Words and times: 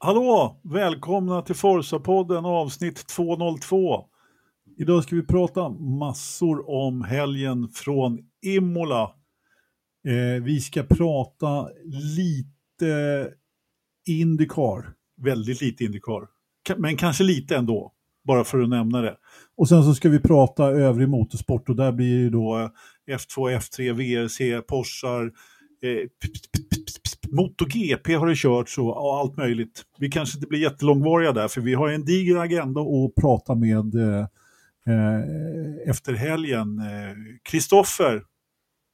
Hallå! 0.00 0.60
Välkomna 0.62 1.42
till 1.42 1.54
Forsa-podden 1.54 2.44
avsnitt 2.44 3.06
202. 3.06 4.04
Idag 4.76 5.02
ska 5.02 5.16
vi 5.16 5.22
prata 5.22 5.68
massor 5.68 6.70
om 6.70 7.02
helgen 7.02 7.68
från 7.68 8.18
Imola. 8.46 9.02
Eh, 10.08 10.42
vi 10.42 10.60
ska 10.60 10.82
prata 10.82 11.68
lite 12.16 13.28
Indycar, 14.08 14.94
väldigt 15.22 15.60
lite 15.60 15.84
Indycar, 15.84 16.28
men 16.76 16.96
kanske 16.96 17.24
lite 17.24 17.56
ändå, 17.56 17.92
bara 18.24 18.44
för 18.44 18.60
att 18.60 18.68
nämna 18.68 19.00
det. 19.00 19.16
Och 19.56 19.68
sen 19.68 19.84
så 19.84 19.94
ska 19.94 20.08
vi 20.08 20.18
prata 20.20 20.64
övrig 20.64 21.08
motorsport 21.08 21.68
och 21.68 21.76
där 21.76 21.92
blir 21.92 22.24
det 22.24 22.30
då 22.30 22.70
F2, 23.10 23.58
F3, 23.58 23.92
VRC, 23.92 24.62
Porschar, 24.62 25.24
eh, 25.82 26.08
MotoGP 27.32 28.14
har 28.14 28.26
det 28.26 28.36
körts 28.36 28.78
och, 28.78 29.18
allt 29.20 29.36
möjligt. 29.36 29.82
Vi 29.98 30.10
kanske 30.10 30.38
inte 30.38 30.48
blir 30.48 30.60
jättelångvariga 30.60 31.32
där 31.32 31.48
för 31.48 31.60
vi 31.60 31.74
har 31.74 31.88
en 31.88 32.04
diger 32.04 32.36
agenda 32.36 32.80
att 32.80 33.14
prata 33.20 33.54
med 33.54 33.94
eh, 33.94 34.26
eh 34.86 35.90
efter 35.90 36.12
helgen. 36.12 36.82
Kristoffer, 37.42 38.24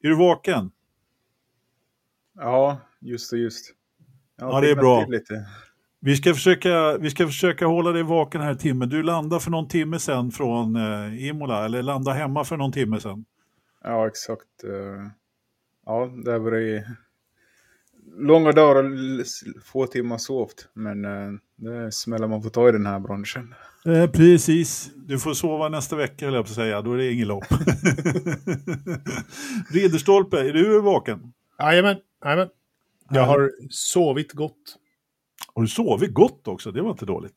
är 0.03 0.09
du 0.09 0.15
vaken? 0.15 0.71
Ja, 2.35 2.81
just 3.01 3.31
det, 3.31 3.37
just. 3.37 3.73
Ja, 4.37 4.61
det 4.61 4.71
är 4.71 4.75
bra. 4.75 5.05
Vi 5.99 6.15
ska, 6.15 6.33
försöka, 6.33 6.97
vi 6.97 7.09
ska 7.09 7.25
försöka 7.25 7.65
hålla 7.65 7.91
dig 7.91 8.03
vaken 8.03 8.41
här 8.41 8.55
timmen. 8.55 8.89
Du 8.89 9.03
landade 9.03 9.41
för 9.41 9.51
någon 9.51 9.67
timme 9.67 9.99
sedan 9.99 10.31
från 10.31 10.75
eh, 10.75 11.27
Imola, 11.27 11.65
eller 11.65 11.83
landade 11.83 12.17
hemma 12.17 12.43
för 12.43 12.57
någon 12.57 12.71
timme 12.71 12.99
sedan. 12.99 13.25
Ja, 13.83 14.07
exakt. 14.07 14.63
Eh, 14.63 15.09
ja, 15.85 16.11
det 16.25 16.31
har 16.31 16.39
varit 16.39 16.85
långa 18.17 18.51
dagar 18.51 18.83
och 18.83 19.25
få 19.65 19.87
timmar 19.87 20.17
sovt. 20.17 20.67
Men 20.73 21.05
eh, 21.05 21.31
det 21.55 21.75
är 21.75 21.89
smällar 21.89 22.27
man 22.27 22.43
får 22.43 22.49
ta 22.49 22.69
i 22.69 22.71
den 22.71 22.85
här 22.85 22.99
branschen. 22.99 23.53
Eh, 23.85 24.11
precis. 24.11 24.91
Du 24.95 25.19
får 25.19 25.33
sova 25.33 25.69
nästa 25.69 25.95
vecka, 25.95 26.27
eller 26.27 26.37
jag 26.37 26.45
på 26.45 26.49
att 26.49 26.55
säga. 26.55 26.81
Då 26.81 26.93
är 26.93 26.97
det 26.97 27.11
ingen 27.11 27.27
lopp. 27.27 27.43
Ridderstolpe, 29.69 30.39
är 30.39 30.53
du 30.53 30.81
vaken? 30.81 31.33
Jajamän, 31.59 31.97
jajamän. 32.23 32.49
Jag 33.09 33.25
har 33.25 33.51
sovit 33.69 34.31
gott. 34.31 34.77
Har 35.53 35.61
du 35.61 35.67
sovit 35.67 36.13
gott 36.13 36.47
också? 36.47 36.71
Det 36.71 36.81
var 36.81 36.91
inte 36.91 37.05
dåligt. 37.05 37.35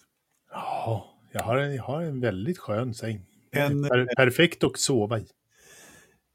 Ja, 0.52 1.14
jag 1.32 1.42
har 1.42 1.56
en, 1.56 1.74
jag 1.74 1.82
har 1.82 2.02
en 2.02 2.20
väldigt 2.20 2.58
skön 2.58 2.94
säng. 2.94 3.20
En, 3.50 3.82
per, 3.82 4.08
perfekt 4.16 4.64
att 4.64 4.78
sova 4.78 5.18
i. 5.18 5.26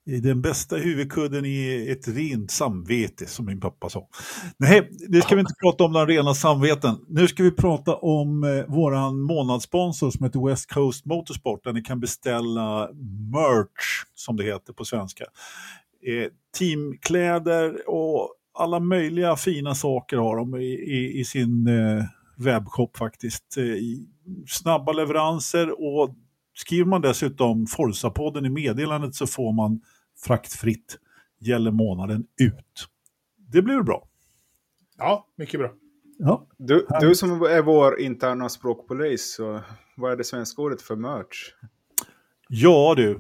Den 0.05 0.41
bästa 0.41 0.75
huvudkudden 0.75 1.45
är 1.45 1.91
ett 1.91 2.07
rent 2.07 2.51
samvete, 2.51 3.25
som 3.25 3.45
min 3.45 3.59
pappa 3.59 3.89
sa. 3.89 4.07
Nej, 4.57 4.89
det 5.09 5.21
ska 5.21 5.35
vi 5.35 5.41
inte 5.41 5.53
prata 5.61 5.83
om, 5.83 5.93
den 5.93 6.07
rena 6.07 6.33
samveten. 6.33 6.95
Nu 7.07 7.27
ska 7.27 7.43
vi 7.43 7.51
prata 7.51 7.95
om 7.95 8.43
eh, 8.43 8.73
våran 8.73 9.21
månadssponsor 9.21 10.11
som 10.11 10.25
heter 10.25 10.47
West 10.49 10.73
Coast 10.73 11.05
Motorsport, 11.05 11.63
där 11.63 11.73
ni 11.73 11.81
kan 11.81 11.99
beställa 11.99 12.89
merch, 13.31 14.05
som 14.15 14.37
det 14.37 14.43
heter 14.43 14.73
på 14.73 14.85
svenska. 14.85 15.23
Eh, 16.07 16.29
teamkläder 16.57 17.89
och 17.89 18.35
alla 18.53 18.79
möjliga 18.79 19.35
fina 19.35 19.75
saker 19.75 20.17
har 20.17 20.37
de 20.37 20.55
i, 20.55 20.73
i, 20.73 21.19
i 21.19 21.25
sin 21.25 21.67
eh, 21.67 22.03
webbshop 22.37 22.97
faktiskt. 22.97 23.57
Eh, 23.57 23.63
snabba 24.47 24.91
leveranser 24.91 25.71
och 25.81 26.15
skriver 26.55 26.85
man 26.85 27.01
dessutom 27.01 27.67
Forza-podden 27.67 28.45
i 28.45 28.49
meddelandet 28.49 29.15
så 29.15 29.27
får 29.27 29.53
man 29.53 29.81
fraktfritt 30.17 30.99
gäller 31.39 31.71
månaden 31.71 32.25
ut. 32.41 32.87
Det 33.37 33.61
blir 33.61 33.81
bra. 33.81 34.07
Ja, 34.97 35.27
mycket 35.35 35.59
bra. 35.59 35.73
Ja. 36.17 36.47
Du, 36.57 36.87
du 37.01 37.15
som 37.15 37.41
är 37.41 37.61
vår 37.61 37.99
interna 37.99 38.49
språkpolis, 38.49 39.35
så 39.35 39.59
vad 39.97 40.11
är 40.11 40.15
det 40.15 40.23
svenska 40.23 40.61
ordet 40.61 40.81
för 40.81 40.95
merch? 40.95 41.53
Ja 42.49 42.93
du, 42.97 43.19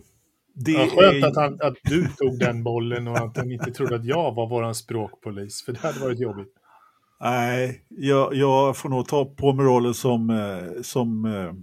det 0.53 0.71
ja, 0.71 0.87
skönt 0.87 1.23
är... 1.23 1.27
att, 1.27 1.35
han, 1.35 1.53
att 1.61 1.77
du 1.83 2.07
tog 2.07 2.39
den 2.39 2.63
bollen 2.63 3.07
och 3.07 3.17
att 3.17 3.37
han 3.37 3.51
inte 3.51 3.71
trodde 3.71 3.95
att 3.95 4.05
jag 4.05 4.35
var 4.35 4.49
våran 4.49 4.75
språkpolis, 4.75 5.65
för 5.65 5.71
det 5.71 5.79
hade 5.79 5.99
varit 5.99 6.19
jobbigt. 6.19 6.53
Nej, 7.21 7.85
jag, 7.89 8.35
jag 8.35 8.77
får 8.77 8.89
nog 8.89 9.07
ta 9.07 9.25
på 9.25 9.53
mig 9.53 9.65
rollen 9.65 9.93
som, 9.93 10.29
eh, 10.29 10.81
som, 10.81 11.25
eh, 11.25 11.53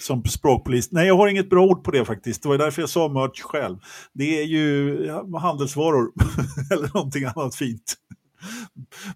som 0.00 0.24
språkpolis. 0.24 0.92
Nej, 0.92 1.06
jag 1.06 1.16
har 1.16 1.28
inget 1.28 1.50
bra 1.50 1.64
ord 1.66 1.84
på 1.84 1.90
det 1.90 2.04
faktiskt. 2.04 2.42
Det 2.42 2.48
var 2.48 2.58
därför 2.58 2.82
jag 2.82 2.88
sa 2.88 3.08
merch 3.08 3.40
själv. 3.42 3.78
Det 4.12 4.40
är 4.40 4.44
ju 4.44 5.10
handelsvaror 5.40 6.12
eller 6.72 6.94
någonting 6.94 7.24
annat 7.24 7.54
fint. 7.54 7.94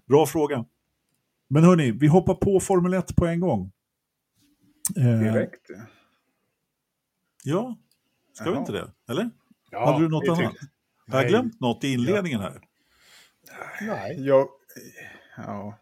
Bra 0.05 0.25
fråga. 0.25 0.65
Men 1.49 1.63
hörni, 1.63 1.91
vi 1.91 2.07
hoppar 2.07 2.33
på 2.33 2.59
Formel 2.59 2.93
1 2.93 3.15
på 3.15 3.25
en 3.25 3.39
gång. 3.39 3.71
Eh, 4.97 5.03
Direkt. 5.19 5.67
Ja, 7.43 7.75
Ska 8.33 8.45
Jaha. 8.45 8.53
vi 8.53 8.59
inte 8.59 8.71
det? 8.71 8.91
Eller? 9.09 9.29
Ja, 9.71 9.85
Hade 9.85 10.03
du 10.05 10.09
något 10.09 10.29
annat? 10.29 10.53
Har 11.11 11.19
jag 11.21 11.27
glömt 11.27 11.59
något 11.59 11.83
i 11.83 11.93
inledningen 11.93 12.39
här? 12.39 12.61
Nej. 13.81 14.25
Jag... 14.27 14.47
Ja. 15.37 15.77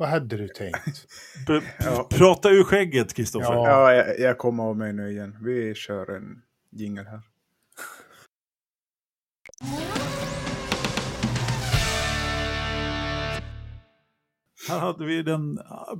Vad 0.00 0.08
hade 0.08 0.36
du 0.36 0.48
tänkt? 0.48 1.06
Ja. 1.78 2.08
Prata 2.10 2.50
ur 2.50 2.64
skägget, 2.64 3.14
Kristoffer. 3.14 3.54
Ja, 3.54 3.68
ja 3.68 3.94
jag, 3.94 4.20
jag, 4.20 4.38
kommer 4.38 4.62
av 4.62 4.76
mig 4.76 4.92
nu 4.92 5.10
igen. 5.10 5.36
Vi 5.40 5.74
kör 5.74 6.10
en 6.16 6.42
jingel 6.70 7.06
här. 7.06 7.20
Här 14.68 14.78
hade 14.78 15.04
vi 15.04 15.22
den 15.22 15.58
ah, 15.58 15.96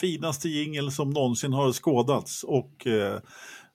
finaste 0.00 0.48
jingel 0.48 0.90
som 0.90 1.10
någonsin 1.10 1.52
har 1.52 1.72
skådats 1.72 2.44
och 2.44 2.86
eh, 2.86 3.20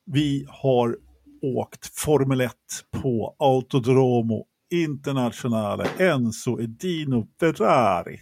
vi 0.06 0.46
har 0.50 0.98
åkt 1.42 2.00
Formel 2.00 2.42
1 2.42 2.54
på 3.02 3.36
Autodromo 3.40 4.46
Internationale 4.72 5.88
Enzo 6.00 6.62
Edino 6.62 7.28
Ferrari. 7.40 8.20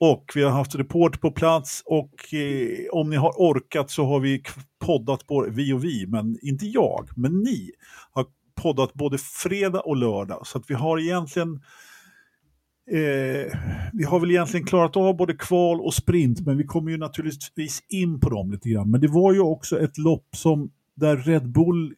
Och 0.00 0.32
vi 0.34 0.42
har 0.42 0.50
haft 0.50 0.74
report 0.74 1.20
på 1.20 1.30
plats 1.30 1.82
och 1.86 2.34
eh, 2.34 2.88
om 2.92 3.10
ni 3.10 3.16
har 3.16 3.30
orkat 3.30 3.90
så 3.90 4.04
har 4.04 4.20
vi 4.20 4.42
poddat 4.78 5.26
på 5.26 5.46
vi 5.50 5.72
och 5.72 5.84
vi, 5.84 6.06
men 6.06 6.38
inte 6.42 6.66
jag, 6.66 7.08
men 7.16 7.38
ni 7.38 7.70
har 8.12 8.26
poddat 8.62 8.94
både 8.94 9.18
fredag 9.18 9.80
och 9.80 9.96
lördag. 9.96 10.46
Så 10.46 10.58
att 10.58 10.70
vi 10.70 10.74
har 10.74 10.98
egentligen 11.00 11.54
eh, 12.90 13.58
vi 13.92 14.04
har 14.04 14.20
väl 14.20 14.30
egentligen 14.30 14.66
klarat 14.66 14.96
av 14.96 15.16
både 15.16 15.34
kval 15.34 15.80
och 15.80 15.94
sprint, 15.94 16.40
men 16.40 16.56
vi 16.56 16.64
kommer 16.64 16.90
ju 16.90 16.96
naturligtvis 16.96 17.82
in 17.88 18.20
på 18.20 18.30
dem 18.30 18.50
lite 18.50 18.68
grann. 18.68 18.90
Men 18.90 19.00
det 19.00 19.08
var 19.08 19.32
ju 19.32 19.40
också 19.40 19.80
ett 19.80 19.98
lopp 19.98 20.28
som 20.36 20.70
där 20.94 21.16
Red 21.16 21.48
Bull 21.52 21.94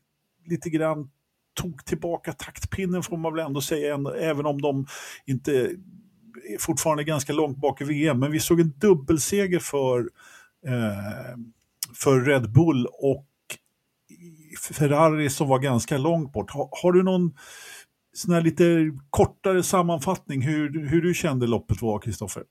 lite 0.46 0.70
grann 0.70 1.10
tog 1.54 1.84
tillbaka 1.84 2.32
taktpinnen 2.32 3.02
får 3.02 3.16
man 3.16 3.34
väl 3.34 3.46
ändå 3.46 3.60
säga, 3.60 3.98
även 4.20 4.46
om 4.46 4.60
de 4.60 4.86
inte 5.26 5.70
fortfarande 6.58 7.04
ganska 7.04 7.32
långt 7.32 7.58
bak 7.58 7.80
i 7.80 7.84
VM. 7.84 8.20
Men 8.20 8.32
vi 8.32 8.40
såg 8.40 8.60
en 8.60 8.72
dubbelseger 8.76 9.58
för, 9.58 10.00
eh, 10.66 11.38
för 11.94 12.20
Red 12.20 12.52
Bull 12.52 12.86
och 12.86 13.26
Ferrari 14.72 15.30
som 15.30 15.48
var 15.48 15.58
ganska 15.58 15.98
långt 15.98 16.32
bort. 16.32 16.50
Har, 16.50 16.68
har 16.82 16.92
du 16.92 17.02
någon 17.02 17.34
sån 18.12 18.34
här 18.34 18.40
lite 18.40 18.92
kortare 19.10 19.62
sammanfattning 19.62 20.42
hur, 20.42 20.88
hur 20.88 21.02
du 21.02 21.14
kände 21.14 21.46
loppet 21.46 21.82
var, 21.82 21.98
Kristoffer? 21.98 22.44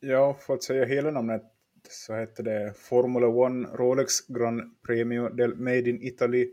Ja, 0.00 0.36
för 0.46 0.54
att 0.54 0.62
säga 0.62 0.84
hela 0.84 1.10
namnet 1.10 1.42
så 1.90 2.14
hette 2.14 2.42
det 2.42 2.74
Formula 2.76 3.26
One 3.26 3.68
Rolex 3.68 4.26
Grand 4.26 4.82
Premio 4.86 5.28
del 5.28 5.56
Made 5.56 5.90
in 5.90 6.02
Italy 6.02 6.52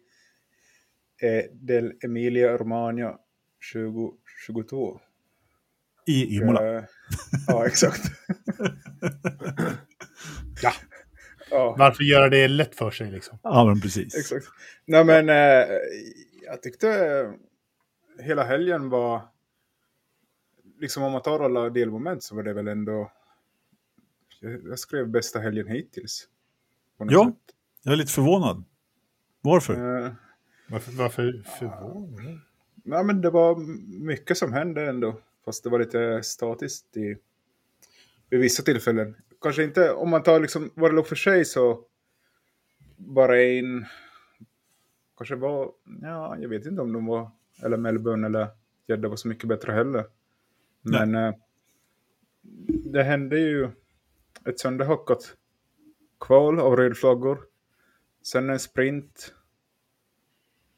eh, 1.22 1.44
del 1.52 1.94
Emilia 2.04 2.58
Romagna 2.58 3.18
2022. 3.74 5.00
I 6.06 6.36
Imola. 6.36 6.78
Eh, 6.78 6.84
ja, 7.48 7.66
exakt. 7.68 8.02
ja. 10.62 10.74
ja. 11.52 11.76
Varför 11.80 12.04
göra 12.04 12.30
det 12.30 12.48
lätt 12.48 12.76
för 12.76 12.92
sig 12.92 13.12
liksom? 13.12 13.40
Ja, 13.44 13.66
men 13.66 13.82
precis. 13.82 14.16
Exakt. 14.16 14.46
Nej, 14.86 15.06
men 15.06 15.30
eh, 15.30 15.68
jag 16.46 16.62
tyckte 16.62 17.34
hela 18.20 18.44
helgen 18.44 18.90
var... 18.90 19.22
Liksom 20.80 21.04
om 21.04 21.12
man 21.12 21.22
tar 21.22 21.40
alla 21.40 21.70
delmoment 21.70 22.24
så 22.24 22.36
var 22.36 22.44
det 22.44 22.54
väl 22.54 22.68
ändå... 22.68 23.12
Jag 24.70 24.80
skrev 24.80 25.08
bästa 25.10 25.40
helgen 25.40 25.68
hittills. 25.68 26.28
Ja, 26.98 27.26
sätt. 27.26 27.56
jag 27.84 27.94
är 27.94 27.98
lite 27.98 28.12
förvånad. 28.12 28.64
Varför? 29.42 29.74
Eh, 29.74 30.12
varför, 30.70 30.92
varför 30.92 31.44
förvånad? 31.60 32.40
Ja, 32.84 33.04
men 33.04 33.22
det 33.22 33.30
var 33.30 33.56
mycket 34.06 34.38
som 34.38 34.54
hände 34.54 34.90
ändå. 34.90 35.20
Fast 35.46 35.64
det 35.64 35.70
var 35.70 35.80
lite 35.80 36.24
statiskt 36.24 36.98
i, 36.98 37.18
vid 38.30 38.40
vissa 38.40 38.64
tillfällen. 38.64 39.16
Kanske 39.42 39.64
inte, 39.64 39.92
om 39.92 40.10
man 40.10 40.24
tar 40.24 40.40
liksom 40.40 40.72
vad 40.76 40.92
det 40.92 40.96
låg 40.96 41.08
för 41.08 41.16
sig 41.16 41.46
så 41.46 41.86
bara 42.98 43.42
en, 43.42 43.86
kanske 45.18 45.36
var, 45.36 45.72
ja, 46.02 46.38
jag 46.40 46.50
vet 46.50 46.66
inte 46.66 46.82
om 46.82 46.94
de 46.94 47.06
var, 47.06 47.32
eller 47.64 47.78
Melbourne 47.78 48.28
eller 48.28 48.48
Gädda 48.88 49.08
var 49.08 49.16
så 49.16 49.28
mycket 49.28 49.50
bättre 49.50 49.72
heller. 49.72 50.06
Men 50.82 51.16
eh, 51.16 51.34
det 52.68 53.04
hände 53.04 53.40
ju, 53.40 53.70
ett 54.46 54.60
sönderhackat 54.60 55.38
kval 56.20 56.60
av 56.60 56.76
rödflaggor. 56.76 57.40
Sen 58.24 58.50
en 58.50 58.60
sprint 58.60 59.34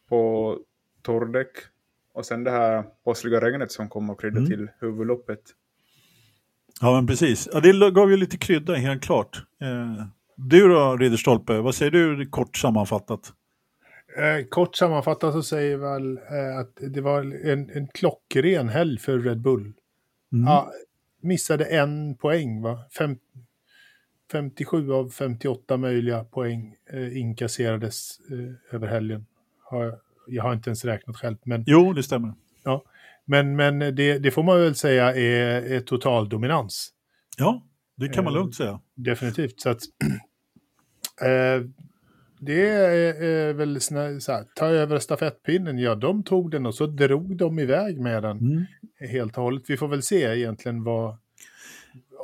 på 0.07 0.59
torrdäck. 1.01 1.57
Och 2.13 2.25
sen 2.25 2.43
det 2.43 2.51
här 2.51 2.83
påsliga 3.03 3.41
regnet 3.41 3.71
som 3.71 3.89
kom 3.89 4.09
och 4.09 4.21
krydda 4.21 4.37
Mm. 4.37 4.49
till 4.49 4.69
huvudloppet. 4.79 5.39
Ja, 6.81 6.91
men 6.95 7.07
precis. 7.07 7.49
Ja, 7.53 7.59
det 7.59 7.91
gav 7.91 8.11
ju 8.11 8.17
lite 8.17 8.37
krydda, 8.37 8.73
helt 8.75 9.03
klart. 9.03 9.43
Eh, 9.61 10.05
du 10.35 10.67
då, 10.67 10.97
Ridderstolpe, 10.97 11.59
vad 11.61 11.75
säger 11.75 11.91
du 11.91 12.25
kort 12.29 12.57
sammanfattat? 12.57 13.33
Eh, 14.17 14.45
kort 14.49 14.75
sammanfattat 14.75 15.33
så 15.33 15.43
säger 15.43 15.77
väl 15.77 16.17
eh, 16.17 16.57
att 16.59 16.77
det 16.93 17.01
var 17.01 17.19
en, 17.49 17.69
en 17.69 17.87
klockren 17.87 18.69
helg 18.69 18.99
för 18.99 19.19
Red 19.19 19.41
Bull. 19.41 19.61
Mm. 20.33 20.45
Ja, 20.45 20.71
missade 21.21 21.65
en 21.65 22.15
poäng, 22.15 22.61
va? 22.61 22.79
Fem, 22.97 23.17
57 24.31 24.91
av 24.93 25.09
58 25.09 25.77
möjliga 25.77 26.23
poäng 26.23 26.75
eh, 26.93 27.17
inkasserades 27.17 28.19
eh, 28.31 28.75
över 28.75 28.87
helgen. 28.87 29.25
Har, 29.63 29.83
jag- 29.83 29.99
jag 30.27 30.43
har 30.43 30.53
inte 30.53 30.69
ens 30.69 30.85
räknat 30.85 31.17
själv, 31.17 31.37
men, 31.45 31.63
Jo, 31.67 31.93
det 31.93 32.03
stämmer. 32.03 32.33
men, 33.25 33.55
men 33.55 33.79
det, 33.79 34.19
det 34.19 34.31
får 34.31 34.43
man 34.43 34.59
väl 34.59 34.75
säga 34.75 35.15
är, 35.15 35.71
är 35.71 35.79
total 35.79 36.29
dominans. 36.29 36.89
Ja, 37.37 37.63
det 37.97 38.09
kan 38.09 38.23
man 38.23 38.33
Eh, 38.33 38.39
lugnt 38.39 38.55
säga. 38.55 38.79
Definitivt. 38.95 39.61
Så 39.61 39.69
att, 39.69 39.79
eh, 41.21 41.65
det 42.39 42.69
är, 42.69 43.53
väl 43.53 43.81
så 43.81 43.95
här, 44.31 44.45
ta 44.55 44.65
över 44.65 44.99
stafettpinnen. 44.99 45.77
Ja, 45.79 45.95
de 45.95 46.23
tog 46.23 46.51
den 46.51 46.65
och 46.65 46.75
så 46.75 46.85
drog 46.85 47.37
de 47.37 47.59
iväg 47.59 47.99
med 47.99 48.23
den 48.23 48.37
Mm. 48.37 48.65
helt 49.11 49.37
och 49.37 49.43
hållet. 49.43 49.63
Vi 49.67 49.77
får 49.77 49.87
väl 49.87 50.03
se 50.03 50.21
egentligen 50.21 50.83
vad, 50.83 51.17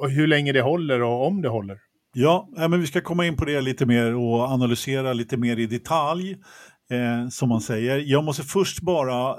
hur 0.10 0.28
länge 0.28 0.52
det 0.52 0.62
håller 0.62 1.02
och 1.02 1.28
om 1.28 1.42
det 1.42 1.50
håller. 1.50 1.80
Ja, 2.14 2.50
nej, 2.52 2.70
men 2.70 2.80
vi 2.82 2.88
ska 2.88 3.02
komma 3.02 3.26
in 3.26 3.36
på 3.38 3.46
det 3.46 3.62
lite 3.62 3.86
mer 3.86 4.16
och 4.16 4.40
analysera 4.42 5.14
lite 5.14 5.38
mer 5.38 5.60
i 5.60 5.66
detalj, 5.66 6.38
eh, 6.92 7.30
som 7.30 7.50
man 7.50 7.62
säger. 7.62 7.98
Jag 7.98 8.24
måste 8.24 8.44
först 8.44 8.80
bara 8.82 9.30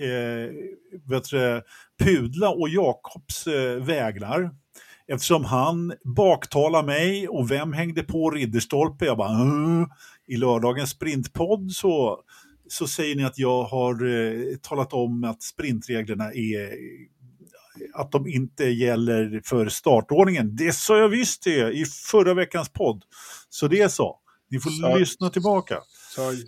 eh, 0.00 0.50
vet 1.10 1.30
du, 1.30 1.62
pudla 2.04 2.50
och 2.50 2.68
Jakobs 2.68 3.46
eh, 3.46 3.82
vägnar. 3.82 4.50
Eftersom 5.12 5.44
han 5.44 5.92
baktalar 6.16 6.82
mig 6.82 7.28
och 7.28 7.50
vem 7.50 7.72
hängde 7.72 8.02
på 8.02 8.30
Ridderstolpe? 8.30 9.04
Jag 9.04 9.16
bara 9.16 9.30
"Mm." 9.42 9.86
I 10.26 10.36
lördagens 10.36 10.90
sprintpodd 10.90 11.70
så, 11.72 12.20
så 12.68 12.86
säger 12.86 13.16
ni 13.16 13.24
att 13.24 13.38
jag 13.38 13.62
har 13.62 14.06
eh, 14.06 14.56
talat 14.62 14.92
om 14.92 15.24
att 15.24 15.42
sprintreglerna 15.42 16.24
är 16.32 16.70
att 17.94 18.12
de 18.12 18.26
inte 18.28 18.64
gäller 18.64 19.40
för 19.44 19.68
startordningen. 19.68 20.56
Det 20.56 20.72
sa 20.74 20.98
jag 20.98 21.08
visst 21.08 21.44
det 21.44 21.72
i 21.72 21.84
förra 21.84 22.34
veckans 22.34 22.68
podd. 22.68 23.02
Så 23.48 23.68
det 23.68 23.80
är 23.80 23.88
så. 23.88 24.18
Ni 24.50 24.60
får 24.60 24.70
Så- 24.70 24.96
lyssna 24.98 25.30
tillbaka. 25.30 25.78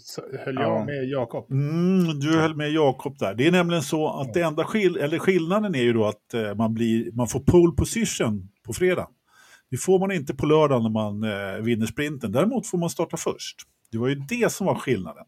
Så 0.01 0.23
höll 0.45 0.55
Ja. 0.55 0.63
jag 0.63 0.87
med 0.87 1.05
Jakob. 1.09 1.51
Mm, 1.51 2.19
du 2.21 2.39
höll 2.41 2.57
med 2.57 2.71
Jakob 2.73 3.19
där. 3.19 3.35
Det 3.35 3.47
är 3.47 3.51
nämligen 3.53 3.83
så 3.83 4.09
att 4.21 4.35
det 4.35 4.41
enda 4.41 4.65
skill 4.65 4.97
eller 4.97 5.19
skillnaden 5.19 5.75
är 5.75 5.83
ju 5.83 5.93
då 5.93 6.07
att 6.07 6.35
eh, 6.35 6.55
man, 6.55 6.75
blir, 6.75 7.13
man 7.13 7.29
får 7.29 7.41
pole 7.41 7.73
position 7.77 8.49
på 8.67 8.73
fredag. 8.73 9.09
Det 9.71 9.77
får 9.77 9.99
man 9.99 10.13
inte 10.13 10.35
på 10.35 10.47
lördag 10.47 10.83
när 10.83 10.91
man 10.91 11.23
eh, 11.25 11.63
vinner 11.63 11.87
sprinten. 11.87 12.33
Däremot 12.33 12.67
får 12.67 12.79
man 12.79 12.91
starta 12.91 13.17
först. 13.17 13.57
Det 13.93 13.99
var 13.99 14.09
ju 14.09 14.15
det 14.15 14.53
som 14.53 14.67
var 14.67 14.75
skillnaden. 14.75 15.25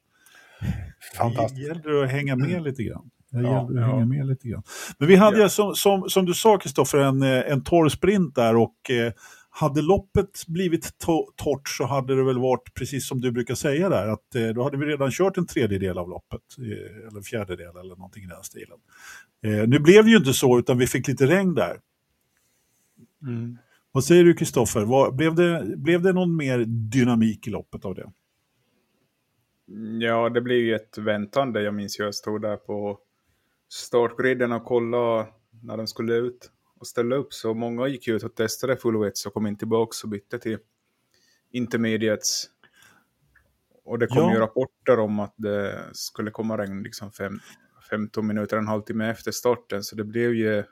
Det 0.61 1.19
Fantastiskt. 1.19 1.61
gäller 1.69 2.03
att 2.05 2.11
hänga 2.11 2.37
med 2.37 2.63
lite 2.63 2.83
grann. 2.83 3.11
Det 3.31 3.41
Ja, 3.41 3.43
gäller 3.69 3.83
att 3.83 3.89
ja. 3.89 3.95
hänga 3.95 4.07
med 4.07 4.27
lite 4.27 4.49
grann. 4.49 4.63
Men 4.99 5.09
vi 5.09 5.17
hade 5.17 5.41
Ja. 5.41 5.49
som, 5.49 5.75
som, 5.75 6.09
som 6.09 6.25
du 6.27 6.35
sa 6.35 6.59
Kristoffer 6.59 6.99
en, 6.99 7.23
eh, 7.23 7.53
en 7.53 7.63
torr 7.65 7.89
sprint 7.89 8.35
där 8.35 8.57
och 8.57 8.91
eh, 8.91 9.13
hade 9.55 9.83
loppet 9.83 10.47
blivit 10.47 10.85
to- 11.07 11.27
torrt 11.37 11.69
så 11.69 11.85
hade 11.85 12.17
det 12.17 12.25
väl 12.25 12.39
varit 12.39 12.75
precis 12.75 13.09
som 13.09 13.21
du 13.21 13.33
brukar 13.33 13.55
säga 13.55 13.89
där 13.89 14.09
att 14.09 14.35
eh, 14.35 14.49
då 14.49 14.63
hade 14.63 14.77
vi 14.77 14.87
redan 14.87 15.11
kört 15.11 15.37
en 15.37 15.47
tredjedel 15.47 15.99
av 15.99 16.09
loppet 16.09 16.41
eh, 16.59 17.07
eller 17.07 17.17
en 17.17 17.23
fjärdedel 17.23 17.77
eller 17.77 17.97
någonting 17.97 18.25
i 18.25 18.27
den 18.27 18.43
stilen. 18.43 18.79
Eh, 19.45 19.69
nu 19.69 19.79
blev 19.79 20.05
det 20.05 20.11
ju 20.11 20.17
inte 20.17 20.33
så 20.33 20.59
utan 20.59 20.79
vi 20.79 20.87
fick 20.87 21.09
lite 21.09 21.27
regn 21.27 21.55
där. 21.55 21.81
Mm. 23.23 23.59
Vad 23.93 24.05
säger 24.05 24.25
du 24.25 24.35
Kristoffer? 24.35 25.11
Blev 25.13 25.35
det, 25.35 25.77
blev 25.77 26.03
det 26.03 26.13
någon 26.13 26.37
mer 26.37 26.59
dynamik 26.67 27.47
i 27.47 27.51
loppet 27.51 27.85
av 27.85 27.95
det? 27.95 28.13
Ja, 30.01 30.29
det 30.29 30.41
blir 30.41 30.61
ju 30.61 30.75
ett 30.75 30.99
väntande. 30.99 31.63
Jag 31.63 31.75
minns 31.75 32.01
ju 32.01 32.05
jag 32.05 32.15
stod 32.15 32.43
där 32.43 32.57
på 32.57 32.99
startgriden 33.69 34.53
och 34.53 34.65
kollade 34.65 35.27
när 35.63 35.77
de 35.77 35.87
skulle 35.87 36.15
ut 36.15 36.51
och 36.83 36.89
ställa 36.89 37.17
upp. 37.17 37.35
Så 37.35 37.55
många 37.55 37.87
gick 37.89 38.09
ut 38.09 38.23
och 38.23 38.35
testade 38.35 38.77
full 38.77 38.99
wets 38.99 39.27
och 39.27 39.35
kom 39.35 39.47
in 39.47 39.59
tillbaka 39.59 39.95
och 40.03 40.09
bytte 40.09 40.39
till 40.39 40.59
intermediates. 41.51 42.45
Och 43.85 43.99
det 43.99 44.07
kom 44.07 44.19
Ja. 44.19 44.33
ju 44.33 44.39
rapporter 44.39 44.99
om 44.99 45.21
att 45.21 45.35
det 45.37 45.85
skulle 45.93 46.31
komma 46.31 46.59
regn 46.59 46.83
liksom 46.83 47.13
fem, 47.13 47.39
15 47.91 48.27
minuter, 48.27 48.57
en 48.57 48.67
halvtimme 48.67 49.11
efter 49.11 49.31
starten. 49.31 49.83
Så 49.83 49.97
det 49.97 50.05
blev 50.05 50.35
ju 50.35 50.65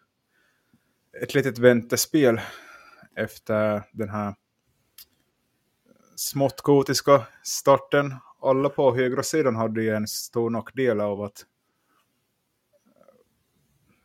ett 1.22 1.34
litet 1.34 1.58
väntespel 1.58 2.40
efter 3.16 3.82
den 3.92 4.08
här 4.08 4.34
smått 6.16 6.60
gotiska 6.60 7.26
starten. 7.42 8.14
Alla 8.42 8.68
på 8.68 8.94
högra 8.94 9.22
sidan 9.22 9.56
hade 9.56 9.82
ju 9.82 9.90
en 9.90 10.06
stor 10.06 10.50
nackdel 10.50 11.00
av 11.00 11.22
att 11.22 11.46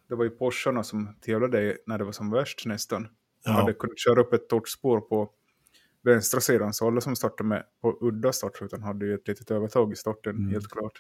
det 0.10 0.16
var 0.16 0.24
ju 0.24 0.30
Porscharna 0.30 0.84
som 0.84 1.16
tävlade 1.26 1.78
när 1.88 1.98
det 1.98 2.04
var 2.04 2.12
som 2.12 2.32
värst 2.32 2.66
nästan. 2.66 3.04
De 3.04 3.10
Ja. 3.46 3.52
hade 3.52 3.74
kunnat 3.74 4.00
köra 4.00 4.22
upp 4.22 4.34
ett 4.34 4.50
torrt 4.50 4.70
spår 4.70 5.02
på 5.02 5.30
vänstra 6.04 6.40
sidan, 6.42 6.74
så 6.74 6.88
alla 6.88 7.02
som 7.02 7.16
startade 7.16 7.48
med 7.50 7.64
på 7.82 7.98
udda 8.02 8.32
startrutan 8.34 8.84
hade 8.84 9.06
ju 9.06 9.14
ett 9.16 9.28
litet 9.28 9.52
övertag 9.52 9.92
i 9.92 9.96
starten, 9.96 10.36
Mm. 10.36 10.52
helt 10.52 10.68
klart. 10.68 10.92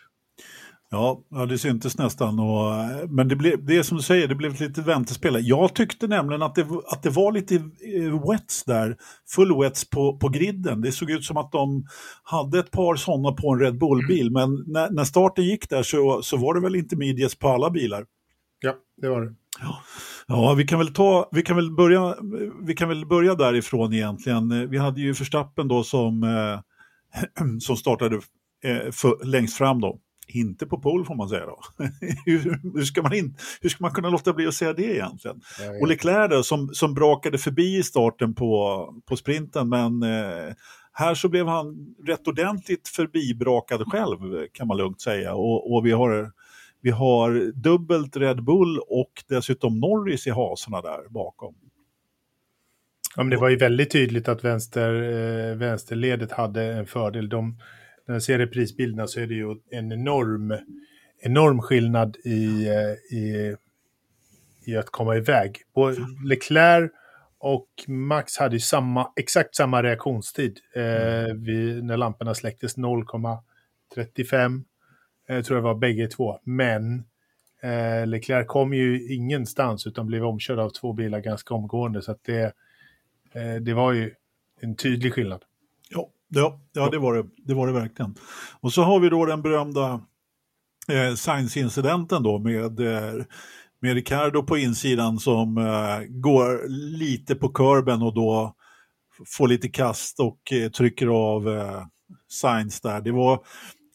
Ja, 0.89 1.23
ja 1.29 1.45
det 1.45 1.57
syntes 1.57 1.97
nästan. 1.97 2.39
Och, 2.39 2.71
men 3.09 3.27
det, 3.27 3.35
blev, 3.35 3.65
det 3.65 3.77
är 3.77 3.83
som 3.83 3.97
du 3.97 4.03
säger, 4.03 4.27
det 4.27 4.35
blev 4.35 4.51
ett 4.51 4.59
litet 4.59 4.85
väntespel. 4.87 5.37
Jag 5.47 5.75
tyckte 5.75 6.07
nämligen 6.07 6.41
att 6.41 6.55
det, 6.55 6.67
att 6.87 7.03
det 7.03 7.09
var 7.09 7.31
lite 7.31 7.55
eh, 7.55 8.29
wets 8.31 8.63
där, 8.63 8.97
full 9.35 9.61
wets 9.61 9.89
på, 9.89 10.17
på 10.17 10.29
griden. 10.29 10.81
Det 10.81 10.91
såg 10.91 11.11
ut 11.11 11.23
som 11.23 11.37
att 11.37 11.51
de 11.51 11.85
hade 12.23 12.59
ett 12.59 12.71
par 12.71 12.95
sådana 12.95 13.31
på 13.31 13.53
en 13.53 13.59
Red 13.59 13.77
Bull-bil, 13.77 14.31
men 14.31 14.63
när, 14.67 14.89
när 14.89 15.03
starten 15.03 15.43
gick 15.45 15.69
där 15.69 15.83
så, 15.83 16.21
så 16.21 16.37
var 16.37 16.53
det 16.53 16.61
väl 16.61 16.75
inte 16.75 16.95
medias 16.95 17.35
på 17.35 17.47
alla 17.49 17.69
bilar. 17.69 18.05
Ja, 18.59 18.75
det 19.01 19.09
var 19.09 19.21
det. 19.21 19.35
Ja, 20.27 20.53
vi 20.57 20.65
kan 20.65 20.79
väl, 20.79 20.93
ta, 20.93 21.29
vi 21.31 21.41
kan 21.41 21.55
väl, 21.55 21.71
börja, 21.71 22.15
vi 22.61 22.73
kan 22.73 22.89
väl 22.89 23.05
börja 23.05 23.35
därifrån 23.35 23.93
egentligen. 23.93 24.69
Vi 24.69 24.77
hade 24.77 25.01
ju 25.01 25.13
Förstappen 25.13 25.67
då 25.67 25.83
som, 25.83 26.23
eh, 26.23 26.59
som 27.59 27.77
startade 27.77 28.15
eh, 28.63 28.91
för, 28.91 29.25
längst 29.25 29.57
fram 29.57 29.81
då. 29.81 29.99
Inte 30.27 30.65
på 30.65 30.81
pole 30.81 31.05
får 31.05 31.15
man 31.15 31.29
säga 31.29 31.45
då. 31.45 31.59
hur, 32.25 32.73
hur, 32.73 32.83
ska 32.83 33.01
man 33.01 33.13
in, 33.13 33.37
hur 33.61 33.69
ska 33.69 33.83
man 33.83 33.91
kunna 33.91 34.09
låta 34.09 34.33
bli 34.33 34.47
att 34.47 34.53
säga 34.53 34.73
det 34.73 34.95
egentligen? 34.95 35.41
Och 35.81 35.87
Leclerc 35.87 36.29
då, 36.29 36.43
som, 36.43 36.69
som 36.73 36.93
brakade 36.93 37.37
förbi 37.37 37.77
i 37.77 37.83
starten 37.83 38.35
på, 38.35 38.93
på 39.05 39.17
sprinten 39.17 39.69
men 39.69 40.03
eh, 40.03 40.53
här 40.93 41.15
så 41.15 41.29
blev 41.29 41.47
han 41.47 41.95
rätt 42.07 42.27
ordentligt 42.27 42.87
förbibrakad 42.87 43.91
själv 43.91 44.17
kan 44.51 44.67
man 44.67 44.77
lugnt 44.77 45.01
säga. 45.01 45.33
Och, 45.33 45.75
och 45.75 45.85
vi, 45.85 45.91
har, 45.91 46.31
vi 46.85 46.91
har 46.91 47.51
dubbelt 47.51 48.17
Red 48.17 48.43
Bull 48.43 48.79
och 48.87 49.11
dessutom 49.27 49.79
Norris 49.79 50.27
i 50.27 50.29
hasorna 50.29 50.81
där 50.81 51.09
bakom. 51.09 51.55
Ja, 53.15 53.23
men 53.23 53.29
det 53.29 53.37
var 53.37 53.49
ju 53.49 53.55
väldigt 53.55 53.91
tydligt 53.91 54.27
att 54.27 54.43
vänster, 54.43 54.93
eh, 54.93 55.55
vänsterledet 55.55 56.31
hade 56.31 56.63
en 56.63 56.85
fördel. 56.85 57.29
De, 57.29 57.57
när 58.07 58.15
jag 58.15 58.23
ser 58.23 58.37
reprisbilderna 58.37 59.07
så 59.07 59.19
är 59.19 59.27
det 59.27 59.33
ju 59.33 59.55
en 59.71 59.91
enorm, 59.91 60.57
enorm 61.21 61.61
skillnad 61.61 62.17
i, 62.25 62.67
eh, 62.67 63.17
i, 63.17 63.55
i 64.65 64.77
att 64.77 64.89
komma 64.89 65.15
iväg. 65.15 65.57
Både 65.75 65.97
Leclerc 66.25 66.91
och 67.39 67.67
Max 67.87 68.37
hade 68.37 68.55
ju 68.55 68.59
samma, 68.59 69.11
exakt 69.15 69.55
samma 69.55 69.83
reaktionstid 69.83 70.59
eh, 70.75 71.33
vid, 71.35 71.83
när 71.83 71.97
lamporna 71.97 72.35
släcktes. 72.35 72.77
0,35 72.77 74.63
jag 75.27 75.45
tror 75.45 75.57
jag 75.57 75.63
var 75.63 75.75
bägge 75.75 76.07
två. 76.07 76.39
Men 76.43 77.03
eh, 77.61 78.07
Leclerc 78.07 78.47
kom 78.47 78.73
ju 78.73 79.13
ingenstans 79.13 79.87
utan 79.87 80.07
blev 80.07 80.25
omkörd 80.25 80.59
av 80.59 80.69
två 80.69 80.93
bilar 80.93 81.19
ganska 81.19 81.53
omgående. 81.53 82.01
Så 82.01 82.11
att 82.11 82.23
det, 82.23 82.53
Eh, 83.35 83.61
det 83.61 83.73
var 83.73 83.93
ju 83.93 84.11
en 84.61 84.75
tydlig 84.75 85.13
skillnad. 85.13 85.43
Ja, 85.89 86.09
ja, 86.27 86.59
ja 86.73 86.89
det, 86.89 86.97
var 86.97 87.13
det, 87.13 87.25
det 87.37 87.53
var 87.53 87.67
det 87.67 87.73
verkligen. 87.73 88.15
Och 88.59 88.73
så 88.73 88.81
har 88.81 88.99
vi 88.99 89.09
då 89.09 89.25
den 89.25 89.41
berömda 89.41 90.01
eh, 90.91 91.15
Science-incidenten 91.15 92.23
då 92.23 92.39
med, 92.39 92.79
eh, 92.79 93.23
med 93.79 93.93
Ricardo 93.93 94.43
på 94.43 94.57
insidan 94.57 95.19
som 95.19 95.57
eh, 95.57 95.99
går 96.09 96.69
lite 96.97 97.35
på 97.35 97.49
kurben 97.49 98.01
och 98.01 98.13
då 98.13 98.55
får 99.37 99.47
lite 99.47 99.69
kast 99.69 100.19
och 100.19 100.51
eh, 100.51 100.71
trycker 100.71 101.07
av 101.07 101.49
eh, 101.49 101.85
Sainz 102.27 102.81
där. 102.81 103.01
Det 103.01 103.11
var, 103.11 103.39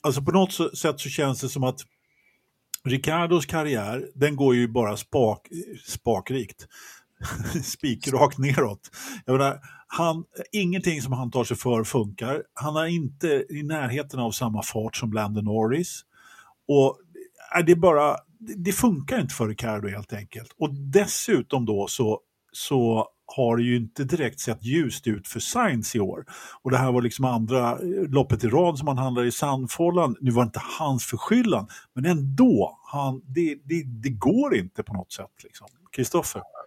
alltså 0.01 0.23
på 0.23 0.31
något 0.31 0.79
sätt 0.79 1.01
så 1.01 1.09
känns 1.09 1.41
det 1.41 1.49
som 1.49 1.65
att 1.65 1.81
Ricardos 2.85 3.47
karriär, 3.47 4.09
den 4.15 4.37
går 4.37 4.55
ju 4.55 4.69
bara 4.69 4.97
spak, 4.97 5.49
spakrikt. 5.87 6.67
spikrakt 7.65 8.39
neråt. 8.39 8.91
Jag 9.25 9.33
menar, 9.33 9.61
han, 9.87 10.25
ingenting 10.53 11.03
som 11.03 11.13
han 11.13 11.31
tar 11.31 11.45
sig 11.45 11.57
för 11.57 11.85
funkar. 11.85 12.43
Han 12.55 12.77
är 12.77 12.87
inte 12.87 13.45
i 13.51 13.63
närheten 13.63 14.21
av 14.21 14.31
samma 14.31 14.63
fart 14.63 14.97
som 14.97 15.13
Landon 15.13 15.45
Norris. 15.45 16.01
Och 16.69 16.99
äh, 17.57 17.65
det, 17.65 17.77
bara, 17.77 18.17
det 18.39 18.73
funkar 18.73 19.21
inte 19.21 19.35
för 19.35 19.49
Ricardo 19.49 19.89
helt 19.89 20.13
enkelt. 20.13 20.53
Och 20.59 20.75
dessutom 20.75 21.67
då 21.67 21.87
så, 21.87 22.21
så 22.53 23.09
har 23.37 23.59
ju 23.59 23.77
inte 23.77 24.05
direkt 24.05 24.41
sett 24.41 24.65
ljust 24.65 25.07
ut 25.07 25.29
för 25.29 25.41
Sainz 25.41 25.97
i 25.97 26.01
år. 26.01 26.25
Och 26.63 26.71
det 26.71 26.77
här 26.77 26.93
var 26.93 27.03
liksom 27.03 27.25
andra 27.25 27.73
eh, 27.73 28.11
loppet 28.11 28.45
i 28.45 28.49
rad 28.49 28.79
som 28.79 28.89
han 28.89 28.99
handlade 28.99 29.29
i 29.29 29.33
Sandfållan. 29.33 30.17
Nu 30.21 30.31
var 30.31 30.43
det 30.43 30.47
inte 30.47 30.63
hans 30.79 31.07
förskyllan, 31.07 31.69
men 31.95 32.05
ändå, 32.05 32.79
han, 32.85 33.23
det, 33.25 33.59
det, 33.65 33.83
det 33.83 34.11
går 34.11 34.57
inte 34.57 34.83
på 34.83 34.93
något 34.93 35.13
sätt. 35.13 35.45
Liksom. 35.45 35.67
Kristoffer? 35.93 36.39
Liksom. 36.39 36.61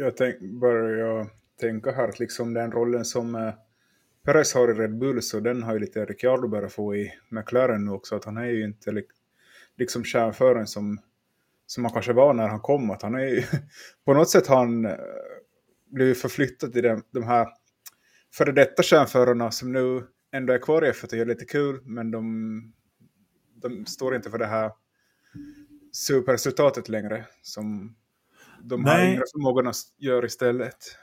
Jag 0.00 0.16
tänk, 0.16 0.40
börjar 0.40 1.26
tänka 1.60 1.92
här 1.92 2.08
att 2.08 2.18
liksom 2.18 2.54
den 2.54 2.72
rollen 2.72 3.04
som 3.04 3.34
eh, 3.34 3.52
Perez 4.24 4.54
har 4.54 4.70
i 4.70 4.74
Red 4.74 4.98
Bull 4.98 5.22
så 5.22 5.40
den 5.40 5.62
har 5.62 5.72
ju 5.72 5.78
lite 5.78 6.04
Ricciardo 6.04 6.48
börjat 6.48 6.72
få 6.72 6.96
i 6.96 7.12
McLaren 7.28 7.84
nu 7.84 7.90
också. 7.90 8.16
Att 8.16 8.24
han 8.24 8.36
är 8.36 8.46
ju 8.46 8.64
inte 8.64 8.92
li, 8.92 9.02
liksom 9.76 10.04
kärnföraren 10.04 10.66
som 10.66 10.98
som 11.70 11.84
han 11.84 11.92
kanske 11.92 12.12
var 12.12 12.34
när 12.34 12.48
han 12.48 12.60
kom. 12.60 12.90
Att 12.90 13.02
han 13.02 13.14
är 13.14 13.26
ju, 13.26 13.42
på 14.04 14.14
något 14.14 14.30
sätt 14.30 14.46
har 14.46 14.56
han 14.56 14.84
eh, 14.84 14.96
blivit 15.90 16.20
förflyttad 16.20 16.72
till 16.72 16.82
de, 16.82 17.02
de 17.10 17.22
här 17.22 17.48
före 18.34 18.52
detta 18.52 18.82
kärnförarna 18.82 19.50
som 19.50 19.72
nu 19.72 20.06
ändå 20.32 20.52
är 20.52 20.58
kvar 20.58 20.84
i 20.86 20.90
F1 20.90 21.12
och 21.12 21.18
gör 21.18 21.26
lite 21.26 21.44
kul, 21.44 21.80
men 21.84 22.10
de, 22.10 22.22
de 23.54 23.86
står 23.86 24.16
inte 24.16 24.30
för 24.30 24.38
det 24.38 24.46
här 24.46 24.72
superresultatet 25.92 26.88
längre 26.88 27.26
som 27.42 27.96
de 28.62 28.82
Nej. 28.82 28.94
här 28.94 29.12
yngre 29.12 29.24
förmågorna 29.32 29.72
gör 29.98 30.24
istället. 30.24 30.96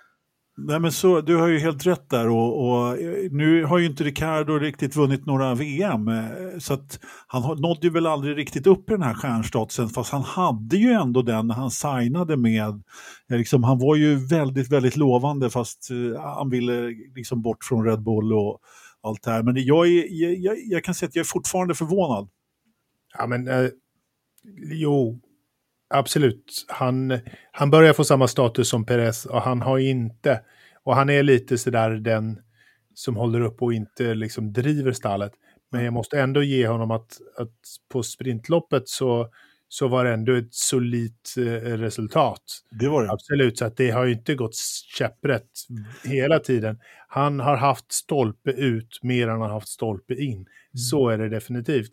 Nej, 0.60 0.80
men 0.80 0.92
så, 0.92 1.22
du 1.22 1.36
har 1.36 1.48
ju 1.48 1.60
helt 1.60 1.86
rätt 1.86 2.10
där 2.10 2.28
och, 2.30 2.70
och, 2.70 2.98
nu 3.32 3.64
har 3.64 3.78
ju 3.78 3.86
inte 3.86 4.04
Ricardo 4.04 4.54
riktigt 4.54 4.96
vunnit 4.96 5.26
några 5.26 5.56
VM 5.56 6.08
eh, 6.08 6.58
så 6.60 6.74
att 6.74 7.00
han 7.28 7.62
nådde 7.62 7.90
väl 7.90 8.08
aldrig 8.08 8.38
riktigt 8.38 8.68
upp 8.68 8.90
i 8.90 8.94
den 8.94 9.02
här 9.02 9.14
stjärnstatusen 9.14 9.90
fast 9.90 10.12
han 10.12 10.22
hade 10.22 10.78
ju 10.78 10.92
ändå 10.92 11.22
den 11.22 11.48
när 11.48 11.56
han 11.56 11.72
signade 11.72 12.38
med, 12.38 12.84
eh, 13.32 13.38
liksom, 13.38 13.64
han 13.64 13.80
var 13.80 13.96
ju 13.96 14.16
väldigt, 14.16 14.72
väldigt 14.72 14.98
lovande 14.98 15.50
fast 15.50 15.92
eh, 15.92 16.22
han 16.22 16.50
ville 16.50 16.90
liksom 17.16 17.42
bort 17.42 17.64
från 17.64 17.86
Red 17.86 18.04
Bull 18.04 18.34
och 18.34 18.60
allt 19.04 19.24
det 19.24 19.32
här. 19.32 19.44
Men 19.44 19.56
jag, 19.66 19.88
är, 19.88 20.06
jag, 20.46 20.58
jag 20.66 20.84
kan 20.84 20.96
säga 20.96 21.08
att 21.08 21.16
jag 21.16 21.24
är 21.24 21.28
fortfarande 21.28 21.76
förvånad. 21.76 22.30
Ja 23.18 23.28
men, 23.28 23.48
eh, 23.48 23.70
jo, 24.72 25.20
absolut. 25.90 26.66
Han, 26.68 27.20
han 27.52 27.70
börjar 27.70 27.94
få 27.94 28.04
samma 28.04 28.28
status 28.28 28.70
som 28.70 28.86
Perez 28.86 29.26
och 29.26 29.42
han 29.42 29.62
har 29.62 29.78
inte, 29.78 30.42
och 30.84 30.96
han 30.96 31.10
är 31.10 31.24
lite 31.24 31.58
sådär 31.58 31.90
den 31.90 32.40
som 32.94 33.16
håller 33.16 33.42
upp 33.42 33.62
och 33.62 33.74
inte 33.74 34.14
liksom 34.14 34.54
driver 34.54 34.92
stallet. 34.92 35.32
Men 35.72 35.84
jag 35.84 35.94
måste 35.94 36.20
ändå 36.20 36.44
ge 36.44 36.68
honom 36.68 36.92
att, 36.92 37.18
att 37.38 37.54
på 37.90 38.04
sprintloppet 38.04 38.90
så, 38.90 39.30
så 39.68 39.88
var 39.88 40.06
det 40.06 40.14
ändå 40.14 40.34
ett 40.34 40.54
solitt 40.54 41.36
eh, 41.38 41.78
resultat. 41.78 42.42
Det 42.80 42.88
var 42.88 43.04
det. 43.04 43.12
Absolut, 43.12 43.58
så 43.58 43.66
att 43.66 43.78
det 43.78 43.90
har 43.90 44.06
ju 44.06 44.14
inte 44.14 44.36
gått 44.36 44.56
käpprätt 44.98 45.50
hela 46.04 46.40
tiden. 46.40 46.80
Han 47.08 47.40
har 47.40 47.58
haft 47.58 47.92
stolpe 47.92 48.52
ut 48.52 49.00
mer 49.02 49.24
än 49.24 49.30
han 49.30 49.42
har 49.42 49.50
haft 49.50 49.68
stolpe 49.68 50.16
in. 50.16 50.38
Mm. 50.38 50.48
Så 50.92 51.10
är 51.10 51.18
det 51.18 51.30
definitivt. 51.30 51.92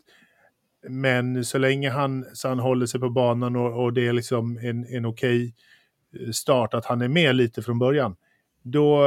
Men 0.89 1.45
så 1.45 1.57
länge 1.57 1.89
han, 1.89 2.25
så 2.33 2.47
han 2.47 2.59
håller 2.59 2.85
sig 2.85 2.99
på 2.99 3.09
banan 3.09 3.55
och, 3.55 3.83
och 3.83 3.93
det 3.93 4.07
är 4.07 4.13
liksom 4.13 4.57
en, 4.57 4.85
en 4.85 5.05
okej 5.05 5.37
okay 5.37 5.53
start, 6.33 6.73
att 6.73 6.85
han 6.85 7.01
är 7.01 7.07
med 7.07 7.35
lite 7.35 7.61
från 7.61 7.79
början, 7.79 8.15
då, 8.61 9.01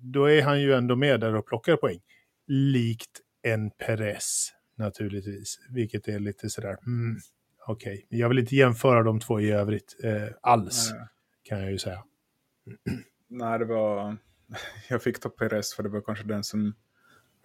då 0.00 0.24
är 0.24 0.42
han 0.42 0.60
ju 0.60 0.74
ändå 0.74 0.96
med 0.96 1.20
där 1.20 1.34
och 1.34 1.46
plockar 1.46 1.76
poäng. 1.76 2.00
Likt 2.46 3.20
en 3.42 3.70
Perez 3.70 4.52
naturligtvis, 4.76 5.58
vilket 5.70 6.08
är 6.08 6.18
lite 6.18 6.50
sådär, 6.50 6.76
mm, 6.86 7.16
okej. 7.66 8.06
Okay. 8.06 8.18
Jag 8.18 8.28
vill 8.28 8.38
inte 8.38 8.56
jämföra 8.56 9.02
de 9.02 9.20
två 9.20 9.40
i 9.40 9.50
övrigt 9.50 9.96
eh, 10.04 10.28
alls, 10.42 10.90
Nej. 10.92 11.08
kan 11.42 11.60
jag 11.60 11.72
ju 11.72 11.78
säga. 11.78 12.04
Nej, 13.28 13.58
det 13.58 13.64
var... 13.64 14.16
Jag 14.88 15.02
fick 15.02 15.20
ta 15.20 15.28
Perez 15.28 15.74
för 15.74 15.82
det 15.82 15.88
var 15.88 16.00
kanske 16.00 16.24
den 16.24 16.44
som 16.44 16.74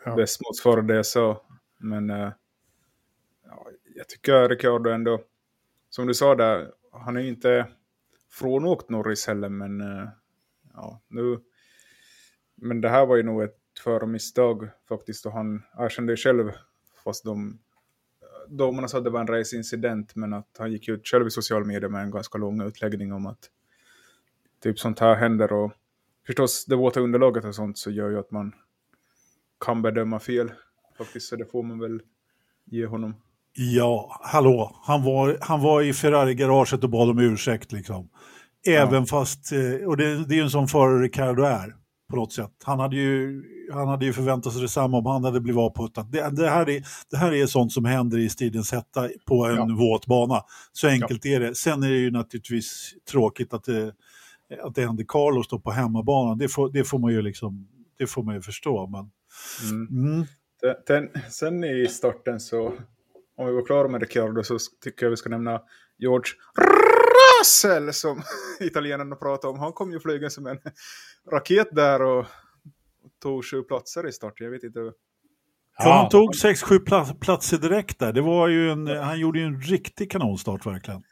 ja. 0.05 0.15
bäst 0.15 0.41
motsvarade 0.41 0.87
det 0.87 0.95
jag 0.95 1.05
sa. 1.05 1.45
Men 1.79 2.09
eh, 2.09 2.31
jag 3.95 4.09
tycker 4.09 4.49
Ricardo 4.49 4.89
ändå, 4.89 5.21
som 5.89 6.07
du 6.07 6.13
sa 6.13 6.35
där, 6.35 6.71
han 6.91 7.17
är 7.17 7.21
ju 7.21 7.27
inte 7.27 7.67
frånåkt 8.29 8.89
Norris 8.89 9.27
heller, 9.27 9.49
men 9.49 9.81
eh, 9.81 10.07
ja, 10.73 11.01
nu... 11.07 11.39
Men 12.55 12.81
det 12.81 12.89
här 12.89 13.05
var 13.05 13.15
ju 13.15 13.23
nog 13.23 13.43
ett 13.43 13.59
förmisstag 13.83 14.69
faktiskt, 14.89 15.25
och 15.25 15.31
han 15.31 15.63
erkände 15.77 16.17
själv, 16.17 16.51
fast 17.03 17.23
de 17.23 17.59
domarna 18.47 18.87
sa 18.87 18.97
att 18.97 19.03
det 19.03 19.09
var 19.09 19.19
en 19.19 19.27
raceincident, 19.27 20.15
men 20.15 20.33
att 20.33 20.55
han 20.57 20.71
gick 20.71 20.89
ut 20.89 21.07
själv 21.07 21.27
i 21.27 21.31
sociala 21.31 21.65
medier 21.65 21.89
med 21.89 22.03
en 22.03 22.11
ganska 22.11 22.37
lång 22.37 22.61
utläggning 22.61 23.13
om 23.13 23.25
att 23.25 23.49
typ 24.59 24.79
sånt 24.79 24.99
här 24.99 25.15
händer 25.15 25.53
och 25.53 25.71
förstås 26.25 26.65
det 26.65 26.75
våta 26.75 26.99
underlaget 26.99 27.45
och 27.45 27.55
sånt 27.55 27.77
så 27.77 27.91
gör 27.91 28.09
ju 28.09 28.19
att 28.19 28.31
man 28.31 28.55
kan 29.59 29.81
bedöma 29.81 30.19
fel 30.19 30.51
faktiskt, 30.97 31.27
så 31.27 31.35
det 31.35 31.45
får 31.45 31.63
man 31.63 31.79
väl 31.79 32.01
ge 32.65 32.85
honom. 32.85 33.15
Ja, 33.55 34.19
hallå, 34.21 34.75
han 34.83 35.03
var, 35.03 35.37
han 35.41 35.61
var 35.61 35.81
i 35.81 35.93
Ferrari-garaget 35.93 36.83
och 36.83 36.89
bad 36.89 37.09
om 37.09 37.19
ursäkt 37.19 37.71
liksom. 37.71 38.09
Även 38.67 38.99
ja. 38.99 39.05
fast, 39.05 39.51
eh, 39.51 39.87
och 39.87 39.97
det, 39.97 40.25
det 40.25 40.33
är 40.33 40.37
ju 40.37 40.43
en 40.43 40.49
sån 40.49 40.67
förare 40.67 41.03
Ricardo 41.03 41.43
är 41.43 41.75
på 42.09 42.15
något 42.15 42.33
sätt. 42.33 42.51
Han 42.63 42.79
hade 42.79 42.95
ju, 42.95 43.43
han 43.73 43.87
hade 43.87 44.05
ju 44.05 44.13
förväntat 44.13 44.53
sig 44.53 44.61
detsamma 44.61 44.97
om 44.97 45.05
han 45.05 45.23
hade 45.23 45.39
blivit 45.39 45.59
avputtad. 45.59 46.11
Det, 46.11 46.29
det, 46.29 46.49
här 46.49 46.69
är, 46.69 46.83
det 47.11 47.17
här 47.17 47.33
är 47.33 47.45
sånt 47.45 47.71
som 47.71 47.85
händer 47.85 48.17
i 48.17 48.29
stridens 48.29 48.71
hetta 48.71 49.09
på 49.25 49.45
en 49.45 49.55
ja. 49.55 49.75
våt 49.79 50.05
bana. 50.05 50.41
Så 50.71 50.87
enkelt 50.87 51.25
ja. 51.25 51.31
är 51.31 51.39
det. 51.39 51.55
Sen 51.55 51.83
är 51.83 51.89
det 51.89 51.97
ju 51.97 52.11
naturligtvis 52.11 52.93
tråkigt 53.11 53.53
att 53.53 53.63
det, 53.63 53.93
att 54.63 54.75
det 54.75 54.85
händer 54.85 55.05
Carlos 55.07 55.47
då 55.47 55.59
på 55.59 55.71
hemmabanan. 55.71 56.37
Det 56.37 56.49
får, 56.49 56.69
det 56.69 56.83
får 56.83 56.99
man 56.99 57.11
ju 57.11 57.21
liksom, 57.21 57.67
det 57.97 58.07
får 58.07 58.23
man 58.23 58.35
ju 58.35 58.41
förstå. 58.41 58.87
Men, 58.87 59.11
mm. 59.71 60.13
Mm. 60.13 60.25
Den, 60.87 61.09
sen 61.29 61.63
i 61.63 61.87
starten 61.87 62.39
så 62.39 62.73
om 63.37 63.45
vi 63.45 63.53
var 63.53 63.65
klara 63.65 63.87
med 63.87 64.01
Ricciardo 64.01 64.43
så 64.43 64.57
tycker 64.83 65.05
jag 65.05 65.09
vi 65.09 65.17
ska 65.17 65.29
nämna 65.29 65.61
George 65.97 66.31
Russell 67.41 67.93
som 67.93 68.21
italienarna 68.59 69.15
pratar 69.15 69.49
om. 69.49 69.59
Han 69.59 69.73
kom 69.73 69.91
ju 69.91 69.99
flygen 69.99 70.31
som 70.31 70.47
en 70.47 70.57
raket 71.31 71.67
där 71.71 72.01
och 72.01 72.25
tog 73.21 73.45
sju 73.45 73.61
platser 73.61 74.07
i 74.07 74.11
starten. 74.11 74.45
Jag 74.45 74.51
vet 74.51 74.63
inte. 74.63 74.79
Ja, 75.77 75.93
han 75.93 76.09
tog 76.09 76.35
sex, 76.35 76.63
sju 76.63 76.79
platser 77.19 77.57
direkt 77.57 77.99
där. 77.99 78.13
Det 78.13 78.21
var 78.21 78.47
ju 78.47 78.71
en, 78.71 78.87
han 78.87 79.19
gjorde 79.19 79.39
ju 79.39 79.45
en 79.45 79.61
riktig 79.61 80.11
kanonstart 80.11 80.65
verkligen. 80.65 81.03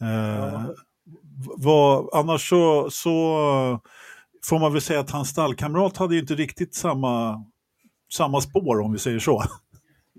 Eh, 0.00 0.66
var, 1.56 2.18
annars 2.18 2.48
så, 2.48 2.90
så 2.90 3.10
får 4.44 4.58
man 4.58 4.72
väl 4.72 4.82
säga 4.82 5.00
att 5.00 5.10
hans 5.10 5.28
stallkamrat 5.28 5.96
hade 5.96 6.14
ju 6.14 6.20
inte 6.20 6.34
riktigt 6.34 6.74
samma, 6.74 7.44
samma 8.12 8.40
spår 8.40 8.80
om 8.80 8.92
vi 8.92 8.98
säger 8.98 9.18
så. 9.18 9.42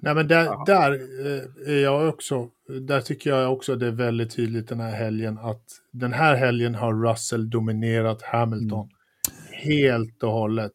Nej 0.02 0.16
men 0.16 0.28
där, 0.28 0.66
där 0.66 0.92
eh, 1.26 1.74
är 1.76 1.84
jag 1.84 2.10
också, 2.10 2.50
där 2.82 3.02
tycker 3.02 3.30
jag 3.30 3.54
också 3.54 3.76
det 3.76 3.88
är 3.88 3.92
väldigt 3.92 4.36
tydligt 4.36 4.68
den 4.68 4.80
här 4.80 4.92
helgen 4.92 5.38
att 5.38 5.64
den 5.92 6.14
här 6.14 6.36
helgen 6.36 6.76
har 6.76 7.10
Russell 7.10 7.50
dominerat 7.50 8.22
Hamilton 8.22 8.90
mm. 8.90 9.64
helt 9.64 10.24
och 10.24 10.32
hållet. 10.32 10.72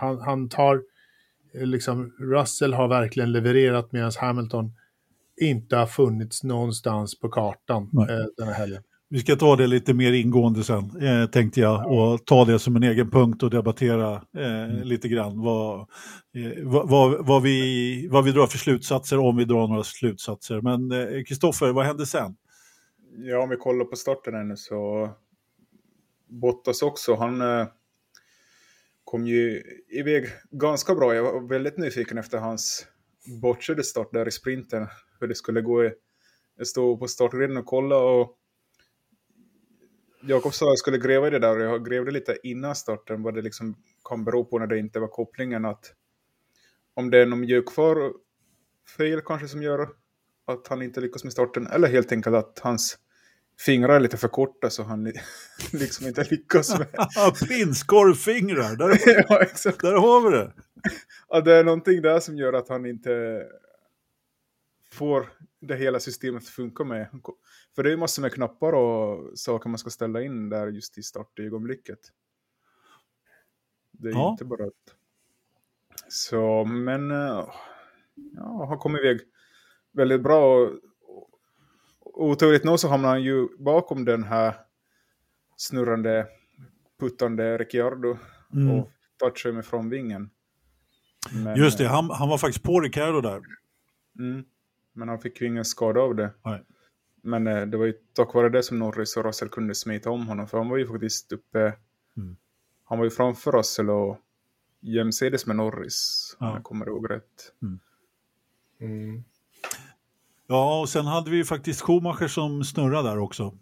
Han, 0.00 0.20
han 0.20 0.48
tar, 0.48 0.82
eh, 1.54 1.66
liksom, 1.66 2.12
Russell 2.18 2.74
har 2.74 2.88
verkligen 2.88 3.32
levererat 3.32 3.92
medan 3.92 4.12
Hamilton 4.20 4.72
inte 5.40 5.76
har 5.76 5.86
funnits 5.86 6.44
någonstans 6.44 7.20
på 7.20 7.28
kartan 7.28 7.82
eh, 7.82 8.26
den 8.36 8.46
här 8.46 8.54
helgen. 8.54 8.82
Vi 9.12 9.18
ska 9.18 9.36
ta 9.36 9.56
det 9.56 9.66
lite 9.66 9.94
mer 9.94 10.12
ingående 10.12 10.64
sen, 10.64 11.02
eh, 11.02 11.26
tänkte 11.30 11.60
jag, 11.60 11.92
och 11.92 12.24
ta 12.26 12.44
det 12.44 12.58
som 12.58 12.76
en 12.76 12.82
egen 12.82 13.10
punkt 13.10 13.42
och 13.42 13.50
debattera 13.50 14.14
eh, 14.36 14.64
mm. 14.64 14.82
lite 14.82 15.08
grann 15.08 15.40
vad, 15.40 15.80
eh, 16.34 16.62
vad, 16.64 17.26
vad, 17.26 17.42
vi, 17.42 18.08
vad 18.10 18.24
vi 18.24 18.32
drar 18.32 18.46
för 18.46 18.58
slutsatser, 18.58 19.18
om 19.18 19.36
vi 19.36 19.44
drar 19.44 19.68
några 19.68 19.84
slutsatser. 19.84 20.60
Men 20.60 20.92
eh, 20.92 21.24
Kristoffer, 21.24 21.72
vad 21.72 21.86
hände 21.86 22.06
sen? 22.06 22.36
Ja, 23.16 23.42
om 23.42 23.48
vi 23.48 23.56
kollar 23.56 23.84
på 23.84 23.96
starten 23.96 24.34
ännu 24.34 24.56
så 24.56 25.10
Bottas 26.28 26.82
också, 26.82 27.14
han 27.14 27.40
eh, 27.40 27.66
kom 29.04 29.26
ju 29.26 29.62
iväg 29.88 30.26
ganska 30.50 30.94
bra. 30.94 31.14
Jag 31.14 31.22
var 31.22 31.48
väldigt 31.48 31.78
nyfiken 31.78 32.18
efter 32.18 32.38
hans 32.38 32.86
botchade 33.42 33.84
start 33.84 34.12
där 34.12 34.28
i 34.28 34.30
sprinten, 34.30 34.86
hur 35.20 35.28
det 35.28 35.34
skulle 35.34 35.60
gå. 35.60 35.90
Jag 36.56 36.66
stod 36.66 37.00
på 37.00 37.08
startgriden 37.08 37.56
och 37.56 37.66
kollade 37.66 38.02
och 38.02 38.36
Jakob 40.22 40.54
sa 40.54 40.64
att 40.66 40.70
jag 40.70 40.78
skulle 40.78 40.98
gräva 40.98 41.26
i 41.26 41.30
det 41.30 41.38
där 41.38 41.56
och 41.58 41.64
jag 41.64 41.84
grävde 41.88 42.10
lite 42.10 42.38
innan 42.42 42.74
starten 42.76 43.22
vad 43.22 43.34
det 43.34 43.42
liksom 43.42 43.76
kan 44.04 44.24
bero 44.24 44.44
på 44.44 44.58
när 44.58 44.66
det 44.66 44.78
inte 44.78 45.00
var 45.00 45.08
kopplingen 45.08 45.64
att 45.64 45.94
om 46.94 47.10
det 47.10 47.18
är 47.18 47.26
någon 47.26 47.40
mjukvar 47.40 48.12
fel 48.96 49.20
kanske 49.20 49.48
som 49.48 49.62
gör 49.62 49.88
att 50.46 50.68
han 50.68 50.82
inte 50.82 51.00
lyckas 51.00 51.24
med 51.24 51.32
starten 51.32 51.66
eller 51.66 51.88
helt 51.88 52.12
enkelt 52.12 52.36
att 52.36 52.58
hans 52.58 52.98
fingrar 53.66 53.94
är 53.96 54.00
lite 54.00 54.16
för 54.16 54.28
korta 54.28 54.70
så 54.70 54.82
han 54.82 55.04
li- 55.04 55.20
liksom 55.72 56.06
inte 56.06 56.24
lyckas 56.30 56.78
med. 56.78 56.88
Prinskorvfingrar, 57.48 58.76
där, 58.76 59.24
ja, 59.28 59.42
exakt. 59.42 59.80
där 59.80 59.94
har 59.94 60.30
vi 60.30 60.36
det. 60.36 60.52
Ja, 61.28 61.40
det 61.40 61.54
är 61.54 61.64
någonting 61.64 62.02
där 62.02 62.20
som 62.20 62.36
gör 62.36 62.52
att 62.52 62.68
han 62.68 62.86
inte 62.86 63.42
får 64.92 65.32
det 65.60 65.76
hela 65.76 66.00
systemet 66.00 66.42
att 66.42 66.48
funka 66.48 66.84
med. 66.84 67.08
För 67.74 67.82
det 67.82 67.88
är 67.88 67.90
ju 67.90 67.96
massor 67.96 68.22
med 68.22 68.32
knappar 68.34 68.72
och 68.72 69.38
saker 69.38 69.68
man 69.68 69.78
ska 69.78 69.90
ställa 69.90 70.22
in 70.22 70.48
där 70.48 70.66
just 70.68 70.98
i 70.98 71.02
startögonblicket. 71.02 71.98
Det 73.92 74.08
är 74.08 74.12
Ja. 74.12 74.30
inte 74.30 74.44
bara 74.44 74.64
att... 74.64 74.94
Så, 76.08 76.64
men... 76.64 77.10
eh, 77.10 77.48
Ja, 78.36 78.66
han 78.68 78.78
kom 78.78 78.96
iväg 78.96 79.20
väldigt 79.92 80.22
bra. 80.22 80.66
Och, 81.00 82.22
oturligt 82.30 82.64
nog 82.64 82.80
så 82.80 82.88
hamnar 82.88 83.08
han 83.08 83.22
ju 83.22 83.48
bakom 83.58 84.04
den 84.04 84.24
här 84.24 84.54
snurrande, 85.56 86.26
puttande 87.00 87.58
Ricciardo 87.58 88.18
Mm. 88.52 88.70
och 88.70 88.90
touchar 89.16 89.52
med 89.52 89.64
framvingen. 89.66 90.30
Men, 91.44 91.56
Just 91.56 91.78
det, 91.78 91.88
han, 91.88 92.10
han 92.10 92.28
var 92.28 92.38
faktiskt 92.38 92.64
på 92.64 92.80
Ricardo 92.80 93.20
där. 93.20 93.40
Mm. 94.18 94.44
Men 95.00 95.08
han 95.08 95.18
fick 95.18 95.40
ju 95.40 95.46
ingen 95.46 95.64
skada 95.64 96.00
av 96.00 96.14
det. 96.14 96.30
Nej. 96.44 96.62
Men 97.22 97.46
eh, 97.46 97.66
det 97.66 97.76
var 97.76 97.86
ju 97.86 97.92
tack 98.12 98.34
vare 98.34 98.48
det 98.48 98.62
som 98.62 98.78
Norris 98.78 99.16
och 99.16 99.24
Russell 99.24 99.48
kunde 99.48 99.74
smita 99.74 100.10
om 100.10 100.26
honom. 100.26 100.48
För 100.48 100.58
han 100.58 100.68
var 100.68 100.76
ju 100.76 100.86
faktiskt 100.86 101.32
uppe... 101.32 101.58
Mm. 102.16 102.36
Han 102.84 102.98
var 102.98 103.04
ju 103.04 103.10
framför 103.10 103.52
Russell 103.52 103.90
och 103.90 104.18
jämsides 104.80 105.46
med 105.46 105.56
Norris. 105.56 106.36
Ja. 106.40 106.48
Om 106.48 106.54
jag 106.54 106.64
kommer 106.64 106.86
ihåg 106.86 107.10
rätt. 107.10 107.52
Mm. 108.80 109.24
Ja, 110.46 110.80
och 110.80 110.88
sen 110.88 111.06
hade 111.06 111.30
vi 111.30 111.36
ju 111.36 111.44
faktiskt 111.44 111.80
Schumacher 111.80 112.28
som 112.28 112.64
snurrade 112.64 113.08
där 113.08 113.18
också. 113.18 113.54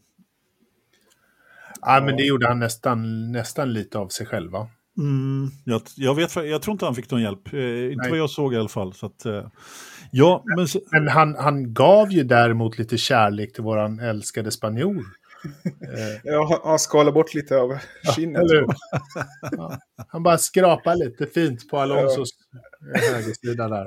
Ja, 1.80 2.02
men 2.04 2.16
det 2.16 2.22
gjorde 2.22 2.48
han 2.48 2.58
nästan, 2.58 3.32
nästan 3.32 3.72
lite 3.72 3.98
av 3.98 4.08
sig 4.08 4.26
själv, 4.26 4.52
va? 4.52 4.68
Mm, 4.98 5.50
jag, 5.64 5.82
jag, 5.96 6.14
vet, 6.14 6.36
jag 6.36 6.62
tror 6.62 6.72
inte 6.72 6.84
han 6.84 6.94
fick 6.94 7.10
någon 7.10 7.22
hjälp. 7.22 7.52
Eh, 7.52 7.60
inte 7.60 7.96
Nej. 8.02 8.10
vad 8.10 8.18
jag 8.18 8.30
såg 8.30 8.54
i 8.54 8.56
alla 8.56 8.68
fall. 8.68 8.94
Så 8.94 9.06
att, 9.06 9.24
eh, 9.26 9.46
ja, 10.10 10.42
men 10.56 10.68
se- 10.68 10.80
Men 10.90 11.08
han, 11.08 11.34
han 11.38 11.74
gav 11.74 12.10
ju 12.12 12.22
däremot 12.24 12.78
lite 12.78 12.98
kärlek 12.98 13.52
till 13.52 13.62
våran 13.64 14.00
älskade 14.00 14.50
spanjor. 14.50 14.96
Eh, 15.64 16.20
Ja, 16.24 16.46
han, 16.50 16.58
han 16.70 16.78
skalade 16.78 17.12
bort 17.12 17.34
lite 17.34 17.56
av 17.56 17.78
skinnet. 18.16 18.42
Ja, 19.52 19.78
han 20.08 20.22
bara 20.22 20.38
skrapar 20.38 20.96
lite 20.96 21.26
fint 21.26 21.68
på 21.70 21.78
Alonsos 21.78 22.30
eh, 22.94 23.12
högersida 23.12 23.68
där. 23.68 23.86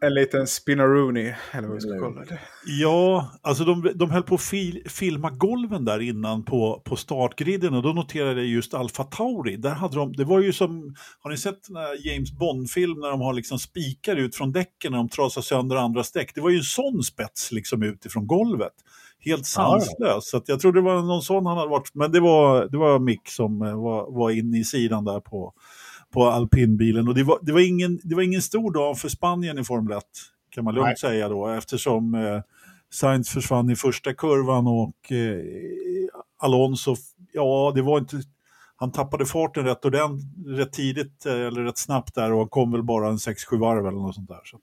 En 0.00 0.14
liten 0.14 0.46
spinneroonie, 0.46 1.36
eller 1.52 1.68
vad 1.68 1.74
vi 1.74 1.80
ska 1.80 2.00
kalla 2.00 2.24
det. 2.24 2.38
ja 2.66 3.30
alltså 3.42 3.64
de, 3.64 3.92
de 3.94 4.10
höll 4.10 4.22
på 4.22 4.34
att 4.34 4.42
fil, 4.42 4.82
filma 4.88 5.30
golven 5.30 5.84
där 5.84 6.00
innan 6.00 6.44
på, 6.44 6.82
på 6.84 6.96
startgriden 6.96 7.74
och 7.74 7.82
då 7.82 7.92
noterade 7.92 8.40
jag 8.40 8.50
just 8.50 8.74
Alfa 8.74 9.04
Tauri. 9.04 9.56
Där 9.56 9.70
hade 9.74 9.96
de, 9.96 10.12
det 10.12 10.24
var 10.24 10.40
ju 10.40 10.52
som, 10.52 10.94
har 11.20 11.30
ni 11.30 11.36
sett 11.36 11.64
den 11.68 11.76
här 11.76 12.06
James 12.06 12.32
Bond-film 12.32 13.00
när 13.00 13.10
de 13.10 13.20
har 13.20 13.34
liksom 13.34 13.58
spikar 13.58 14.16
ut 14.16 14.36
från 14.36 14.52
däcken 14.52 14.92
när 14.92 14.98
de 14.98 15.08
trasar 15.08 15.42
sönder 15.42 15.76
andras 15.76 16.12
däck? 16.12 16.34
Det 16.34 16.40
var 16.40 16.50
ju 16.50 16.56
en 16.56 16.62
sån 16.62 17.02
spets 17.02 17.52
liksom 17.52 17.82
utifrån 17.82 18.26
golvet. 18.26 18.72
Helt 19.18 19.54
Ja, 19.56 19.62
ja. 19.62 19.80
sanslös. 19.80 20.30
Så 20.30 20.42
jag 20.46 20.60
trodde 20.60 20.78
det 20.78 20.84
var 20.84 21.02
någon 21.02 21.22
sån 21.22 21.46
han 21.46 21.56
hade 21.56 21.70
varit, 21.70 21.94
men 21.94 22.12
det 22.12 22.20
var, 22.20 22.68
det 22.68 22.76
var 22.76 22.98
Mick 22.98 23.28
som 23.28 23.62
eh, 23.62 23.82
var, 23.82 24.18
var 24.18 24.30
inne 24.30 24.58
i 24.58 24.64
sidan 24.64 25.04
där 25.04 25.20
på, 25.20 25.52
på 26.10 26.24
alpinbilen. 26.24 27.08
Och 27.08 27.14
det 27.14 27.22
var, 27.22 27.38
det, 27.42 27.52
var 27.52 27.60
ingen, 27.60 28.00
det 28.02 28.14
var 28.14 28.22
ingen 28.22 28.42
stor 28.42 28.72
dag 28.72 28.98
för 28.98 29.08
Spanien 29.08 29.58
i 29.58 29.64
Formel 29.64 29.98
1, 29.98 30.04
kan 30.50 30.64
man 30.64 30.74
lugnt 30.74 30.86
Nej. 30.86 30.96
säga 30.96 31.28
då, 31.28 31.48
eftersom 31.48 32.14
eh, 32.14 32.42
Sainz 32.90 33.30
försvann 33.30 33.70
i 33.70 33.76
första 33.76 34.14
kurvan 34.14 34.66
och 34.66 35.12
eh, 35.12 35.44
Alonso, 36.38 36.96
ja, 37.32 37.72
det 37.74 37.82
var 37.82 37.98
inte... 37.98 38.22
Han 38.78 38.92
tappade 38.92 39.26
farten 39.26 39.64
rätt, 39.64 39.84
och 39.84 39.90
den, 39.90 40.20
rätt 40.46 40.72
tidigt, 40.72 41.26
eh, 41.26 41.32
eller 41.32 41.62
rätt 41.62 41.78
snabbt 41.78 42.14
där, 42.14 42.32
och 42.32 42.50
kom 42.50 42.72
väl 42.72 42.82
bara 42.82 43.08
en 43.08 43.16
6-7 43.16 43.58
varv 43.58 43.86
eller 43.86 43.98
något 43.98 44.14
sånt 44.14 44.28
där. 44.28 44.40
Så 44.44 44.56
att, 44.56 44.62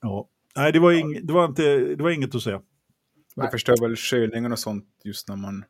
ja. 0.00 0.28
Nej, 0.56 0.72
det 0.72 0.78
var, 0.78 0.92
ing, 0.92 1.26
det, 1.26 1.32
var 1.32 1.44
inte, 1.44 1.78
det 1.78 2.02
var 2.02 2.10
inget 2.10 2.34
att 2.34 2.42
säga. 2.42 2.60
Det 3.36 3.50
förstör 3.50 3.76
väl 3.80 3.96
kylningen 3.96 4.52
och 4.52 4.58
sånt 4.58 4.84
just 5.04 5.28
när 5.28 5.36
man 5.36 5.64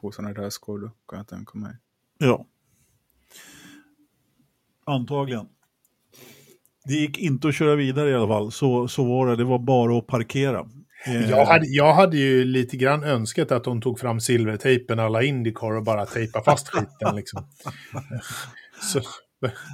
får 0.00 0.12
sådana 0.12 0.34
där 0.34 0.50
skador, 0.50 0.90
kan 1.08 1.16
jag 1.16 1.28
tänka 1.28 1.58
mig. 1.58 1.76
Ja. 2.18 2.46
Antagligen. 4.90 5.46
Det 6.84 6.94
gick 6.94 7.18
inte 7.18 7.48
att 7.48 7.54
köra 7.54 7.74
vidare 7.76 8.10
i 8.10 8.14
alla 8.14 8.28
fall, 8.28 8.52
så, 8.52 8.88
så 8.88 9.04
var 9.04 9.26
det. 9.26 9.36
Det 9.36 9.44
var 9.44 9.58
bara 9.58 9.98
att 9.98 10.06
parkera. 10.06 10.66
Eh, 11.06 11.30
Jag 11.30 11.46
hade, 11.46 11.66
jag 11.66 11.94
hade 11.94 12.16
ju 12.16 12.44
lite 12.44 12.76
grann 12.76 13.04
önskat 13.04 13.52
att 13.52 13.64
de 13.64 13.80
tog 13.82 13.98
fram 14.00 14.20
silvertejpen 14.20 14.98
alla 14.98 15.22
Indycar 15.22 15.76
och 15.76 15.84
bara 15.84 16.06
tejpa 16.06 16.42
fast 16.42 16.68
skiten 16.68 17.16
liksom. 17.16 17.42
Så, 18.92 19.00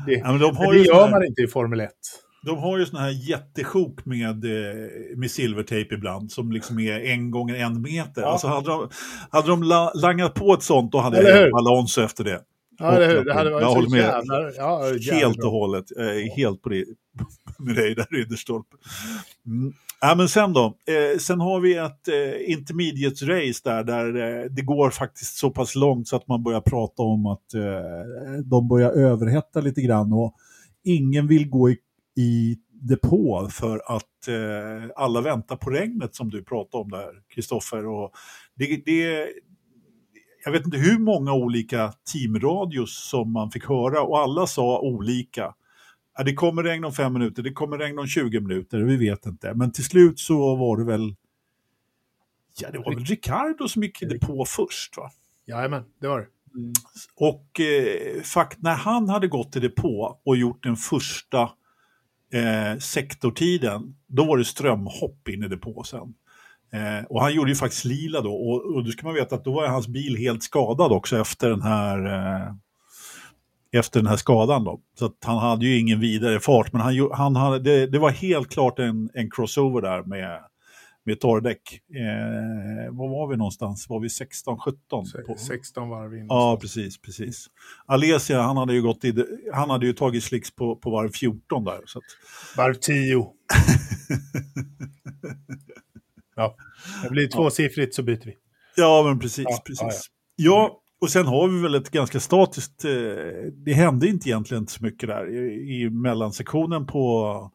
det, 0.06 0.12
ja, 0.14 0.32
men 0.32 0.40
de, 0.40 0.56
har 0.56 0.72
det 0.72 0.78
gör 0.80 1.04
här, 1.04 1.10
man 1.10 1.24
inte 1.26 1.42
i 1.42 1.46
Formel 1.46 1.80
1. 1.80 1.90
de 2.46 2.58
har 2.58 2.78
ju 2.78 2.86
såna 2.86 3.02
här 3.02 3.30
jättesjok 3.30 4.04
med, 4.04 4.44
eh, 4.44 5.16
med 5.16 5.30
silvertejp 5.30 5.94
ibland, 5.94 6.32
som 6.32 6.52
liksom 6.52 6.78
är 6.78 7.00
en 7.00 7.30
gånger 7.30 7.54
en 7.54 7.82
meter. 7.82 8.22
Ja. 8.22 8.28
Alltså 8.28 8.46
hade 8.46 8.68
de, 8.68 8.88
hade 9.30 9.48
de 9.48 9.62
la, 9.62 9.92
langat 9.94 10.34
på 10.34 10.54
ett 10.54 10.62
sånt, 10.62 10.92
då 10.92 10.98
hade 10.98 11.18
Eller 11.18 11.46
jag? 11.46 11.58
Alonso 11.58 12.02
efter 12.02 12.24
det. 12.24 12.40
Ja, 12.78 12.98
det, 12.98 13.24
det 13.24 13.34
hade 13.34 13.50
Jag 13.50 13.60
varit 13.60 13.66
håller 13.66 13.88
så 13.88 13.94
med. 13.94 14.54
Ja, 14.56 14.92
Helt 15.12 15.44
och 15.44 15.50
hållet. 15.50 15.84
Jag 15.96 16.16
är 16.16 16.36
helt 16.36 16.62
på 16.62 16.68
det, 16.68 16.84
med 17.58 17.74
dig 17.74 17.94
där 17.94 18.06
Ridderstolpe. 18.10 18.76
Mm. 19.46 19.72
Ja, 20.00 20.14
men 20.14 20.28
sen 20.28 20.52
då. 20.52 20.64
Eh, 20.64 21.18
sen 21.18 21.40
har 21.40 21.60
vi 21.60 21.76
ett 21.76 22.08
eh, 22.08 22.50
intermediate 22.52 23.24
race 23.24 23.60
där, 23.64 23.84
där 23.84 24.16
eh, 24.16 24.44
det 24.50 24.62
går 24.62 24.90
faktiskt 24.90 25.36
så 25.36 25.50
pass 25.50 25.74
långt 25.74 26.08
så 26.08 26.16
att 26.16 26.28
man 26.28 26.42
börjar 26.42 26.60
prata 26.60 27.02
om 27.02 27.26
att 27.26 27.54
eh, 27.54 28.40
de 28.44 28.68
börjar 28.68 28.90
överhetta 28.90 29.60
lite 29.60 29.82
grann 29.82 30.12
och 30.12 30.34
ingen 30.84 31.26
vill 31.26 31.48
gå 31.48 31.70
i, 31.70 31.78
i 32.16 32.56
depå 32.80 33.48
för 33.50 33.82
att 33.86 34.28
eh, 34.28 34.90
alla 34.96 35.20
väntar 35.20 35.56
på 35.56 35.70
regnet 35.70 36.14
som 36.14 36.30
du 36.30 36.44
pratade 36.44 36.82
om 36.82 36.90
där, 36.90 37.12
Kristoffer. 37.34 37.82
Det, 38.54 38.82
det, 38.86 39.28
jag 40.46 40.52
vet 40.52 40.64
inte 40.64 40.78
hur 40.78 40.98
många 40.98 41.32
olika 41.32 41.92
teamradios 42.12 43.08
som 43.10 43.32
man 43.32 43.50
fick 43.50 43.64
höra 43.64 44.02
och 44.02 44.18
alla 44.18 44.46
sa 44.46 44.80
olika. 44.80 45.54
Ja, 46.16 46.24
det 46.24 46.34
kommer 46.34 46.62
regn 46.62 46.84
om 46.84 46.92
fem 46.92 47.12
minuter, 47.12 47.42
det 47.42 47.52
kommer 47.52 47.78
regn 47.78 47.98
om 47.98 48.06
20 48.06 48.40
minuter, 48.40 48.78
vi 48.78 48.96
vet 48.96 49.26
inte. 49.26 49.54
Men 49.54 49.72
till 49.72 49.84
slut 49.84 50.18
så 50.18 50.56
var 50.56 50.76
det 50.76 50.84
väl, 50.84 51.14
ja 52.60 52.70
det 52.70 52.78
var 52.78 52.94
väl 52.94 53.04
Ricardo 53.04 53.68
som 53.68 53.82
gick 53.82 54.20
på 54.20 54.44
först 54.48 54.96
va? 54.96 55.10
Jajamän, 55.46 55.84
det 56.00 56.08
var 56.08 56.18
det. 56.20 56.26
Och 57.16 57.60
eh, 57.60 58.22
fakt, 58.22 58.62
när 58.62 58.74
han 58.74 59.08
hade 59.08 59.28
gått 59.28 59.56
i 59.56 59.60
depå 59.60 60.20
och 60.24 60.36
gjort 60.36 60.62
den 60.62 60.76
första 60.76 61.42
eh, 62.32 62.78
sektortiden, 62.78 63.96
då 64.06 64.24
var 64.24 64.38
det 64.38 64.44
strömhopp 64.44 65.28
in 65.28 65.42
i 65.42 65.48
depå 65.48 65.82
sen. 65.82 66.14
Eh, 66.76 67.04
och 67.04 67.20
han 67.22 67.34
gjorde 67.34 67.50
ju 67.50 67.56
faktiskt 67.56 67.84
lila 67.84 68.20
då, 68.20 68.34
och, 68.34 68.74
och 68.74 68.84
då 68.84 68.90
ska 68.90 69.06
man 69.06 69.14
veta 69.14 69.34
att 69.34 69.44
då 69.44 69.52
var 69.52 69.66
hans 69.68 69.88
bil 69.88 70.16
helt 70.16 70.42
skadad 70.42 70.92
också 70.92 71.18
efter 71.20 71.50
den 71.50 71.62
här 71.62 72.06
eh, 72.06 72.52
efter 73.72 74.00
den 74.00 74.06
här 74.06 74.16
skadan 74.16 74.64
då. 74.64 74.80
Så 74.98 75.10
han 75.24 75.38
hade 75.38 75.66
ju 75.66 75.78
ingen 75.78 76.00
vidare 76.00 76.40
fart, 76.40 76.72
men 76.72 76.80
han, 76.82 77.10
han 77.12 77.36
hade, 77.36 77.58
det, 77.58 77.86
det 77.86 77.98
var 77.98 78.10
helt 78.10 78.48
klart 78.48 78.78
en, 78.78 79.10
en 79.14 79.30
crossover 79.30 79.82
där 79.82 80.02
med, 80.02 80.40
med 81.04 81.20
torrdäck. 81.20 81.80
Eh, 81.94 82.94
var 82.94 83.08
var 83.08 83.28
vi 83.28 83.36
någonstans? 83.36 83.88
Var 83.88 84.00
vi 84.00 84.10
16, 84.10 84.58
17? 84.58 84.78
På- 85.26 85.36
16 85.38 85.88
varv 85.88 86.14
in. 86.14 86.26
Ja, 86.28 86.58
precis, 86.60 87.00
precis. 87.00 87.46
Alesia, 87.86 88.42
han 88.42 88.56
hade 88.56 88.72
ju, 88.74 88.82
gått 88.82 89.04
i, 89.04 89.24
han 89.54 89.70
hade 89.70 89.86
ju 89.86 89.92
tagit 89.92 90.24
slicks 90.24 90.50
på, 90.54 90.76
på 90.76 90.90
varv 90.90 91.10
14 91.10 91.64
där. 91.64 91.80
Så 91.86 91.98
att, 91.98 92.04
Varv 92.56 92.74
10. 92.74 93.26
ja, 96.36 96.56
det 97.02 97.10
blir 97.10 97.28
tvåsiffrigt 97.28 97.94
så 97.94 98.02
byter 98.02 98.24
vi. 98.24 98.36
ja, 98.76 99.02
men 99.06 99.18
precis. 99.18 99.44
Ja, 99.48 99.62
precis. 99.66 99.80
ja, 99.80 100.00
Ja, 100.36 100.80
och 101.00 101.10
sen 101.10 101.26
har 101.26 101.48
vi 101.48 101.62
väl 101.62 101.74
ett 101.74 101.90
ganska 101.90 102.20
statiskt, 102.20 102.84
eh, 102.84 102.90
det 103.52 103.72
hände 103.72 104.06
inte 104.06 104.28
egentligen 104.28 104.66
så 104.66 104.84
mycket 104.84 105.08
där 105.08 105.30
i, 105.30 105.82
i 105.82 105.90
mellansektionen 105.90 106.86
på, 106.86 107.52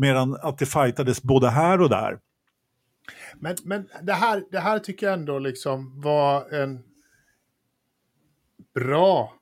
medan 0.00 0.34
att 0.42 0.58
det 0.58 0.66
fightades 0.66 1.22
både 1.22 1.48
här 1.48 1.80
och 1.80 1.88
där. 1.88 2.18
Men, 3.40 3.56
men 3.64 3.88
det, 4.02 4.12
här, 4.12 4.44
det 4.50 4.58
här 4.58 4.78
tycker 4.78 5.06
jag 5.06 5.18
ändå 5.18 5.38
liksom 5.38 6.00
var 6.00 6.54
en 6.54 6.82
bra 8.74 9.34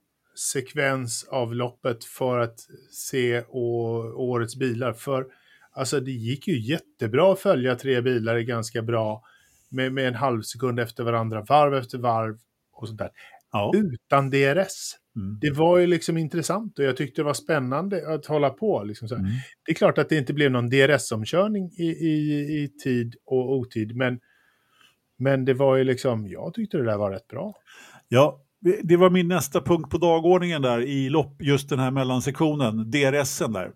sekvens 0.53 1.25
av 1.31 1.55
loppet 1.55 2.05
för 2.05 2.39
att 2.39 2.61
se 2.91 3.43
å, 3.49 3.97
årets 4.17 4.57
bilar. 4.57 4.93
För 4.93 5.27
alltså 5.77 6.01
det 6.01 6.11
gick 6.11 6.49
ju 6.49 6.61
jättebra 6.61 7.33
att 7.33 7.41
följa 7.41 7.75
tre 7.75 8.01
bilar 8.01 8.39
ganska 8.39 8.83
bra 8.83 9.23
med, 9.69 9.93
med 9.93 10.09
en 10.09 10.15
halv 10.15 10.43
sekund 10.43 10.81
efter 10.81 11.05
varandra, 11.05 11.45
varv 11.49 11.75
efter 11.75 11.99
varv 11.99 12.39
och 12.73 12.89
sånt 12.89 12.99
där. 12.99 13.11
Ja. 13.53 13.73
Utan 13.75 14.31
DRS. 14.31 14.97
Mm. 15.17 15.39
Det 15.41 15.51
var 15.51 15.79
ju 15.79 15.87
liksom 15.87 16.17
intressant 16.17 16.79
och 16.79 16.85
jag 16.85 16.97
tyckte 16.97 17.21
det 17.21 17.25
var 17.25 17.35
spännande 17.35 18.15
att 18.15 18.27
hålla 18.27 18.51
på. 18.51 18.85
Liksom. 18.85 19.09
Mm. 19.13 19.31
Det 19.67 19.73
är 19.73 19.75
klart 19.75 19.99
att 19.99 20.09
det 20.09 20.19
inte 20.19 20.35
blev 20.35 20.51
någon 20.51 20.71
DRS-omkörning 20.71 21.71
i, 21.79 21.87
i, 21.87 22.41
i 22.63 22.69
tid 22.85 23.17
och 23.25 23.53
otid, 23.53 23.97
men 23.97 24.21
Men 25.19 25.45
det 25.45 25.55
var 25.55 25.77
ju 25.77 25.85
liksom, 25.85 26.29
jag 26.29 26.55
tyckte 26.55 26.77
det 26.77 26.85
där 26.85 26.97
var 26.99 27.11
rätt 27.11 27.29
bra. 27.29 27.55
Ja, 28.09 28.43
det 28.83 28.97
var 28.97 29.11
min 29.11 29.29
nästa 29.29 29.61
punkt 29.61 29.91
på 29.91 29.99
dagordningen 29.99 30.63
där 30.63 30.81
i 30.81 31.09
lopp, 31.09 31.43
just 31.43 31.69
den 31.69 31.79
här 31.79 31.91
mellansektionen, 31.91 32.91
DRSen 32.91 33.53
där. 33.53 33.73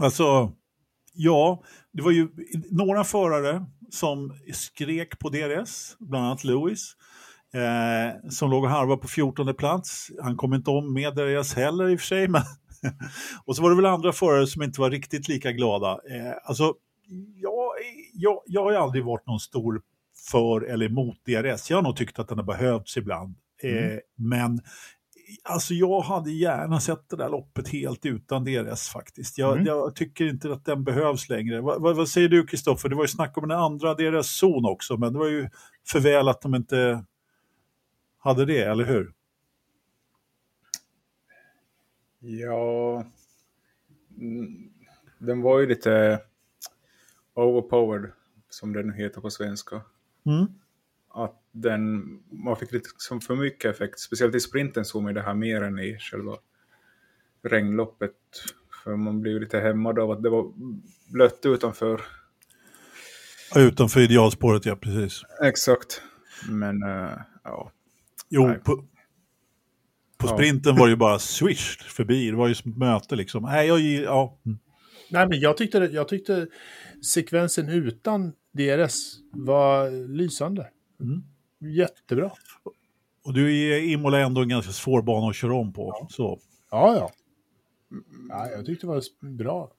Alltså, 0.00 0.52
ja, 1.12 1.62
det 1.92 2.02
var 2.02 2.10
ju 2.10 2.28
några 2.70 3.04
förare 3.04 3.64
som 3.90 4.32
skrek 4.52 5.18
på 5.18 5.28
DRS, 5.28 5.96
bland 5.98 6.26
annat 6.26 6.44
Lewis, 6.44 6.96
eh, 7.54 8.30
som 8.30 8.50
låg 8.50 8.64
och 8.64 8.70
harvade 8.70 9.02
på 9.02 9.08
14 9.08 9.54
plats. 9.54 10.10
Han 10.22 10.36
kom 10.36 10.54
inte 10.54 10.70
om 10.70 10.92
med 10.94 11.14
DRS 11.14 11.54
heller 11.54 11.88
i 11.88 11.96
och 11.96 12.00
för 12.00 12.06
sig, 12.06 12.28
men 12.28 12.42
och 13.44 13.56
så 13.56 13.62
var 13.62 13.70
det 13.70 13.76
väl 13.76 13.86
andra 13.86 14.12
förare 14.12 14.46
som 14.46 14.62
inte 14.62 14.80
var 14.80 14.90
riktigt 14.90 15.28
lika 15.28 15.52
glada. 15.52 15.90
Eh, 15.90 16.32
alltså, 16.44 16.74
jag, 17.34 17.72
jag, 18.14 18.42
jag 18.46 18.64
har 18.64 18.72
aldrig 18.72 19.04
varit 19.04 19.26
någon 19.26 19.40
stor 19.40 19.82
för 20.30 20.60
eller 20.60 20.86
emot 20.86 21.16
DRS. 21.26 21.70
Jag 21.70 21.76
har 21.76 21.82
nog 21.82 21.96
tyckt 21.96 22.18
att 22.18 22.28
den 22.28 22.38
har 22.38 22.44
behövts 22.44 22.96
ibland. 22.96 23.34
Mm. 23.62 23.92
Eh, 23.92 23.98
men 24.16 24.60
alltså 25.42 25.74
jag 25.74 26.00
hade 26.00 26.30
gärna 26.30 26.80
sett 26.80 27.08
det 27.08 27.16
där 27.16 27.28
loppet 27.28 27.68
helt 27.68 28.06
utan 28.06 28.44
DRS 28.44 28.88
faktiskt. 28.88 29.38
Jag, 29.38 29.52
mm. 29.52 29.66
jag 29.66 29.96
tycker 29.96 30.24
inte 30.24 30.52
att 30.52 30.64
den 30.64 30.84
behövs 30.84 31.28
längre. 31.28 31.60
Va, 31.60 31.78
va, 31.78 31.92
vad 31.92 32.08
säger 32.08 32.28
du 32.28 32.46
Kristoffer? 32.46 32.88
Det 32.88 32.94
var 32.94 33.04
ju 33.04 33.08
snack 33.08 33.38
om 33.38 33.44
en 33.44 33.50
andra 33.50 33.94
DRS-zon 33.94 34.64
också, 34.64 34.96
men 34.96 35.12
det 35.12 35.18
var 35.18 35.28
ju 35.28 35.48
för 35.86 36.00
väl 36.00 36.28
att 36.28 36.42
de 36.42 36.54
inte 36.54 37.04
hade 38.18 38.44
det, 38.44 38.62
eller 38.62 38.84
hur? 38.84 39.12
Ja, 42.18 43.04
mm, 44.18 44.70
den 45.18 45.42
var 45.42 45.60
ju 45.60 45.66
lite 45.66 46.20
overpowered, 47.34 48.12
som 48.48 48.72
den 48.72 48.92
heter 48.92 49.20
på 49.20 49.30
svenska. 49.30 49.80
Mm. 50.26 50.46
Att 51.08 51.39
den, 51.52 52.02
man 52.44 52.56
fick 52.56 52.72
lite 52.72 52.88
som 52.96 53.20
för 53.20 53.36
mycket 53.36 53.74
effekt, 53.74 54.00
speciellt 54.00 54.34
i 54.34 54.40
sprinten 54.40 54.84
såg 54.84 55.02
man 55.02 55.14
det 55.14 55.22
här 55.22 55.34
mer 55.34 55.62
än 55.62 55.78
i 55.78 55.98
själva 55.98 56.36
regnloppet. 57.42 58.14
För 58.84 58.96
man 58.96 59.20
blev 59.20 59.40
lite 59.40 59.60
hämmad 59.60 59.98
av 59.98 60.10
att 60.10 60.22
det 60.22 60.30
var 60.30 60.52
blött 61.12 61.46
utanför. 61.46 62.00
Utanför 63.56 64.00
idealspåret, 64.00 64.66
ja 64.66 64.76
precis. 64.76 65.22
Exakt. 65.42 66.02
Men, 66.50 66.82
uh, 66.82 67.18
ja. 67.44 67.72
Jo, 68.28 68.46
Nej. 68.46 68.58
på, 68.58 68.84
på 70.18 70.26
sprinten 70.26 70.76
var 70.76 70.86
det 70.86 70.90
ju 70.90 70.96
bara 70.96 71.18
swish 71.18 71.82
förbi. 71.82 72.30
Det 72.30 72.36
var 72.36 72.48
ju 72.48 72.54
som 72.54 72.70
ett 72.70 72.78
möte 72.78 73.16
liksom. 73.16 73.42
Nej, 73.42 73.68
jag, 73.68 73.80
ja. 73.80 74.40
Mm. 74.46 74.58
Nej, 75.10 75.28
men 75.28 75.40
jag 75.40 75.56
tyckte, 75.56 75.78
jag 75.78 76.08
tyckte 76.08 76.46
sekvensen 77.14 77.68
utan 77.68 78.32
DRS 78.52 79.18
var 79.32 79.90
lysande. 80.08 80.68
Mm. 81.00 81.22
Jättebra. 81.60 82.30
Och 83.24 83.34
du 83.34 83.72
är 83.72 83.82
Imola 83.82 84.18
ändå 84.18 84.40
en 84.40 84.48
ganska 84.48 84.72
svår 84.72 85.02
bana 85.02 85.28
att 85.28 85.36
köra 85.36 85.54
om 85.54 85.72
på. 85.72 85.96
Ja, 86.00 86.06
så. 86.10 86.40
ja. 86.70 86.94
ja. 86.96 87.10
ja 88.28 88.50
jag 88.50 88.66
tyckte 88.66 88.86
det 88.86 88.90
var 88.90 89.02
bra. 89.36 89.72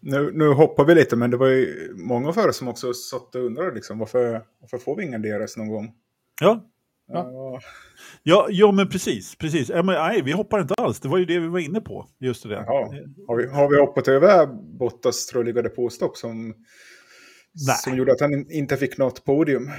Nu, 0.00 0.32
nu 0.32 0.48
hoppar 0.48 0.84
vi 0.84 0.94
lite, 0.94 1.16
men 1.16 1.30
det 1.30 1.36
var 1.36 1.48
ju 1.48 1.94
många 1.96 2.32
förare 2.32 2.52
som 2.52 2.68
också 2.68 2.94
satt 2.94 3.34
och 3.34 3.44
undrade 3.44 3.74
liksom, 3.74 3.98
varför, 3.98 4.42
varför 4.60 4.78
får 4.78 4.96
vi 4.96 5.04
ingen 5.04 5.22
DRS 5.22 5.56
någon 5.56 5.68
gång? 5.68 5.94
Ja, 6.40 6.64
Ja. 7.08 7.60
Ja, 8.22 8.46
ja, 8.50 8.72
men 8.72 8.88
precis. 8.88 9.36
precis. 9.36 9.68
Ja, 9.68 9.82
men, 9.82 9.94
nej, 9.94 10.22
vi 10.22 10.32
hoppar 10.32 10.60
inte 10.60 10.74
alls. 10.74 11.00
Det 11.00 11.08
var 11.08 11.18
ju 11.18 11.24
det 11.24 11.38
vi 11.38 11.46
var 11.46 11.58
inne 11.58 11.80
på. 11.80 12.06
Just 12.18 12.42
det. 12.42 12.54
Jaha. 12.54 12.88
Har, 13.26 13.36
vi, 13.36 13.46
har 13.46 13.70
vi 13.70 13.80
hoppat 13.80 14.08
över 14.08 14.46
Bottas 14.78 15.26
troliggade 15.26 15.68
påstopp 15.68 16.16
som, 16.16 16.54
som 17.84 17.96
gjorde 17.96 18.12
att 18.12 18.20
han 18.20 18.50
inte 18.50 18.76
fick 18.76 18.98
något 18.98 19.24
podium? 19.24 19.70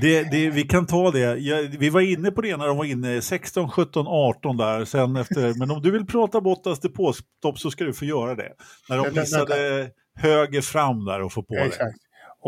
Det, 0.00 0.30
det, 0.30 0.50
vi 0.50 0.62
kan 0.62 0.86
ta 0.86 1.10
det. 1.10 1.36
Ja, 1.36 1.68
vi 1.78 1.90
var 1.90 2.00
inne 2.00 2.30
på 2.30 2.40
det 2.40 2.56
när 2.56 2.66
de 2.66 2.76
var 2.76 2.84
inne 2.84 3.22
16, 3.22 3.70
17, 3.70 4.06
18 4.08 4.56
där. 4.56 4.84
Sen 4.84 5.16
efter, 5.16 5.58
men 5.58 5.70
om 5.70 5.82
du 5.82 5.90
vill 5.90 6.06
prata 6.06 6.40
Bottas 6.40 6.80
depåstopp 6.80 7.58
så 7.58 7.70
ska 7.70 7.84
du 7.84 7.92
få 7.92 8.04
göra 8.04 8.34
det. 8.34 8.52
När 8.88 8.96
de 8.96 9.20
missade 9.20 9.90
höger 10.14 10.60
fram 10.60 11.04
där 11.04 11.22
och 11.22 11.32
få 11.32 11.42
på 11.42 11.54
Exakt. 11.54 11.78
det. 11.78 11.94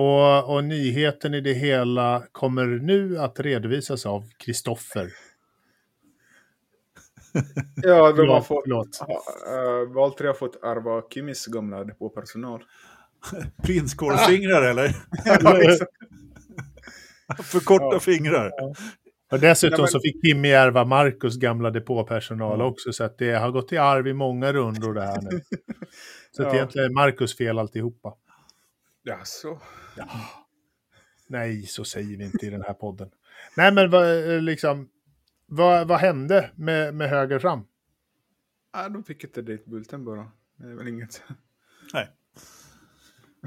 Och, 0.03 0.55
och 0.55 0.65
nyheten 0.65 1.35
i 1.35 1.41
det 1.41 1.53
hela 1.53 2.23
kommer 2.33 2.67
nu 2.67 3.19
att 3.19 3.41
redovisas 3.41 4.07
av 4.07 4.25
Kristoffer. 4.39 5.13
ja, 7.77 8.13
de 8.13 8.29
har 8.29 8.41
fått, 8.41 8.67
uh, 8.67 9.95
Valtteri 9.95 10.27
har 10.27 10.35
fått 10.35 10.65
ärva 10.65 11.03
Kimis 11.11 11.47
gamla 11.47 11.85
depåpersonal. 11.85 12.63
Prinskorvsfingrar 13.63 14.63
ah. 14.63 14.71
eller? 14.71 14.97
För 17.43 17.61
korta 17.61 17.89
ja. 17.93 18.01
fingrar. 18.01 18.53
Ja. 18.57 18.75
Och 19.33 19.41
dessutom 19.41 19.73
Nej, 19.73 19.81
men... 19.81 19.89
så 19.89 20.01
fick 20.01 20.27
Kimmy 20.27 20.49
ärva 20.49 20.85
Marcus 20.85 21.37
gamla 21.37 21.71
depåpersonal 21.71 22.55
mm. 22.55 22.67
också, 22.67 22.93
så 22.93 23.05
att 23.05 23.19
det 23.19 23.33
har 23.33 23.51
gått 23.51 23.73
i 23.73 23.77
arv 23.77 24.07
i 24.07 24.13
många 24.13 24.53
rundor 24.53 24.95
det 24.95 25.03
här 25.03 25.23
nu. 25.23 25.41
Så 26.31 26.43
ja. 26.43 26.55
egentligen 26.55 26.91
är 26.91 26.95
Marcus 26.95 27.37
fel 27.37 27.59
alltihopa. 27.59 28.15
Jaså? 29.05 29.61
Ja. 29.97 30.09
Nej, 31.29 31.63
så 31.63 31.85
säger 31.85 32.17
vi 32.17 32.25
inte 32.25 32.47
i 32.47 32.51
den 32.51 32.63
här 32.63 32.75
podden. 32.75 33.11
Nej, 33.57 33.73
men 33.73 33.91
vad, 33.91 34.35
eh, 34.35 34.41
liksom, 34.41 34.89
vad, 35.47 35.89
vad 35.89 35.99
hände 35.99 36.51
med, 36.55 36.95
med 36.95 37.11
höger 37.11 37.39
fram? 37.39 37.67
Ja, 38.73 38.89
de 38.89 39.05
fick 39.05 39.25
inte 39.25 39.43
dit 39.43 39.67
bulten 39.67 40.05
bara. 40.05 40.31
Det 40.57 40.67
är 40.67 40.75
väl 40.75 40.89
inget. 40.89 41.23
Nej. 41.95 42.09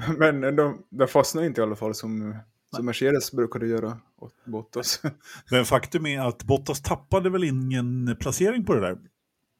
Men 0.18 0.56
de, 0.56 0.86
de 0.90 1.08
fastnade 1.08 1.46
inte 1.46 1.60
i 1.60 1.64
alla 1.64 1.76
fall 1.76 1.94
som, 1.94 2.36
som 2.76 2.86
Mercedes 2.86 3.32
brukade 3.32 3.66
göra 3.66 3.98
åt 4.16 4.44
Bottas. 4.44 5.02
Men 5.50 5.64
faktum 5.64 6.06
är 6.06 6.20
att 6.20 6.44
Bottas 6.44 6.82
tappade 6.82 7.30
väl 7.30 7.44
ingen 7.44 8.16
placering 8.20 8.64
på 8.64 8.74
det 8.74 8.80
där? 8.80 8.98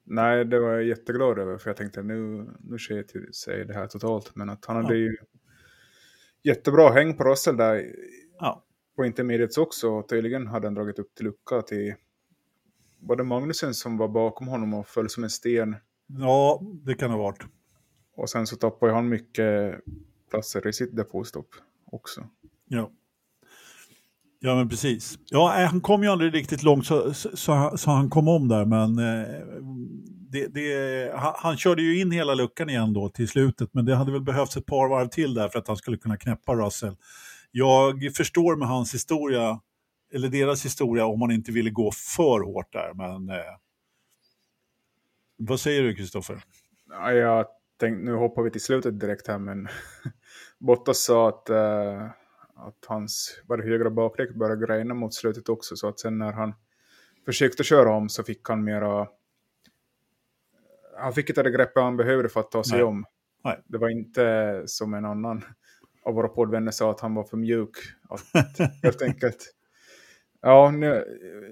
Nej, 0.05 0.45
det 0.45 0.61
var 0.61 0.71
jag 0.71 0.85
jätteglad 0.85 1.39
över. 1.39 1.59
För 1.59 1.71
jag 1.71 1.77
tänkte 1.77 2.03
nu, 2.03 2.51
nu 2.61 2.79
sker 2.79 3.33
sig 3.33 3.65
det 3.65 3.75
här 3.75 3.87
totalt. 3.87 4.37
Men 4.37 4.51
att 4.51 4.65
han 4.65 4.77
ja. 4.77 4.83
hade 4.83 4.97
ju 4.97 5.17
jättebra 6.43 6.91
häng 6.91 7.17
på 7.17 7.25
Russell 7.25 7.57
där. 7.57 7.95
Ja. 8.39 8.65
På 8.97 9.05
intermediates 9.05 9.59
också. 9.59 10.03
Tydligen 10.03 10.47
hade 10.47 10.67
han 10.67 10.75
dragit 10.75 10.99
upp 10.99 11.15
till 11.15 11.25
lucka 11.25 11.63
till... 11.63 11.95
Var 13.03 13.17
det 13.17 13.25
Magnusen 13.25 13.75
som 13.75 13.97
var 13.97 14.09
bakom 14.09 14.49
honom 14.49 14.75
och 14.75 14.87
föll 14.87 15.09
som 15.09 15.25
en 15.25 15.31
sten? 15.31 15.77
Ja, 16.07 16.63
det 16.85 16.95
kan 16.95 17.11
ha 17.11 17.19
varit. 17.19 17.43
Och 18.17 18.31
sen 18.31 18.47
så 18.47 18.57
tappade 18.57 18.93
han 18.93 19.09
mycket 19.09 19.81
platser 20.31 20.67
i 20.67 20.73
sitt 20.73 20.97
depåstopp 20.97 21.49
också. 21.85 22.29
Ja. 22.69 22.91
Ja, 24.43 24.55
men 24.55 24.69
precis. 24.69 25.19
Ja, 25.31 25.61
eh, 25.61 25.69
han 25.69 25.81
kom 25.81 26.03
ju 26.03 26.09
aldrig 26.09 26.35
riktigt 26.35 26.63
långt 26.63 26.87
så, 26.87 27.15
så, 27.15 27.73
så 27.77 27.91
han 27.91 28.11
kom 28.11 28.29
om 28.29 28.49
där, 28.49 28.65
men 28.65 28.99
eh, 28.99 29.29
det, 30.31 30.47
det, 30.47 31.13
han, 31.17 31.33
han, 31.37 31.57
körde 31.57 31.83
ju 31.83 32.01
in 32.01 32.11
hela 32.11 32.35
luckan 32.35 32.71
igen 32.71 32.93
då 32.93 33.09
till 33.09 33.29
slutet, 33.29 33.75
men 33.75 33.85
det 33.85 33.95
hade 33.95 34.13
väl 34.13 34.23
behövts 34.23 34.57
ett 34.57 34.67
par 34.67 34.89
varv 34.89 35.09
till 35.09 35.35
där 35.35 35.49
för 35.49 35.59
att 35.59 35.69
han 35.69 35.77
skulle 35.77 35.97
kunna 35.97 36.17
knäppa 36.17 36.55
Russell. 36.55 36.97
Jag 37.51 38.15
förstår 38.17 38.57
med 38.57 38.69
hans 38.69 38.95
historia, 38.95 39.61
eller 40.15 40.29
deras 40.29 40.65
historia, 40.65 41.07
om 41.07 41.19
man 41.19 41.31
inte 41.31 41.53
ville 41.53 41.71
gå 41.71 41.91
för 42.17 42.45
hårt 42.45 42.73
där, 42.73 42.95
men 42.95 43.37
eh, 43.37 43.57
vad 45.39 45.61
säger 45.61 45.83
du 45.83 45.95
Kristoffer? 45.95 46.43
Ja, 46.89 47.13
jag 47.13 47.47
tänkte, 47.81 48.05
nu 48.05 48.15
hoppar 48.15 48.43
vi 48.43 48.51
till 48.51 48.61
slutet 48.61 49.01
direkt 49.01 49.29
här, 49.29 49.39
men 49.39 49.69
Bottas 50.59 51.03
sa 51.05 51.29
att, 51.29 51.51
eh 51.51 52.20
att 52.61 52.85
hans 52.87 53.43
var 53.47 53.59
högra 53.59 53.91
bakdäck 53.91 54.35
började 54.35 54.67
grejna 54.67 54.95
mot 54.95 55.15
slutet 55.15 55.49
också, 55.49 55.77
så 55.77 55.89
att 55.89 56.01
sen 56.01 56.19
när 56.19 56.33
han 56.33 56.55
försökte 57.25 57.65
köra 57.65 57.91
om 57.91 58.09
så 58.09 58.23
fick 58.23 58.49
han 58.49 58.65
mera 58.65 59.09
han 60.99 61.13
fick 61.13 61.29
inte 61.29 61.43
det 61.43 61.51
greppet 61.51 61.83
han 61.83 61.97
behövde 61.97 62.29
för 62.29 62.41
att 62.41 62.51
ta 62.51 62.65
sig 62.65 62.79
Nej. 62.79 62.85
om. 62.85 63.05
Nej. 63.45 63.63
Det 63.67 63.79
var 63.79 63.89
inte 63.89 64.63
som 64.67 64.95
en 64.95 65.05
annan 65.05 65.45
av 66.03 66.15
våra 66.15 66.29
poddvänner 66.29 66.71
sa 66.71 66.91
att 66.91 67.01
han 67.01 67.15
var 67.15 67.25
för 67.25 67.37
mjuk. 67.37 67.77
Att, 68.09 68.21
helt 68.83 69.03
enkelt. 69.03 69.55
Ja, 70.43 70.71
nu, 70.71 71.05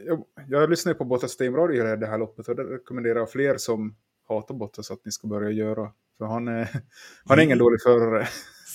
jag, 0.07 0.25
jag 0.49 0.71
lyssnade 0.71 0.99
på 0.99 1.05
Bottas 1.05 1.41
Steam 1.41 1.57
Radio 1.57 1.97
det 1.97 2.07
här 2.07 2.19
loppet 2.19 2.49
och 2.49 2.57
det 2.57 2.65
rekommenderar 2.65 3.19
jag 3.19 3.31
fler 3.31 3.57
som 3.57 3.97
hatar 4.29 4.55
Bottas 4.55 4.91
att 4.91 5.05
ni 5.05 5.13
ska 5.13 5.29
börja 5.29 5.51
göra. 5.51 5.93
För 6.19 6.25
han 6.25 6.49
är, 6.49 6.69
han 7.25 7.39
är 7.39 7.43
ingen 7.43 7.59
dålig 7.59 7.83
förare. 7.83 8.29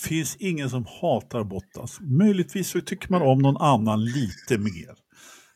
Finns 0.04 0.36
ingen 0.36 0.70
som 0.70 0.86
hatar 1.00 1.44
Bottas. 1.44 1.98
Möjligtvis 2.00 2.68
så 2.68 2.80
tycker 2.80 3.10
man 3.10 3.22
om 3.22 3.38
någon 3.38 3.56
annan 3.56 4.04
lite 4.04 4.58
mer. 4.58 4.94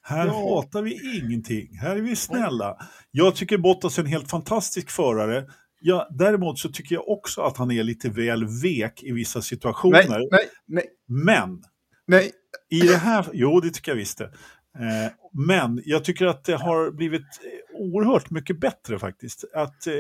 Här 0.02 0.26
ja. 0.26 0.32
hatar 0.32 0.82
vi 0.82 1.18
ingenting. 1.18 1.78
Här 1.78 1.96
är 1.96 2.00
vi 2.00 2.16
snälla. 2.16 2.76
Jag 3.10 3.36
tycker 3.36 3.58
Bottas 3.58 3.98
är 3.98 4.02
en 4.02 4.08
helt 4.08 4.30
fantastisk 4.30 4.90
förare. 4.90 5.46
Ja, 5.80 6.08
däremot 6.10 6.58
så 6.58 6.68
tycker 6.68 6.94
jag 6.94 7.08
också 7.08 7.40
att 7.40 7.56
han 7.56 7.70
är 7.70 7.82
lite 7.82 8.08
väl 8.08 8.44
vek 8.62 9.02
i 9.02 9.12
vissa 9.12 9.42
situationer. 9.42 10.04
Nej, 10.08 10.28
nej, 10.30 10.48
nej. 10.66 10.84
Men, 11.08 11.62
nej. 12.06 12.32
i 12.70 12.80
det 12.80 12.96
här, 12.96 13.26
jo 13.32 13.60
det 13.60 13.70
tycker 13.70 13.90
jag 13.92 13.96
visst 13.96 14.18
det. 14.18 14.24
Eh, 14.78 15.12
men 15.32 15.82
jag 15.84 16.04
tycker 16.04 16.26
att 16.26 16.44
det 16.44 16.56
har 16.56 16.90
blivit 16.90 17.26
oerhört 17.78 18.30
mycket 18.30 18.60
bättre 18.60 18.98
faktiskt. 18.98 19.44
Att, 19.54 19.86
eh, 19.86 19.92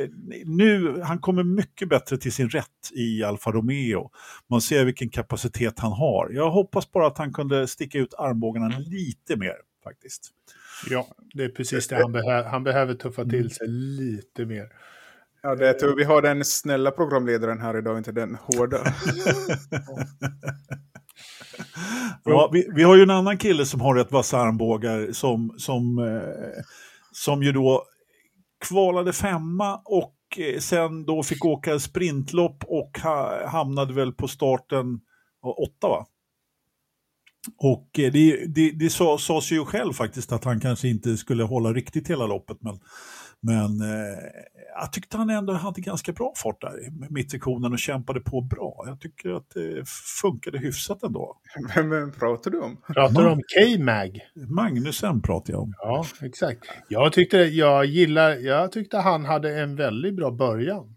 nu, 0.44 1.00
han 1.00 1.18
kommer 1.18 1.42
mycket 1.42 1.88
bättre 1.88 2.18
till 2.18 2.32
sin 2.32 2.48
rätt 2.48 2.90
i 2.94 3.24
Alfa 3.24 3.52
Romeo. 3.52 4.10
Man 4.50 4.60
ser 4.60 4.84
vilken 4.84 5.08
kapacitet 5.08 5.78
han 5.78 5.92
har. 5.92 6.30
Jag 6.32 6.50
hoppas 6.50 6.92
bara 6.92 7.06
att 7.06 7.18
han 7.18 7.32
kunde 7.32 7.66
sticka 7.66 7.98
ut 7.98 8.14
armbågarna 8.18 8.78
lite 8.78 9.36
mer 9.36 9.54
faktiskt. 9.84 10.30
Ja, 10.90 11.06
det 11.34 11.44
är 11.44 11.48
precis 11.48 11.88
det 11.88 11.96
han 11.96 12.12
behöver. 12.12 12.50
Han 12.50 12.64
behöver 12.64 12.94
tuffa 12.94 13.24
till 13.24 13.50
sig 13.50 13.68
lite 13.68 14.46
mer. 14.46 14.68
Ja, 15.42 15.54
det 15.54 15.68
är 15.68 15.72
tur 15.72 15.96
vi 15.96 16.04
har 16.04 16.22
den 16.22 16.44
snälla 16.44 16.90
programledaren 16.90 17.60
här 17.60 17.78
idag, 17.78 17.98
inte 17.98 18.12
den 18.12 18.34
hårda. 18.34 18.78
Ja, 22.24 22.50
vi, 22.52 22.68
vi 22.74 22.82
har 22.82 22.96
ju 22.96 23.02
en 23.02 23.10
annan 23.10 23.38
kille 23.38 23.66
som 23.66 23.80
har 23.80 23.94
rätt 23.94 24.12
vassa 24.12 24.38
armbågar 24.38 25.12
som, 25.12 25.54
som, 25.56 25.98
eh, 25.98 26.62
som 27.24 27.42
ju 27.42 27.52
då 27.52 27.84
kvalade 28.60 29.12
femma 29.12 29.80
och 29.84 30.14
eh, 30.36 30.58
sen 30.60 31.04
då 31.04 31.22
fick 31.22 31.44
åka 31.44 31.78
sprintlopp 31.78 32.64
och 32.66 32.98
hamnade 33.46 33.94
väl 33.94 34.12
på 34.12 34.28
starten 34.28 35.00
åtta 35.42 35.88
va? 35.88 36.06
Och 37.56 37.98
eh, 37.98 38.12
det, 38.12 38.46
det, 38.54 38.70
det 38.70 38.90
sa, 38.90 39.18
sades 39.18 39.52
ju 39.52 39.64
själv 39.64 39.92
faktiskt 39.92 40.32
att 40.32 40.44
han 40.44 40.60
kanske 40.60 40.88
inte 40.88 41.16
skulle 41.16 41.42
hålla 41.42 41.72
riktigt 41.72 42.10
hela 42.10 42.26
loppet 42.26 42.56
men 42.60 42.80
men 43.40 43.80
eh, 43.80 44.18
jag 44.80 44.92
tyckte 44.92 45.16
han 45.16 45.30
ändå 45.30 45.52
hade 45.52 45.80
ganska 45.80 46.12
bra 46.12 46.32
fart 46.36 46.60
där 46.60 46.86
i 46.86 46.90
mittsektionen 47.10 47.72
och 47.72 47.78
kämpade 47.78 48.20
på 48.20 48.40
bra. 48.40 48.84
Jag 48.86 49.00
tycker 49.00 49.36
att 49.36 49.50
det 49.54 49.88
funkade 50.22 50.58
hyfsat 50.58 51.02
ändå. 51.02 51.36
Vem, 51.74 51.90
vem 51.90 52.12
pratar 52.12 52.50
du 52.50 52.60
om? 52.60 52.76
Pratar 52.94 53.22
du 53.22 53.28
om 53.28 53.40
K-Mag? 53.58 54.20
Magnusen 54.48 55.22
pratar 55.22 55.52
jag 55.52 55.62
om. 55.62 55.74
Ja, 55.78 56.04
exakt. 56.22 56.64
Jag 56.88 57.12
tyckte, 57.12 57.36
jag 57.36 57.84
gillar, 57.84 58.30
jag 58.30 58.72
tyckte 58.72 58.98
han 58.98 59.24
hade 59.24 59.60
en 59.60 59.76
väldigt 59.76 60.14
bra 60.14 60.30
början. 60.30 60.94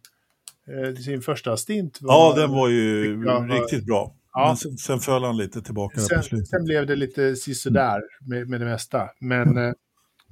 Eh, 0.67 0.95
sin 0.95 1.21
första 1.21 1.57
stint. 1.57 1.97
Var, 2.01 2.13
ja, 2.13 2.41
den 2.41 2.51
var 2.51 2.69
ju 2.69 3.15
var, 3.25 3.47
riktigt 3.47 3.85
bra. 3.85 4.15
Ja. 4.33 4.47
Men 4.47 4.57
sen, 4.57 4.77
sen 4.77 4.99
föll 4.99 5.23
han 5.23 5.37
lite 5.37 5.61
tillbaka 5.61 5.99
sen, 5.99 6.17
på 6.17 6.23
slutet. 6.23 6.47
Sen 6.47 6.63
blev 6.63 6.87
det 6.87 6.95
lite 6.95 7.35
sisådär 7.35 8.01
med, 8.21 8.49
med 8.49 8.61
det 8.61 8.65
mesta. 8.65 9.09
Men 9.19 9.57
eh, 9.57 9.73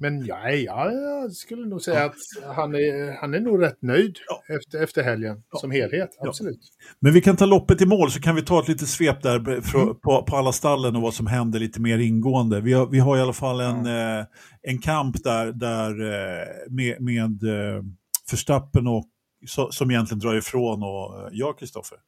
men 0.00 0.26
ja, 0.26 0.50
ja, 0.50 0.92
jag 0.92 1.32
skulle 1.32 1.66
nog 1.66 1.82
säga 1.82 2.04
att 2.04 2.16
han 2.56 2.74
är, 2.74 3.20
han 3.20 3.34
är 3.34 3.40
nog 3.40 3.62
rätt 3.62 3.82
nöjd 3.82 4.18
ja. 4.28 4.54
efter, 4.54 4.82
efter 4.82 5.02
helgen 5.02 5.42
ja. 5.52 5.58
som 5.58 5.70
helhet. 5.70 6.10
Absolut. 6.20 6.58
Ja. 6.60 6.94
Men 7.00 7.12
vi 7.12 7.20
kan 7.20 7.36
ta 7.36 7.46
loppet 7.46 7.80
i 7.80 7.86
mål 7.86 8.10
så 8.10 8.20
kan 8.20 8.34
vi 8.34 8.42
ta 8.42 8.60
ett 8.60 8.68
litet 8.68 8.88
svep 8.88 9.22
där 9.22 9.60
för, 9.60 9.82
mm. 9.82 9.94
på, 9.94 10.22
på, 10.22 10.36
alla 10.36 10.52
stallen 10.52 10.96
och 10.96 11.02
vad 11.02 11.14
som 11.14 11.26
händer 11.26 11.58
lite 11.58 11.80
mer 11.80 11.98
ingående. 11.98 12.60
Vi 12.60 12.72
har, 12.72 12.86
vi 12.86 12.98
har 12.98 13.16
i 13.16 13.20
alla 13.20 13.32
fall 13.32 13.60
en, 13.60 13.86
eh, 13.86 14.24
en 14.62 14.78
kamp 14.78 15.24
där, 15.24 15.52
där 15.52 15.90
eh, 15.90 16.46
med, 16.70 17.00
med 17.00 17.42
eh, 17.42 17.82
Förstappen 18.30 18.86
och, 18.86 19.04
så, 19.46 19.72
som 19.72 19.90
egentligen 19.90 20.18
drar 20.18 20.34
ifrån 20.34 20.82
och 20.82 21.28
ja, 21.32 21.52
Kristoffer? 21.52 21.98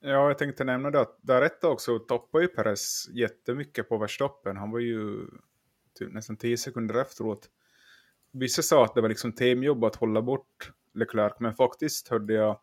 Ja, 0.00 0.28
jag 0.28 0.38
tänkte 0.38 0.64
nämna 0.64 0.90
det 0.90 1.00
att 1.00 1.18
där 1.22 1.42
ett 1.42 1.64
också 1.64 1.98
toppar 1.98 2.40
ju 2.40 2.48
Perez 2.48 3.08
jättemycket 3.14 3.88
på 3.88 3.98
Verstappen. 3.98 4.56
Han 4.56 4.70
var 4.70 4.78
ju 4.78 5.26
typ 5.94 6.12
nästan 6.12 6.36
tio 6.36 6.56
sekunder 6.56 6.94
efteråt. 6.94 7.50
Vissa 8.32 8.62
sa 8.62 8.84
att 8.84 8.94
det 8.94 9.00
var 9.00 9.08
liksom 9.08 9.32
teamjobb 9.32 9.84
att 9.84 9.96
hålla 9.96 10.22
bort 10.22 10.72
Leclerc, 10.94 11.32
men 11.40 11.54
faktiskt 11.54 12.08
hörde 12.08 12.34
jag 12.34 12.60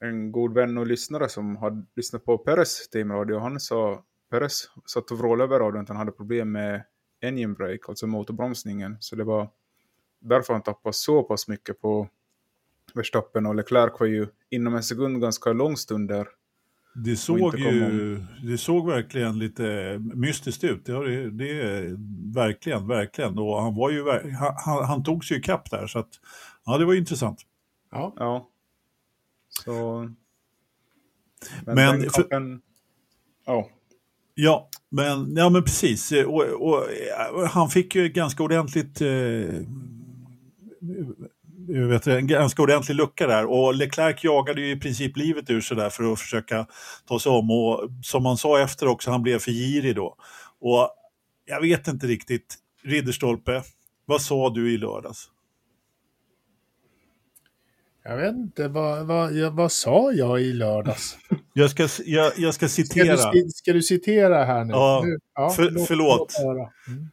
en 0.00 0.32
god 0.32 0.54
vän 0.54 0.78
och 0.78 0.86
lyssnare 0.86 1.28
som 1.28 1.56
hade 1.56 1.86
lyssnat 1.96 2.24
på 2.24 2.38
Peres 2.38 2.88
teamradio. 2.88 3.38
Han 3.38 3.60
sa, 3.60 4.04
Peres 4.30 4.70
satt 4.86 5.10
och 5.10 5.18
vrålade 5.18 5.44
över 5.44 5.64
radion 5.64 5.82
att 5.82 5.88
han 5.88 5.96
hade 5.96 6.12
problem 6.12 6.52
med 6.52 6.84
engine 7.20 7.54
brake, 7.54 7.82
alltså 7.88 8.06
motorbromsningen. 8.06 8.96
Så 9.00 9.16
det 9.16 9.24
var 9.24 9.50
därför 10.20 10.52
han 10.52 10.62
tappade 10.62 10.92
så 10.92 11.22
pass 11.22 11.48
mycket 11.48 11.80
på 11.80 12.08
Verstappen 12.94 13.46
och 13.46 13.54
Leclerc 13.54 14.00
var 14.00 14.06
ju 14.06 14.26
inom 14.50 14.74
en 14.74 14.82
sekund 14.82 15.20
ganska 15.20 15.52
lång 15.52 15.76
stund 15.76 16.08
där 16.08 16.28
det 17.04 17.16
såg 17.16 17.58
ju, 17.58 18.22
det 18.42 18.58
såg 18.58 18.86
verkligen 18.86 19.38
lite 19.38 19.98
mystiskt 20.14 20.64
ut. 20.64 20.84
Det, 20.84 21.30
det, 21.30 21.30
det 21.30 21.96
verkligen, 22.34 22.86
verkligen. 22.88 23.38
Och 23.38 23.62
han 23.62 23.74
var 23.74 23.90
ju, 23.90 24.04
han, 24.64 24.84
han 24.84 25.04
tog 25.04 25.24
sig 25.24 25.36
ju 25.36 25.42
kapp 25.42 25.70
där 25.70 25.86
så 25.86 25.98
att, 25.98 26.10
ja 26.64 26.78
det 26.78 26.84
var 26.84 26.94
intressant. 26.94 27.40
Ja. 27.90 28.14
ja. 28.16 28.48
Så... 29.48 30.08
Men, 31.64 31.74
men 31.74 32.10
för, 32.10 32.26
ja. 33.46 33.70
Ja, 34.34 34.68
men, 34.88 35.36
ja, 35.36 35.48
men 35.48 35.62
precis. 35.62 36.12
Och, 36.12 36.42
och, 36.42 36.82
och 37.32 37.48
han 37.48 37.68
fick 37.68 37.94
ju 37.94 38.08
ganska 38.08 38.42
ordentligt 38.42 39.00
eh, 39.00 39.08
vet, 41.68 42.06
en 42.06 42.26
ganska 42.26 42.62
ordentlig 42.62 42.94
lucka 42.94 43.26
där 43.26 43.46
och 43.46 43.74
Leclerc 43.74 44.24
jagade 44.24 44.60
ju 44.60 44.70
i 44.70 44.80
princip 44.80 45.16
livet 45.16 45.50
ur 45.50 45.60
sig 45.60 45.76
där 45.76 45.90
för 45.90 46.12
att 46.12 46.20
försöka 46.20 46.66
ta 47.08 47.18
sig 47.18 47.32
om 47.32 47.50
och 47.50 47.90
som 48.02 48.22
man 48.22 48.36
sa 48.36 48.60
efter 48.60 48.88
också, 48.88 49.10
han 49.10 49.22
blev 49.22 49.38
för 49.38 49.50
girig 49.50 49.96
då. 49.96 50.16
Och 50.60 50.90
jag 51.44 51.60
vet 51.60 51.88
inte 51.88 52.06
riktigt, 52.06 52.54
Ridderstolpe, 52.84 53.62
vad 54.04 54.22
sa 54.22 54.50
du 54.50 54.74
i 54.74 54.78
lördags? 54.78 55.30
Jag 58.04 58.16
vet 58.16 58.34
inte, 58.34 58.68
vad, 58.68 59.06
vad, 59.06 59.54
vad 59.54 59.72
sa 59.72 60.12
jag 60.12 60.40
i 60.40 60.52
lördags? 60.52 61.16
jag, 61.52 61.70
ska, 61.70 61.88
jag, 62.04 62.32
jag 62.36 62.54
ska 62.54 62.68
citera. 62.68 63.16
Ska 63.16 63.30
du, 63.30 63.48
ska 63.48 63.72
du 63.72 63.82
citera 63.82 64.44
här 64.44 64.64
nu? 64.64 64.72
Ja, 64.72 65.02
nu, 65.04 65.18
ja 65.34 65.50
för, 65.50 65.70
låt, 65.70 65.86
förlåt. 65.86 66.32
Låt 66.42 66.88
mm. 66.88 67.08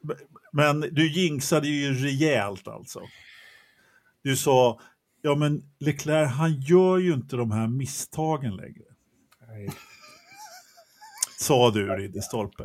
Men 0.51 0.81
du 0.81 1.11
jinxade 1.11 1.67
ju 1.67 1.93
rejält 1.93 2.67
alltså 2.67 2.99
du 4.23 4.35
sa, 4.35 4.79
ja 5.21 5.35
men 5.35 5.63
Leclerc 5.79 6.31
han 6.31 6.61
gör 6.61 6.97
ju 6.97 7.13
inte 7.13 7.35
de 7.35 7.51
här 7.51 7.67
misstagen 7.67 8.55
längre. 8.55 8.83
Nej. 9.47 9.69
Sa 11.39 11.71
du 11.71 11.87
Ridderstolpe. 11.95 12.63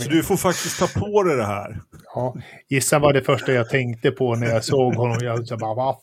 Så 0.00 0.08
du 0.08 0.22
får 0.22 0.36
faktiskt 0.36 0.78
ta 0.78 0.86
på 1.00 1.22
dig 1.22 1.36
det 1.36 1.46
här. 1.46 1.80
Ja, 2.14 2.36
gissa 2.68 2.98
vad 2.98 3.14
det 3.14 3.22
första 3.22 3.52
jag 3.52 3.68
tänkte 3.68 4.10
på 4.10 4.34
när 4.36 4.46
jag 4.46 4.64
såg 4.64 4.94
honom. 4.94 5.18
Jag 5.20 5.46
sa 5.46 5.56
bara, 5.56 5.74
va? 5.74 5.98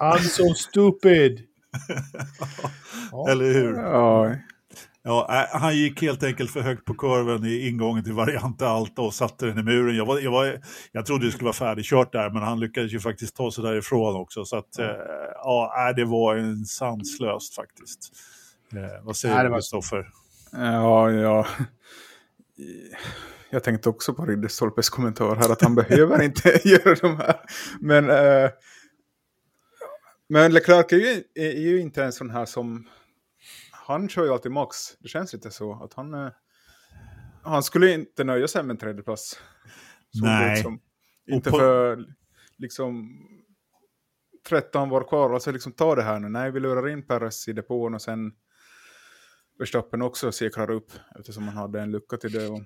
I'm 0.00 0.18
so 0.18 0.54
stupid. 0.54 1.40
Ja. 3.12 3.30
Eller 3.30 3.52
hur? 3.52 3.74
Ja. 3.76 4.34
Ja, 5.02 5.46
han 5.52 5.76
gick 5.76 6.02
helt 6.02 6.22
enkelt 6.22 6.50
för 6.50 6.60
högt 6.60 6.84
på 6.84 6.94
kurven 6.94 7.44
i 7.44 7.68
ingången 7.68 8.04
till 8.04 8.12
variant 8.12 8.62
Alta 8.62 9.02
och 9.02 9.14
satte 9.14 9.46
den 9.46 9.58
i 9.58 9.62
muren. 9.62 9.96
Jag, 9.96 10.06
var, 10.06 10.18
jag, 10.18 10.30
var, 10.30 10.60
jag 10.92 11.06
trodde 11.06 11.26
det 11.26 11.32
skulle 11.32 11.44
vara 11.44 11.52
färdigkört 11.52 12.12
där, 12.12 12.30
men 12.30 12.42
han 12.42 12.60
lyckades 12.60 12.92
ju 12.92 13.00
faktiskt 13.00 13.36
ta 13.36 13.52
sig 13.52 13.64
därifrån 13.64 14.16
också. 14.16 14.44
Så 14.44 14.56
att, 14.56 14.78
mm. 14.78 14.96
ja, 15.34 15.92
det 15.96 16.04
var 16.04 16.36
en 16.36 16.64
sanslöst 16.64 17.54
faktiskt. 17.54 18.12
Eh, 18.72 19.04
vad 19.04 19.16
säger 19.16 19.44
du, 19.44 19.54
Kristoffer? 19.54 20.08
Ja, 20.52 21.10
ja. 21.10 21.46
Jag 23.50 23.64
tänkte 23.64 23.88
också 23.88 24.14
på 24.14 24.26
Ridderstolpes 24.26 24.90
kommentar 24.90 25.36
här, 25.36 25.52
att 25.52 25.62
han 25.62 25.74
behöver 25.74 26.22
inte 26.22 26.60
göra 26.68 26.94
de 26.94 27.16
här. 27.16 27.40
Men, 27.80 28.10
eh, 28.10 28.50
men 30.28 30.52
Leclerc 30.52 30.92
är 30.92 30.96
ju, 30.96 31.22
är 31.34 31.60
ju 31.60 31.80
inte 31.80 32.04
en 32.04 32.12
sån 32.12 32.30
här 32.30 32.46
som 32.46 32.88
han 33.90 34.08
kör 34.08 34.24
ju 34.24 34.32
alltid 34.32 34.52
max. 34.52 34.76
Det 34.98 35.08
känns 35.08 35.32
lite 35.32 35.50
så. 35.50 35.84
att 35.84 35.94
Han, 35.94 36.14
eh, 36.14 36.30
han 37.42 37.62
skulle 37.62 37.94
inte 37.94 38.24
nöja 38.24 38.48
sig 38.48 38.62
med 38.62 38.70
en 38.70 38.78
tredjeplats. 38.78 39.40
Nej. 40.22 40.54
Liksom. 40.54 40.80
Inte 41.30 41.50
på... 41.50 41.58
för 41.58 42.04
liksom 42.58 43.08
13 44.48 44.88
var 44.88 45.08
kvar. 45.08 45.34
Alltså 45.34 45.52
liksom 45.52 45.72
ta 45.72 45.94
det 45.94 46.02
här 46.02 46.20
nu. 46.20 46.28
Nej, 46.28 46.50
vi 46.50 46.60
lurar 46.60 46.88
in 46.88 47.06
Perez 47.06 47.48
i 47.48 47.52
depån 47.52 47.94
och 47.94 48.02
sen 48.02 48.32
Verstappen 49.58 50.02
också 50.02 50.32
säkrar 50.32 50.70
upp. 50.70 50.92
Eftersom 51.18 51.48
han 51.48 51.56
hade 51.56 51.80
en 51.80 51.90
lucka 51.90 52.16
till 52.16 52.32
det. 52.32 52.48
Och... 52.48 52.60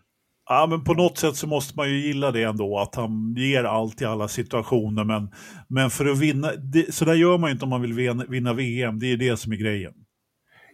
Ja, 0.49 0.67
men 0.71 0.85
på 0.85 0.95
något 0.95 1.19
sätt 1.19 1.37
så 1.37 1.47
måste 1.47 1.77
man 1.77 1.91
ju 1.91 2.07
gilla 2.07 2.31
det 2.31 2.43
ändå, 2.43 2.79
att 2.79 2.95
han 2.95 3.35
ger 3.37 3.65
allt 3.65 4.03
i 4.03 4.05
alla 4.05 4.29
situationer. 4.29 5.05
Men, 5.05 5.31
men 5.69 5.91
för 5.91 6.07
att 6.07 6.19
vinna, 6.19 6.53
det, 6.53 6.95
så 6.95 7.05
där 7.05 7.15
gör 7.15 7.39
man 7.39 7.51
ju 7.51 7.53
inte 7.53 7.65
om 7.65 7.71
man 7.71 7.83
vill 7.83 7.93
vinna, 7.93 8.25
vinna 8.29 8.53
VM, 8.53 8.99
det 8.99 9.07
är 9.07 9.17
det 9.17 9.37
som 9.37 9.53
är 9.53 9.57
grejen. 9.57 10.04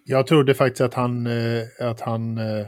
Jag 0.04 0.26
trodde 0.26 0.54
faktiskt 0.54 0.80
att 0.80 0.94
han, 0.94 1.26
eh, 1.26 1.62
att 1.80 2.00
han 2.00 2.38
eh, 2.38 2.66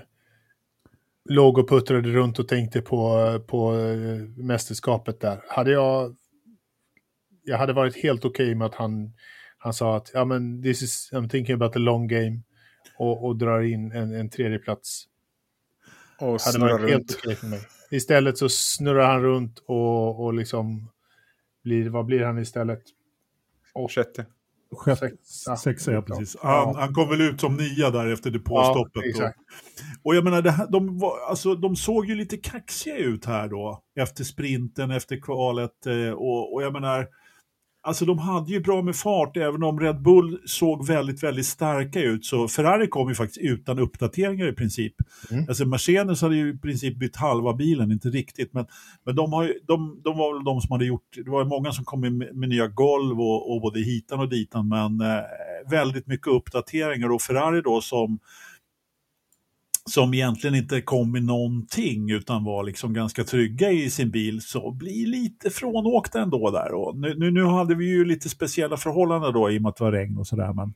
låg 1.29 1.59
och 1.59 1.68
puttrade 1.68 2.09
runt 2.09 2.38
och 2.38 2.49
tänkte 2.49 2.83
på, 2.83 3.40
på 3.47 3.79
eh, 3.79 4.18
mästerskapet 4.37 5.21
där. 5.21 5.45
Hade 5.49 5.71
jag, 5.71 6.16
jag 7.45 7.59
hade 7.59 7.73
varit 7.73 7.97
helt 7.97 8.25
okej 8.25 8.47
okay 8.47 8.55
med 8.55 8.66
att 8.66 8.75
han, 8.75 9.12
han 9.59 9.75
sa 9.75 9.97
att 9.97 10.11
ja, 10.14 10.25
men 10.25 10.62
this 10.62 10.83
is, 10.83 11.11
I'm 11.12 11.29
thinking 11.29 11.55
about 11.55 11.73
the 11.73 11.79
long 11.79 12.09
game 12.09 12.40
och, 12.99 13.25
och 13.25 13.37
drar 13.37 13.61
in 13.61 13.92
en, 13.92 14.14
en 14.14 14.31
tredje 14.31 14.59
plats. 14.59 15.05
Och 16.18 16.40
hade 16.40 16.59
varit 16.59 16.81
runt. 16.81 16.90
helt 16.90 17.11
okej 17.11 17.21
okay 17.25 17.35
för 17.35 17.47
mig. 17.47 17.61
Istället 17.90 18.38
så 18.38 18.49
snurrar 18.49 19.12
han 19.12 19.23
runt 19.23 19.59
och, 19.59 20.25
och 20.25 20.35
liksom 20.35 20.90
blir, 21.64 21.88
vad 21.88 22.07
blir 22.07 22.21
han 22.21 22.38
istället? 22.38 22.83
Och, 23.75 23.92
Sjätte. 23.92 24.27
Sexa. 24.96 25.56
sexa, 25.56 25.92
ja 25.92 26.02
precis. 26.02 26.37
Ja. 26.42 26.64
Han, 26.66 26.74
han 26.76 26.94
kom 26.94 27.08
väl 27.08 27.20
ut 27.20 27.40
som 27.40 27.56
nia 27.56 27.90
där 27.90 28.12
efter 28.12 28.30
depåstoppet. 28.30 29.02
Ja, 29.18 29.24
och, 29.26 29.32
och 30.04 30.14
jag 30.14 30.24
menar, 30.24 30.42
här, 30.42 30.66
de, 30.70 30.98
var, 30.98 31.12
alltså, 31.28 31.54
de 31.54 31.76
såg 31.76 32.06
ju 32.06 32.14
lite 32.14 32.37
kaxiga 32.37 32.96
ut 32.96 33.24
här 33.24 33.48
då, 33.48 33.82
efter 34.00 34.24
sprinten, 34.24 34.90
efter 34.90 35.20
kvalet. 35.20 35.87
eh, 35.87 36.12
Och, 36.12 36.54
och 36.54 36.62
jag 36.62 36.72
menar, 36.72 37.06
alltså 37.83 38.05
de 38.05 38.18
hade 38.18 38.53
ju 38.53 38.61
bra 38.61 38.83
med 38.83 38.97
fart, 38.97 39.37
även 39.37 39.62
om 39.62 39.81
Red 39.81 40.03
Bull 40.03 40.38
såg 40.47 40.87
väldigt, 40.87 41.23
väldigt 41.23 41.47
starka 41.47 42.01
ut. 42.01 42.25
Så 42.25 42.49
Ferrari 42.49 42.88
kom 42.88 43.09
ju 43.09 43.14
faktiskt 43.14 43.38
utan 43.38 43.79
uppdateringar 43.79 44.49
i 44.49 44.53
princip. 44.53 44.95
Mm. 45.31 45.45
Alltså 45.49 45.64
Mercedes 45.64 46.23
hade 46.23 46.37
ju 46.37 46.55
i 46.55 46.59
princip 46.59 46.99
bytt 46.99 47.16
halva 47.16 47.53
bilen, 47.53 47.92
inte 47.92 48.09
riktigt, 48.09 48.53
men, 48.53 48.66
men 49.05 49.16
de, 49.16 49.33
har 49.33 49.45
ju, 49.45 49.55
de, 49.66 50.01
de 50.05 50.18
var 50.18 50.35
väl 50.35 50.45
de 50.45 50.61
som 50.61 50.73
hade 50.73 50.85
gjort, 50.85 51.16
det 51.25 51.31
var 51.31 51.42
ju 51.42 51.49
många 51.49 51.73
som 51.73 51.85
kom 51.85 52.01
med, 52.01 52.37
med 52.37 52.49
nya 52.49 52.68
golv 52.68 53.21
och, 53.21 53.55
och 53.55 53.61
både 53.61 53.81
hitan 53.81 54.21
och 54.21 54.29
ditan, 54.29 54.68
men 54.68 55.01
eh, 55.01 55.23
väldigt 55.71 56.07
mycket 56.07 56.27
uppdateringar 56.27 57.12
och 57.12 57.23
Ferrari 57.23 57.61
då 57.61 57.81
som 57.81 58.18
som 59.90 60.14
egentligen 60.14 60.57
inte 60.57 60.81
kom 60.81 61.12
med 61.12 61.23
någonting 61.25 62.11
utan 62.11 62.45
var 62.45 62.64
liksom 62.64 62.92
ganska 62.92 63.25
trygga 63.25 63.71
i 63.71 63.90
sin 63.90 64.11
bil 64.11 64.42
så 64.42 64.71
blir 64.71 65.07
lite 65.07 65.51
frånåkta 65.51 66.23
ändå 66.23 66.51
där. 66.51 66.73
Och 66.75 66.97
nu, 66.97 67.14
nu, 67.18 67.31
nu 67.31 67.45
hade 67.45 67.75
vi 67.75 67.85
ju 67.88 68.05
lite 68.05 68.29
speciella 68.29 68.77
förhållanden 68.77 69.33
då 69.33 69.51
i 69.51 69.59
och 69.59 69.62
med 69.62 69.68
att 69.68 69.77
det 69.77 69.85
var 69.85 69.92
regn 69.92 70.18
och 70.18 70.27
sådär 70.27 70.53
men 70.53 70.75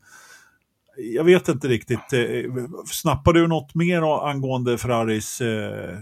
jag 0.97 1.25
vet 1.25 1.49
inte 1.49 1.69
riktigt. 1.69 2.13
eh, 2.13 2.53
Snappar 2.87 3.33
du 3.33 3.47
något 3.49 3.75
mer 3.75 4.27
angående 4.29 4.79
Ferraris, 4.79 5.41
eh, 5.41 5.99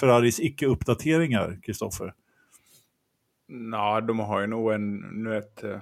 Ferraris 0.00 0.40
icke-uppdateringar, 0.40 1.58
Kristoffer? 1.62 2.14
Nej, 3.48 4.02
de 4.02 4.18
har 4.18 4.40
ju 4.40 4.46
nog 4.46 4.72
en, 4.72 4.96
nu 4.96 5.36
ett 5.38 5.64
eh, 5.64 5.78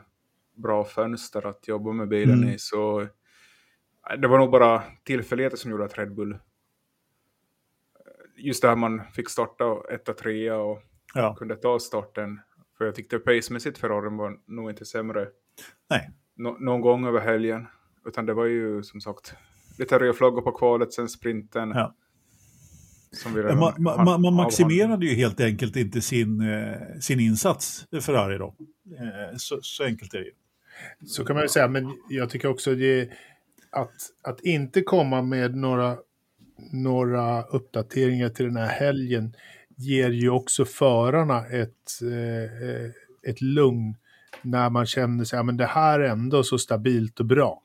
bra 0.57 0.85
fönster 0.85 1.47
att 1.47 1.69
jobba 1.69 1.93
med 1.93 2.09
bilen 2.09 2.39
Mm. 2.39 2.49
i. 2.49 2.59
Så 2.59 3.07
det 4.17 4.29
var 4.29 4.39
nog 4.39 4.51
bara 4.51 4.83
tillfälligheter 5.05 5.57
som 5.57 5.71
gjorde 5.71 5.85
att 5.85 5.99
Red 5.99 6.15
Bull... 6.15 6.39
Just 8.37 8.63
det 8.63 8.69
här 8.69 8.77
man 8.77 9.03
fick 9.13 9.29
starta 9.31 9.65
etta, 9.91 10.13
trea 10.15 10.57
och 10.57 10.83
Ja. 11.15 11.35
kunde 11.39 11.57
ta 11.57 11.79
starten. 11.79 12.41
För 12.79 12.85
jag 12.85 12.95
tyckte 12.95 13.19
pacemässigt 13.19 13.79
Ferrari 13.79 14.17
var 14.17 14.39
nog 14.47 14.71
inte 14.71 14.85
sämre 14.85 15.29
Nej. 15.91 16.11
nå- 16.35 16.57
någon 16.61 16.81
gång 16.81 17.07
över 17.07 17.21
helgen. 17.21 17.67
Utan 18.07 18.27
det 18.27 18.35
var 18.35 18.45
ju 18.45 18.83
som 18.83 19.01
sagt 19.01 19.35
lite 19.79 19.99
röda 19.99 20.13
flaggor 20.13 20.43
på 20.43 20.53
kvalet, 20.53 20.93
sen 20.93 21.09
sprinten. 21.09 21.69
Ja. 21.69 21.95
Som 23.13 23.35
vi 23.35 23.41
Ja, 23.41 23.47
redan 23.47 23.59
Man, 23.59 24.05
man, 24.05 24.21
man, 24.23 24.35
maximerade 24.35 25.07
ju 25.07 25.15
helt 25.15 25.41
enkelt 25.41 25.77
inte 25.77 26.01
sin, 26.01 26.41
eh, 26.41 26.99
sin 27.01 27.21
insats, 27.21 27.87
Ferrari 28.03 28.39
då. 28.39 28.55
Eh, 28.99 29.37
så, 29.37 29.59
så 29.63 29.85
enkelt 29.85 30.15
är 30.15 30.19
det 30.19 30.25
ju. 30.25 30.33
Så 31.07 31.25
kan 31.25 31.37
man 31.37 31.43
ju 31.45 31.49
säga, 31.49 31.69
men 31.69 31.93
jag 32.09 32.31
tycker 32.31 32.49
också 32.49 32.75
det 32.75 33.11
att, 33.71 33.95
att 34.23 34.41
inte 34.41 34.83
komma 34.83 35.23
med 35.23 35.57
några, 35.57 35.97
några 36.73 37.43
uppdateringar 37.43 38.29
till 38.29 38.47
den 38.47 38.57
här 38.57 38.69
helgen 38.69 39.35
ger 39.77 40.11
ju 40.11 40.31
också 40.31 40.65
förarna 40.65 41.47
ett, 41.47 42.03
eh, 42.03 42.91
ett 43.31 43.41
lugn 43.41 43.97
när 44.43 44.71
man 44.71 44.87
känner 44.87 45.25
sig, 45.25 45.37
ja 45.37 45.43
men 45.43 45.57
det 45.57 45.67
här 45.67 46.01
är 46.01 46.09
ändå 46.09 46.43
så 46.43 46.59
stabilt 46.59 47.21
och 47.21 47.27
bra. 47.27 47.63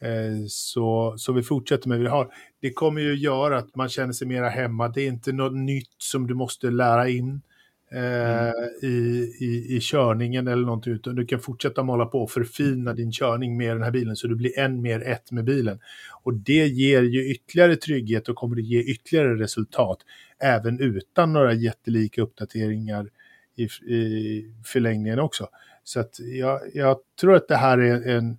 Eh, 0.00 0.46
så, 0.48 1.14
så 1.18 1.32
vi 1.32 1.42
fortsätter 1.42 1.88
med 1.88 1.98
det 1.98 2.02
vi 2.02 2.08
har. 2.08 2.28
Det 2.60 2.72
kommer 2.72 3.00
ju 3.00 3.14
göra 3.14 3.58
att 3.58 3.76
man 3.76 3.88
känner 3.88 4.12
sig 4.12 4.26
mera 4.26 4.48
hemma. 4.48 4.88
Det 4.88 5.02
är 5.02 5.06
inte 5.06 5.32
något 5.32 5.56
nytt 5.56 5.94
som 5.98 6.26
du 6.26 6.34
måste 6.34 6.70
lära 6.70 7.08
in 7.08 7.42
Mm. 7.90 8.46
Eh, 8.46 8.52
i, 8.82 8.96
i, 9.40 9.76
i 9.76 9.80
körningen 9.80 10.48
eller 10.48 10.62
någonting, 10.62 10.92
utan 10.92 11.14
du 11.14 11.26
kan 11.26 11.40
fortsätta 11.40 11.82
måla 11.82 12.06
på 12.06 12.22
och 12.22 12.30
förfina 12.30 12.92
din 12.92 13.12
körning 13.12 13.56
med 13.56 13.76
den 13.76 13.82
här 13.82 13.90
bilen 13.90 14.16
så 14.16 14.26
du 14.26 14.36
blir 14.36 14.58
än 14.58 14.82
mer 14.82 15.02
ett 15.02 15.32
med 15.32 15.44
bilen. 15.44 15.80
Och 16.22 16.34
det 16.34 16.66
ger 16.66 17.02
ju 17.02 17.30
ytterligare 17.30 17.76
trygghet 17.76 18.28
och 18.28 18.36
kommer 18.36 18.56
att 18.56 18.64
ge 18.64 18.80
ytterligare 18.80 19.34
resultat 19.34 19.98
även 20.42 20.80
utan 20.80 21.32
några 21.32 21.52
jättelika 21.52 22.22
uppdateringar 22.22 23.08
i, 23.56 23.64
i 23.94 24.52
förlängningen 24.64 25.18
också. 25.18 25.48
Så 25.84 26.00
att 26.00 26.20
jag, 26.20 26.60
jag 26.74 26.98
tror 27.20 27.34
att 27.34 27.48
det 27.48 27.56
här 27.56 27.78
är 27.78 28.16
en 28.16 28.38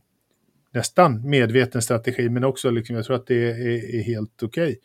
nästan 0.74 1.30
medveten 1.30 1.82
strategi, 1.82 2.30
men 2.30 2.44
också 2.44 2.70
liksom, 2.70 2.96
jag 2.96 3.06
tror 3.06 3.16
att 3.16 3.28
det 3.28 3.52
är, 3.52 3.96
är 3.96 4.02
helt 4.02 4.44
okej. 4.44 4.80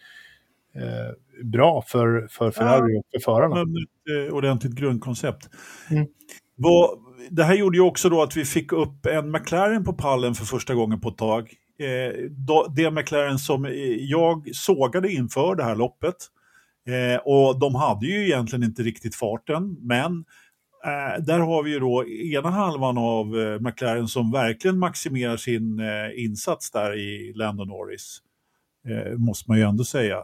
Eh, 0.77 1.45
bra 1.45 1.83
för, 1.83 2.29
för 2.31 2.51
Ferrari 2.51 2.99
och 2.99 3.05
för 3.13 3.21
förarna. 3.25 3.61
Ett 3.61 4.29
eh, 4.29 4.35
ordentligt 4.35 4.75
grundkoncept. 4.75 5.49
Mm. 5.91 6.07
Vad, 6.57 6.99
det 7.31 7.45
här 7.45 7.55
gjorde 7.55 7.77
ju 7.77 7.83
också 7.83 8.09
då 8.09 8.23
att 8.23 8.37
vi 8.37 8.45
fick 8.45 8.73
upp 8.73 9.07
en 9.07 9.31
McLaren 9.31 9.85
på 9.85 9.93
pallen 9.93 10.35
för 10.35 10.45
första 10.45 10.75
gången 10.75 11.01
på 11.01 11.09
ett 11.09 11.19
tag. 11.19 11.53
Eh, 11.79 12.31
då, 12.31 12.67
det 12.77 12.91
McLaren 12.91 13.39
som 13.39 13.65
eh, 13.65 13.73
jag 13.99 14.55
sågade 14.55 15.13
inför 15.13 15.55
det 15.55 15.65
här 15.65 15.77
loppet. 15.77 16.17
Eh, 16.89 17.21
och 17.25 17.59
de 17.59 17.75
hade 17.75 18.07
ju 18.07 18.25
egentligen 18.25 18.63
inte 18.63 18.83
riktigt 18.83 19.15
farten, 19.15 19.77
men 19.81 20.25
eh, 20.85 21.23
där 21.25 21.39
har 21.39 21.63
vi 21.63 21.71
ju 21.71 21.79
då 21.79 22.05
ena 22.09 22.51
halvan 22.51 22.99
av 22.99 23.41
eh, 23.41 23.61
McLaren 23.61 24.09
som 24.09 24.31
verkligen 24.31 24.79
maximerar 24.79 25.37
sin 25.37 25.81
eh, 25.81 26.25
insats 26.25 26.71
där 26.71 26.99
i 26.99 27.33
Lando 27.35 27.65
Norris. 27.65 28.19
Eh, 28.89 29.19
måste 29.19 29.51
man 29.51 29.59
ju 29.59 29.65
ändå 29.65 29.85
säga. 29.85 30.19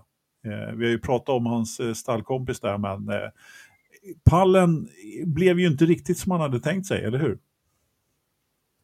Eh, 0.47 0.75
vi 0.77 0.85
har 0.85 0.91
ju 0.91 0.99
pratat 0.99 1.29
om 1.29 1.47
hans 1.47 1.81
eh, 1.81 1.93
stallkompis 1.93 2.61
där, 2.61 2.79
men 2.79 3.09
eh, 3.09 3.29
pallen 4.31 4.89
blev 5.27 5.61
ju 5.61 5.67
inte 5.67 5.85
riktigt 5.85 6.19
som 6.19 6.29
man 6.31 6.41
hade 6.41 6.61
tänkt 6.61 6.87
sig, 6.87 7.05
eller 7.05 7.19
hur? 7.19 7.39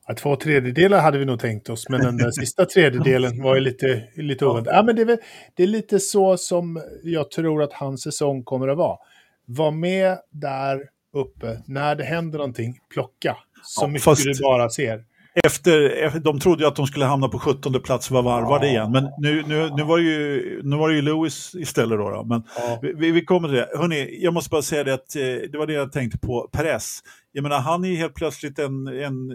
Ja, 0.08 0.14
två 0.14 0.36
tredjedelar 0.36 1.00
hade 1.00 1.18
vi 1.18 1.24
nog 1.24 1.40
tänkt 1.40 1.68
oss, 1.68 1.88
men 1.88 2.00
den 2.00 2.16
där 2.16 2.30
sista 2.40 2.64
tredjedelen 2.64 3.42
var 3.42 3.54
ju 3.54 3.60
lite, 3.60 4.08
lite 4.16 4.44
Ja. 4.44 4.62
Ja, 4.66 4.82
men 4.82 4.96
det, 4.96 5.02
är 5.02 5.06
väl, 5.06 5.18
det 5.54 5.62
är 5.62 5.66
lite 5.66 6.00
så 6.00 6.36
som 6.36 6.82
jag 7.02 7.30
tror 7.30 7.62
att 7.62 7.72
hans 7.72 8.02
säsong 8.02 8.44
kommer 8.44 8.68
att 8.68 8.78
vara. 8.78 8.98
Var 9.44 9.70
med 9.70 10.18
där 10.30 10.80
uppe, 11.12 11.62
när 11.66 11.94
det 11.94 12.04
händer 12.04 12.38
någonting, 12.38 12.78
plocka 12.90 13.36
så 13.62 13.84
Ja, 13.84 13.88
mycket 13.88 14.02
fast- 14.04 14.24
du 14.24 14.42
bara 14.42 14.68
ser. 14.70 15.04
Efter, 15.44 16.18
de 16.20 16.40
trodde 16.40 16.62
ju 16.62 16.68
att 16.68 16.76
de 16.76 16.86
skulle 16.86 17.04
hamna 17.04 17.28
på 17.28 17.38
17 17.38 17.80
plats 17.82 18.10
var 18.10 18.22
varvade 18.22 18.66
Ja. 18.66 18.72
igen, 18.72 18.92
men 18.92 19.04
nu, 19.18 19.42
nu, 19.46 19.70
nu, 19.76 19.82
var 19.82 19.98
det 19.98 20.04
ju, 20.04 20.60
nu 20.64 20.76
var 20.76 20.88
det 20.88 20.94
ju 20.94 21.02
Lewis 21.02 21.54
istället 21.54 21.98
då. 21.98 22.10
då. 22.10 22.24
Men 22.24 22.42
Ja. 22.56 22.78
vi- 22.82 23.10
vi, 23.10 23.24
kommer 23.24 23.48
till 23.48 23.56
det. 23.56 23.68
Hörrni, 23.78 24.18
jag 24.24 24.34
måste 24.34 24.50
bara 24.50 24.62
säga 24.62 24.84
det 24.84 24.94
att 24.94 25.16
eh, 25.16 25.22
det 25.22 25.54
var 25.58 25.66
det 25.66 25.72
jag 25.72 25.92
tänkte 25.92 26.18
på. 26.18 26.48
Perez, 26.52 27.00
jag 27.32 27.42
menar 27.42 27.60
han 27.60 27.84
är 27.84 27.94
helt 27.96 28.14
plötsligt 28.14 28.58
en, 28.58 28.86
en 28.86 29.28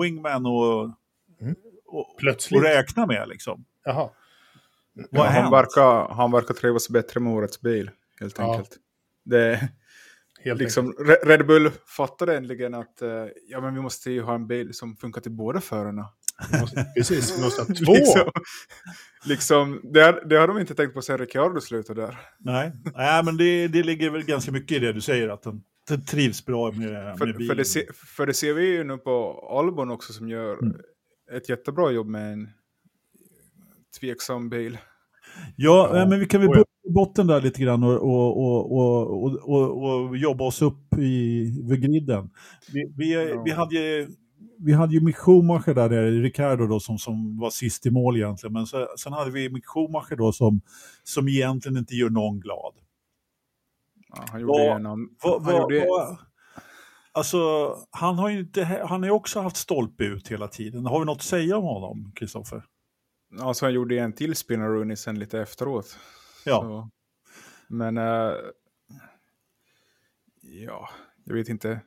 wingman 0.00 0.46
och, 0.46 0.90
Mm. 1.40 1.54
och, 1.86 2.16
Plötsligt. 2.18 2.58
och 2.58 2.64
räkna 2.66 3.06
med 3.06 3.28
liksom. 3.28 3.64
Jaha. 3.84 4.08
Ja, 5.10 5.24
han, 5.24 5.50
verkar, 5.50 6.14
han 6.14 6.32
verkar 6.32 6.54
trivas 6.54 6.88
bättre 6.88 7.20
med 7.20 7.32
årets 7.32 7.60
bil, 7.60 7.90
helt 8.20 8.38
Ja. 8.38 8.52
enkelt. 8.52 8.76
Det, 9.24 9.68
Helt 10.50 10.60
liksom, 10.60 10.92
Re- 10.92 11.26
Red 11.26 11.46
Bull 11.46 11.70
fattade 11.96 12.36
äntligen 12.36 12.74
att 12.74 13.02
eh, 13.02 13.08
ja, 13.48 13.60
men 13.60 13.74
vi 13.74 13.80
måste 13.80 14.10
ju 14.10 14.22
ha 14.22 14.34
en 14.34 14.46
bil 14.46 14.74
som 14.74 14.96
funkar 14.96 15.20
till 15.20 15.32
båda 15.32 15.60
förarna. 15.60 16.08
Precis, 16.96 17.38
vi 17.38 17.42
måste 17.42 17.62
ha 17.62 17.66
två. 17.84 17.92
liksom, 17.92 18.30
liksom, 19.24 19.80
det, 19.92 20.00
har- 20.00 20.22
det 20.28 20.36
har 20.36 20.48
de 20.48 20.58
inte 20.58 20.74
tänkt 20.74 20.94
på 20.94 21.02
sen 21.02 21.18
Ricciardo 21.18 21.60
slutade 21.60 22.00
där. 22.02 22.18
Nej, 22.38 22.72
Nej 22.94 23.24
men 23.24 23.36
det, 23.36 23.68
det 23.68 23.82
ligger 23.82 24.10
väl 24.10 24.24
ganska 24.24 24.52
mycket 24.52 24.76
i 24.76 24.78
det 24.80 24.92
du 24.92 25.00
säger, 25.00 25.28
att 25.28 25.42
den 25.88 26.04
trivs 26.04 26.44
bra 26.46 26.72
med, 26.72 26.92
med 26.92 27.18
För, 27.18 27.26
bilen. 27.26 27.46
för, 27.48 27.54
det 27.54 27.64
se, 27.64 27.86
för 28.16 28.26
det 28.26 28.34
ser 28.34 28.52
vi 28.54 28.66
ju 28.66 28.84
nu 28.84 28.96
på 28.98 29.46
Albon 29.58 29.90
också 29.90 30.12
som 30.12 30.28
gör 30.28 30.58
Mm. 30.62 30.76
ett 31.32 31.48
jättebra 31.48 31.90
jobb 31.90 32.06
med 32.06 32.32
en 32.32 32.48
tveksam 34.00 34.48
bil. 34.50 34.78
Ja, 35.56 35.90
Ja. 35.98 36.06
men 36.08 36.20
vi 36.20 36.26
kan 36.26 36.40
väl 36.40 36.48
Oh, 36.50 36.56
ja. 36.56 36.64
börja 36.64 36.64
i 36.64 36.75
botten 36.94 37.26
där 37.26 37.40
lite 37.40 37.60
grann 37.62 37.82
och, 37.82 37.92
och, 38.02 38.42
och, 38.72 39.48
och, 39.48 39.82
och, 40.08 40.16
jobba 40.16 40.44
oss 40.44 40.62
upp 40.62 40.94
i, 40.98 41.44
vid 41.68 41.80
griden. 41.82 42.30
Vi, 42.72 42.92
vi, 42.96 43.12
Ja. 43.30 43.42
vi, 43.44 43.50
hade, 43.50 43.74
ju- 43.74 44.08
vi 44.58 44.72
hade 44.72 44.94
ju 44.94 45.00
Mick 45.00 45.16
Schumacher 45.16 45.74
där 45.74 45.88
nere, 45.90 46.10
Ricardo 46.10 46.66
då, 46.66 46.80
som, 46.80 46.98
som 46.98 47.38
var 47.38 47.50
sist 47.50 47.86
i 47.86 47.90
mål 47.90 48.16
egentligen. 48.16 48.52
Men 48.52 48.66
så, 48.66 48.86
sen 48.98 49.12
hade 49.12 49.30
vi 49.30 49.50
Mick 49.50 49.66
Schumacher 49.66 50.16
då 50.16 50.32
som, 50.32 50.60
som 51.04 51.28
egentligen 51.28 51.78
inte 51.78 51.94
gör 51.94 52.10
någon 52.10 52.40
glad. 52.40 52.74
Ja, 54.16 54.24
han 54.30 54.40
gjorde 54.40 54.64
gjorde, 55.52 55.86
alltså, 57.12 57.38
han 57.90 58.18
har 58.18 58.28
ju 58.30 58.38
inte, 58.40 58.64
han 58.88 59.02
har 59.02 59.10
också 59.10 59.40
haft 59.40 59.56
stolpe 59.56 60.04
ut 60.04 60.28
hela 60.28 60.48
tiden. 60.48 60.86
Har 60.86 60.98
vi 61.00 61.06
något 61.06 61.16
att 61.16 61.22
säga 61.22 61.56
om 61.56 61.64
honom, 61.64 62.12
Kristoffer? 62.14 62.64
alltså 63.40 63.64
han 63.66 63.74
gjorde 63.74 63.98
en 63.98 64.12
till 64.12 64.36
spinner 64.36 64.68
Rooney 64.68 64.96
sen 64.96 65.18
lite 65.18 65.40
efteråt. 65.40 65.98
Ja. 66.46 66.60
Så, 66.60 66.90
men... 67.68 67.96
eh, 67.98 68.32
ja, 70.42 70.88
jag 71.24 71.34
vet 71.34 71.48
inte. 71.48 71.80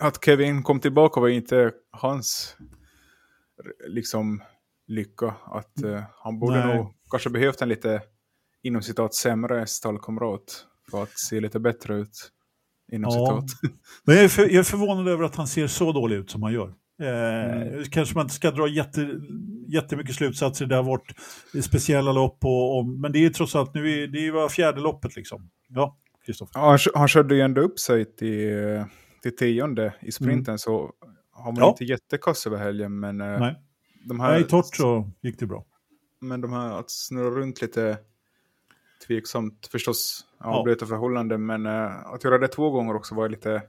Att 0.00 0.24
Kevin 0.24 0.62
kom 0.62 0.80
tillbaka 0.80 1.20
var 1.20 1.28
inte 1.28 1.72
hans 1.90 2.56
liksom 3.88 4.42
lycka. 4.86 5.34
Att 5.44 5.82
eh, 5.82 6.02
han 6.16 6.38
borde 6.38 6.66
Nej. 6.66 6.76
nog 6.76 6.94
kanske 7.10 7.30
behövt 7.30 7.62
en 7.62 7.68
lite 7.68 8.02
inom 8.62 8.82
citat 8.82 9.14
sämre 9.14 9.66
stallkamrat 9.66 10.66
för 10.90 11.02
att 11.02 11.18
se 11.18 11.40
lite 11.40 11.60
bättre 11.60 11.94
ut. 11.96 12.32
Inom 12.92 13.10
Ja. 13.14 13.42
citat. 13.42 13.72
Men 14.04 14.14
jag 14.16 14.24
är, 14.24 14.28
för, 14.28 14.42
jag 14.42 14.54
är 14.54 14.62
förvånad 14.62 15.08
över 15.08 15.24
att 15.24 15.36
han 15.36 15.46
ser 15.46 15.66
så 15.66 15.92
dålig 15.92 16.16
ut 16.16 16.30
som 16.30 16.42
han 16.42 16.52
gör. 16.52 16.74
Eh, 17.00 17.62
mm. 17.62 17.84
Kanske 17.84 18.14
man 18.14 18.24
inte 18.24 18.34
ska 18.34 18.50
dra 18.50 18.68
jätte, 18.68 19.20
jättemycket 19.68 20.14
slutsatser. 20.14 20.66
Det 20.66 20.76
har 20.76 20.82
varit 20.82 21.14
speciella 21.64 22.12
lopp, 22.12 22.44
och, 22.44 22.78
och, 22.78 22.86
men 22.86 23.12
det 23.12 23.24
är 23.24 23.30
trots 23.30 23.56
allt 23.56 23.74
nu, 23.74 24.06
det 24.06 24.30
var 24.30 24.48
fjärde 24.48 24.80
loppet 24.80 25.16
liksom. 25.16 25.50
Ja, 25.68 25.96
Kristoffer. 26.26 26.60
Ja, 26.60 26.70
han, 26.70 26.78
han 26.94 27.08
körde 27.08 27.34
ju 27.34 27.40
ändå 27.40 27.60
upp 27.60 27.78
sig 27.78 28.16
till, 28.16 28.84
till 29.22 29.36
tionde 29.36 29.94
i 30.00 30.12
sprinten, 30.12 30.52
mm. 30.52 30.58
så 30.58 30.92
han 31.32 31.54
var 31.54 31.62
ja. 31.62 31.68
inte 31.68 31.84
jättekass 31.84 32.46
över 32.46 32.58
helgen. 32.58 33.00
Men 33.00 33.20
eh, 33.20 33.40
Nej. 33.40 33.54
de 34.08 34.20
här, 34.20 34.32
Nej, 34.32 34.44
torrt 34.44 34.76
så 34.76 35.10
gick 35.22 35.38
det 35.38 35.46
bra. 35.46 35.64
Men 36.20 36.40
de 36.40 36.52
här 36.52 36.78
att 36.78 36.90
snurra 36.90 37.30
runt 37.30 37.62
lite 37.62 37.98
tveksamt 39.06 39.68
förstås 39.72 40.24
avbryta 40.38 40.84
ja. 40.84 40.88
förhållanden, 40.88 41.46
men 41.46 41.66
uh, 41.66 42.06
att 42.06 42.24
göra 42.24 42.38
det 42.38 42.48
två 42.48 42.70
gånger 42.70 42.96
också 42.96 43.14
var 43.14 43.28
lite 43.28 43.62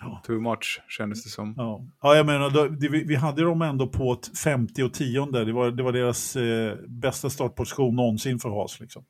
ja. 0.00 0.22
too 0.26 0.40
much 0.40 0.80
kändes 0.88 1.24
det 1.24 1.30
som. 1.30 1.54
Ja, 1.56 1.84
ja 2.02 2.16
jag 2.16 2.26
menar, 2.26 2.50
då, 2.50 2.68
det, 2.68 2.88
vi, 2.88 3.04
vi, 3.04 3.14
hade 3.14 3.42
dem 3.42 3.62
ändå 3.62 3.86
på 3.86 4.20
50 4.44 4.82
och 4.82 4.94
10 4.94 5.26
det 5.26 5.52
var, 5.52 5.70
det 5.70 5.82
var 5.82 5.92
deras 5.92 6.36
eh, 6.36 6.76
bästa 6.88 7.30
startposition 7.30 7.96
någonsin 7.96 8.38
för 8.38 8.48
Haas. 8.48 8.80
Liksom. 8.80 9.04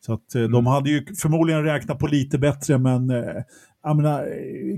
Så 0.00 0.12
att 0.12 0.34
eh, 0.34 0.40
mm. 0.40 0.52
de 0.52 0.66
hade 0.66 0.90
ju 0.90 1.06
förmodligen 1.14 1.64
räknat 1.64 1.98
på 1.98 2.06
lite 2.06 2.38
bättre, 2.38 2.78
men 2.78 3.10
eh, 3.10 3.42
jag 3.82 3.96
menar, 3.96 4.28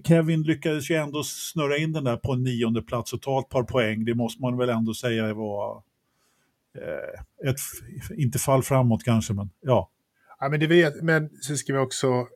Kevin 0.05 0.43
lyckades 0.43 0.91
ju 0.91 0.95
ändå 0.95 1.23
snurra 1.25 1.77
in 1.77 1.93
den 1.93 2.05
där 2.05 2.17
på 2.17 2.33
en 2.33 2.43
nionde 2.43 2.83
plats 2.83 3.13
och 3.13 3.23
ta 3.23 3.41
ett 3.41 3.49
par 3.49 3.63
poäng. 3.63 4.05
Det 4.05 4.15
måste 4.15 4.43
man 4.43 4.57
väl 4.57 4.69
ändå 4.69 4.95
säga 4.95 5.35
var 5.35 5.83
eh, 6.79 7.51
ett, 7.51 7.57
inte 8.19 8.39
fall 8.39 8.63
framåt 8.63 9.05
kanske, 9.05 9.35
men 9.35 9.51
ja. 9.61 9.91
Ja, 10.41 10.49
men, 10.49 10.61
det 10.61 10.67
vet, 10.67 11.03
men 11.03 11.31
så 11.41 11.57
ska 11.57 11.73
vi 11.73 11.79
också... 11.79 12.27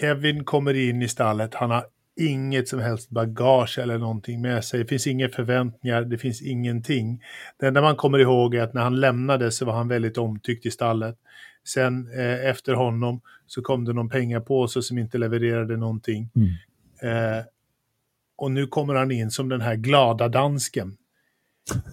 Kevin 0.00 0.44
kommer 0.44 0.74
in 0.74 1.02
i 1.02 1.08
stallet, 1.08 1.54
han 1.54 1.70
har 1.70 1.86
inget 2.16 2.68
som 2.68 2.80
helst 2.80 3.10
bagage 3.10 3.78
eller 3.78 3.98
någonting 3.98 4.40
med 4.42 4.64
sig. 4.64 4.80
Det 4.80 4.86
finns 4.86 5.06
inga 5.06 5.28
förväntningar, 5.28 6.02
det 6.02 6.18
finns 6.18 6.42
ingenting. 6.42 7.22
Det 7.60 7.66
enda 7.66 7.82
man 7.82 7.96
kommer 7.96 8.18
ihåg 8.18 8.54
är 8.54 8.62
att 8.62 8.74
när 8.74 8.82
han 8.82 9.00
lämnade 9.00 9.50
så 9.50 9.64
var 9.64 9.72
han 9.72 9.88
väldigt 9.88 10.18
omtyckt 10.18 10.66
i 10.66 10.70
stallet. 10.70 11.16
Sen 11.66 12.08
eh, 12.18 12.46
efter 12.46 12.72
honom 12.72 13.20
så 13.46 13.62
kom 13.62 13.84
det 13.84 13.92
någon 13.92 14.08
pengapåse 14.08 14.82
som 14.82 14.98
inte 14.98 15.18
levererade 15.18 15.76
någonting. 15.76 16.30
Mm. 16.36 16.48
Eh, 17.02 17.44
och 18.36 18.50
nu 18.50 18.66
kommer 18.66 18.94
han 18.94 19.10
in 19.10 19.30
som 19.30 19.48
den 19.48 19.60
här 19.60 19.74
glada 19.74 20.28
dansken. 20.28 20.96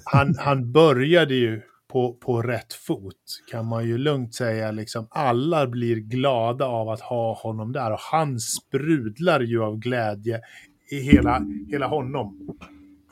Han, 0.03 0.35
han 0.39 0.71
började 0.71 1.35
ju 1.35 1.61
på, 1.91 2.13
på 2.13 2.41
rätt 2.41 2.73
fot 2.73 3.41
kan 3.51 3.65
man 3.65 3.87
ju 3.87 3.97
lugnt 3.97 4.35
säga. 4.35 4.71
Liksom, 4.71 5.07
alla 5.09 5.67
blir 5.67 5.95
glada 5.95 6.65
av 6.65 6.89
att 6.89 7.01
ha 7.01 7.33
honom 7.33 7.71
där 7.71 7.91
och 7.91 7.99
han 7.99 8.39
sprudlar 8.39 9.39
ju 9.39 9.63
av 9.63 9.79
glädje 9.79 10.41
i 10.91 10.99
hela, 10.99 11.45
hela 11.69 11.87
honom. 11.87 12.57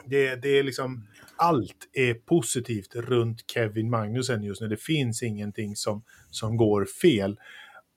Det, 0.06 0.36
det 0.36 0.60
är 0.60 0.64
liksom, 0.64 1.08
allt 1.36 1.90
är 1.94 2.14
positivt 2.14 2.96
runt 2.96 3.52
Kevin 3.54 3.90
Magnusen 3.90 4.44
just 4.44 4.62
nu. 4.62 4.68
Det 4.68 4.82
finns 4.82 5.24
ingenting 5.24 5.76
som, 5.76 6.04
som 6.30 6.58
går 6.58 6.86
fel. 6.86 7.38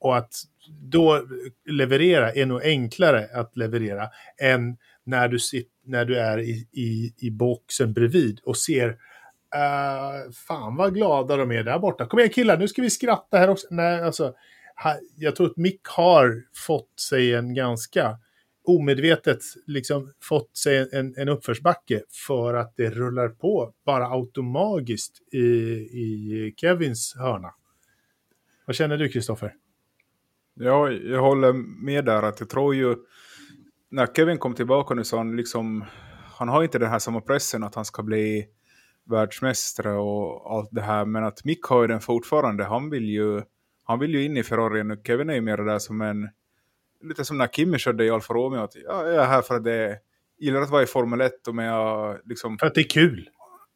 Och 0.01 0.17
att 0.17 0.35
då 0.91 1.27
leverera 1.71 2.33
är 2.33 2.47
nog 2.47 2.63
enklare 2.63 3.29
att 3.35 3.57
leverera 3.57 4.09
än 4.43 4.77
när 5.05 5.29
du, 5.29 5.39
sit, 5.39 5.69
när 5.85 6.05
du 6.05 6.19
är 6.19 6.39
i, 6.39 6.69
i, 6.73 7.15
i 7.19 7.31
boxen 7.31 7.93
bredvid 7.93 8.41
och 8.45 8.57
ser 8.57 8.97
Uh, 9.57 10.33
fan 10.33 10.77
vad 10.77 10.95
glada 10.95 11.37
de 11.37 11.53
är 11.53 11.63
där 11.63 11.79
borta. 11.79 12.07
Kom 12.07 12.19
igen 12.19 12.33
killar, 12.33 12.59
nu 12.59 12.69
ska 12.69 12.83
vi 12.83 12.91
skratta 12.91 13.39
här 13.39 13.51
också. 13.51 13.67
Nej, 13.71 14.03
alltså, 14.03 14.35
jag 15.17 15.37
tror 15.37 15.47
att 15.47 15.57
Mick 15.57 15.81
har 15.85 16.43
fått 16.67 17.01
sig 17.01 17.35
en 17.35 17.55
ganska 17.55 18.19
omedvetet 18.65 19.39
liksom 19.67 20.13
fått 20.23 20.57
sig 20.57 20.89
en, 20.93 21.15
en 21.17 21.29
uppförsbacke 21.29 22.03
för 22.27 22.55
att 22.55 22.77
det 22.77 22.91
rullar 22.91 23.29
på 23.29 23.73
bara 23.87 24.07
automatiskt 24.07 25.33
i, 25.33 25.39
i 25.39 26.55
Kevins 26.57 27.15
hörna. 27.19 27.55
Vad 28.67 28.77
känner 28.77 28.99
du 28.99 29.09
Kristoffer? 29.09 29.55
Ja, 30.55 30.91
jag 30.91 31.21
håller 31.21 31.53
med 31.85 32.05
där 32.05 32.23
att 32.23 32.41
jag 32.41 32.49
tror 32.49 32.75
ju 32.75 32.97
när 33.91 34.07
Kevin 34.07 34.39
kom 34.39 34.55
tillbaka 34.55 34.95
nu 34.95 35.05
så 35.05 35.17
han 35.17 35.37
liksom 35.37 35.85
han 36.39 36.49
har 36.49 36.63
inte 36.63 36.79
den 36.79 36.91
här 36.91 36.99
samma 36.99 37.21
pressen 37.21 37.65
att 37.65 37.75
han 37.75 37.85
ska 37.85 38.03
bli 38.03 38.47
världsmästare 39.11 39.93
och 39.93 40.57
allt 40.57 40.69
det 40.73 40.83
här. 40.83 41.05
Men 41.05 41.25
att 41.25 41.45
Mick 41.45 41.63
har 41.65 41.83
ju 41.83 41.89
den 41.89 42.01
fortfarande. 42.01 42.65
Han 42.65 42.91
vill 42.91 43.09
ju, 43.09 43.43
han 43.85 43.99
vill 43.99 44.15
ju 44.15 44.25
in 44.25 44.37
i 44.37 44.43
Ferrari 44.43 44.85
nu. 44.85 45.01
Kevin 45.07 45.31
är 45.31 45.35
ju 45.35 45.41
mer 45.41 45.57
där 45.57 45.79
som 45.79 46.01
en, 46.01 46.29
lite 47.03 47.25
som 47.25 47.39
när 47.39 47.47
Kimi 47.47 47.79
körde 47.79 48.05
i 48.05 48.11
Alfa 48.11 48.35
Romeo. 48.35 48.61
Att, 48.61 48.75
ja, 48.75 49.09
jag 49.09 49.25
är 49.25 49.27
här 49.27 49.43
för 49.43 49.55
att 49.55 49.65
det 49.65 49.99
gillar 50.39 50.63
att 50.63 50.71
vara 50.71 50.83
i 50.83 50.87
Formel 50.87 51.21
1 51.21 51.49
och 51.49 51.55
med 51.55 51.73
liksom... 52.25 52.59
För 52.59 52.67
att 52.67 52.75
det 52.75 52.81
är 52.81 52.89
kul. 52.89 53.29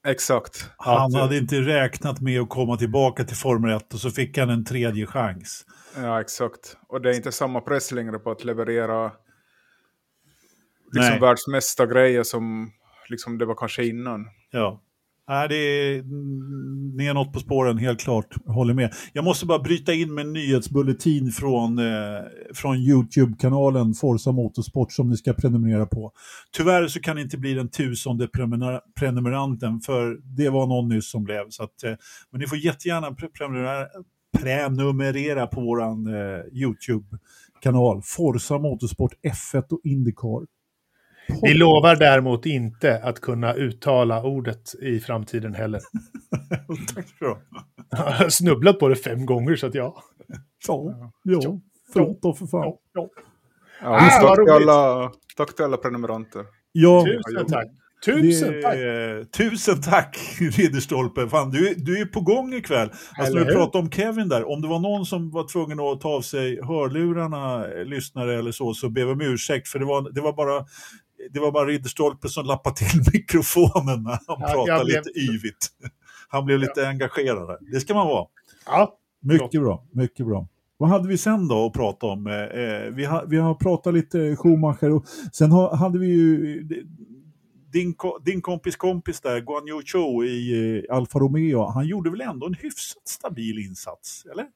Exakt. 0.07 0.71
Han 0.77 1.15
hade 1.15 1.37
inte 1.37 1.61
räknat 1.61 2.21
med 2.21 2.41
att 2.41 2.49
komma 2.49 2.77
tillbaka 2.77 3.25
till 3.25 3.37
Formel 3.37 3.77
1 3.77 3.95
och 3.95 4.01
så 4.01 4.11
fick 4.11 4.39
han 4.39 4.51
en 4.51 4.65
tredje 4.65 5.07
chans. 5.07 5.67
Ja, 5.97 6.21
exakt. 6.21 6.77
Och 6.89 7.01
det 7.01 7.11
är 7.11 7.15
inte 7.15 7.33
samma 7.33 7.61
press 7.61 7.93
längre 7.93 8.19
på 8.19 8.31
att 8.31 8.45
leverera 8.45 9.13
liksom 10.93 11.21
världsmästargrejer 11.21 12.23
som 12.23 12.73
liksom 13.09 13.39
det 13.39 13.47
var 13.47 13.55
kanske 13.55 13.85
innan. 13.85 14.27
Ja. 14.51 14.83
Nej, 15.29 15.49
det 15.49 15.57
är, 15.57 16.03
ni 16.97 17.07
är 17.07 17.15
något 17.15 17.33
på 17.33 17.41
spåren, 17.41 17.79
helt 17.79 18.01
klart. 18.01 18.35
Jag 18.45 18.53
Håller 18.53 18.75
med. 18.75 18.95
Jag 19.13 19.25
måste 19.25 19.47
bara 19.47 19.59
bryta 19.59 19.93
in 19.93 20.15
med 20.15 20.27
en 20.27 20.33
nyhetsbulletin 20.33 21.31
från, 21.31 21.79
eh, 21.79 22.23
från 22.55 22.77
YouTube-kanalen 22.77 23.95
Forza 23.95 24.33
Motorsport 24.33 24.93
som 24.93 25.11
ni 25.11 25.17
ska 25.17 25.33
prenumerera 25.33 25.87
på. 25.87 26.13
Tyvärr 26.57 26.89
så 26.89 27.01
kan 27.01 27.17
det 27.17 27.23
inte 27.23 27.39
bli 27.39 27.55
den 27.55 27.69
tusende 27.69 28.29
prenumeranten, 28.99 29.81
för 29.81 30.19
det 30.37 30.51
var 30.51 30.67
någon 30.67 30.89
nyss 30.89 31.11
som 31.11 31.25
blev. 31.25 31.45
Så 31.49 31.63
att, 31.63 31.83
eh, 31.85 31.95
men 32.31 32.41
ni 32.41 32.47
får 32.47 32.59
jättegärna 32.59 33.11
pre 33.15 33.29
prenumerera, 33.29 33.87
prenumerera 34.39 35.47
på 35.47 35.61
vår 35.61 35.83
eh, 35.83 36.41
YouTube-kanal 36.53 38.03
Forza 38.05 38.59
Motorsport 38.59 39.13
F1 39.23 39.73
och 39.73 39.81
Indycar. 39.85 40.56
Vi 41.43 41.55
lovar 41.55 41.97
däremot 41.97 42.47
inte 42.47 43.01
att 43.03 43.21
kunna 43.21 43.55
uttala 43.55 44.23
ordet 44.23 44.75
i 44.83 45.01
framtiden 45.01 45.55
heller. 45.55 45.81
Tack 46.95 47.07
du 47.21 47.37
Jag 47.91 47.97
har 47.99 48.29
snubblat 48.29 48.79
på 48.79 48.89
det 48.89 48.97
fem 48.97 49.27
gånger 49.27 49.57
så 49.57 49.67
att 49.67 49.75
ja. 49.75 50.03
Ja, 50.69 51.11
ja. 51.23 51.61
Förlåt 51.93 52.23
då 52.23 52.35
för 52.35 52.47
fan. 52.47 52.61
Ja, 52.65 52.79
ja. 52.93 53.09
ja 53.83 53.97
ah, 53.97 54.27
tack, 54.27 54.45
till 54.45 54.53
alla, 54.53 55.13
tack 55.37 55.57
till 55.57 55.65
alla 55.65 55.77
prenumeranter. 55.77 56.45
Ja. 56.73 57.05
Tusen 57.05 57.47
tack. 57.47 57.67
Tusen 58.05 58.53
det, 58.53 58.63
tack! 58.63 59.33
Tusen 59.37 59.83
tack 59.83 60.19
Ridderstolpe! 60.41 61.29
Fan, 61.29 61.51
du, 61.51 61.75
du 61.75 62.01
är 62.01 62.05
på 62.05 62.21
gång 62.21 62.55
ikväll. 62.55 62.91
Alltså 63.19 63.35
när 63.35 63.45
vi 63.45 63.53
pratade 63.53 63.85
om 63.85 63.91
Kevin 63.91 64.29
där, 64.29 64.49
om 64.49 64.63
det 64.63 64.69
var 64.69 64.79
någon 64.79 65.07
som 65.07 65.31
var 65.31 65.49
tvungen 65.49 65.81
att 65.81 66.01
ta 66.01 66.09
av 66.09 66.21
sig 66.21 66.61
hörlurarna, 66.63 67.67
lyssnare 67.67 68.39
eller 68.39 68.53
så, 68.53 68.75
så 68.75 68.89
ber 68.89 69.05
vi 69.05 69.13
om 69.13 69.21
ursäkt. 69.21 69.69
För 69.69 69.79
det 69.79 69.85
var, 69.85 70.11
det 70.11 70.21
var 70.21 70.33
bara 70.33 70.65
det 71.31 71.41
var 71.41 71.53
bara 71.53 71.67
Ridderstolpe 71.67 72.29
som 72.29 72.47
lappade 72.47 72.77
till 72.77 73.01
mikrofonen 73.13 74.03
när 74.03 74.11
han 74.11 74.21
ja, 74.27 74.37
pratade 74.37 74.85
blev... 74.85 74.97
lite 74.97 75.21
yvigt. 75.21 75.69
Han 76.29 76.45
blev 76.45 76.59
lite 76.59 76.81
ja. 76.81 76.89
engagerad. 76.89 77.59
Det 77.73 77.81
ska 77.81 77.95
man 77.95 78.07
vara. 78.07 78.27
Ja, 78.67 78.99
mycket 79.21 79.61
bra, 79.61 79.87
mycket 79.93 80.27
bra. 80.27 80.49
Vad 80.77 80.89
hade 80.89 81.09
vi 81.09 81.19
sen 81.19 81.49
då 81.49 81.67
att 81.67 81.73
prata 81.73 82.07
om? 82.07 82.27
Eh, 82.27 82.95
vi, 82.95 83.05
har, 83.05 83.27
vi 83.27 83.37
har 83.37 83.55
pratat 83.55 83.95
lite 83.95 84.37
Schumacher 84.37 84.91
och 84.91 85.07
sen 85.33 85.53
har, 85.53 85.77
hade 85.77 85.99
vi 85.99 86.07
ju 86.07 86.63
din, 87.73 87.95
din 88.25 88.43
kompis 88.43 88.77
kompis 88.77 89.21
där, 89.21 89.41
Guan 89.41 89.69
Yu 89.69 89.83
Cho 89.83 90.25
i 90.25 90.77
eh, 90.89 90.97
Alfa 90.97 91.19
Romeo, 91.19 91.67
han 91.67 91.87
gjorde 91.87 92.11
väl 92.11 92.21
ändå 92.21 92.47
en 92.47 92.55
hyfsat 92.55 93.09
stabil 93.09 93.59
insats, 93.59 94.27
eller? 94.33 94.47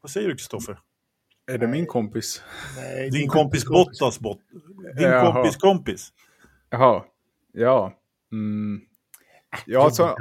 Vad 0.00 0.10
säger 0.10 0.28
du 0.28 0.36
Kristoffer? 0.36 0.78
Är 1.46 1.58
det 1.58 1.66
min 1.66 1.86
kompis? 1.86 2.42
Nej, 2.76 3.10
din, 3.10 3.28
kompis, 3.28 3.64
kompis 3.64 3.98
Bottas 3.98 4.20
bot. 4.20 4.40
Din 4.96 5.08
Jaha. 5.08 5.32
kompis 5.32 5.56
kompis. 5.56 6.12
Jaha, 6.70 7.04
ja. 7.52 7.98
Mm. 8.32 8.80
Ja, 9.66 9.84
alltså, 9.84 10.16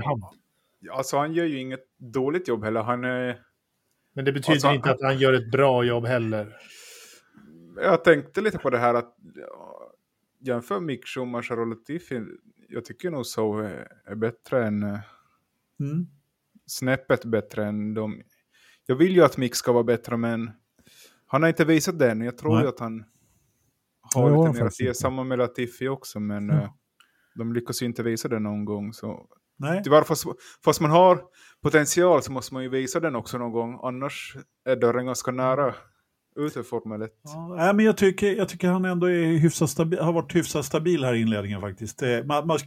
alltså 0.92 1.18
han 1.18 1.34
gör 1.34 1.46
ju 1.46 1.60
inget 1.60 1.86
dåligt 1.98 2.48
jobb 2.48 2.64
heller. 2.64 2.82
Han 2.82 3.04
är... 3.04 3.42
Men 4.14 4.26
det 4.26 4.32
betyder 4.32 4.54
alltså, 4.54 4.72
inte 4.74 4.92
att 4.92 5.02
han 5.02 5.18
gör 5.18 5.34
ett 5.34 5.52
bra 5.52 5.84
jobb 5.84 6.06
heller. 6.06 6.58
Jag 7.76 8.04
tänkte 8.04 8.42
lite 8.42 8.58
på 8.58 8.70
det 8.70 8.78
här 8.78 8.94
att 8.94 9.16
jämför 10.40 10.80
Mick 10.80 11.08
Schumacher 11.08 11.60
och 11.60 11.68
Latifi. 11.68 12.22
Jag 12.68 12.86
tycker 12.86 13.12
nog 13.12 13.26
så 13.26 13.60
är 14.06 14.16
bättre 14.16 14.66
än... 14.66 14.84
Mm. 15.80 16.08
Snäppet 16.66 17.26
bättre 17.26 17.66
än 17.66 17.94
de. 17.94 18.22
Jag 18.86 18.96
vill 18.96 19.16
ju 19.16 19.24
att 19.24 19.38
Mick 19.38 19.56
ska 19.56 19.72
vara 19.72 19.84
bättre 19.84 20.18
men 20.18 20.52
han 21.34 21.42
har 21.42 21.50
inte 21.50 21.66
visat 21.66 22.00
det 22.00 22.12
än. 22.12 22.22
Jag 22.22 22.38
tror 22.38 22.62
ju 22.62 22.68
att 22.68 22.80
han 22.80 23.04
har 24.16 24.30
ja, 24.30 24.48
lite 24.48 24.60
mer 24.60 24.68
att 24.68 24.80
ge. 24.80 24.94
Samma 24.94 25.24
med 25.24 25.38
Latifi 25.38 25.88
också, 25.88 26.20
men 26.20 26.50
ja. 26.50 26.56
uh, 26.56 26.70
de 27.36 27.54
lyckas 27.54 27.82
ju 27.82 27.86
inte 27.86 28.04
visa 28.04 28.28
det 28.28 28.40
någon 28.40 28.66
gång. 28.66 28.94
Så. 28.94 29.26
Nej. 29.58 29.82
Tyvärr, 29.84 30.04
fast, 30.04 30.26
fast 30.66 30.82
man 30.82 30.92
har 30.92 31.22
potential 31.64 32.22
så 32.22 32.32
måste 32.32 32.54
man 32.54 32.64
ju 32.64 32.70
visa 32.70 33.00
den 33.00 33.16
också 33.16 33.38
någon 33.38 33.52
gång. 33.52 33.80
Annars 33.84 34.38
är 34.66 34.76
dörren 34.76 35.06
ganska 35.06 35.32
nära 35.32 35.76
ut 36.36 36.58
ur 36.58 36.64
Formel 36.64 37.02
1. 37.02 37.12
Ja, 37.24 37.56
nej, 37.58 37.74
men 37.74 37.86
jag, 37.86 37.98
tycker, 37.98 38.36
jag 38.36 38.50
tycker 38.50 38.68
han 38.68 38.86
ändå 38.86 39.08
stabil, 39.68 40.00
har 40.00 40.14
varit 40.14 40.36
hyfsat 40.36 40.66
stabil 40.66 41.04
här 41.06 41.14
i 41.14 41.22
inledningen 41.22 41.62
faktiskt. 41.62 42.00
Det, 42.00 42.28
man, 42.28 42.48
man, 42.48 42.58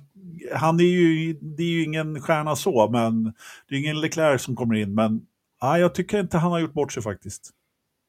han 0.55 0.81
är 0.81 0.85
ju, 0.85 1.33
det 1.33 1.63
är 1.63 1.71
ju 1.71 1.85
ingen 1.85 2.21
stjärna 2.21 2.57
så, 2.57 2.91
men 2.91 3.25
det 3.69 3.75
är 3.75 3.79
ingen 3.79 4.01
Leclerc 4.01 4.43
som 4.43 4.57
kommer 4.57 4.75
in. 4.75 4.95
Men 4.95 5.21
ja, 5.61 5.79
jag 5.79 5.95
tycker 5.95 6.21
inte 6.21 6.39
han 6.39 6.53
har 6.53 6.59
gjort 6.59 6.75
bort 6.75 6.93
sig 6.93 7.03
faktiskt. 7.03 7.53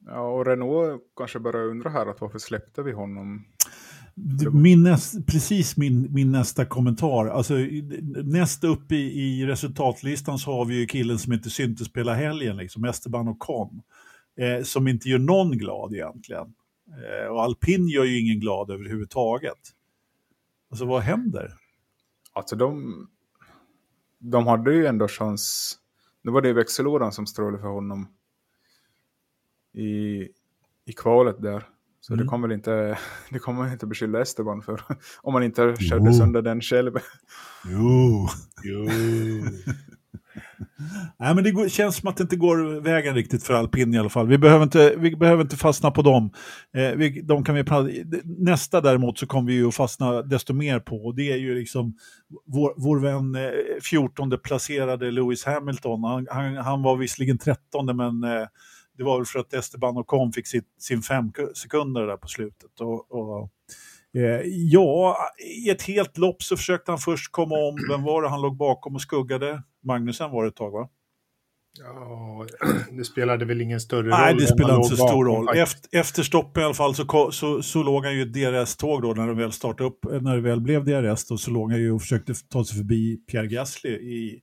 Ja, 0.08 0.20
och 0.20 0.46
Renault 0.46 1.02
kanske 1.18 1.40
börjar 1.40 1.66
undra 1.66 1.90
här 1.90 2.06
att 2.06 2.22
varför 2.22 2.40
släppte 2.40 2.84
vi 2.84 2.92
honom? 2.92 3.46
Min 4.54 4.84
näst, 4.84 5.28
precis 5.28 5.78
min, 5.78 6.14
min 6.14 6.32
nästa 6.32 6.66
kommentar. 6.66 7.26
Alltså, 7.26 7.54
näst 8.24 8.64
upp 8.64 8.92
i, 8.92 8.96
i 8.96 9.46
resultatlistan 9.46 10.40
så 10.40 10.52
har 10.52 10.66
vi 10.66 10.80
ju 10.80 10.86
killen 10.86 11.20
som 11.20 11.34
inte 11.34 11.50
syntes 11.50 11.88
spela 11.88 12.14
helgen, 12.14 12.58
liksom, 12.58 12.86
Esteban 12.86 13.28
Ocon. 13.28 13.82
Eh, 14.38 14.64
som 14.64 14.88
inte 14.88 15.10
gör 15.10 15.20
någon 15.20 15.52
glad 15.52 15.94
egentligen. 15.94 16.54
Eh, 16.88 17.28
och 17.28 17.44
alpin 17.44 17.88
gör 17.88 18.04
ju 18.04 18.20
ingen 18.20 18.40
glad 18.40 18.72
överhuvudtaget. 18.72 19.60
Alltså 20.70 20.86
vad 20.86 21.02
händer? 21.02 21.54
Alltså 22.34 22.56
de, 22.56 22.96
de 24.20 24.48
hade 24.48 24.74
ju 24.74 24.86
ändå 24.86 25.08
chans. 25.08 25.76
Nu 26.22 26.32
var 26.32 26.42
det 26.42 26.54
växellådan 26.54 27.12
som 27.12 27.28
strålade 27.28 27.62
för 27.62 27.68
honom 27.68 28.08
i, 29.74 30.28
i 30.86 30.94
kvalet 30.96 31.42
där. 31.42 31.64
Så 32.02 32.14
mm. 32.14 32.26
det 32.26 32.30
kommer 32.30 32.48
väl 32.48 32.56
inte, 32.56 32.98
det 33.30 33.40
kommer 33.40 33.72
inte 33.72 33.88
beskylla 33.88 34.22
Esteban 34.22 34.62
för. 34.62 34.82
Om 35.22 35.34
man 35.34 35.44
inte 35.44 35.76
körde 35.80 36.14
sönder 36.14 36.42
den 36.42 36.62
själv. 36.62 36.94
Jo. 37.70 38.28
jo. 38.64 38.88
Nej, 41.20 41.36
men 41.36 41.44
det 41.44 41.52
går, 41.52 41.70
känns 41.70 41.96
som 41.96 42.10
att 42.10 42.18
det 42.18 42.24
inte 42.24 42.36
går 42.36 42.82
vägen 42.82 43.16
riktigt 43.16 43.44
för 43.44 43.54
alpin 43.54 43.94
i 43.94 43.98
alla 43.98 44.10
fall. 44.10 44.28
Vi 44.28 44.38
behöver 44.38 44.64
inte, 44.64 44.96
vi 44.98 45.16
behöver 45.16 45.44
inte 45.44 45.58
fastna 45.58 45.92
på 45.92 46.02
dem. 46.02 46.32
Eh, 46.74 46.98
vi, 46.98 47.22
de 47.22 47.44
kan 47.44 47.56
vi 47.56 47.64
Nästa 48.24 48.82
däremot 48.82 49.18
så 49.18 49.28
kommer 49.28 49.48
vi 49.48 49.54
ju 49.54 49.68
att 49.68 49.76
fastna 49.76 50.22
desto 50.22 50.54
mer 50.54 50.80
på. 50.80 50.96
Och 50.96 51.16
det 51.16 51.32
är 51.32 51.38
ju 51.38 51.56
liksom 51.56 51.94
vår, 52.46 52.74
vår 52.78 53.00
vän 53.00 53.36
eh, 53.36 53.52
14 53.84 54.40
placerade 54.44 55.12
Lewis 55.12 55.46
Hamilton. 55.46 56.04
Han, 56.04 56.28
han, 56.30 56.58
han 56.58 56.82
var 56.82 56.98
visserligen 56.98 57.38
13 57.38 57.98
men 57.98 58.24
eh, 58.24 58.48
det 58.98 59.04
var 59.04 59.18
väl 59.18 59.26
för 59.26 59.40
att 59.40 59.54
Esteban 59.54 59.98
Ocon 59.98 60.34
fick 60.34 60.48
sitt, 60.48 60.68
sin 60.80 61.02
fem 61.02 61.32
sekunder 61.56 62.08
där 62.08 62.18
på 62.18 62.28
slutet. 62.28 62.82
Och, 62.82 63.12
och 63.12 63.50
eh, 64.14 64.42
ja, 64.46 65.18
i 65.66 65.70
ett 65.70 65.82
helt 65.82 66.18
lopp 66.18 66.44
så 66.44 66.58
försökte 66.58 66.92
han 66.92 67.00
först 67.00 67.32
komma 67.32 67.56
om. 67.56 67.76
Vem 67.90 68.04
var 68.04 68.22
det 68.22 68.30
han 68.30 68.42
låg 68.42 68.58
bakom 68.58 68.96
och 68.96 69.02
skuggade? 69.02 69.64
Magnusen 69.84 70.32
var 70.32 70.44
det 70.44 70.50
ett 70.50 70.56
tag 70.56 70.72
va? 70.72 70.90
Ja, 71.80 72.46
det 72.98 73.04
spelade 73.04 73.46
väl 73.46 73.62
ingen 73.62 73.80
större 73.80 74.02
roll. 74.02 74.10
Nej, 74.10 74.36
det 74.36 74.48
spelade 74.48 74.76
inte 74.76 74.96
så 74.96 75.08
stor 75.08 75.26
roll. 75.26 75.58
Efter, 75.58 76.00
efter 76.00 76.24
stopp 76.24 76.58
i 76.58 76.62
alla 76.62 76.74
fall 76.74 76.96
så, 76.96 77.32
så, 77.32 77.64
så 77.64 77.84
låg 77.84 78.06
han 78.06 78.16
ju 78.16 78.22
ett 78.22 78.34
DRS-tåg 78.34 79.02
då 79.02 79.14
när 79.14 79.28
det 79.28 79.34
väl 79.34 79.52
startade 79.52 79.90
upp, 79.90 80.00
när 80.22 80.36
det 80.36 80.42
väl 80.42 80.62
blev 80.62 80.86
DRS 80.86 81.28
då, 81.28 81.38
så 81.38 81.52
låg 81.52 81.72
han 81.72 81.82
ju 81.82 81.92
och 81.92 82.02
försökte 82.02 82.34
ta 82.50 82.66
sig 82.66 82.78
förbi 82.78 83.18
Pierre 83.32 83.48
Gasly 83.48 83.92
i 83.92 84.42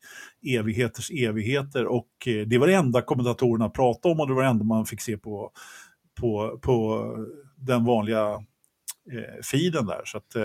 evigheters 0.59 1.11
evigheter 1.11 1.87
och 1.87 2.09
eh, 2.27 2.47
det 2.47 2.59
var 2.59 2.67
det 2.67 2.75
enda 2.75 3.03
kommentatorerna 3.03 3.69
pratade 3.69 4.13
om 4.13 4.21
och 4.21 4.29
det 4.29 4.35
var 4.35 4.43
det 4.43 4.49
enda 4.49 4.65
man 4.65 4.87
fick 4.87 5.01
se 5.01 5.17
på, 5.17 5.51
på, 6.21 6.59
på 6.63 7.07
den 7.57 7.85
vanliga 7.85 8.33
eh, 9.13 9.43
feeden 9.53 9.87
där. 9.87 10.03
Så 10.05 10.19
att, 10.19 10.35
eh, 10.37 10.43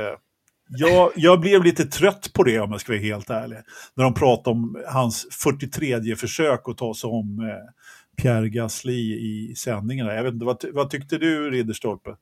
jag, 0.70 1.11
jag 1.15 1.39
blev 1.39 1.63
lite 1.63 1.86
trött 1.86 2.34
på 2.34 2.43
det 2.43 2.59
om 2.59 2.72
jag 2.72 2.82
ska 2.82 2.91
vara 2.91 3.01
helt 3.01 3.30
ärlig. 3.30 3.57
När 3.93 4.03
de 4.03 4.13
pratade 4.13 4.49
om 4.49 4.84
hans 4.88 5.28
43 5.32 6.15
försök 6.15 6.61
att 6.65 6.78
ta 6.78 6.93
sig 6.93 7.07
om 7.07 7.39
eh, 7.39 8.24
Pierre 8.24 8.49
Gasly 8.49 9.13
i 9.13 9.55
sändningarna. 9.55 10.13
Jag 10.13 10.24
vet 10.24 10.34
inte, 10.34 10.45
vad, 10.45 10.65
vad 10.74 10.89
tyckte 10.89 11.17
du 11.17 11.51
Ridderstolpe? 11.51 12.15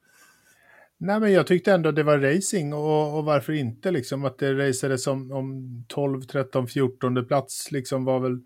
Nej, 0.98 1.20
men 1.20 1.32
jag 1.32 1.48
tyckte 1.48 1.74
ändå 1.74 1.92
det 1.92 2.04
var 2.04 2.18
racing 2.18 2.74
och, 2.74 3.18
och 3.18 3.26
varför 3.26 3.54
inte 3.54 3.92
liksom 3.92 4.26
att 4.26 4.38
det 4.38 4.54
racades 4.54 5.08
om, 5.08 5.32
om 5.32 5.84
12, 5.88 6.22
13, 6.22 6.68
14 6.68 7.26
plats 7.26 7.72
liksom 7.72 8.06
var 8.06 8.20
väl, 8.20 8.40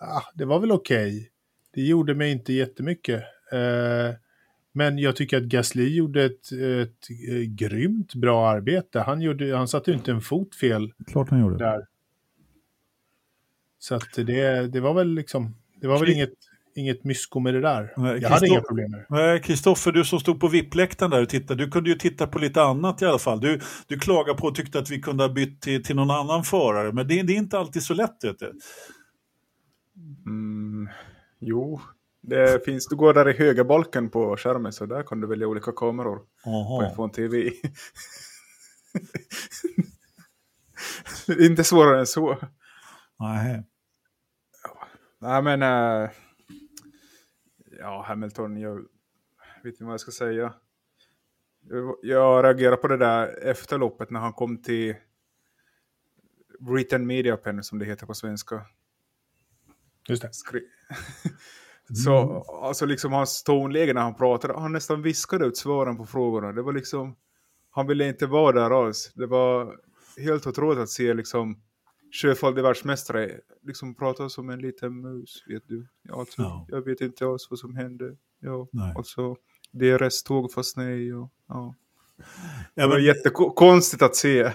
ah, 0.00 0.22
det 0.34 0.44
var 0.44 0.58
väl 0.58 0.72
okej. 0.72 1.16
Okay. 1.16 1.26
Det 1.74 1.82
gjorde 1.82 2.14
mig 2.14 2.32
inte 2.32 2.52
jättemycket. 2.52 3.22
Eh, 3.52 4.14
men 4.72 4.98
jag 4.98 5.16
tycker 5.16 5.36
att 5.36 5.42
Gasly 5.42 5.96
gjorde 5.96 6.24
ett, 6.24 6.52
ett, 6.52 7.10
ett 7.30 7.48
grymt 7.48 8.14
bra 8.14 8.48
arbete. 8.48 9.00
Han, 9.00 9.20
gjorde, 9.20 9.56
han 9.56 9.68
satte 9.68 9.92
inte 9.92 10.10
en 10.10 10.20
fot 10.20 10.54
fel. 10.54 10.92
Klart 11.06 11.30
han 11.30 11.40
gjorde. 11.40 11.58
Där. 11.58 11.86
Så 13.78 13.94
att 13.94 14.14
det, 14.14 14.72
det 14.72 14.80
var 14.80 14.94
väl 14.94 15.14
liksom, 15.14 15.54
det 15.80 15.88
var 15.88 15.98
väl 15.98 16.10
inget, 16.10 16.32
inget 16.74 17.04
mysko 17.04 17.40
med 17.40 17.54
det 17.54 17.60
där. 17.60 17.92
Nej, 17.96 18.18
jag 18.22 18.28
hade 18.28 18.46
inga 18.46 18.60
problem 18.60 18.90
med 18.90 19.34
det. 19.34 19.40
Kristoffer, 19.40 19.92
du 19.92 20.04
som 20.04 20.20
stod 20.20 20.40
på 20.40 20.48
VIP-läktaren 20.48 21.10
där 21.10 21.22
och 21.22 21.28
tittade, 21.28 21.64
du 21.64 21.70
kunde 21.70 21.90
ju 21.90 21.96
titta 21.96 22.26
på 22.26 22.38
lite 22.38 22.62
annat 22.62 23.02
i 23.02 23.06
alla 23.06 23.18
fall. 23.18 23.40
Du, 23.40 23.60
du 23.86 23.98
klagade 23.98 24.38
på 24.38 24.46
och 24.46 24.54
tyckte 24.54 24.78
att 24.78 24.90
vi 24.90 25.00
kunde 25.00 25.24
ha 25.24 25.28
bytt 25.28 25.60
till, 25.60 25.84
till 25.84 25.96
någon 25.96 26.10
annan 26.10 26.44
förare, 26.44 26.92
men 26.92 27.08
det, 27.08 27.22
det 27.22 27.32
är 27.32 27.36
inte 27.36 27.58
alltid 27.58 27.82
så 27.82 27.94
lätt. 27.94 28.24
Vet 28.24 28.38
du. 28.38 28.52
Mm, 30.26 30.88
jo, 31.38 31.80
det 32.20 32.64
finns, 32.64 32.86
du 32.86 32.96
går 32.96 33.14
där 33.14 33.28
i 33.28 33.32
högerbalken 33.32 34.10
på 34.10 34.36
skärmen 34.36 34.72
så 34.72 34.86
där 34.86 35.02
kan 35.02 35.20
du 35.20 35.26
välja 35.26 35.46
olika 35.46 35.72
kameror 35.72 36.22
Aha. 36.46 36.92
på 36.96 37.06
F1 37.06 37.12
TV. 37.12 37.52
inte 41.48 41.64
svårare 41.64 41.98
än 41.98 42.06
så. 42.06 42.38
Nej. 43.18 43.64
Nej 45.18 45.42
men... 45.42 45.62
Äh, 45.62 46.10
ja, 47.78 48.04
Hamilton, 48.08 48.56
jag 48.56 48.76
vet 49.62 49.72
inte 49.72 49.84
vad 49.84 49.92
jag 49.92 50.00
ska 50.00 50.10
säga. 50.10 50.54
Jag 52.02 52.44
reagerar 52.44 52.76
på 52.76 52.88
det 52.88 52.96
där 52.96 53.38
efter 53.42 53.78
loppet 53.78 54.10
när 54.10 54.20
han 54.20 54.32
kom 54.32 54.62
till 54.62 54.96
Written 56.60 57.06
Media 57.06 57.36
Pen 57.36 57.64
som 57.64 57.78
det 57.78 57.84
heter 57.84 58.06
på 58.06 58.14
svenska. 58.14 58.66
Just 60.08 60.22
det. 60.22 60.30
Så 61.94 62.22
mm. 62.22 62.42
alltså 62.62 62.86
liksom 62.86 63.12
hans 63.12 63.42
tonläge 63.42 63.92
när 63.94 64.00
han 64.00 64.14
pratade, 64.14 64.60
han 64.60 64.72
nästan 64.72 65.02
viskade 65.02 65.46
ut 65.46 65.56
svaren 65.56 65.96
på 65.96 66.06
frågorna. 66.06 66.52
Det 66.52 66.62
var 66.62 66.72
liksom, 66.72 67.16
han 67.70 67.86
ville 67.86 68.08
inte 68.08 68.26
vara 68.26 68.60
där 68.60 68.84
alls. 68.84 69.12
Det 69.14 69.26
var 69.26 69.76
helt 70.16 70.46
otroligt 70.46 70.78
att 70.78 70.88
se 70.88 71.14
liksom 71.14 71.60
sjöfaldig 72.12 72.62
världsmästare 72.62 73.40
liksom 73.62 73.94
prata 73.94 74.28
som 74.28 74.50
en 74.50 74.60
liten 74.60 75.00
mus, 75.00 75.44
vet 75.46 75.62
du. 75.66 75.86
Alltså, 76.12 76.42
ja. 76.42 76.66
Jag 76.68 76.84
vet 76.84 77.00
inte 77.00 77.26
alls 77.26 77.46
vad 77.50 77.58
som 77.58 77.76
hände. 77.76 78.16
Ja, 78.40 78.68
nej. 78.72 78.92
alltså, 78.96 79.36
det 79.72 79.90
är 79.90 79.98
resttåg 79.98 80.52
fast 80.52 80.76
nej. 80.76 81.14
Och, 81.14 81.30
ja. 81.48 81.74
Det 82.74 82.86
var 82.86 82.98
jättekonstigt 82.98 84.02
att 84.02 84.16
se. 84.16 84.52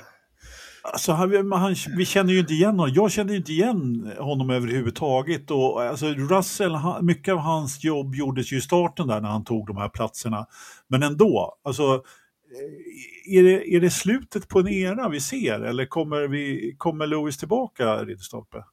Alltså 0.93 1.11
han, 1.11 1.51
han, 1.51 1.75
vi 1.97 2.05
känner 2.05 2.33
ju 2.33 2.39
inte 2.39 2.53
igen 2.53 2.79
honom. 2.79 2.93
Jag 2.95 3.11
känner 3.11 3.31
ju 3.31 3.37
inte 3.37 3.51
igen 3.51 4.11
honom 4.19 4.49
överhuvudtaget. 4.49 5.51
Och, 5.51 5.83
alltså, 5.83 6.05
Russell, 6.05 6.75
han, 6.75 7.05
mycket 7.05 7.33
av 7.33 7.39
hans 7.39 7.83
jobb 7.83 8.15
gjordes 8.15 8.53
ju 8.53 8.57
i 8.57 8.61
starten 8.61 9.07
där 9.07 9.21
när 9.21 9.29
han 9.29 9.43
tog 9.43 9.67
de 9.67 9.77
här 9.77 9.89
platserna. 9.89 10.45
Men 10.87 11.03
ändå, 11.03 11.57
alltså, 11.63 11.83
eh, 11.83 13.37
är 13.37 13.43
det, 13.43 13.75
är 13.75 13.81
det 13.81 13.89
slutet 13.89 14.47
på 14.47 14.59
en 14.59 14.67
era 14.67 15.09
vi 15.09 15.19
ser 15.19 15.59
eller 15.59 15.85
kommer, 15.85 16.27
vi, 16.27 16.75
kommer 16.77 17.07
Lewis 17.07 17.37
tillbaka, 17.37 18.03
Ridderstolpe? 18.03 18.63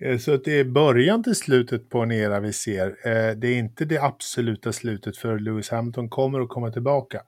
Eh, 0.00 0.18
så 0.18 0.34
att 0.34 0.44
det 0.44 0.60
är 0.60 0.64
början 0.64 1.22
till 1.22 1.34
slutet 1.34 1.88
på 1.88 2.00
en 2.00 2.12
era 2.12 2.40
vi 2.40 2.52
ser. 2.52 2.86
Eh, 2.86 3.36
det 3.36 3.48
är 3.48 3.58
inte 3.58 3.84
det 3.84 3.98
absoluta 3.98 4.72
slutet 4.72 5.16
för 5.16 5.38
Lewis 5.38 5.70
Hamilton 5.70 6.08
kommer 6.08 6.40
att 6.40 6.48
komma 6.48 6.70
tillbaka. 6.70 7.22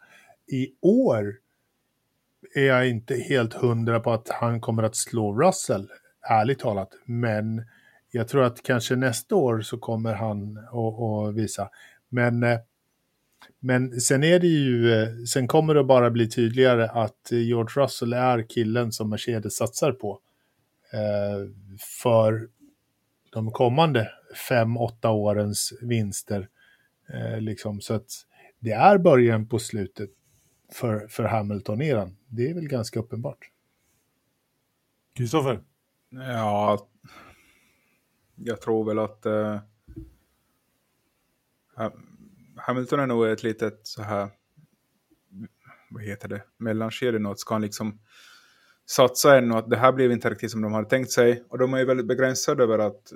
I 0.52 0.68
år 0.80 1.34
är 2.54 2.64
jag 2.64 2.88
inte 2.88 3.14
helt 3.14 3.54
hundra 3.54 4.00
på 4.00 4.12
att 4.12 4.28
han 4.28 4.60
kommer 4.60 4.82
att 4.82 4.96
slå 4.96 5.40
Russell, 5.40 5.88
ärligt 6.30 6.58
talat. 6.58 6.88
Men 7.04 7.64
jag 8.10 8.28
tror 8.28 8.44
att 8.44 8.62
kanske 8.62 8.96
nästa 8.96 9.34
år 9.34 9.60
så 9.60 9.78
kommer 9.78 10.14
han 10.14 10.58
att 10.58 11.34
visa. 11.34 11.70
Men, 12.08 12.42
eh, 12.42 12.58
men 13.60 14.00
sen 14.00 14.24
är 14.24 14.38
det 14.38 14.46
ju, 14.46 14.92
eh, 14.92 15.08
sen 15.32 15.48
kommer 15.48 15.74
det 15.74 15.84
bara 15.84 16.10
bli 16.10 16.28
tydligare 16.28 16.88
att 16.88 17.28
George 17.30 17.82
Russell 17.82 18.12
är 18.12 18.42
killen 18.48 18.92
som 18.92 19.10
Mercedes 19.10 19.56
satsar 19.56 19.92
på. 19.92 20.20
Eh, 20.92 21.48
för 22.02 22.48
de 23.32 23.50
kommande 23.50 24.10
fem, 24.48 24.76
åtta 24.76 25.10
årens 25.10 25.72
vinster. 25.80 26.48
liksom, 27.40 27.80
så 27.80 27.94
att 27.94 28.06
det 28.58 28.70
är 28.70 28.98
början 28.98 29.48
på 29.48 29.58
slutet 29.58 30.10
för, 30.72 31.08
för 31.08 31.24
Hamilton-eran. 31.24 32.16
Det 32.28 32.50
är 32.50 32.54
väl 32.54 32.68
ganska 32.68 33.00
uppenbart. 33.00 33.50
Kristoffer? 35.14 35.60
Ja, 36.10 36.88
jag 38.34 38.60
tror 38.60 38.84
väl 38.84 38.98
att 38.98 39.26
uh, 39.26 39.58
Hamilton 42.56 43.00
är 43.00 43.06
nog 43.06 43.26
ett 43.26 43.42
litet 43.42 43.80
så 43.82 44.02
här, 44.02 44.28
vad 45.90 46.02
heter 46.02 46.28
det, 46.28 46.42
mellanskede 46.56 47.18
nu. 47.18 47.34
Ska 47.36 47.54
han 47.54 47.62
liksom 47.62 47.98
satsa 48.90 49.38
ännu 49.38 49.54
att 49.54 49.70
det 49.70 49.76
här 49.76 49.92
blev 49.92 50.12
inte 50.12 50.30
riktigt 50.30 50.50
som 50.50 50.62
de 50.62 50.72
hade 50.72 50.88
tänkt 50.88 51.10
sig. 51.10 51.44
Och 51.48 51.58
de 51.58 51.74
är 51.74 51.78
ju 51.78 51.84
väldigt 51.84 52.06
begränsade 52.06 52.62
över 52.62 52.78
att 52.78 53.12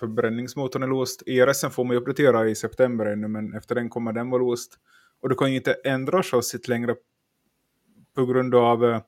förbränningsmotorn 0.00 0.82
är 0.82 0.86
låst. 0.86 1.22
ERSen 1.26 1.70
får 1.70 1.84
man 1.84 1.96
ju 1.96 2.00
uppdatera 2.00 2.48
i 2.48 2.54
september 2.54 3.06
ännu, 3.06 3.28
men 3.28 3.54
efter 3.54 3.74
den 3.74 3.88
kommer 3.88 4.12
den 4.12 4.30
vara 4.30 4.42
låst. 4.42 4.78
Och 5.20 5.28
du 5.28 5.34
kan 5.34 5.50
ju 5.50 5.56
inte 5.56 5.72
ändra 5.84 6.22
chassit 6.22 6.68
längre 6.68 6.94
på 8.14 8.26
grund 8.26 8.54
av 8.54 8.84
eh, 8.84 9.02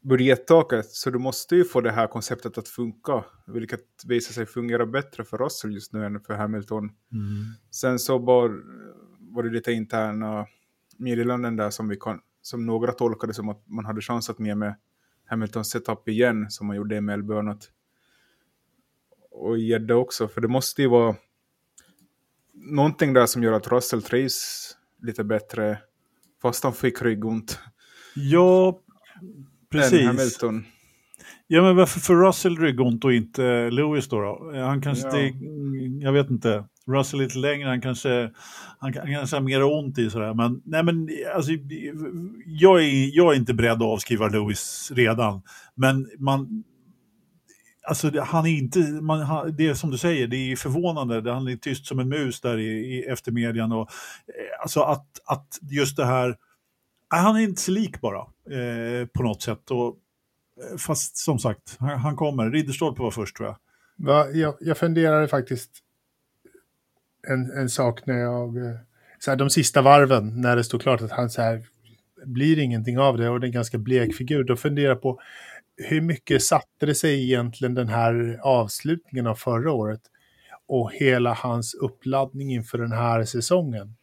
budgettaket. 0.00 0.86
Så 0.86 1.10
du 1.10 1.18
måste 1.18 1.56
ju 1.56 1.64
få 1.64 1.80
det 1.80 1.92
här 1.92 2.06
konceptet 2.06 2.58
att 2.58 2.68
funka, 2.68 3.24
vilket 3.46 3.86
visar 4.06 4.32
sig 4.32 4.46
fungera 4.46 4.86
bättre 4.86 5.24
för 5.24 5.38
Russell 5.38 5.74
just 5.74 5.92
nu 5.92 6.04
än 6.04 6.20
för 6.20 6.34
Hamilton. 6.34 6.84
Mm. 6.84 7.44
Sen 7.70 7.98
så 7.98 8.18
var, 8.18 8.62
var 9.18 9.42
det 9.42 9.50
lite 9.50 9.72
interna 9.72 10.46
meddelanden 10.96 11.56
där 11.56 11.70
som, 11.70 11.88
vi 11.88 11.96
kan, 11.96 12.20
som 12.42 12.66
några 12.66 12.92
tolkade 12.92 13.34
som 13.34 13.48
att 13.48 13.68
man 13.68 13.84
hade 13.84 14.00
chansat 14.00 14.38
mer 14.38 14.54
med 14.54 14.74
Hamiltons 15.26 15.70
setup 15.70 16.08
igen, 16.08 16.50
som 16.50 16.66
man 16.66 16.76
gjorde 16.76 16.96
i 16.96 17.00
Melbourne. 17.00 17.50
Att, 17.50 17.70
och 19.30 19.58
Jeddah 19.58 19.96
också, 19.96 20.28
för 20.28 20.40
det 20.40 20.48
måste 20.48 20.82
ju 20.82 20.88
vara 20.88 21.16
någonting 22.52 23.12
där 23.12 23.26
som 23.26 23.42
gör 23.42 23.52
att 23.52 23.68
Russell 23.72 24.02
trivs 24.02 24.76
lite 25.02 25.24
bättre, 25.24 25.78
fast 26.42 26.64
han 26.64 26.72
fick 26.72 27.02
ryggont. 27.02 27.58
Ja, 28.14 28.78
precis. 29.72 30.00
Än 30.00 30.06
Hamilton. 30.06 30.64
Ja, 31.46 31.62
men 31.62 31.76
varför 31.76 32.00
får 32.00 32.26
Russell 32.26 32.56
ryggont 32.58 33.04
och 33.04 33.12
inte 33.12 33.70
Lewis 33.70 34.08
då? 34.08 34.20
då? 34.20 34.52
Han 34.54 34.82
kanske, 34.82 35.08
Ja. 35.08 35.12
det, 35.12 35.32
jag 36.04 36.12
vet 36.12 36.30
inte. 36.30 36.64
Russell 36.86 37.20
lite 37.20 37.38
längre, 37.38 37.68
han 37.68 37.80
kanske, 37.80 38.30
han, 38.78 38.94
han 38.94 39.14
kanske 39.14 39.36
har 39.36 39.40
mer 39.40 39.62
ont 39.62 39.98
i 39.98 40.10
sådär. 40.10 40.34
Men, 40.34 40.62
nej, 40.64 40.82
men 40.84 41.08
alltså, 41.34 41.52
jag, 42.46 42.82
är, 42.84 43.16
jag 43.16 43.32
är 43.32 43.36
inte 43.36 43.54
beredd 43.54 43.72
att 43.72 43.82
avskriva 43.82 44.28
Lewis 44.28 44.92
redan. 44.94 45.42
Men 45.74 46.10
man, 46.18 46.64
alltså 47.90 48.20
han 48.20 48.46
är 48.46 48.50
inte, 48.50 48.78
man, 48.78 49.20
han, 49.20 49.56
det 49.56 49.68
är 49.68 49.74
som 49.74 49.90
du 49.90 49.98
säger, 49.98 50.26
det 50.26 50.36
är 50.36 50.56
förvånande. 50.56 51.32
Han 51.32 51.48
är 51.48 51.56
tyst 51.56 51.86
som 51.86 51.98
en 51.98 52.08
mus 52.08 52.40
där 52.40 52.58
i, 52.58 52.68
i 52.68 53.02
eftermedjan. 53.04 53.72
Och, 53.72 53.90
eh, 54.26 54.62
alltså 54.62 54.80
att, 54.80 55.06
att 55.24 55.58
just 55.70 55.96
det 55.96 56.04
här, 56.04 56.36
han 57.08 57.36
är 57.36 57.40
inte 57.40 57.60
så 57.60 57.70
lik 57.70 58.00
bara 58.00 58.18
eh, 58.18 59.06
på 59.06 59.22
något 59.22 59.42
sätt. 59.42 59.70
Och, 59.70 59.96
eh, 60.70 60.76
fast 60.76 61.16
som 61.16 61.38
sagt, 61.38 61.76
han, 61.78 61.98
han 61.98 62.16
kommer. 62.16 62.50
Ridderstolpe 62.50 63.02
var 63.02 63.10
först 63.10 63.36
tror 63.36 63.48
jag. 63.48 63.56
Va, 63.96 64.30
jag, 64.30 64.54
jag 64.60 64.78
funderade 64.78 65.28
faktiskt 65.28 65.70
en, 67.28 67.50
en 67.50 67.68
sak 67.68 68.06
när 68.06 68.18
jag... 68.18 68.56
Eh, 68.56 68.76
så 69.18 69.30
här, 69.30 69.38
de 69.38 69.50
sista 69.50 69.82
varven, 69.82 70.40
när 70.40 70.56
det 70.56 70.64
stod 70.64 70.82
klart 70.82 71.00
att 71.00 71.10
han 71.10 71.30
så 71.30 71.42
här, 71.42 71.62
blir 72.24 72.58
ingenting 72.58 72.98
av 72.98 73.18
det 73.18 73.28
och 73.28 73.40
det 73.40 73.44
är 73.44 73.48
en 73.48 73.52
ganska 73.52 73.78
blek 73.78 74.14
figur, 74.14 74.44
då 74.44 74.56
funderar 74.56 74.88
jag 74.88 75.02
på 75.02 75.20
hur 75.88 76.00
mycket 76.00 76.42
satte 76.42 76.86
det 76.86 76.94
sig 76.94 77.24
egentligen 77.24 77.74
den 77.74 77.88
här 77.88 78.40
avslutningen 78.42 79.26
av 79.26 79.34
förra 79.34 79.72
året 79.72 80.00
och 80.68 80.92
hela 80.92 81.34
hans 81.34 81.74
uppladdning 81.74 82.52
inför 82.52 82.78
den 82.78 82.92
här 82.92 83.24
säsongen. 83.24 83.96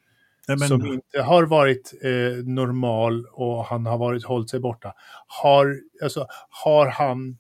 Nej, 0.48 0.58
men, 0.58 0.68
som 0.68 0.86
inte 0.86 1.22
har 1.22 1.44
varit 1.44 1.94
eh, 2.02 2.46
normal 2.46 3.26
och 3.32 3.66
han 3.66 3.86
har 3.86 3.98
varit 3.98 4.24
hållit 4.24 4.50
sig 4.50 4.60
borta. 4.60 4.94
Har, 5.28 5.80
alltså, 6.04 6.28
har 6.50 6.88
han... 6.88 7.38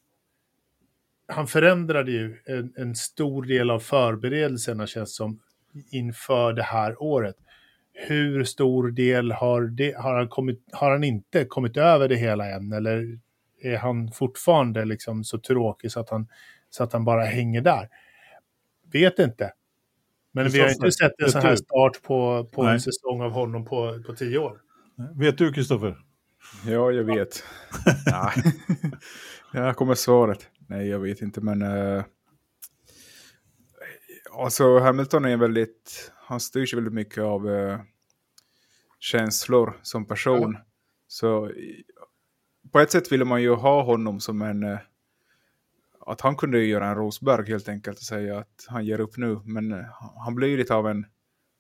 Han 1.27 1.47
förändrade 1.47 2.11
ju 2.11 2.37
en, 2.45 2.73
en 2.77 2.95
stor 2.95 3.43
del 3.43 3.69
av 3.69 3.79
förberedelserna 3.79 4.87
känns 4.87 5.15
som 5.15 5.39
inför 5.91 6.53
det 6.53 6.63
här 6.63 7.03
året. 7.03 7.35
Hur 7.93 8.43
stor 8.43 8.91
del 8.91 9.31
har, 9.31 9.61
det, 9.61 9.97
har, 9.97 10.15
han 10.15 10.27
kommit, 10.29 10.63
har 10.71 10.91
han 10.91 11.03
inte 11.03 11.45
kommit 11.45 11.77
över 11.77 12.07
det 12.07 12.15
hela 12.15 12.49
än? 12.49 12.71
Eller 12.71 13.19
är 13.61 13.77
han 13.77 14.11
fortfarande 14.11 14.85
liksom 14.85 15.23
så 15.23 15.39
tråkig 15.39 15.91
så 15.91 15.99
att 15.99 16.09
han, 16.09 16.27
så 16.69 16.83
att 16.83 16.93
han 16.93 17.05
bara 17.05 17.23
hänger 17.23 17.61
där? 17.61 17.89
Vet 18.91 19.19
inte. 19.19 19.53
Men 20.31 20.49
vi 20.49 20.59
har 20.59 20.69
inte 20.69 20.91
sett 20.91 21.21
en 21.21 21.31
sån 21.31 21.41
här 21.41 21.55
start 21.55 22.01
på, 22.01 22.49
på 22.51 22.63
en 22.63 22.81
säsong 22.81 23.21
av 23.21 23.31
honom 23.31 23.65
på, 23.65 24.03
på 24.07 24.13
tio 24.13 24.37
år. 24.37 24.61
vet 25.15 25.37
du 25.37 25.53
Kristoffer? 25.53 25.97
Ja, 26.65 26.91
jag 26.91 27.03
vet. 27.03 27.43
ja. 28.05 28.33
Här 29.53 29.73
kommer 29.73 29.95
svaret. 29.95 30.49
Nej, 30.67 30.87
jag 30.87 30.99
vet 30.99 31.21
inte, 31.21 31.41
men... 31.41 31.61
Uh, 31.61 32.03
alltså, 34.39 34.79
Hamilton 34.79 35.25
är 35.25 35.37
väldigt... 35.37 36.11
Han 36.15 36.39
styrs 36.39 36.73
väldigt 36.73 36.93
mycket 36.93 37.23
av 37.23 37.49
eh, 37.49 37.79
känslor 38.99 39.79
som 39.81 40.05
person. 40.05 40.57
Så 41.07 41.49
i- 41.49 41.83
på 42.71 42.79
ett 42.79 42.91
sätt 42.91 43.11
ville 43.11 43.25
man 43.25 43.41
ju 43.41 43.53
ha 43.53 43.83
honom 43.83 44.19
som 44.19 44.41
en... 44.41 44.63
Eh, 44.63 44.79
att 45.99 46.21
han 46.21 46.35
kunde 46.35 46.59
ju 46.59 46.65
göra 46.65 46.87
en 46.87 46.95
Rosberg 46.95 47.47
helt 47.47 47.69
enkelt 47.69 47.97
och 47.97 48.03
säga 48.03 48.39
att 48.39 48.65
han 48.67 48.85
ger 48.85 48.99
upp 48.99 49.17
nu. 49.17 49.39
Men 49.45 49.71
eh, 49.71 49.85
han 50.25 50.35
blir 50.35 50.47
ju 50.47 50.57
lite 50.57 50.75
av 50.75 50.87
en 50.87 51.05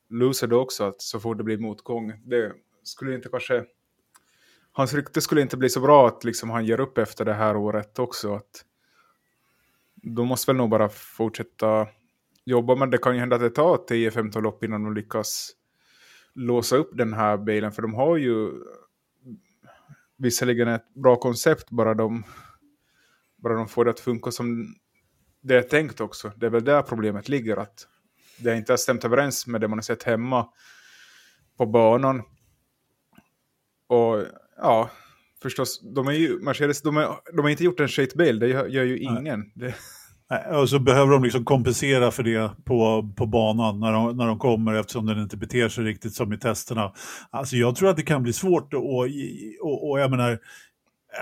loser 0.09 0.47
då 0.47 0.59
också, 0.59 0.83
att 0.83 1.01
så 1.01 1.19
fort 1.19 1.37
det 1.37 1.43
blir 1.43 1.57
motgång. 1.57 2.13
Det 2.25 2.53
skulle 2.83 3.15
inte 3.15 3.29
kanske 3.29 3.65
hans 4.71 4.93
rykte 4.93 5.21
skulle 5.21 5.41
inte 5.41 5.57
bli 5.57 5.69
så 5.69 5.79
bra 5.79 6.07
att 6.07 6.23
liksom 6.23 6.49
han 6.49 6.65
ger 6.65 6.79
upp 6.79 6.97
efter 6.97 7.25
det 7.25 7.33
här 7.33 7.57
året 7.57 7.99
också. 7.99 8.35
Att 8.35 8.65
de 9.95 10.27
måste 10.27 10.51
väl 10.51 10.57
nog 10.57 10.69
bara 10.69 10.89
fortsätta 10.89 11.87
jobba, 12.45 12.75
men 12.75 12.89
det 12.89 12.97
kan 12.97 13.13
ju 13.13 13.19
hända 13.19 13.35
att 13.35 13.41
det 13.41 13.49
tar 13.49 13.77
10-15 13.77 14.41
lopp 14.41 14.63
innan 14.63 14.83
de 14.83 14.93
lyckas 14.93 15.51
låsa 16.33 16.75
upp 16.77 16.89
den 16.93 17.13
här 17.13 17.37
bilen, 17.37 17.71
för 17.71 17.81
de 17.81 17.93
har 17.93 18.17
ju 18.17 18.51
visserligen 20.17 20.67
ett 20.67 20.93
bra 20.93 21.15
koncept, 21.15 21.69
bara 21.69 21.93
de, 21.93 22.23
bara 23.35 23.53
de 23.53 23.67
får 23.67 23.85
det 23.85 23.91
att 23.91 23.99
funka 23.99 24.31
som 24.31 24.75
det 25.41 25.55
är 25.55 25.61
tänkt 25.61 26.01
också. 26.01 26.31
Det 26.35 26.45
är 26.45 26.49
väl 26.49 26.63
där 26.63 26.81
problemet 26.81 27.29
ligger, 27.29 27.57
att 27.57 27.87
det 28.39 28.57
inte 28.57 28.71
har 28.71 28.77
stämt 28.77 29.05
överens 29.05 29.47
med 29.47 29.61
det 29.61 29.67
man 29.67 29.77
har 29.77 29.83
sett 29.83 30.03
hemma 30.03 30.49
på 31.57 31.65
banan. 31.65 32.23
Och 33.87 34.23
ja, 34.57 34.89
förstås, 35.41 35.81
de 35.95 36.07
är 36.07 36.11
ju, 36.11 36.39
Mercedes, 36.39 36.81
de, 36.81 36.97
är, 36.97 37.07
de 37.33 37.39
har 37.39 37.49
inte 37.49 37.63
gjort 37.63 37.79
en 37.79 37.87
skitbil, 37.87 38.39
det 38.39 38.47
gör, 38.47 38.67
gör 38.67 38.83
ju 38.83 38.97
ingen. 38.97 39.51
Det, 39.55 39.75
och 40.61 40.69
så 40.69 40.79
behöver 40.79 41.11
de 41.11 41.23
liksom 41.23 41.45
kompensera 41.45 42.11
för 42.11 42.23
det 42.23 42.51
på, 42.65 43.09
på 43.15 43.25
banan 43.25 43.79
när 43.79 43.91
de, 43.91 44.17
när 44.17 44.27
de 44.27 44.39
kommer 44.39 44.73
eftersom 44.73 45.05
den 45.05 45.21
inte 45.21 45.37
beter 45.37 45.69
sig 45.69 45.83
riktigt 45.83 46.13
som 46.13 46.33
i 46.33 46.37
testerna. 46.37 46.93
Alltså 47.29 47.55
jag 47.55 47.75
tror 47.75 47.89
att 47.89 47.97
det 47.97 48.03
kan 48.03 48.23
bli 48.23 48.33
svårt 48.33 48.73
och, 48.73 49.05
och, 49.61 49.89
och 49.89 49.99
jag 49.99 50.11
menar, 50.11 50.39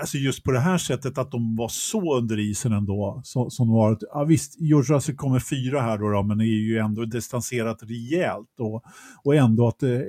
alltså 0.00 0.18
just 0.18 0.44
på 0.44 0.50
det 0.50 0.60
här 0.60 0.78
sättet 0.78 1.18
att 1.18 1.30
de 1.30 1.56
var 1.56 1.68
så 1.68 2.16
under 2.16 2.38
isen 2.38 2.72
ändå. 2.72 3.20
Så, 3.24 3.50
som 3.50 3.72
var, 3.72 3.98
ja, 4.00 4.24
visst, 4.24 4.60
George 4.60 4.96
Russell 4.96 5.16
kommer 5.16 5.40
fyra 5.40 5.80
här 5.80 5.98
då, 5.98 6.10
då 6.10 6.22
men 6.22 6.40
är 6.40 6.44
ju 6.44 6.78
ändå 6.78 7.04
distanserat 7.04 7.82
rejält. 7.82 8.60
Och, 8.60 8.84
och 9.24 9.34
ändå 9.34 9.68
att, 9.68 9.82
eh, 9.82 10.00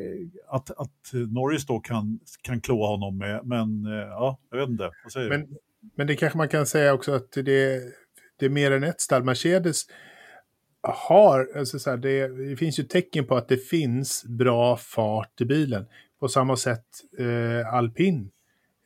att, 0.49 0.71
att 0.71 1.13
Norris 1.13 1.65
då 1.65 1.79
kan, 1.79 2.19
kan 2.41 2.61
klå 2.61 2.87
honom 2.87 3.17
med, 3.17 3.41
men 3.43 3.85
eh, 3.85 3.91
ja, 3.91 4.39
jag 4.51 4.57
vet 4.57 4.69
inte. 4.69 4.89
Vad 5.03 5.11
säger 5.11 5.29
du? 5.29 5.37
Men, 5.37 5.47
men 5.95 6.07
det 6.07 6.15
kanske 6.15 6.37
man 6.37 6.49
kan 6.49 6.65
säga 6.65 6.93
också 6.93 7.11
att 7.11 7.31
det, 7.31 7.81
det 8.37 8.45
är 8.45 8.49
mer 8.49 8.71
än 8.71 8.83
ett 8.83 9.01
stall. 9.01 9.23
Mercedes 9.23 9.85
har, 10.81 11.49
alltså 11.55 11.79
så 11.79 11.89
här, 11.89 11.97
det, 11.97 12.49
det 12.49 12.55
finns 12.55 12.79
ju 12.79 12.83
tecken 12.83 13.25
på 13.25 13.37
att 13.37 13.47
det 13.47 13.57
finns 13.57 14.25
bra 14.25 14.77
fart 14.77 15.41
i 15.41 15.45
bilen. 15.45 15.85
På 16.19 16.27
samma 16.27 16.55
sätt 16.55 16.85
eh, 17.19 17.73
alpin 17.73 18.31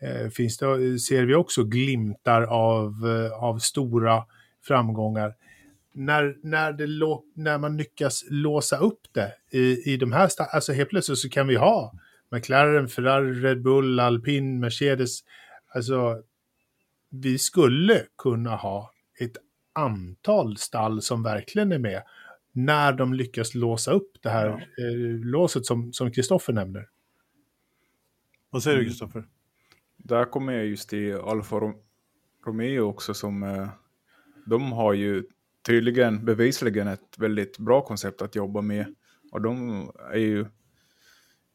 eh, 0.01 0.29
finns 0.29 0.57
det, 0.57 0.99
ser 0.99 1.25
vi 1.25 1.35
också 1.35 1.63
glimtar 1.63 2.41
av, 2.41 2.93
eh, 3.07 3.43
av 3.43 3.59
stora 3.59 4.23
framgångar. 4.63 5.33
När, 5.93 6.35
när, 6.43 6.73
det 6.73 6.87
när 7.35 7.57
man 7.57 7.77
lyckas 7.77 8.25
låsa 8.29 8.77
upp 8.77 9.01
det 9.11 9.33
i, 9.51 9.93
i 9.93 9.97
de 9.97 10.11
här, 10.11 10.29
alltså 10.37 10.73
helt 10.73 10.89
plötsligt 10.89 11.17
så 11.17 11.29
kan 11.29 11.47
vi 11.47 11.55
ha 11.55 11.93
McLaren, 12.31 12.87
Ferrari, 12.87 13.41
Red 13.41 13.61
Bull, 13.61 13.99
alpin, 13.99 14.59
Mercedes. 14.59 15.19
Alltså, 15.73 16.21
vi 17.09 17.37
skulle 17.37 18.01
kunna 18.17 18.55
ha 18.55 18.91
ett 19.20 19.38
antal 19.74 20.57
stall 20.57 21.01
som 21.01 21.24
verkligen 21.24 21.72
är 21.72 21.80
med 21.80 22.03
när 22.51 22.93
de 22.93 23.14
lyckas 23.14 23.55
låsa 23.55 23.91
upp 23.91 24.12
det 24.22 24.30
här 24.30 24.49
eh, 24.49 25.26
låset 25.26 25.66
som 25.66 25.93
som 25.93 26.12
Kristoffer 26.12 26.53
nämner. 26.53 26.89
Vad 28.49 28.64
säger 28.64 28.78
du 28.78 28.86
Kristoffer? 28.86 29.24
där 30.03 30.26
kommer 30.26 30.53
jag 30.53 30.66
just 30.66 30.89
till 30.89 31.16
Alfa 31.16 31.55
Rom- 31.55 31.82
Romeo 32.45 32.82
också 32.82 33.14
som 33.14 33.43
eh, 33.43 33.70
de 34.45 34.72
har 34.72 34.93
ju 34.93 35.24
tydligen 35.66 36.26
bevisligen 36.26 36.88
ett 36.88 37.18
väldigt 37.18 37.57
bra 37.57 37.82
koncept 37.82 38.22
att 38.22 38.36
jobba 38.36 38.62
med. 38.62 38.95
Och 39.32 39.41
de 39.41 39.91
är 40.12 40.18
ju, 40.18 40.45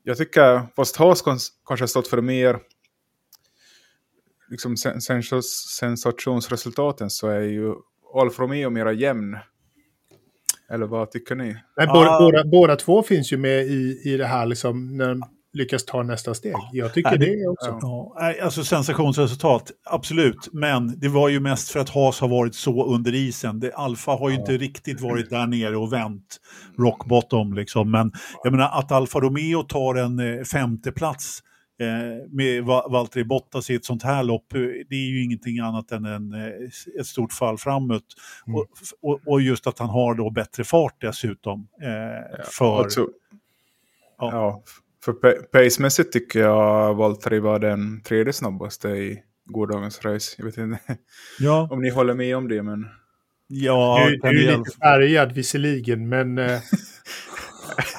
jag 0.03 0.17
tycker, 0.17 0.67
fast 0.77 0.97
Haas 0.97 1.23
kans- 1.23 1.53
kanske 1.67 1.83
har 1.83 1.89
stått 1.89 2.09
för 2.09 2.23
mer 2.23 2.61
liksom 4.51 4.77
sen- 4.77 5.01
sens- 5.01 5.69
sensationsresultaten 5.79 7.11
så 7.11 7.29
är 7.29 7.41
ju 7.41 7.75
Alfa 8.15 8.43
Romeo 8.43 8.71
mera 8.71 8.93
jämn. 8.93 9.37
Eller 10.71 10.87
vad 10.87 11.11
tycker 11.11 11.35
ni? 11.35 11.45
Nej, 11.77 11.87
Ah. 11.89 11.93
båda, 11.95 12.19
båda, 12.21 12.45
båda 12.45 12.77
två 12.77 13.03
finns 13.03 13.33
ju 13.33 13.37
med 13.37 13.65
i, 13.67 14.01
i 14.05 14.17
det 14.17 14.27
här 14.27 14.47
liksom, 14.47 14.97
när 14.97 15.09
de 15.09 15.23
lyckas 15.53 15.85
ta 15.85 16.03
nästa 16.03 16.35
steg. 16.35 16.55
Jag 16.73 16.95
tycker 16.95 17.11
Nej, 17.11 17.19
det- 17.19 17.43
det 17.43 17.49
också. 17.49 17.79
Ja, 17.83 18.17
nej, 18.21 18.41
alltså 18.41 18.65
sensationsresultat, 18.65 19.71
absolut. 19.85 20.49
Men 20.53 20.99
det 21.01 21.09
var 21.09 21.29
ju 21.29 21.41
mest 21.41 21.71
för 21.71 21.81
att 21.81 21.89
Haas 21.91 22.21
har 22.21 22.29
varit 22.29 22.55
så 22.55 22.87
under 22.95 23.15
isen. 23.15 23.61
Det, 23.61 23.73
Alfa 23.75 24.11
har 24.13 24.31
ju 24.31 24.37
inte 24.37 24.53
riktigt 24.57 25.01
varit 25.01 25.31
där 25.31 25.47
nere 25.47 25.77
och 25.77 25.93
vänt 25.93 26.37
rock 26.79 27.05
bottom. 27.07 27.55
Liksom. 27.55 27.91
Men 27.91 28.13
jag 28.45 28.53
menar 28.53 28.71
att 28.79 28.93
Alfa 28.93 29.21
Romeo 29.21 29.63
tar 29.63 29.95
en 29.95 30.19
eh, 30.39 30.43
femte 30.45 30.93
plats 30.93 31.41
med 32.31 32.65
Va- 32.65 32.89
Valtteri 32.91 33.25
Bottas 33.25 33.71
i 33.71 33.75
ett 33.75 33.85
sånt 33.85 34.03
här 34.03 34.23
lopp, 34.25 34.53
eh, 34.55 34.61
det 34.61 34.97
är 34.97 35.09
ju 35.11 35.25
ingenting 35.25 35.59
annat 35.59 35.93
än 35.93 36.05
en, 36.05 36.33
eh, 36.33 37.01
ett 37.01 37.07
stort 37.07 37.33
fall 37.33 37.59
framåt. 37.59 38.05
Mm. 38.47 38.57
Och, 38.61 38.67
och, 39.03 39.21
och 39.27 39.41
just 39.41 39.67
att 39.67 39.79
han 39.79 39.89
har 39.89 40.15
då 40.15 40.31
bättre 40.31 40.65
fart 40.65 40.97
dessutom. 41.01 41.69
Eh, 41.83 42.45
för, 42.45 42.89
så- 42.89 43.09
Ja. 44.19 44.31
ja. 44.33 44.63
För 45.05 45.13
pa- 45.13 45.43
pacemässigt 45.53 46.13
tycker 46.13 46.41
jag 46.41 46.95
Valtteri 46.95 47.39
var 47.39 47.59
den 47.59 48.03
tredje 48.03 48.33
snabbaste 48.33 48.89
i 48.89 49.23
gårdagens 49.45 50.05
race. 50.05 50.35
Jag 50.39 50.45
vet 50.45 50.57
inte 50.57 50.79
ja, 51.41 51.69
om 51.71 51.81
ni 51.83 51.91
håller 51.91 52.15
med 52.15 52.37
om 52.37 52.49
det, 52.49 52.63
men 52.63 52.87
ja, 53.49 54.07
du, 54.09 54.17
du 54.31 54.49
är 54.49 54.59
lite 54.59 54.71
färgad 54.79 55.33
visserligen, 55.33 56.09
men 56.09 56.39
eh, 56.39 56.61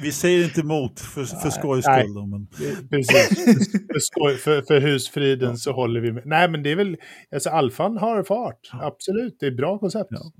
Vi 0.00 0.12
säger 0.12 0.44
inte 0.44 0.60
emot 0.60 1.00
för, 1.00 1.24
för 1.24 1.50
skojs 1.50 1.84
skull. 1.84 2.14
Då, 2.14 2.26
men... 2.26 2.46
precis. 2.90 3.38
För, 3.72 3.98
skoj, 3.98 4.36
för, 4.36 4.62
för 4.62 4.80
husfriden 4.80 5.58
så 5.58 5.72
håller 5.72 6.00
vi 6.00 6.12
med. 6.12 6.22
Nej, 6.26 6.50
men 6.50 6.62
det 6.62 6.70
är 6.72 6.76
väl, 6.76 6.96
alltså 7.32 7.50
Alfan 7.50 7.96
har 7.96 8.22
fart. 8.22 8.70
Absolut, 8.72 9.36
det 9.40 9.46
är 9.46 9.50
ett 9.50 9.56
bra 9.56 9.78
koncept. 9.78 10.08
Ja. 10.10 10.32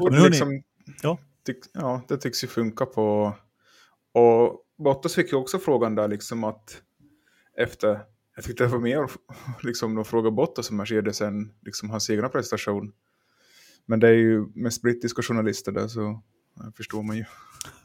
och 0.00 0.12
Men 0.12 0.22
liksom, 0.22 0.62
ja. 1.02 1.18
tyck, 1.46 1.58
ja, 1.72 2.02
det 2.08 2.16
tycks 2.16 2.44
ju 2.44 2.48
funka 2.48 2.86
på... 2.86 3.34
Och 4.12 4.60
Bottas 4.84 5.14
fick 5.14 5.32
ju 5.32 5.38
också 5.38 5.58
frågan 5.58 5.94
där 5.94 6.08
liksom 6.08 6.44
att 6.44 6.82
efter, 7.58 8.00
jag 8.36 8.44
tyckte 8.44 8.64
det 8.64 8.68
var 8.68 8.78
mer 8.78 9.10
liksom 9.62 9.94
de 9.94 10.04
frågar 10.04 10.30
Bottas 10.30 10.70
om 10.70 10.76
Mercedes 10.76 11.20
än 11.20 11.52
liksom 11.62 11.90
hans 11.90 12.10
egna 12.10 12.28
prestation. 12.28 12.92
Men 13.86 14.00
det 14.00 14.08
är 14.08 14.12
ju 14.12 14.46
mest 14.54 14.82
brittiska 14.82 15.22
journalister 15.22 15.72
där 15.72 15.88
så 15.88 16.22
förstår 16.76 17.02
man 17.02 17.16
ju. 17.16 17.24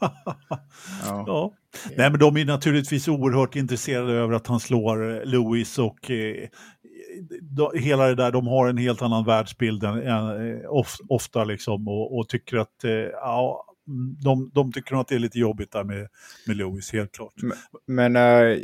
Ja. 1.04 1.24
Ja. 1.26 1.52
Nej, 1.96 2.10
men 2.10 2.20
de 2.20 2.36
är 2.36 2.44
naturligtvis 2.44 3.08
oerhört 3.08 3.56
intresserade 3.56 4.12
över 4.12 4.34
att 4.34 4.46
han 4.46 4.60
slår 4.60 5.10
eh, 5.16 5.24
Lewis 5.24 5.78
och 5.78 6.10
eh, 6.10 6.48
de, 7.42 7.70
hela 7.74 8.06
det 8.06 8.14
där, 8.14 8.32
de 8.32 8.46
har 8.46 8.68
en 8.68 8.76
helt 8.76 9.02
annan 9.02 9.24
världsbild 9.24 9.84
än, 9.84 10.02
än, 10.02 10.50
eh, 10.60 10.60
of, 10.68 10.96
ofta 11.08 11.44
liksom 11.44 11.88
och, 11.88 12.18
och 12.18 12.28
tycker 12.28 12.56
att 12.56 12.84
eh, 12.84 12.90
ja, 13.12 13.66
de, 14.24 14.50
de 14.54 14.72
tycker 14.72 14.92
nog 14.92 15.00
att 15.00 15.08
det 15.08 15.14
är 15.14 15.18
lite 15.18 15.38
jobbigt 15.38 15.72
där 15.72 15.84
med, 15.84 16.08
med 16.46 16.56
Lewis, 16.56 16.92
helt 16.92 17.12
klart. 17.12 17.34
Men 17.86 18.16
eh, 18.16 18.58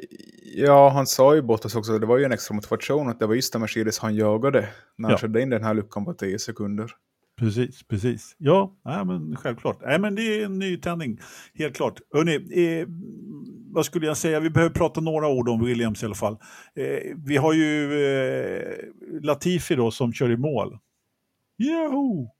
ja, 0.56 0.88
han 0.88 1.06
sa 1.06 1.34
ju 1.34 1.42
Bottas 1.42 1.74
också, 1.76 1.98
det 1.98 2.06
var 2.06 2.18
ju 2.18 2.24
en 2.24 2.32
extra 2.32 2.54
motivation 2.54 3.08
att 3.08 3.18
det 3.20 3.26
var 3.26 3.34
just 3.34 3.52
den 3.52 3.60
Mercedes 3.60 3.98
han 3.98 4.14
jagade 4.14 4.68
när 4.96 5.08
han 5.08 5.12
Ja. 5.12 5.18
körde 5.18 5.42
in 5.42 5.50
den 5.50 5.64
här 5.64 5.74
luckan 5.74 6.04
på 6.04 6.14
10 6.14 6.38
sekunder. 6.38 6.90
Precis, 7.38 7.82
precis. 7.82 8.36
Ja, 8.38 8.76
nej, 8.84 9.04
men 9.04 9.36
självklart. 9.36 9.78
Nej, 9.82 9.98
men 9.98 10.14
det 10.14 10.22
är 10.22 10.44
en 10.44 10.58
nytändning, 10.58 11.18
helt 11.54 11.76
klart. 11.76 12.00
Hörrni, 12.14 12.34
eh, 12.34 12.86
vad 13.72 13.86
skulle 13.86 14.06
jag 14.06 14.16
säga? 14.16 14.40
Vi 14.40 14.50
behöver 14.50 14.74
prata 14.74 15.00
några 15.00 15.28
ord 15.28 15.48
om 15.48 15.64
Williams 15.64 16.02
i 16.02 16.06
alla 16.06 16.14
fall. 16.14 16.38
Eh, 16.74 17.16
vi 17.26 17.36
har 17.36 17.52
ju 17.52 18.00
eh, 18.04 18.74
Latifi 19.22 19.74
då 19.74 19.90
som 19.90 20.12
kör 20.12 20.30
i 20.30 20.36
mål. 20.36 20.78
Joho! 21.58 22.30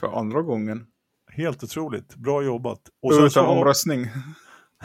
För 0.00 0.18
andra 0.18 0.42
gången. 0.42 0.86
Helt 1.32 1.64
otroligt, 1.64 2.16
bra 2.16 2.42
jobbat. 2.42 2.80
Och 3.02 3.12
Utan 3.12 3.30
så, 3.30 3.46
omröstning. 3.46 4.06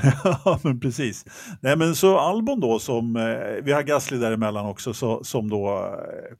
ja, 0.45 0.59
men 0.63 0.79
precis. 0.79 1.25
Nej, 1.61 1.77
men 1.77 1.95
så 1.95 2.17
Albon 2.17 2.59
då 2.59 2.79
som, 2.79 3.15
eh, 3.15 3.63
vi 3.63 3.71
har 3.71 3.83
Gasly 3.83 4.17
däremellan 4.17 4.65
också, 4.65 4.93
så, 4.93 5.23
som 5.23 5.49
då 5.49 5.69
eh, 5.69 6.35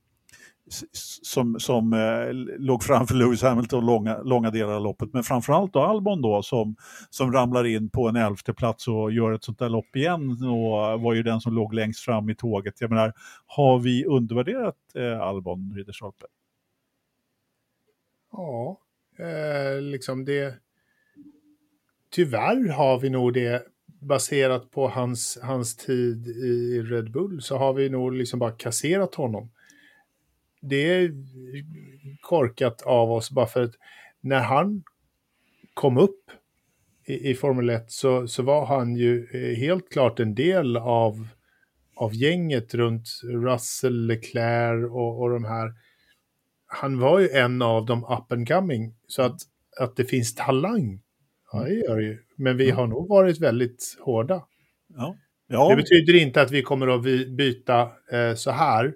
som, 1.22 1.60
som 1.60 1.94
eh, 1.94 2.34
låg 2.60 2.84
framför 2.84 3.16
Lewis 3.16 3.42
Hamilton 3.42 3.86
långa, 3.86 4.18
långa 4.18 4.52
delar 4.52 4.74
av 4.74 4.82
loppet. 4.82 5.14
Men 5.14 5.24
framförallt 5.24 5.74
då 5.74 5.80
Albon 5.80 6.22
då 6.22 6.44
som, 6.44 6.76
som 7.10 7.34
ramlar 7.34 7.66
in 7.66 7.90
på 7.90 8.08
en 8.08 8.16
elfte 8.16 8.54
plats 8.54 8.88
och 8.88 9.12
gör 9.12 9.32
ett 9.32 9.44
sånt 9.44 9.60
där 9.60 9.70
lopp 9.70 9.96
igen 9.96 10.32
och 10.44 11.02
var 11.02 11.14
ju 11.14 11.24
den 11.24 11.42
som 11.42 11.54
låg 11.54 11.74
längst 11.74 12.00
fram 12.00 12.30
i 12.30 12.36
tåget. 12.36 12.82
Jag 12.82 12.90
menar, 12.90 13.14
har 13.46 13.80
vi 13.80 14.06
undervärderat 14.06 14.78
eh, 14.96 15.22
Albon, 15.22 15.74
Ridderstolpe? 15.76 16.26
Ja, 18.32 18.80
eh, 19.20 19.82
liksom 19.82 20.26
det... 20.26 20.56
Tyvärr 22.10 22.70
har 22.70 23.00
vi 23.00 23.10
nog 23.10 23.34
det 23.34 23.68
baserat 24.02 24.72
på 24.72 24.88
hans, 24.88 25.38
hans 25.42 25.76
tid 25.76 26.28
i 26.28 26.82
Red 26.82 27.12
Bull 27.12 27.42
så 27.42 27.58
har 27.58 27.74
vi 27.74 27.90
nog 27.90 28.14
liksom 28.14 28.40
bara 28.40 28.52
kasserat 28.52 29.16
honom. 29.16 29.52
Det 30.62 30.94
är 30.94 31.12
korkat 32.22 32.82
av 32.82 33.12
oss 33.12 33.32
bara 33.32 33.48
för 33.48 33.64
att 33.64 33.76
när 34.22 34.40
han 34.40 34.84
kom 35.74 35.98
upp 35.98 36.32
i, 37.06 37.30
i 37.30 37.36
Formel 37.36 37.70
1 37.70 37.92
så, 37.92 38.28
så 38.28 38.44
var 38.44 38.66
han 38.66 38.96
ju 38.96 39.28
eh, 39.34 39.58
helt 39.58 39.90
klart 39.90 40.20
en 40.20 40.36
del 40.36 40.78
av, 40.78 41.28
av 41.96 42.16
gänget 42.16 42.74
runt 42.74 43.08
Russell, 43.24 44.08
Leclerc 44.08 44.92
och, 44.92 45.22
och 45.22 45.30
de 45.30 45.44
här 45.46 45.74
han 46.74 47.00
var 47.00 47.20
ju 47.20 47.30
en 47.30 47.62
av 47.62 47.86
de 47.86 48.04
up 48.04 48.32
and 48.32 48.48
coming. 48.48 48.94
Så 49.08 49.22
att, 49.22 49.42
att 49.80 49.96
det 49.96 50.06
finns 50.06 50.36
talang, 50.36 51.02
ja 51.52 51.60
det 51.64 51.74
gör 51.74 51.98
det 51.98 52.04
ju. 52.04 52.18
Men 52.36 52.58
vi 52.58 52.72
har 52.72 52.88
nog 52.88 53.10
varit 53.10 53.40
väldigt 53.40 53.98
hårda. 54.00 54.44
Ja. 54.96 55.16
ja. 55.48 55.70
Det 55.70 55.76
betyder 55.76 56.16
inte 56.16 56.42
att 56.42 56.52
vi 56.52 56.62
kommer 56.62 56.88
att 56.88 57.04
byta 57.38 57.82
eh, 58.12 58.36
så 58.36 58.52
här 58.52 58.94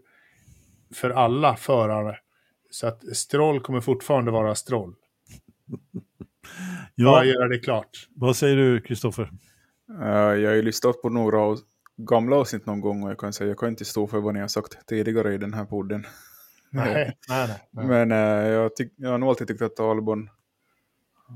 för 0.95 1.09
alla 1.09 1.55
förare. 1.55 2.17
Så 2.69 2.87
att 2.87 3.15
Stroll 3.17 3.59
kommer 3.59 3.81
fortfarande 3.81 4.31
vara 4.31 4.55
Stroll. 4.55 4.95
ja. 6.95 7.11
Bara 7.11 7.25
göra 7.25 7.47
det 7.47 7.59
klart. 7.59 8.07
Vad 8.15 8.35
säger 8.35 8.55
du, 8.55 8.81
Kristoffer? 8.81 9.31
Eh, 10.01 10.07
jag 10.09 10.49
har 10.49 10.55
ju 10.55 10.61
lyssnat 10.61 11.01
på 11.01 11.09
några 11.09 11.39
av 11.39 11.59
gamla 11.97 12.35
avsnitt 12.35 12.65
någon 12.65 12.81
gång 12.81 13.03
och 13.03 13.09
jag 13.09 13.17
kan 13.17 13.33
säga 13.33 13.47
jag 13.47 13.57
kan 13.57 13.69
inte 13.69 13.85
stå 13.85 14.07
för 14.07 14.19
vad 14.19 14.33
ni 14.33 14.39
har 14.39 14.47
sagt 14.47 14.87
tidigare 14.87 15.33
i 15.33 15.37
den 15.37 15.53
här 15.53 15.65
podden. 15.65 16.05
Nej, 16.69 17.17
nej, 17.29 17.47
nej. 17.47 17.59
nej. 17.71 17.85
Men 17.87 18.11
eh, 18.11 18.47
jag, 18.47 18.71
tyck- 18.71 18.93
jag 18.95 19.09
har 19.09 19.17
nog 19.17 19.29
alltid 19.29 19.47
tyckt 19.47 19.61
att 19.61 19.79
Albon 19.79 20.29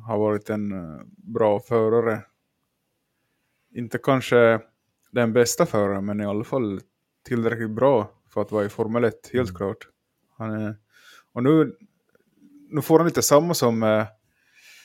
har 0.05 0.17
varit 0.17 0.49
en 0.49 0.71
eh, 0.71 1.01
bra 1.17 1.59
förare. 1.59 2.21
Inte 3.75 3.97
kanske 3.97 4.59
den 5.11 5.33
bästa 5.33 5.65
föraren, 5.65 6.05
men 6.05 6.21
i 6.21 6.25
alla 6.25 6.43
fall 6.43 6.81
tillräckligt 7.27 7.71
bra 7.71 8.11
för 8.33 8.41
att 8.41 8.51
vara 8.51 8.65
i 8.65 8.69
Formel 8.69 9.03
1, 9.03 9.29
helt 9.33 9.57
klart. 9.57 9.87
Han 10.37 10.75
och 11.33 11.43
nu, 11.43 11.75
nu 12.69 12.81
får 12.81 12.99
han 12.99 13.07
lite 13.07 13.21
samma 13.21 13.53
som 13.53 13.83
eh, 13.83 14.05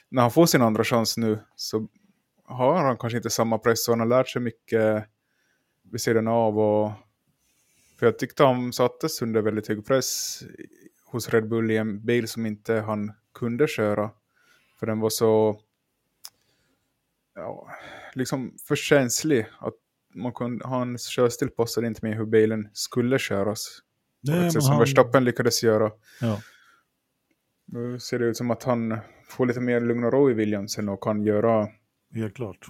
när 0.09 0.23
han 0.23 0.31
får 0.31 0.47
sin 0.47 0.63
andra 0.63 0.85
chans 0.85 1.17
nu 1.17 1.39
så 1.57 1.89
har 2.45 2.77
han 2.77 2.97
kanske 2.97 3.17
inte 3.17 3.31
samma 3.31 3.59
press 3.59 3.89
och 3.89 3.93
han 3.93 4.01
har 4.01 4.07
lärt 4.07 4.29
sig 4.29 4.43
mycket 4.43 5.05
vid 5.83 6.01
sidan 6.01 6.29
av. 6.29 6.59
Och, 6.59 6.93
för 7.99 8.07
jag 8.07 8.19
tyckte 8.19 8.45
han 8.45 8.73
sattes 8.73 9.23
under 9.23 9.43
väldigt 9.43 9.69
hög 9.69 9.87
press 9.87 10.43
hos 11.05 11.29
Red 11.29 11.49
Bull 11.49 11.71
i 11.71 11.77
en 11.77 12.05
bil 12.05 12.29
som 12.29 12.47
inte 12.47 12.75
han 12.75 13.13
kunde 13.35 13.69
köra. 13.69 14.11
För 14.79 14.87
den 14.87 15.01
var 15.01 15.11
så 15.11 15.61
ja, 17.35 17.69
liksom 18.15 18.57
för 18.69 18.77
känslig. 18.77 19.47
Att 19.59 19.75
man 20.15 20.33
kunde, 20.33 20.69
hans 20.69 21.07
körstil 21.07 21.49
passade 21.49 21.87
inte 21.87 22.01
med 22.07 22.17
hur 22.17 22.27
bilen 22.27 22.69
skulle 22.73 23.19
köras. 23.19 23.79
Nej, 24.23 24.33
på 24.35 24.39
men 24.39 24.47
ett 24.47 24.53
sätt 24.53 24.63
som 24.63 24.71
han- 24.73 24.81
Verstappen 24.81 25.25
lyckades 25.25 25.63
göra. 25.63 25.91
Ja. 26.21 26.41
Nu 27.67 27.99
ser 27.99 28.19
det 28.19 28.25
ut 28.25 28.37
som 28.37 28.51
att 28.51 28.63
han 28.63 28.99
får 29.29 29.47
lite 29.47 29.61
mer 29.61 29.81
lugn 29.81 30.05
och 30.05 30.13
ro 30.13 30.31
i 30.31 30.35
Williamsen 30.35 30.89
och 30.89 31.03
kan 31.03 31.23
göra 31.23 31.69
Helt 32.15 32.35
klart. 32.35 32.67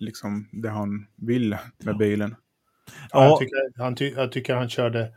liksom 0.00 0.48
det 0.52 0.68
han 0.70 1.06
vill 1.16 1.56
med 1.84 1.96
bilen. 1.96 2.34
Ja, 2.86 2.94
Ja. 3.12 3.24
jag, 3.24 3.38
tycker, 3.38 3.82
han 3.82 3.94
ty, 3.94 4.08
jag 4.16 4.32
tycker 4.32 4.54
han 4.54 4.68
körde 4.68 5.12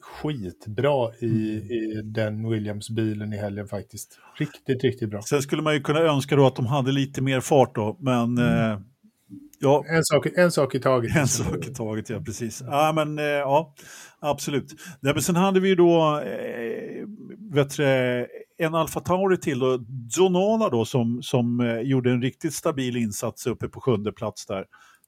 skitbra 0.00 1.14
i, 1.20 1.26
i 1.26 2.02
den 2.04 2.48
Williams-bilen 2.50 3.32
i 3.32 3.36
helgen 3.36 3.68
faktiskt. 3.68 4.18
Riktigt, 4.38 4.84
riktigt 4.84 5.10
bra. 5.10 5.22
Sen 5.22 5.42
skulle 5.42 5.62
man 5.62 5.74
ju 5.74 5.80
kunna 5.80 6.00
önska 6.00 6.36
då 6.36 6.46
att 6.46 6.56
de 6.56 6.66
hade 6.66 6.92
lite 6.92 7.22
mer 7.22 7.40
fart 7.40 7.74
då, 7.74 7.96
men 8.00 8.38
eh, 8.38 8.80
ja, 9.60 9.84
En 9.88 10.04
sak, 10.04 10.26
en 10.36 10.50
sak 10.50 10.74
i 10.74 10.80
taget. 10.80 11.16
en 11.16 11.28
sak 11.28 11.66
i 11.66 11.74
taget, 11.74 12.10
ja 12.10 12.20
precis. 12.20 12.62
Ja, 12.66 12.92
men 12.94 13.18
eh, 13.18 13.24
ja, 13.24 13.74
absolut. 14.20 14.74
Nej, 15.00 15.12
men 15.14 15.22
sen 15.22 15.36
hade 15.36 15.60
vi 15.60 15.68
ju 15.68 15.74
då 15.74 16.20
eh, 16.20 17.06
vet 17.52 17.76
du, 17.76 17.84
en 18.58 18.74
Alfa 18.74 19.00
Tauri 19.00 19.36
till 19.36 19.58
då, 19.58 19.78
Zonola 20.10 20.68
då 20.68 20.84
som, 20.84 21.22
som 21.22 21.60
eh, 21.60 21.80
gjorde 21.80 22.10
en 22.10 22.22
riktigt 22.22 22.54
stabil 22.54 22.96
insats 22.96 23.46
uppe 23.46 23.68
på 23.68 23.80
sjunde 23.80 24.12
plats 24.12 24.46
där. 24.46 24.64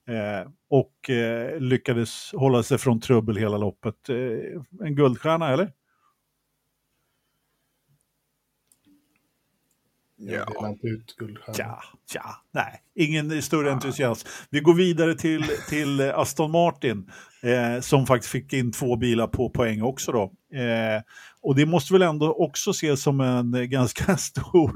Eh, 0.09 0.49
och 0.70 1.11
eh, 1.11 1.61
lyckades 1.61 2.30
hålla 2.32 2.62
sig 2.62 2.78
från 2.78 3.01
trubbel 3.01 3.36
hela 3.36 3.59
loppet. 3.59 4.09
Eh, 4.09 4.86
en 4.86 4.94
guldstjärna 4.94 5.53
eller? 5.53 5.70
Ja. 10.19 10.45
delar 10.45 10.69
inte 10.69 10.87
ut. 10.87 11.16
Tja, 11.57 11.83
tja, 12.12 12.25
nej, 12.53 12.83
ingen 12.95 13.43
större 13.43 13.73
entusiasm. 13.73 14.29
Vi 14.51 14.61
går 14.61 14.75
vidare 14.75 15.14
till, 15.14 15.45
till 15.69 16.01
Aston 16.01 16.51
Martin 16.51 17.11
eh, 17.43 17.81
som 17.81 18.07
faktiskt 18.07 18.33
fick 18.33 18.53
in 18.53 18.73
två 18.73 18.97
bilar 18.97 19.27
på 19.27 19.51
poäng 19.51 19.83
också 19.83 20.12
då. 20.12 20.23
Eh, 20.59 21.03
och 21.43 21.55
det 21.55 21.66
måste 21.66 21.93
väl 21.93 22.03
ändå 22.03 22.33
också 22.33 22.71
ses 22.71 23.03
som 23.03 23.21
en 23.21 23.71
ganska 23.71 24.16
stor, 24.16 24.73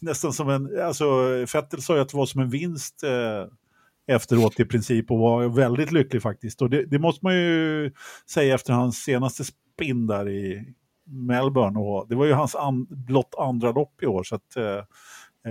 nästan 0.00 0.32
som 0.32 0.48
en, 0.50 0.80
alltså 0.82 1.06
Vettel 1.54 1.82
sa 1.82 1.94
ju 1.94 2.00
att 2.00 2.08
det 2.08 2.16
var 2.16 2.26
som 2.26 2.40
en 2.40 2.50
vinst 2.50 3.02
eh, 3.02 3.46
efteråt 4.14 4.60
i 4.60 4.64
princip 4.64 5.10
och 5.10 5.18
var 5.18 5.48
väldigt 5.48 5.92
lycklig 5.92 6.22
faktiskt. 6.22 6.62
Och 6.62 6.70
det, 6.70 6.84
det 6.84 6.98
måste 6.98 7.24
man 7.24 7.34
ju 7.34 7.90
säga 8.30 8.54
efter 8.54 8.72
hans 8.72 8.96
senaste 8.96 9.44
spin 9.44 10.06
där 10.06 10.28
i 10.28 10.74
Melbourne. 11.04 11.78
Och 11.80 12.08
det 12.08 12.14
var 12.14 12.26
ju 12.26 12.32
hans 12.32 12.54
an, 12.54 12.86
blott 12.90 13.34
andra 13.38 13.72
lopp 13.72 14.02
i 14.02 14.06
år. 14.06 14.22
Så 14.22 14.34
att, 14.34 14.56
eh, 14.56 14.64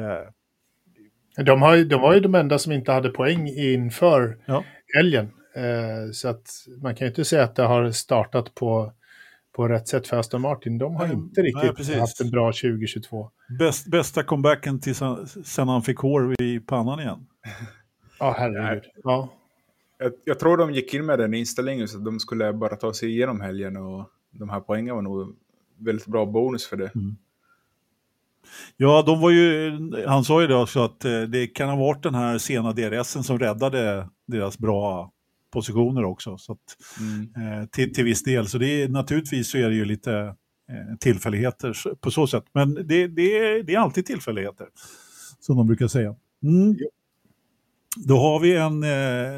eh, 0.02 1.44
De, 1.46 1.62
har, 1.62 1.78
de 1.84 2.02
var 2.02 2.14
ju 2.14 2.20
de 2.20 2.36
enda 2.36 2.60
som 2.60 2.72
inte 2.72 2.92
hade 2.92 3.10
poäng 3.10 3.48
inför 3.48 4.38
Ja. 4.46 4.64
helgen. 4.96 5.32
Eh, 5.56 6.12
så 6.14 6.28
att 6.28 6.50
man 6.82 6.96
kan 6.96 7.06
ju 7.06 7.10
inte 7.10 7.26
säga 7.26 7.44
att 7.44 7.56
det 7.56 7.64
har 7.64 7.92
startat 7.92 8.56
på, 8.56 8.94
på 9.56 9.68
rätt 9.68 9.88
sätt 9.88 10.08
för 10.08 10.18
Aston 10.18 10.42
Martin. 10.42 10.78
De 10.78 10.96
har 10.96 11.08
Nej, 11.08 11.16
inte 11.16 11.42
nej, 11.42 11.52
riktigt 11.52 11.76
precis. 11.78 11.96
haft 11.96 12.22
en 12.22 12.30
bra 12.30 12.52
2022. 12.52 13.30
Bäst, 13.60 13.88
bästa 13.88 14.24
comebacken 14.24 14.80
till 14.80 14.96
sen, 14.96 15.28
sen 15.28 15.68
han 15.68 15.82
fick 15.82 15.98
hår 15.98 16.42
i 16.42 16.60
pannan 16.60 17.00
igen. 17.00 17.28
Ja, 18.20 18.36
herregud. 18.38 18.84
Ja. 19.04 19.30
Jag, 19.98 20.12
jag 20.26 20.40
tror 20.40 20.58
de 20.58 20.72
gick 20.74 20.94
in 20.94 21.06
med 21.06 21.20
den 21.20 21.34
inställningen 21.34 21.88
så 21.88 21.98
att 21.98 22.06
de 22.06 22.20
skulle 22.20 22.54
bara 22.54 22.76
ta 22.76 22.94
sig 22.94 23.10
igenom 23.10 23.42
helgen 23.42 23.78
och 23.78 24.10
de 24.32 24.50
här 24.50 24.60
poängen 24.60 24.96
var 24.96 25.02
nog 25.02 25.36
väldigt 25.78 26.08
bra 26.08 26.26
bonus 26.26 26.66
för 26.68 26.78
det. 26.78 26.92
Ja, 28.78 29.04
de 29.06 29.22
var 29.22 29.30
ju, 29.30 29.72
han 30.08 30.24
sa 30.24 30.42
ju 30.42 30.48
det 30.48 30.56
också 30.56 30.80
att 30.84 31.06
eh, 31.06 31.22
det 31.22 31.48
kan 31.48 31.70
ha 31.70 31.76
varit 31.76 32.04
den 32.04 32.16
här 32.16 32.38
sena 32.38 32.72
DRSen 32.74 33.24
som 33.24 33.40
räddade 33.40 34.08
deras 34.28 34.58
bra 34.58 35.12
positioner 35.54 36.04
också. 36.06 36.38
Så 36.38 36.52
att, 36.52 36.60
Mm. 37.00 37.62
eh, 37.62 37.66
till, 37.68 37.94
till 37.94 38.04
viss 38.04 38.24
del. 38.24 38.48
Så 38.48 38.58
det 38.58 38.68
är, 38.84 38.90
naturligtvis 38.90 39.48
så 39.52 39.58
är 39.58 39.70
det 39.70 39.76
ju 39.76 39.86
lite 39.86 40.14
eh, 40.70 40.98
tillfälligheter 41.00 41.74
på 42.02 42.12
så 42.12 42.28
sätt. 42.28 42.44
Men 42.54 42.74
det, 42.74 43.08
det, 43.08 43.38
är, 43.38 43.64
det 43.64 43.74
är 43.76 43.80
alltid 43.80 44.06
tillfälligheter, 44.06 44.68
som 45.40 45.58
de 45.58 45.68
brukar 45.68 45.88
säga. 45.88 46.16
Mm. 46.44 46.78
Då 48.08 48.18
har 48.18 48.40
vi, 48.40 48.56
en, 48.58 48.82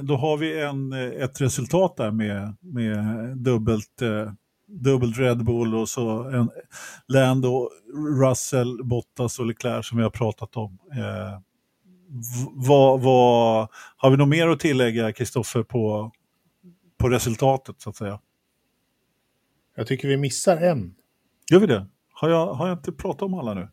då 0.08 0.16
har 0.16 0.38
vi 0.38 0.62
en, 0.62 0.94
ett 0.94 1.42
resultat 1.42 1.98
där 1.98 2.12
med, 2.12 2.56
med 2.60 2.98
dubbelt, 3.38 4.02
dubbelt 4.74 5.18
Red 5.18 5.46
Bull 5.46 5.76
och 5.76 5.90
så 5.90 6.24
en 6.24 6.50
Lando, 7.08 7.70
Russell, 8.22 8.84
Bottas 8.84 9.40
och 9.40 9.46
Leclerc 9.46 9.88
som 9.88 9.98
vi 9.98 10.04
har 10.04 10.10
pratat 10.10 10.58
om. 10.58 10.78
Eh, 10.92 11.40
vad, 12.54 13.02
vad, 13.02 13.68
har 13.98 14.12
vi 14.12 14.18
något 14.18 14.30
mer 14.30 14.48
att 14.48 14.60
tillägga, 14.60 15.14
Kristoffer, 15.14 15.64
på, 15.64 16.12
på 16.98 17.10
resultatet 17.10 17.82
så 17.82 17.90
att 17.90 17.96
säga? 17.96 18.20
Jag 19.76 19.88
tycker 19.88 20.08
vi 20.08 20.18
missar 20.18 20.58
en. 20.58 20.96
Gör 21.52 21.60
vi 21.60 21.68
det? 21.68 21.88
Har 22.14 22.30
jag, 22.30 22.54
har 22.54 22.68
jag 22.68 22.78
inte 22.78 22.92
pratat 22.92 23.22
om 23.22 23.34
alla 23.34 23.54
nu? 23.54 23.70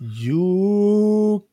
Yuki 0.00 1.44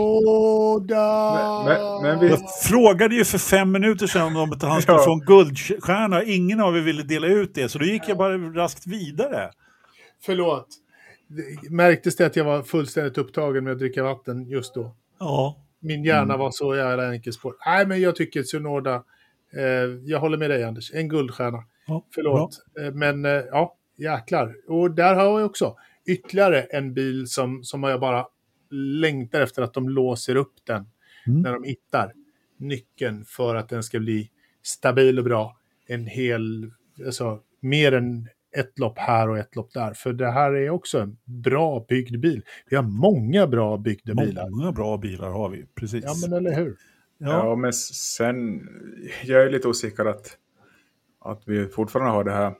Tsunoda. 0.00 1.64
Men- 1.64 1.78
men- 1.78 2.02
men 2.02 2.20
vi- 2.20 2.28
Jag 2.28 2.40
frågade 2.62 3.14
ju 3.14 3.24
för 3.24 3.38
fem 3.38 3.72
minuter 3.72 4.06
sedan 4.06 4.36
om 4.36 4.52
att 4.52 4.62
han 4.62 4.82
skulle 4.82 4.98
Ja. 4.98 5.04
få 5.04 5.12
en 5.12 5.20
guldstjärna. 5.20 6.24
Ingen 6.24 6.60
av 6.60 6.76
er 6.76 6.80
ville 6.80 7.02
dela 7.02 7.26
ut 7.26 7.54
det, 7.54 7.68
så 7.68 7.78
då 7.78 7.84
gick 7.84 8.02
jag 8.08 8.18
bara 8.18 8.38
raskt 8.38 8.86
vidare. 8.86 9.50
Förlåt. 10.22 10.66
Det- 11.28 11.70
Märktes 11.70 12.16
det 12.16 12.26
att 12.26 12.36
jag 12.36 12.44
var 12.44 12.62
fullständigt 12.62 13.18
upptagen 13.18 13.64
med 13.64 13.72
att 13.72 13.78
dricka 13.78 14.02
vatten 14.02 14.48
just 14.48 14.74
då? 14.74 14.94
Ja, 15.18 15.56
Min 15.82 16.04
hjärna 16.04 16.22
Mm. 16.34 16.38
var 16.38 16.50
så 16.50 16.76
jävla 16.76 17.10
enkelspår. 17.10 17.54
Nej, 17.66 17.86
men 17.86 18.00
jag 18.00 18.16
tycker 18.16 18.42
Tsunoda, 18.42 18.94
eh, 19.56 19.62
jag 20.04 20.20
håller 20.20 20.38
med 20.38 20.50
dig 20.50 20.64
Anders, 20.64 20.90
en 20.94 21.08
guldstjärna. 21.08 21.58
ja 21.86 22.06
Förlåt. 22.14 22.58
Eh, 22.80 22.92
men 22.94 23.24
eh, 23.24 23.30
ja, 23.30 23.74
jäklar. 24.00 24.56
Och 24.68 24.90
där 24.90 25.14
har 25.14 25.40
jag 25.40 25.46
också 25.46 25.76
ytterligare 26.06 26.60
en 26.62 26.94
bil 26.94 27.26
som, 27.26 27.64
som 27.64 27.82
jag 27.82 28.00
bara 28.00 28.26
längtar 29.00 29.40
efter 29.40 29.62
att 29.62 29.74
de 29.74 29.88
låser 29.88 30.36
upp 30.36 30.54
den 30.64 30.86
Mm. 31.26 31.42
när 31.42 31.52
de 31.52 31.64
hittar 31.64 32.12
nyckeln 32.56 33.24
för 33.24 33.54
att 33.54 33.68
den 33.68 33.82
ska 33.82 33.98
bli 34.00 34.30
stabil 34.62 35.18
och 35.18 35.24
bra. 35.24 35.56
En 35.86 36.06
hel, 36.06 36.70
alltså 37.06 37.40
mer 37.60 37.92
än 37.92 38.28
ett 38.56 38.78
lopp 38.78 38.98
här 38.98 39.28
och 39.28 39.38
ett 39.38 39.56
lopp 39.56 39.72
där. 39.72 39.92
För 39.94 40.12
det 40.12 40.30
här 40.30 40.52
är 40.52 40.70
också 40.70 40.98
en 41.00 41.18
bra 41.24 41.86
byggd 41.88 42.20
bil. 42.20 42.42
Vi 42.70 42.76
har 42.76 42.82
många 42.82 43.46
bra 43.46 43.76
byggda 43.78 44.14
bilar. 44.14 44.50
Många 44.50 44.72
bra 44.72 44.96
bilar 44.96 45.30
har 45.30 45.48
vi, 45.48 45.66
precis. 45.74 46.04
Ja, 46.04 46.14
men 46.28 46.38
eller 46.38 46.56
hur? 46.56 46.76
Ja. 47.18 47.28
Ja. 47.28 47.56
men 47.56 47.72
sen, 47.72 48.68
jag 49.24 49.42
är 49.42 49.50
lite 49.50 49.68
osäker 49.68 50.04
att, 50.04 50.36
att 51.20 51.42
vi 51.46 51.66
fortfarande 51.66 52.12
har 52.12 52.24
det 52.24 52.32
här. 52.32 52.54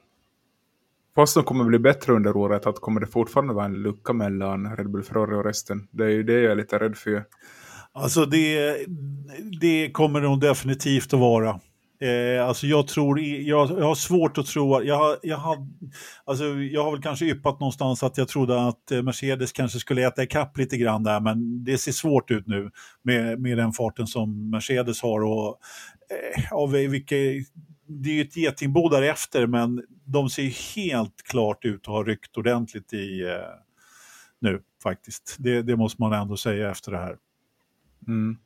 Fast 1.15 1.35
de 1.35 1.45
kommer 1.45 1.65
bli 1.65 1.79
bättre 1.79 2.13
under 2.13 2.37
året, 2.37 2.67
att 2.67 2.81
kommer 2.81 3.01
det 3.01 3.07
fortfarande 3.07 3.55
vara 3.55 3.65
en 3.65 3.83
lucka 3.83 4.13
mellan 4.13 4.77
Red 4.77 4.91
Bull 4.91 5.03
Ferrari 5.03 5.35
och 5.35 5.45
resten? 5.45 5.89
Det 5.91 6.05
är 6.05 6.09
ju 6.09 6.23
det 6.23 6.41
jag 6.41 6.53
är 6.53 6.57
lite 6.57 6.79
rädd 6.79 6.97
för. 6.97 7.25
Alltså 7.93 8.25
det, 8.25 8.77
det 9.61 9.91
kommer 9.91 10.21
nog 10.21 10.41
definitivt 10.41 11.15
att 11.15 11.21
vara. 11.21 11.61
Eh, 12.03 12.47
alltså 12.47 12.67
jag 12.67 12.89
tror, 12.89 13.21
jag, 13.21 13.71
jag 13.71 13.85
har 13.85 13.95
svårt 13.95 14.39
att 14.39 14.47
tro, 14.47 14.83
jag 14.83 14.97
har, 14.97 15.19
jag, 15.23 15.37
har, 15.37 15.57
alltså 16.25 16.45
jag 16.45 16.85
har 16.85 16.91
väl 16.91 17.03
kanske 17.03 17.25
yppat 17.25 17.61
någonstans 17.61 18.03
att 18.03 18.19
jag 18.19 18.29
trodde 18.29 18.69
att 18.69 18.91
eh, 18.91 19.03
Mercedes 19.03 19.53
kanske 19.53 19.79
skulle 19.79 20.07
äta 20.07 20.23
ikapp 20.23 20.59
lite 20.59 20.77
grann 20.77 21.03
där, 21.03 21.21
men 21.21 21.65
det 21.65 21.79
ser 21.79 21.93
svårt 21.93 22.31
ut 22.31 22.47
nu 22.47 22.71
med, 23.03 23.41
med 23.41 23.59
den 23.59 23.73
farten 23.73 24.07
som 24.07 24.51
Mercedes 24.51 25.03
har. 25.03 25.25
Och, 25.25 25.59
eh, 26.37 26.53
av 26.53 26.71
vilka, 26.71 27.17
det 27.91 28.11
är 28.11 28.15
ju 28.15 28.23
ett 28.23 28.37
getingbo 28.37 28.89
därefter, 28.89 29.47
men 29.47 29.85
de 30.05 30.31
ser 30.31 30.75
helt 30.77 31.23
klart 31.23 31.65
ut 31.65 31.81
att 31.81 31.87
ha 31.87 32.03
ryckt 32.03 32.37
ordentligt 32.37 32.93
i 32.93 33.21
eh, 33.21 33.37
nu 34.39 34.63
faktiskt. 34.83 35.37
Det, 35.39 35.63
det 35.63 35.77
måste 35.77 36.03
man 36.03 36.13
ändå 36.13 36.37
säga 36.37 36.71
efter 36.71 36.93
det 36.93 36.99
här. 36.99 37.17
Mm. 38.07 38.39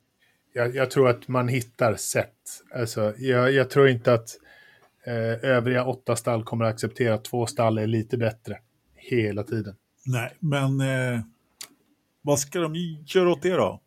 Jag, 0.52 0.74
jag 0.74 0.90
tror 0.90 1.08
att 1.08 1.28
man 1.28 1.48
hittar 1.48 1.96
sätt. 1.96 2.62
Alltså, 2.74 3.14
jag, 3.18 3.52
jag 3.52 3.70
tror 3.70 3.88
inte 3.88 4.12
att 4.12 4.28
eh, 5.06 5.50
övriga 5.50 5.84
åtta 5.84 6.16
stall 6.16 6.44
kommer 6.44 6.64
att 6.64 6.74
acceptera 6.74 7.14
att 7.14 7.24
två 7.24 7.46
stall 7.46 7.78
är 7.78 7.86
lite 7.86 8.16
bättre 8.16 8.58
hela 8.94 9.42
tiden. 9.42 9.76
Nej, 10.06 10.32
men 10.38 10.80
eh, 10.80 11.20
vad 12.22 12.38
ska 12.38 12.60
de 12.60 12.74
göra 13.06 13.30
åt 13.30 13.42
det 13.42 13.52
då? 13.52 13.80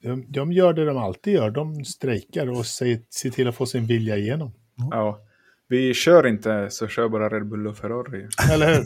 De, 0.00 0.24
de 0.28 0.52
gör 0.52 0.72
det 0.72 0.84
de 0.84 0.96
alltid 0.96 1.34
gör. 1.34 1.50
De 1.50 1.84
strejkar 1.84 2.50
och 2.50 2.66
säger, 2.66 3.00
ser 3.10 3.30
till 3.30 3.48
att 3.48 3.54
få 3.54 3.66
sin 3.66 3.86
vilja 3.86 4.16
igenom. 4.16 4.52
Ja. 4.90 5.18
Vi 5.68 5.94
kör 5.94 6.26
inte, 6.26 6.70
så 6.70 6.86
kör 6.88 7.08
bara 7.08 7.28
Red 7.28 7.48
Bull 7.48 7.66
och 7.66 7.76
Ferrari. 7.76 8.28
Eller 8.52 8.74
hur? 8.74 8.84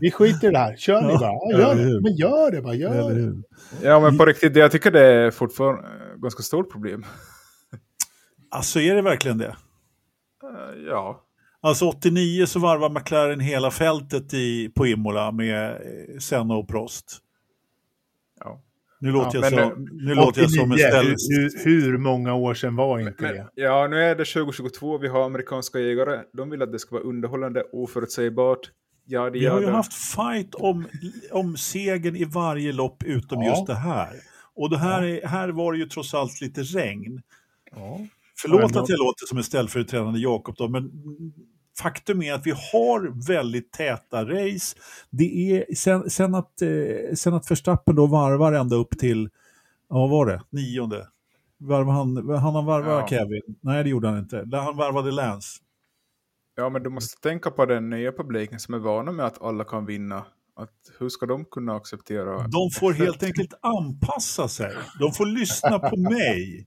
Vi 0.00 0.10
skiter 0.10 0.48
i 0.48 0.52
det 0.52 0.58
här. 0.58 0.76
Kör 0.76 1.00
ni 1.02 1.12
Ja, 1.12 1.18
bara. 1.18 1.32
Ja, 1.32 1.58
gör 1.58 1.74
det. 1.74 2.00
Men 2.00 2.16
gör 2.16 2.50
det 2.50 2.62
bara. 2.62 2.74
Gör 2.74 3.10
det. 3.14 3.42
Ja, 3.82 4.00
men 4.00 4.18
på 4.18 4.24
riktigt, 4.24 4.56
jag 4.56 4.72
tycker 4.72 4.90
det 4.90 5.06
är 5.06 5.30
fortfarande 5.30 5.82
ett 6.14 6.20
ganska 6.20 6.42
stort 6.42 6.72
problem. 6.72 7.04
Alltså 8.50 8.80
är 8.80 8.94
det 8.94 9.02
verkligen 9.02 9.38
det? 9.38 9.46
Eh, 10.42 10.82
Ja. 10.88 11.24
Alltså 11.62 11.84
89 11.88 12.46
så 12.46 12.58
varvar 12.58 12.90
McLaren 12.90 13.40
hela 13.40 13.70
fältet 13.70 14.34
i, 14.34 14.68
på 14.68 14.86
Imola 14.86 15.32
med 15.32 15.70
eh, 15.70 16.18
Senna 16.18 16.54
och 16.54 16.68
Prost. 16.68 17.18
ja. 18.40 18.60
Nu 19.02 19.12
låter, 19.12 19.40
men 19.40 19.52
jag, 19.54 19.72
som, 19.72 19.88
nu 19.92 20.14
låter 20.14 20.40
jag 20.40 20.50
som 20.50 20.64
en 20.64 20.72
89, 20.72 20.88
ställ... 20.88 21.06
hur, 21.28 21.64
hur 21.64 21.98
många 21.98 22.34
år 22.34 22.54
sedan 22.54 22.76
var 22.76 22.98
inte 22.98 23.22
Men, 23.22 23.34
det? 23.34 23.48
ja, 23.54 23.86
nu 23.90 24.02
är 24.02 24.16
det 24.16 24.24
2022, 24.24 24.98
vi 24.98 25.08
har 25.08 25.24
amerikanska 25.24 25.78
jägare. 25.78 26.20
De 26.32 26.50
vill 26.50 26.62
att 26.62 26.72
det 26.72 26.78
ska 26.78 26.94
vara 26.94 27.04
underhållande, 27.04 27.62
oförutsägbart. 27.72 28.60
Ja, 29.06 29.30
Vi 29.30 29.46
har 29.46 29.60
ju 29.60 29.66
haft 29.66 29.92
fight 29.94 30.54
om, 30.54 30.86
om 31.30 31.56
segern 31.56 32.16
i 32.16 32.24
varje 32.24 32.72
lopp 32.72 33.02
utom 33.04 33.42
Ja. 33.42 33.48
just 33.48 33.66
det 33.66 33.74
här. 33.74 34.12
Och 34.56 34.70
det 34.70 34.78
här, 34.78 35.02
är, 35.02 35.26
här 35.26 35.48
var 35.48 35.72
det 35.72 35.78
ju 35.78 35.86
trots 35.86 36.14
allt 36.14 36.40
lite 36.40 36.62
regn. 36.62 37.22
Ja. 37.76 38.00
Förlåt 38.42 38.60
Ja, 38.74 38.82
att 38.82 38.88
jag 38.88 38.98
låter 38.98 39.26
som 39.26 39.38
en 39.38 39.44
ställföreträdande 39.44 40.20
Jakob 40.20 40.70
men 40.70 40.90
faktum 41.82 42.22
är 42.22 42.32
att 42.34 42.46
vi 42.46 42.50
har 42.72 43.26
väldigt 43.26 43.72
täta 43.72 44.24
race. 44.24 44.76
Det 45.10 45.24
är, 45.52 45.74
sen, 45.74 46.10
sen, 46.10 46.34
att, 46.34 46.62
eh, 46.62 47.14
sen 47.14 47.34
att 47.34 47.50
Verstappen 47.50 47.96
då 47.96 48.06
varvar 48.06 48.52
ända 48.52 48.76
upp 48.76 48.98
till, 48.98 49.28
ja, 49.88 49.96
vad 49.98 50.10
var 50.10 50.26
det, 50.26 50.42
nionde? 50.50 51.06
Varv 51.58 51.86
han, 51.88 52.28
han 52.28 52.54
han 52.54 52.66
varva 52.66 52.90
Ja. 53.00 53.06
Kevin? 53.08 53.42
Nej, 53.60 53.84
det 53.84 53.90
gjorde 53.90 54.08
han 54.08 54.18
inte. 54.18 54.36
Han 54.52 54.76
varvade 54.76 55.10
Lance. 55.10 55.58
Ja, 56.56 56.68
men 56.68 56.82
du 56.82 56.90
måste 56.90 57.20
tänka 57.28 57.50
på 57.50 57.66
den 57.66 57.90
nya 57.90 58.12
publiken 58.12 58.60
som 58.60 58.74
är 58.74 58.78
vana 58.78 59.12
med 59.12 59.26
att 59.26 59.42
alla 59.42 59.64
kan 59.64 59.86
vinna. 59.86 60.24
Att 60.56 60.70
hur 60.98 61.08
ska 61.08 61.26
de 61.26 61.44
kunna 61.44 61.74
acceptera? 61.76 62.48
De 62.48 62.70
får 62.80 62.92
helt 62.92 63.22
enkelt 63.22 63.54
anpassa 63.62 64.48
sig. 64.48 64.72
De 65.00 65.12
får 65.12 65.26
lyssna 65.26 65.78
på 65.78 65.96
mig. 66.10 66.66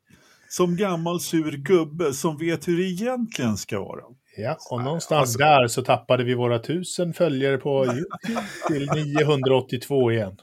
som 0.50 0.76
gammal 0.76 1.20
sur 1.20 1.52
gubbe 1.52 2.14
som 2.14 2.38
vet 2.38 2.68
hur 2.68 2.78
det 2.78 2.84
egentligen 2.84 3.58
ska 3.58 3.80
vara. 3.80 4.02
Ja, 4.38 4.58
och 4.70 4.84
någonstans 4.84 5.22
alltså, 5.22 5.38
där 5.38 5.68
så 5.68 5.82
tappade 5.82 6.24
vi 6.24 6.34
våra 6.34 6.60
tusen 6.60 7.14
följare 7.14 7.58
på 7.58 7.86
YouTube 7.86 8.48
till 8.68 8.90
982 9.14 10.12
igen. 10.12 10.38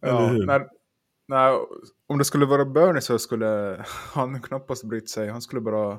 Ja, 0.00 0.32
när, 0.32 0.66
när, 1.28 1.52
om 2.08 2.18
det 2.18 2.24
skulle 2.24 2.46
vara 2.46 2.64
Bernie 2.64 3.00
så 3.00 3.18
skulle 3.18 3.80
han 4.14 4.42
knappast 4.42 4.84
brytt 4.84 5.10
sig. 5.10 5.28
Han 5.28 5.42
skulle 5.42 5.60
bara 5.60 5.98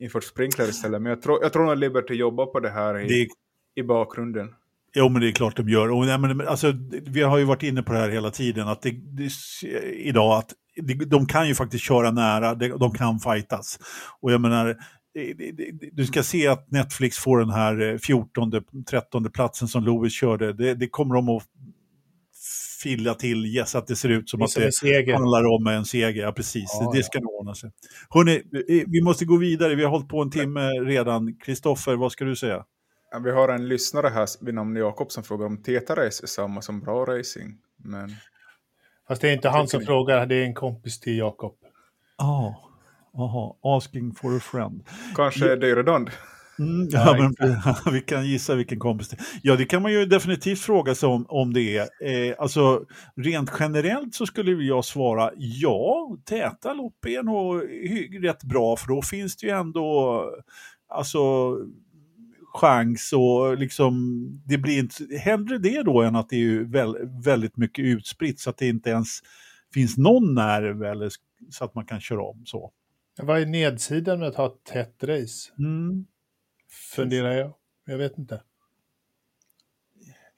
infört 0.00 0.24
sprinkler 0.24 0.68
istället. 0.68 1.02
Men 1.02 1.10
jag 1.10 1.22
tror, 1.22 1.38
jag 1.42 1.52
tror 1.52 1.72
att 1.72 1.78
Liberty 1.78 2.14
jobbar 2.14 2.46
på 2.46 2.60
det 2.60 2.70
här 2.70 3.00
i, 3.00 3.08
det... 3.08 3.28
i 3.80 3.84
bakgrunden. 3.84 4.54
Jo, 4.96 5.08
men 5.08 5.20
det 5.22 5.28
är 5.28 5.32
klart 5.32 5.56
de 5.56 5.68
gör. 5.68 5.90
Och, 5.90 6.06
nej, 6.06 6.18
men, 6.18 6.48
alltså, 6.48 6.72
vi 7.06 7.22
har 7.22 7.38
ju 7.38 7.44
varit 7.44 7.62
inne 7.62 7.82
på 7.82 7.92
det 7.92 7.98
här 7.98 8.10
hela 8.10 8.30
tiden, 8.30 8.68
att 8.68 8.82
det, 8.82 8.90
det, 8.90 9.30
idag 9.92 10.38
att 10.38 10.52
de 11.06 11.26
kan 11.26 11.48
ju 11.48 11.54
faktiskt 11.54 11.84
köra 11.84 12.10
nära, 12.10 12.54
de, 12.54 12.68
de 12.68 12.92
kan 12.92 13.20
fightas. 13.20 13.78
Och 14.20 14.32
jag 14.32 14.40
menar, 14.40 14.76
du 15.92 16.06
ska 16.06 16.22
se 16.22 16.48
att 16.48 16.70
Netflix 16.70 17.18
får 17.18 17.38
den 17.38 17.50
här 17.50 17.98
14, 17.98 18.52
13 18.90 19.30
platsen 19.30 19.68
som 19.68 19.84
Lewis 19.84 20.12
körde. 20.12 20.52
Det, 20.52 20.74
det 20.74 20.88
kommer 20.88 21.14
de 21.14 21.28
att 21.28 21.46
filla 22.82 23.14
till, 23.14 23.46
yes, 23.46 23.74
att 23.74 23.86
det 23.86 23.96
ser 23.96 24.08
ut 24.08 24.30
som 24.30 24.40
det 24.40 24.44
att 24.44 24.54
det 24.54 24.72
seger. 24.72 25.14
handlar 25.14 25.44
om 25.44 25.66
en 25.66 25.84
seger. 25.84 26.22
Ja, 26.22 26.32
precis. 26.32 26.78
Ja, 26.80 26.92
det 26.94 27.02
ska 27.02 27.20
nog 27.20 27.34
ordna 27.34 27.54
sig. 27.54 27.70
Hörrni, 28.10 28.42
vi 28.86 29.02
måste 29.02 29.24
gå 29.24 29.36
vidare. 29.36 29.74
Vi 29.74 29.82
har 29.82 29.90
hållit 29.90 30.08
på 30.08 30.22
en 30.22 30.30
timme 30.30 30.70
redan. 30.70 31.34
Kristoffer, 31.34 31.96
vad 31.96 32.12
ska 32.12 32.24
du 32.24 32.36
säga? 32.36 32.64
Ja, 33.10 33.18
vi 33.18 33.30
har 33.30 33.48
en 33.48 33.68
lyssnare 33.68 34.08
här 34.08 34.44
vid 34.44 34.54
namn 34.54 34.76
Jakob 34.76 35.12
som 35.12 35.24
frågar 35.24 35.46
om 35.46 35.62
Teta-race 35.62 36.22
är 36.22 36.26
samma 36.26 36.62
som 36.62 36.80
bra 36.80 37.04
racing. 37.04 37.58
Men... 37.76 38.10
Fast 39.08 39.20
det 39.22 39.28
är 39.28 39.32
inte 39.32 39.48
han 39.48 39.68
som 39.68 39.80
ni... 39.80 39.86
frågar, 39.86 40.26
det 40.26 40.34
är 40.34 40.44
en 40.44 40.54
kompis 40.54 41.00
till 41.00 41.18
Jakob. 41.18 41.54
Ja, 42.18 42.70
oh. 43.14 43.76
asking 43.76 44.14
for 44.14 44.36
a 44.36 44.40
friend. 44.40 44.82
Kanske 45.14 45.46
ja. 45.46 45.56
Deiredond? 45.56 46.10
Mm, 46.58 46.88
ja, 46.92 47.16
men, 47.18 47.56
vi 47.94 48.00
kan 48.00 48.26
gissa 48.26 48.54
vilken 48.54 48.78
kompis 48.78 49.08
det 49.08 49.16
är. 49.16 49.26
Ja, 49.42 49.56
det 49.56 49.64
kan 49.64 49.82
man 49.82 49.92
ju 49.92 50.06
definitivt 50.06 50.60
fråga 50.60 50.94
sig 50.94 51.08
om, 51.08 51.26
om 51.28 51.52
det 51.52 51.76
är. 51.76 51.88
Eh, 52.04 52.34
alltså, 52.38 52.84
rent 53.16 53.50
generellt 53.60 54.14
så 54.14 54.26
skulle 54.26 54.64
jag 54.64 54.84
svara 54.84 55.30
ja, 55.36 56.16
täta 56.24 56.72
lopp 56.72 57.06
är 57.06 57.22
nog 57.22 57.62
rätt 58.24 58.44
bra 58.44 58.76
för 58.76 58.88
då 58.88 59.02
finns 59.02 59.36
det 59.36 59.46
ju 59.46 59.52
ändå 59.52 60.24
alltså, 60.88 61.20
chans 62.54 63.12
och 63.12 63.58
liksom, 63.58 64.24
det 64.46 64.58
blir 64.58 64.78
inte, 64.78 65.18
hellre 65.18 65.58
det 65.58 65.82
då 65.82 66.02
än 66.02 66.16
att 66.16 66.28
det 66.28 66.36
är 66.36 66.64
väl, 66.64 66.96
väldigt 67.24 67.56
mycket 67.56 67.84
utspritt 67.84 68.40
så 68.40 68.50
att 68.50 68.58
det 68.58 68.68
inte 68.68 68.90
ens 68.90 69.08
finns 69.74 69.96
någon 69.96 70.34
nerv 70.34 70.82
eller 70.82 71.10
så 71.50 71.64
att 71.64 71.74
man 71.74 71.86
kan 71.86 72.00
köra 72.00 72.22
om 72.22 72.42
så. 72.46 72.72
Vad 73.22 73.40
är 73.40 73.46
nedsidan 73.46 74.18
med 74.18 74.28
att 74.28 74.34
ha 74.34 74.46
ett 74.46 74.64
tätt 74.64 75.04
race? 75.04 75.52
Mm. 75.58 76.06
Funderar 76.96 77.32
jag. 77.32 77.54
Jag 77.86 77.98
vet 77.98 78.18
inte. 78.18 78.42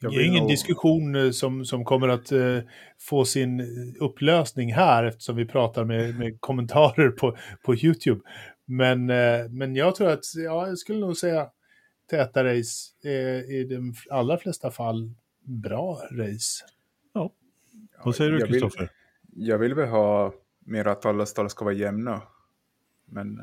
Det 0.00 0.06
är 0.06 0.26
ingen 0.26 0.42
nog... 0.42 0.50
diskussion 0.50 1.14
eh, 1.14 1.30
som, 1.30 1.64
som 1.64 1.84
kommer 1.84 2.08
att 2.08 2.32
uh, 2.32 2.60
få 2.98 3.24
sin 3.24 3.60
upplösning 4.00 4.72
här 4.72 5.04
eftersom 5.04 5.36
vi 5.36 5.46
pratar 5.46 5.84
med, 5.84 6.18
med 6.18 6.40
kommentarer 6.40 7.10
på, 7.10 7.36
på 7.62 7.74
YouTube. 7.74 8.20
Men, 8.64 9.10
uh, 9.10 9.48
men 9.48 9.76
jag 9.76 9.94
tror 9.94 10.08
att, 10.08 10.24
ja, 10.34 10.68
jag 10.68 10.78
skulle 10.78 10.98
nog 10.98 11.16
säga 11.16 11.50
täta 12.10 12.44
race 12.44 12.92
är 13.02 13.52
i 13.52 13.64
de 13.64 13.94
allra 14.10 14.38
flesta 14.38 14.70
fall 14.70 15.14
bra 15.44 16.00
race. 16.12 16.64
Ja. 17.14 17.32
Vad 18.04 18.16
säger 18.16 18.30
du 18.30 18.46
Kristoffer? 18.46 18.90
Jag 19.36 19.58
vill 19.58 19.74
väl 19.74 19.88
ha 19.88 20.34
mer 20.66 20.84
att 20.84 21.06
alla 21.06 21.26
stall 21.26 21.50
ska 21.50 21.64
vara 21.64 21.74
jämna. 21.74 22.22
Men 23.07 23.38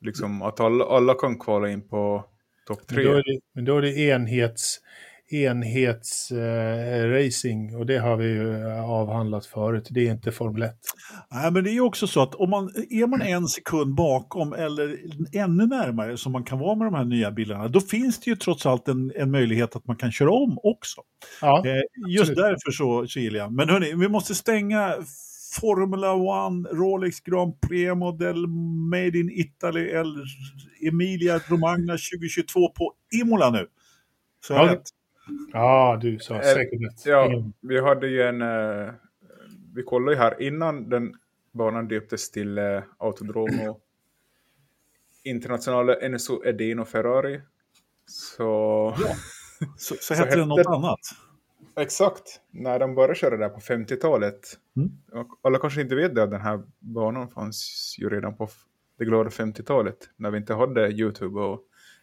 liksom 0.00 0.42
att 0.42 0.60
alla, 0.60 0.84
alla 0.84 1.14
kan 1.14 1.38
kvala 1.38 1.70
in 1.70 1.88
på 1.88 2.24
topp 2.66 2.86
tre. 2.86 3.04
Men 3.04 3.12
då 3.12 3.18
är 3.18 3.22
det, 3.22 3.40
men 3.54 3.64
då 3.64 3.76
är 3.76 3.82
det 3.82 3.98
enhets 3.98 4.80
enhetsracing 5.30 7.68
eh, 7.68 7.76
och 7.78 7.86
det 7.86 7.98
har 7.98 8.16
vi 8.16 8.26
ju 8.26 8.64
avhandlat 8.70 9.46
förut. 9.46 9.88
Det 9.90 10.08
är 10.08 10.12
inte 10.12 10.32
Formel 10.32 10.62
1. 10.62 10.74
Nej, 11.30 11.52
men 11.52 11.64
det 11.64 11.70
är 11.70 11.74
ju 11.74 11.80
också 11.80 12.06
så 12.06 12.22
att 12.22 12.34
om 12.34 12.50
man 12.50 12.70
är 12.90 13.06
man 13.06 13.22
en 13.22 13.46
sekund 13.46 13.94
bakom 13.94 14.52
eller 14.52 14.96
ännu 15.32 15.66
närmare 15.66 16.16
som 16.16 16.32
man 16.32 16.44
kan 16.44 16.58
vara 16.58 16.74
med 16.74 16.86
de 16.86 16.94
här 16.94 17.04
nya 17.04 17.30
bilarna, 17.30 17.68
då 17.68 17.80
finns 17.80 18.20
det 18.20 18.30
ju 18.30 18.36
trots 18.36 18.66
allt 18.66 18.88
en, 18.88 19.12
en 19.16 19.30
möjlighet 19.30 19.76
att 19.76 19.86
man 19.86 19.96
kan 19.96 20.12
köra 20.12 20.30
om 20.30 20.58
också. 20.62 21.00
Ja, 21.40 21.62
eh, 21.66 21.82
just 22.08 22.36
därför 22.36 22.70
så, 22.70 23.06
så 23.06 23.20
gillar 23.20 23.38
jag. 23.38 23.52
Men 23.52 23.68
hörni, 23.68 23.94
vi 23.94 24.08
måste 24.08 24.34
stänga 24.34 24.94
Formula 25.60 26.14
One, 26.14 26.68
Rolex 26.68 27.20
Grand 27.20 27.60
Prix 27.60 27.94
Model 27.94 28.46
Made 28.90 29.18
in 29.18 29.30
Italy, 29.30 29.90
Emilia 30.88 31.40
Romagna 31.48 31.92
2022 31.92 32.68
på 32.68 32.94
Imola 33.12 33.50
nu. 33.50 33.66
Så 34.44 34.54
ja, 34.54 34.72
rätt. 34.72 34.82
Ja, 35.52 35.98
du 36.02 36.18
sa 36.18 36.42
säkert 36.42 36.80
rätt. 36.82 37.06
Ja, 37.06 37.42
vi 37.60 37.80
hade 37.80 38.08
ju 38.08 38.22
en... 38.22 38.42
Uh, 38.42 38.92
vi 39.74 39.82
kollade 39.82 40.12
ju 40.12 40.18
här 40.18 40.42
innan 40.42 40.88
den 40.88 41.14
banan 41.52 41.88
döptes 41.88 42.30
till 42.30 42.58
uh, 42.58 42.82
Autodromo 42.98 43.80
Internationale 45.24 45.94
Enzo 45.94 46.44
Edino 46.44 46.84
Ferrari. 46.84 47.40
Så... 48.06 48.42
Ja. 48.98 49.14
Så, 49.76 49.94
så, 49.94 49.96
så 50.00 50.14
hette 50.14 50.36
det 50.36 50.44
något 50.44 50.66
annat? 50.66 51.00
Exakt, 51.78 52.40
när 52.50 52.78
de 52.78 52.94
började 52.94 53.14
köra 53.14 53.36
där 53.36 53.48
på 53.48 53.60
50-talet. 53.60 54.58
Mm. 54.76 54.90
Alla 55.42 55.58
kanske 55.58 55.80
inte 55.80 55.94
vet 55.94 56.14
det, 56.14 56.26
den 56.26 56.40
här 56.40 56.62
banan 56.78 57.28
fanns 57.30 57.96
ju 57.98 58.08
redan 58.08 58.36
på 58.36 58.48
det 58.98 59.04
glada 59.04 59.30
50-talet. 59.30 59.96
När 60.16 60.30
vi 60.30 60.38
inte 60.38 60.54
hade 60.54 60.90
YouTube 60.90 61.40
och 61.40 61.60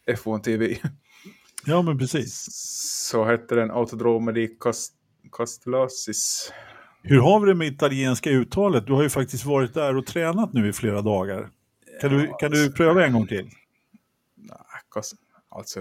F1 0.08 0.42
TV. 0.42 0.78
Ja, 1.68 1.82
men 1.82 1.98
precis. 1.98 2.48
Så 3.10 3.26
hette 3.26 3.56
den 3.56 3.72
Autodrome 3.72 4.32
di 4.32 4.48
Cast 4.48 4.94
Castellassis. 5.32 6.54
Hur 7.02 7.20
har 7.20 7.40
vi 7.40 7.48
det 7.48 7.56
med 7.56 7.68
italienska 7.68 8.30
uttalet? 8.30 8.88
Du 8.88 8.94
har 8.94 9.04
ju 9.04 9.10
faktiskt 9.10 9.46
varit 9.46 9.74
där 9.74 9.98
och 9.98 10.06
tränat 10.06 10.54
nu 10.54 10.70
i 10.70 10.74
flera 10.74 11.02
dagar. 11.02 11.50
Kan, 12.02 12.12
du, 12.12 12.34
kan 12.40 12.52
du 12.52 12.72
pröva 12.72 13.06
en 13.06 13.14
gång 13.14 13.28
till? 13.28 13.50
Nej, 14.36 14.58
alltså. 15.50 15.80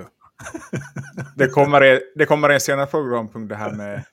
Det, 1.37 1.49
kommer, 1.49 2.01
det 2.14 2.26
kommer 2.26 2.49
en 2.49 2.61
senare 2.61 2.87
programpunkt 2.87 3.49
det 3.49 3.57
här 3.57 3.72
med 3.72 4.05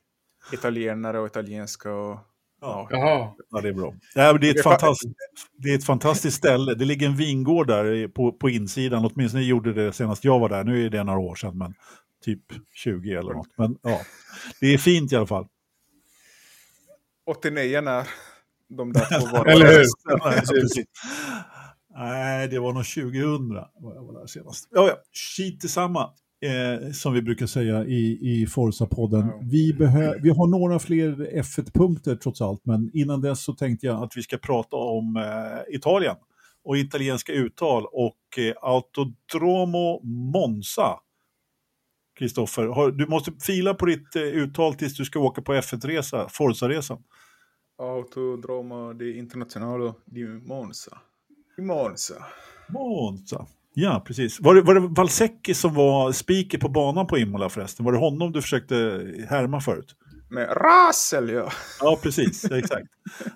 italienare 0.54 1.20
och 1.20 1.28
italienska 1.28 1.92
och 1.92 2.20
Ja. 2.62 2.88
Jaha. 2.92 3.34
ja, 3.50 3.62
det 3.62 3.70
är 3.70 3.74
bra. 3.74 3.94
Ja, 4.16 4.34
det, 4.34 4.50
är 4.50 4.56
ett 4.56 4.64
fantastiskt, 4.64 5.16
det 5.58 5.70
är 5.70 5.76
ett 5.76 5.86
fantastiskt 5.86 6.38
ställe. 6.38 6.74
Det 6.76 6.86
ligger 6.86 7.08
en 7.08 7.16
vingård 7.16 7.68
där 7.68 8.08
på, 8.08 8.32
på 8.32 8.50
insidan. 8.50 9.12
Åtminstone 9.14 9.44
gjorde 9.44 9.74
det 9.74 9.94
senast 9.94 10.24
jag 10.24 10.40
var 10.40 10.50
där. 10.50 10.64
Nu 10.64 10.86
är 10.86 10.90
det 10.90 11.04
några 11.04 11.20
år 11.20 11.36
sedan, 11.36 11.58
men 11.58 11.74
typ 12.26 12.42
20 12.74 13.14
eller 13.14 13.34
något. 13.34 13.48
Men 13.58 13.78
ja, 13.82 14.02
det 14.60 14.68
är 14.74 14.78
fint 14.78 15.12
i 15.12 15.16
alla 15.16 15.28
fall. 15.28 15.48
89 17.26 17.82
när 17.82 18.08
de 18.70 18.94
där 18.94 19.20
två 19.20 19.38
var 19.38 19.46
Eller 19.52 19.66
hur? 19.66 19.86
Nej, 21.96 22.48
det 22.48 22.60
var 22.60 22.74
nog 22.74 22.86
2000 22.86 23.56
jag 23.82 24.04
var 24.04 24.20
där 24.20 24.28
senast. 24.28 24.68
Ja, 24.72 24.88
ja, 24.88 24.96
skit 25.14 25.72
samma 25.72 26.02
eh, 26.42 26.92
som 26.92 27.14
vi 27.14 27.22
brukar 27.22 27.46
säga 27.46 27.86
i, 27.86 28.20
i 28.22 28.46
Forza-podden. 28.46 29.22
Mm. 29.22 29.50
Vi, 29.50 29.72
vi 30.22 30.30
har 30.30 30.48
några 30.48 30.80
fler 30.80 31.12
F1-punkter 31.42 32.16
trots 32.16 32.42
allt, 32.42 32.66
men 32.66 32.92
innan 32.94 33.22
dess 33.22 33.44
så 33.44 33.54
tänkte 33.54 33.86
jag 33.86 34.04
att 34.04 34.18
vi 34.18 34.24
ska 34.24 34.38
prata 34.38 34.76
om 34.76 35.16
eh, 35.18 35.76
Italien 35.76 36.16
och 36.64 36.78
italienska 36.78 37.34
uttal 37.34 37.86
och 37.86 38.38
eh, 38.38 38.54
Autodromo 38.62 40.02
Monza. 40.04 41.00
Kristoffer, 42.20 42.92
du 42.92 43.08
måste 43.08 43.32
fila 43.32 43.74
på 43.74 43.86
ditt 43.86 44.16
eh, 44.16 44.22
uttal 44.22 44.74
tills 44.74 44.98
du 44.98 45.06
ska 45.06 45.20
åka 45.20 45.42
på 45.42 45.54
F1-resa, 45.54 46.30
Forza-resan. 46.30 47.04
Autodromo 47.78 48.94
di 48.94 49.18
Internazionale 49.18 49.94
di 50.06 50.24
Monza. 50.24 50.98
Monza. 51.58 52.14
Monza. 52.70 53.46
Ja, 53.74 54.04
precis. 54.08 54.40
Var 54.40 54.56
det, 54.56 54.62
var 54.62 54.76
det 54.76 54.80
Valsecki 54.80 55.54
som 55.54 55.74
var 55.74 56.12
speaker 56.12 56.58
på 56.58 56.70
banan 56.70 57.08
på 57.08 57.18
Imola 57.18 57.50
förresten? 57.50 57.86
Var 57.86 57.92
det 57.92 58.00
honom 58.00 58.32
du 58.32 58.42
försökte 58.42 58.76
härma 59.30 59.62
förut? 59.62 59.96
Med 60.30 60.50
Rassel, 60.58 61.30
ja. 61.30 61.52
Ja, 61.80 62.00
precis. 62.04 62.52
Exakt. 62.52 62.88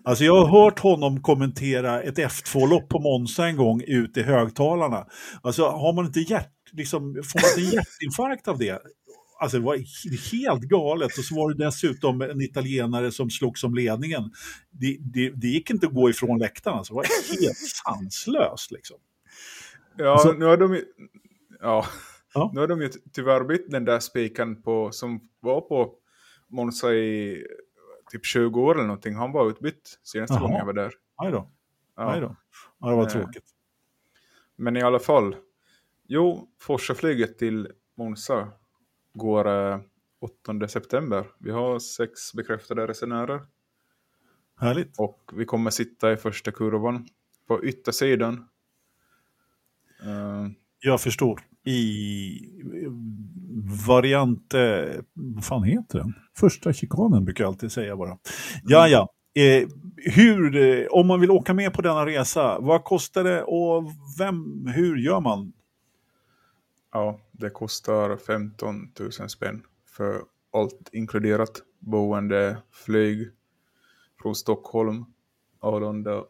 Alltså 0.04 0.24
jag 0.24 0.46
har 0.46 0.64
hört 0.64 0.80
honom 0.80 1.22
kommentera 1.22 2.02
ett 2.02 2.18
F2-lopp 2.18 2.90
på 2.90 3.00
Monza 3.00 3.48
en 3.48 3.58
gång 3.58 3.82
ut 3.88 4.18
i 4.18 4.24
högtalarna. 4.24 5.06
Alltså 5.42 5.68
har 5.68 5.94
man 5.94 6.06
inte 6.06 6.20
hjärt, 6.20 6.52
liksom, 6.72 7.02
får 7.02 7.42
man 7.42 7.66
inte 7.66 7.76
hjärtinfarkt 7.76 8.48
av 8.48 8.58
det? 8.58 8.82
Alltså 9.40 9.60
det 9.60 9.66
var 9.66 9.76
helt 10.32 10.62
galet 10.64 11.18
och 11.18 11.24
så 11.24 11.36
var 11.36 11.54
det 11.54 11.66
dessutom 11.66 12.22
en 12.22 12.42
italienare 12.42 13.12
som 13.12 13.30
slog 13.30 13.58
som 13.58 13.76
ledningen. 13.76 14.32
Det, 14.72 14.98
det, 15.00 15.30
det 15.30 15.48
gick 15.48 15.70
inte 15.70 15.88
att 15.88 15.94
gå 15.94 16.10
ifrån 16.10 16.40
läktaren, 16.40 16.78
alltså. 16.78 16.94
det 16.94 16.98
var 16.98 17.42
helt 17.42 17.58
sanslöst 17.86 18.72
liksom. 18.72 18.98
Ja, 19.98 20.12
alltså, 20.12 20.32
nu 20.32 20.46
har 20.46 20.58
de 20.58 20.74
ju... 20.74 20.86
Ja. 21.62 21.86
ja. 22.34 22.52
Nu 22.54 22.60
har 22.60 22.68
de 22.68 22.82
ju 22.82 22.90
tyvärr 23.14 23.44
bytt 23.44 23.72
den 23.72 23.86
där 23.86 24.00
spiken 24.00 24.62
på, 24.62 24.92
som 24.92 25.30
var 25.40 25.62
på 25.62 25.94
Monza 26.48 26.94
i 26.94 27.46
typ 28.12 28.26
20 28.26 28.62
år 28.62 28.76
eller 28.76 28.88
någonting. 28.88 29.16
Han 29.16 29.32
var 29.32 29.50
utbytt 29.50 30.00
senaste 30.04 30.40
gången 30.40 30.58
jag 30.58 30.66
var 30.66 30.74
där. 30.74 30.94
Aj 31.16 31.32
då. 31.32 31.52
Ja. 31.96 32.12
Nej 32.12 32.22
då. 32.22 32.36
Ja, 32.80 32.90
det 32.90 32.96
var 32.96 33.04
Eh. 33.04 33.10
tråkigt. 33.10 33.46
Men 34.56 34.78
i 34.78 34.82
alla 34.82 35.00
fall. 35.00 35.36
Jo, 36.08 36.50
Forsa-flyget 36.62 37.38
till 37.38 37.68
Monza 37.98 38.52
går 39.16 39.48
eh, 39.48 39.80
8 40.22 40.68
september. 40.68 41.26
Vi 41.40 41.52
har 41.52 41.80
sex 41.80 42.34
bekräftade 42.34 42.88
resenärer. 42.88 43.42
Härligt. 44.60 45.00
Och 45.00 45.32
vi 45.34 45.46
kommer 45.46 45.70
sitta 45.72 46.12
i 46.14 46.18
första 46.18 46.52
kurvan 46.52 47.08
på 47.48 47.64
yttersidan. 47.64 48.34
Eh, 50.04 50.48
Jag 50.80 51.02
förstår. 51.02 51.42
I 51.68 52.40
variant, 53.88 54.54
eh, 54.54 55.02
vad 55.14 55.46
fan 55.46 55.64
heter 55.64 56.00
den? 56.00 56.14
Första 56.38 56.74
chikanen 56.74 57.26
brukar 57.26 57.44
jag 57.44 57.50
alltid 57.50 57.72
säga 57.72 57.96
bara. 57.96 58.18
Ja, 58.64 58.88
ja. 58.88 59.10
Eh, 59.42 59.68
hur, 60.16 60.56
eh, 60.56 60.88
om 60.90 61.08
man 61.08 61.20
vill 61.20 61.32
åka 61.32 61.54
med 61.54 61.74
på 61.74 61.82
denna 61.82 62.06
resa, 62.06 62.60
vad 62.60 62.84
kostar 62.84 63.24
det 63.24 63.44
och 63.44 63.84
vem, 64.20 64.68
hur 64.68 64.98
gör 64.98 65.20
man? 65.20 65.54
Ja, 66.96 67.20
det 67.32 67.50
kostar 67.50 68.18
15 68.18 68.92
000 69.00 69.30
spänn 69.30 69.66
för 69.86 70.24
allt 70.52 70.90
inkluderat. 70.92 71.62
Boende, 71.80 72.62
flyg 72.72 73.32
från 74.22 74.36
Stockholm, 74.36 75.06
Arlanda. 75.60 76.24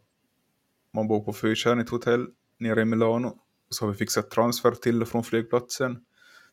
Man 0.94 1.08
bor 1.08 1.24
på 1.24 1.34
fyrstjärnigt 1.34 1.90
hotell 1.90 2.28
nere 2.58 2.82
i 2.82 2.86
Milano. 2.86 3.40
Så 3.70 3.86
har 3.86 3.92
vi 3.92 3.98
fixat 3.98 4.32
transfer 4.32 4.72
till 4.72 5.02
och 5.02 5.08
från 5.08 5.24
flygplatsen. 5.24 6.06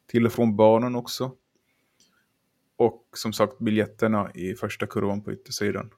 Till 0.07 0.27
och 0.27 0.33
från 0.33 0.57
banan 0.57 0.97
också. 0.97 1.37
Och 2.77 3.09
som 3.13 3.33
sagt 3.33 3.59
biljetterna 3.59 4.31
i 4.35 4.55
första 4.55 4.87
kurvan 4.87 5.23
på 5.23 5.33
yttersidan. 5.33 5.91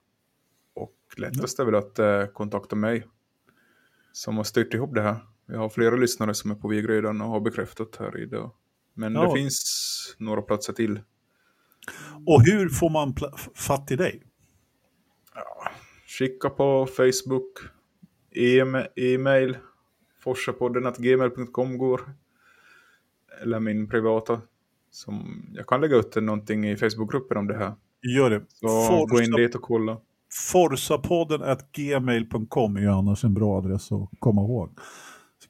Och 0.73 0.95
lättast 1.17 1.59
är 1.59 1.65
väl 1.65 1.75
att 1.75 1.99
eh, 1.99 2.25
kontakta 2.25 2.75
mig. 2.75 3.07
Som 4.11 4.37
har 4.37 4.43
styrt 4.43 4.73
ihop 4.73 4.95
det 4.95 5.01
här. 5.01 5.34
Vi 5.47 5.55
har 5.55 5.69
flera 5.69 5.95
lyssnare 5.95 6.33
som 6.33 6.51
är 6.51 6.55
på 6.55 6.67
väg 6.67 6.89
redan 6.89 7.21
och 7.21 7.27
har 7.29 7.39
bekräftat 7.39 7.95
här 7.99 8.19
idag. 8.21 8.51
Men 8.93 9.13
Ja. 9.13 9.25
det 9.25 9.39
finns 9.39 10.15
några 10.17 10.41
platser 10.41 10.73
till. 10.73 10.99
Och 12.27 12.41
hur 12.45 12.69
får 12.69 12.89
man 12.89 13.15
fatt 13.55 13.91
i 13.91 13.95
dig? 13.95 14.23
Skicka 16.07 16.49
på 16.49 16.87
Facebook, 16.97 17.51
e- 18.31 18.87
e-mail, 18.95 19.57
forsapodden.gmail.com 20.23 21.77
går. 21.77 22.01
Eller 23.41 23.59
min 23.59 23.89
privata. 23.89 24.41
Som, 24.91 25.45
jag 25.53 25.67
kan 25.67 25.81
lägga 25.81 25.95
ut 25.95 26.15
någonting 26.15 26.69
i 26.69 26.77
Facebookgruppen 26.77 27.37
om 27.37 27.47
det 27.47 27.57
här. 27.57 27.73
Gör 28.17 28.29
det. 28.29 28.41
Så 28.49 29.05
gå 29.05 29.21
in 29.21 29.31
dit 29.31 29.55
och 29.55 29.61
kolla. 29.61 29.97
forsapodden 30.51 31.43
at 31.43 31.71
gmail.com 31.71 32.75
är 32.77 32.81
ju 32.81 32.87
annars 32.89 33.23
en 33.23 33.33
bra 33.33 33.57
adress 33.57 33.91
att 33.91 34.09
komma 34.19 34.41
ihåg. 34.41 34.79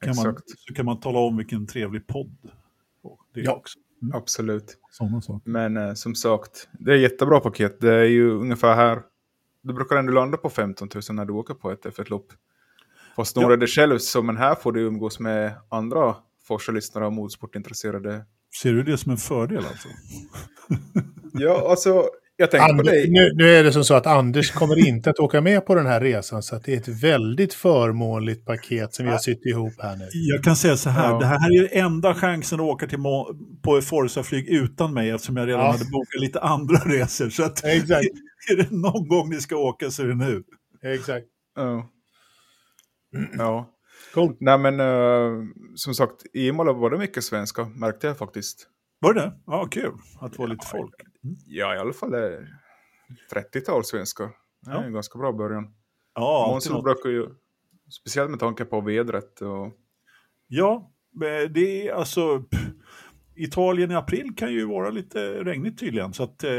kan, 0.00 0.16
man, 0.16 0.36
så 0.66 0.74
kan 0.74 0.84
man 0.86 1.00
tala 1.00 1.18
om 1.18 1.36
vilken 1.36 1.66
trevlig 1.66 2.06
podd. 2.06 2.36
Det 3.34 3.40
är 3.40 3.44
Ja. 3.44 3.52
också. 3.54 3.78
Absolut. 4.12 4.78
Sådana 4.90 5.20
saker. 5.20 5.50
Men 5.50 5.76
eh, 5.76 5.94
som 5.94 6.14
sagt, 6.14 6.68
det 6.72 6.92
är 6.92 6.96
jättebra 6.96 7.40
paket. 7.40 7.80
Det 7.80 7.94
är 7.94 8.04
ju 8.04 8.30
ungefär 8.30 8.74
här. 8.74 9.02
Du 9.62 9.72
brukar 9.74 9.96
ändå 9.96 10.12
landa 10.12 10.36
på 10.36 10.50
15 10.50 10.88
000 10.94 11.02
när 11.16 11.24
du 11.24 11.32
åker 11.32 11.54
på 11.54 11.70
ett 11.70 11.84
F1-lopp. 11.84 12.26
Fast 13.16 13.32
snarare 13.32 13.52
Ja. 13.52 13.56
det 13.56 13.66
själv, 13.66 13.98
så 13.98 14.22
men 14.22 14.36
här 14.36 14.54
får 14.54 14.72
du 14.72 14.80
umgås 14.80 15.20
med 15.20 15.52
andra 15.68 16.16
Forsa-lyssnare 16.48 17.06
och 17.06 17.12
motorsportintresserade. 17.12 18.24
Ser 18.62 18.72
du 18.72 18.82
det 18.82 18.98
som 18.98 19.12
en 19.12 19.18
fördel 19.18 19.64
alltså? 19.66 19.88
Ja, 21.32 21.70
alltså, 21.70 22.04
jag 22.36 22.50
tänkte 22.50 22.66
på 22.66 22.70
Anders, 22.72 22.86
dig. 22.86 23.10
nu, 23.10 23.30
nu 23.34 23.48
är 23.56 23.64
det 23.64 23.72
som 23.72 23.84
så 23.84 23.94
att 23.94 24.06
Anders 24.06 24.50
kommer 24.50 24.78
inte 24.88 25.10
att 25.10 25.18
åka 25.18 25.40
med 25.40 25.66
på 25.66 25.74
den 25.74 25.86
här 25.86 26.00
resan, 26.00 26.42
så 26.42 26.56
att 26.56 26.64
det 26.64 26.72
är 26.72 26.76
ett 26.76 26.88
väldigt 26.88 27.54
förmånligt 27.54 28.44
paket 28.46 28.94
som 28.94 29.04
vi 29.06 29.10
har 29.10 29.18
sytt 29.18 29.46
ihop 29.46 29.72
här 29.78 29.96
nu. 29.96 30.08
Jag 30.12 30.44
kan 30.44 30.56
säga 30.56 30.76
så 30.76 30.90
här, 30.90 31.10
Ja. 31.10 31.18
det 31.18 31.26
här 31.26 31.50
är 31.50 31.54
ju 31.54 31.68
enda 31.72 32.14
chansen 32.14 32.60
att 32.60 32.66
åka 32.66 32.86
till 32.86 32.98
Mo- 32.98 33.60
på 33.62 33.80
Forza-flyg 33.82 34.48
utan 34.48 34.94
mig 34.94 35.10
eftersom 35.10 35.36
jag 35.36 35.48
redan 35.48 35.60
Ja. 35.64 35.70
hade 35.72 35.84
bokat 35.84 36.20
lite 36.20 36.40
andra 36.40 36.76
resor. 36.84 37.30
Så 37.30 37.42
att, 37.44 37.64
Exakt. 37.64 38.06
är 38.50 38.56
det 38.56 38.70
någon 38.70 39.08
gång 39.08 39.30
ni 39.30 39.40
ska 39.40 39.56
åka 39.56 39.90
så 39.90 40.02
är 40.02 40.06
det 40.06 40.14
nu. 40.14 40.42
Exakt. 40.84 41.26
Ja. 41.56 41.90
ja. 43.38 43.72
Coolt. 44.14 44.36
Nej 44.40 44.58
men 44.58 44.80
eh, 44.80 45.42
som 45.74 45.94
sagt, 45.94 46.12
i 46.34 46.46
Imola 46.48 46.72
var 46.72 46.90
det 46.90 46.98
mycket 46.98 47.24
svenska, 47.24 47.64
märkte 47.64 48.06
jag 48.06 48.18
faktiskt. 48.18 48.66
Var 49.00 49.14
det 49.14 49.20
det? 49.20 49.32
Ja, 49.46 49.64
kul 49.70 49.92
att 50.20 50.32
det 50.32 50.38
var 50.38 50.48
lite 50.48 50.66
folk. 50.66 50.94
Ja, 51.46 51.74
i 51.74 51.78
alla 51.78 51.92
fall 51.92 52.14
eh, 52.14 52.20
30-tal 53.32 53.84
svenskar. 53.84 54.30
Det 54.60 54.70
är 54.70 54.74
Ja. 54.74 54.82
en 54.84 54.92
ganska 54.92 55.18
bra 55.18 55.32
början. 55.32 55.74
Ja, 56.14 56.46
Månsson 56.50 56.82
brukar 56.84 57.08
ju, 57.10 57.26
speciellt 57.90 58.30
med 58.30 58.40
tanke 58.40 58.64
på 58.64 58.80
vädret 58.80 59.40
och 59.40 59.72
ja 60.46 60.90
det 61.50 61.88
är 61.88 61.92
alltså... 61.94 62.40
pff, 62.40 62.60
Italien 63.38 63.90
i 63.90 63.94
april 63.94 64.34
kan 64.36 64.52
ju 64.52 64.64
vara 64.66 64.90
lite 64.90 65.44
regnigt 65.44 65.78
tydligen. 65.80 66.12
Så 66.12 66.22
att, 66.22 66.44
eh, 66.44 66.52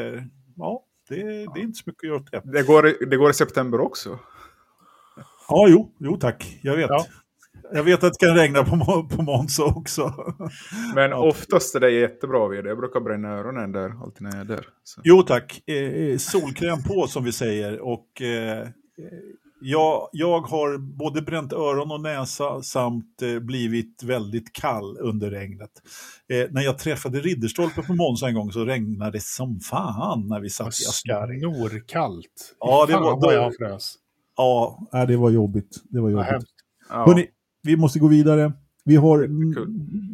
ja, 0.56 0.86
det, 1.10 1.16
det 1.24 1.60
är 1.60 1.64
inte 1.64 1.78
så 1.78 1.84
mycket 1.86 2.04
att 2.04 2.08
göra 2.08 2.16
åt 2.18 2.32
det. 2.32 2.52
det 2.52 2.68
går, 2.68 3.06
det 3.10 3.18
går 3.18 3.30
i 3.30 3.34
september 3.34 3.80
också. 3.80 4.20
Ja, 5.50 5.66
jo, 5.70 5.96
jo 6.00 6.18
tack. 6.18 6.60
Jag 6.64 6.76
vet. 6.78 6.90
Ja. 6.90 7.06
Jag 7.74 7.84
vet 7.84 8.04
att 8.04 8.14
det 8.20 8.26
kan 8.26 8.36
regna 8.36 8.64
på, 8.64 9.08
på 9.16 9.22
Monza 9.22 9.64
också. 9.66 10.14
Men 10.96 11.14
oftast 11.14 11.76
är 11.76 11.80
det 11.80 11.92
jättebra 11.92 12.48
väder. 12.48 12.70
Jag 12.70 12.78
brukar 12.78 13.00
bränna 13.00 13.28
öronen 13.30 13.72
där, 13.72 14.04
alltid 14.04 14.22
när 14.22 14.32
jag 14.32 14.40
är 14.40 14.46
där. 14.46 14.66
Så. 14.84 15.02
Jo 15.04 15.22
tack, 15.22 15.70
eh, 15.70 16.18
solkräm 16.18 16.84
på 16.84 17.08
som 17.08 17.24
vi 17.24 17.32
säger. 17.32 17.80
Och, 17.80 18.22
eh, 18.22 18.68
jag, 19.62 20.10
jag 20.12 20.40
har 20.42 20.78
både 20.78 21.22
bränt 21.22 21.54
öron 21.54 21.92
och 21.92 22.02
näsa 22.02 22.62
samt 22.62 23.22
eh, 23.22 23.40
blivit 23.40 24.04
väldigt 24.04 24.54
kall 24.54 24.98
under 25.00 25.32
regnet. 25.32 25.72
Eh, 26.30 26.48
när 26.52 26.62
jag 26.62 26.78
träffade 26.80 27.20
Ridderstolpe 27.20 27.82
på 27.82 27.94
Monza 27.94 28.28
en 28.28 28.36
gång 28.36 28.52
så 28.52 28.66
regnade 28.66 29.12
det 29.12 29.24
som 29.24 29.60
fan 29.60 30.28
när 30.28 30.40
vi 30.40 30.50
satt 30.50 30.68
i 30.68 30.70
Ascari. 30.90 31.40
Snorkallt. 31.40 32.56
Ja, 32.60 32.86
det 32.88 32.94
var- 32.94 33.22
vad 33.22 33.34
jag 33.36 33.56
frös. 33.56 33.96
Ja, 34.38 34.80
det 35.08 35.18
var 35.18 35.30
jobbigt. 35.30 35.78
Det 35.90 36.00
var 36.02 36.10
jobbigt. 36.10 36.28
Ja. 36.90 37.06
Hörrni, 37.06 37.28
vi 37.68 37.78
måste 37.78 38.00
gå 38.00 38.08
vidare. 38.08 38.54
Vi, 38.86 38.96
har, 38.96 39.28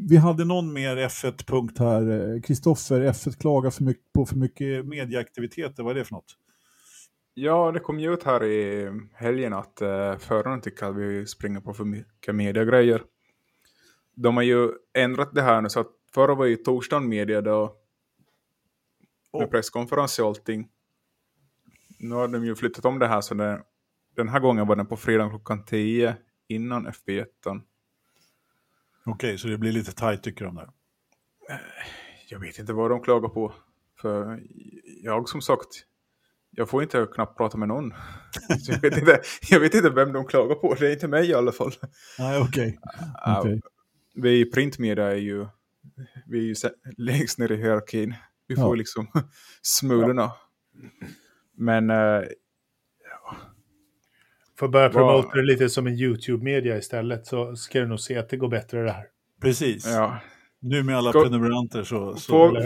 vi 0.09 0.17
hade 0.17 0.45
någon 0.45 0.73
mer 0.73 0.97
F1-punkt 0.97 1.79
här. 1.79 2.41
Kristoffer, 2.43 3.01
F1 3.01 3.39
klagar 3.39 3.69
för 3.69 3.83
mycket, 3.83 4.13
på 4.13 4.25
för 4.25 4.35
mycket 4.35 4.85
medieaktiviteter. 4.85 5.83
Vad 5.83 5.91
är 5.91 5.99
det 5.99 6.05
för 6.05 6.15
något? 6.15 6.37
ja, 7.33 7.71
det 7.71 7.79
kom 7.79 7.99
ju 7.99 8.13
ut 8.13 8.23
här 8.23 8.43
i 8.43 8.89
helgen 9.13 9.53
att 9.53 9.81
uh, 9.81 10.17
förarna 10.17 10.61
tycker 10.61 10.85
att 10.85 10.95
vi 10.95 11.25
springer 11.25 11.59
på 11.59 11.73
för 11.73 11.85
mycket 11.85 12.35
mediegrejer. 12.35 13.03
De 14.15 14.35
har 14.35 14.43
ju 14.43 14.69
ändrat 14.93 15.33
det 15.33 15.41
här 15.41 15.61
nu 15.61 15.69
så 15.69 15.79
att 15.79 15.91
förra 16.13 16.35
var 16.35 16.45
ju 16.45 16.55
torsdagen 16.55 17.09
media 17.09 17.41
då 17.41 17.61
med 19.33 19.41
Oh. 19.41 19.49
presskonferens 19.49 20.19
och 20.19 20.27
allting. 20.27 20.67
Nu 21.99 22.15
har 22.15 22.27
de 22.27 22.45
ju 22.45 22.55
flyttat 22.55 22.85
om 22.85 22.99
det 22.99 23.07
här 23.07 23.21
så 23.21 23.33
det, 23.33 23.61
den 24.15 24.29
här 24.29 24.39
gången 24.39 24.67
var 24.67 24.75
den 24.75 24.85
på 24.85 24.97
fredag 24.97 25.29
klockan 25.29 25.65
10 25.65 26.15
innan 26.55 26.87
FB1. 26.87 27.25
Okej, 29.05 29.37
så 29.37 29.47
det 29.47 29.57
blir 29.57 29.71
lite 29.71 29.91
tajt 29.91 30.23
tycker 30.23 30.45
de 30.45 30.55
där. 30.55 30.69
Jag 32.29 32.39
vet 32.39 32.59
inte 32.59 32.73
vad 32.73 32.91
de 32.91 33.01
klagar 33.03 33.29
på. 33.29 33.53
För 34.01 34.39
jag 35.03 35.29
som 35.29 35.41
sagt, 35.41 35.67
jag 36.49 36.69
får 36.69 36.83
inte 36.83 37.07
knappt 37.13 37.37
prata 37.37 37.57
med 37.57 37.67
någon. 37.67 37.93
Jag, 38.67 38.81
vet 38.81 38.97
inte, 38.97 39.21
jag 39.49 39.59
vet 39.59 39.73
inte 39.73 39.89
vem 39.89 40.13
de 40.13 40.25
klagar 40.27 40.55
på, 40.55 40.73
det 40.79 40.87
är 40.87 40.93
inte 40.93 41.07
mig 41.07 41.29
i 41.29 41.33
alla 41.33 41.51
fall. 41.51 41.71
Nej, 42.19 42.41
okej. 42.41 42.79
Ja, 43.13 43.39
Okej. 43.39 43.61
Vi 44.15 44.39
i 44.39 44.45
printmedia 44.45 45.11
är 45.11 45.15
ju, 45.15 45.47
vi 46.25 46.37
är 46.39 46.43
ju 46.43 46.55
längst 46.97 47.37
ner 47.37 47.51
i 47.51 47.55
hierarkin. 47.57 48.15
Vi 48.47 48.55
får 48.55 48.63
Ja. 48.63 48.73
liksom 48.75 49.07
smulorna. 49.61 50.31
Men 51.57 51.89
eh, 51.89 52.23
Får 54.63 54.67
börja 54.69 54.89
promota 54.89 55.37
det 55.37 55.41
lite 55.45 55.69
som 55.69 55.87
en 55.87 55.93
YouTube-media 55.93 56.77
istället 56.77 57.27
så 57.27 57.55
ska 57.55 57.79
du 57.79 57.87
nog 57.87 57.99
se 57.99 58.17
att 58.17 58.29
det 58.29 58.37
går 58.37 58.47
bättre 58.49 58.83
det 58.83 58.91
här. 58.91 59.05
Precis. 59.41 59.85
ja, 59.87 60.17
Nu 60.61 60.83
med 60.83 60.97
alla 60.97 61.11
Gå- 61.11 61.21
prenumeranter 61.23 61.83
så... 61.83 62.15
så 62.15 62.31
Får- 62.31 62.61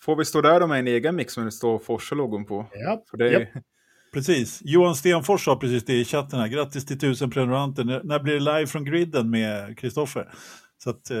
får 0.00 0.16
vi 0.16 0.24
stå 0.24 0.40
där 0.40 0.66
med 0.66 0.78
en 0.78 0.86
egen 0.86 1.16
mix 1.16 1.32
som 1.32 1.44
det 1.44 1.50
står 1.52 1.78
Forsa-logon 1.78 2.44
på? 2.46 2.66
Ja. 2.74 3.02
För 3.10 3.16
det 3.16 3.28
är, 3.28 3.40
Japp. 3.40 3.48
Precis. 4.12 4.60
Johan 4.64 4.94
Stenfors 4.94 5.44
sa 5.44 5.56
precis 5.56 5.84
det 5.84 5.92
i 5.92 6.04
chatten 6.04 6.40
här. 6.40 6.48
Grattis 6.48 6.86
till 6.86 6.98
tusen 6.98 7.30
prenumeranter. 7.30 7.84
När, 7.84 8.02
när 8.04 8.20
blir 8.20 8.34
det 8.34 8.40
live 8.40 8.66
från 8.66 8.84
griden 8.84 9.30
med 9.30 9.78
Kristoffer? 9.78 10.28
Så 10.78 10.90
att, 10.90 11.10
eh, 11.10 11.16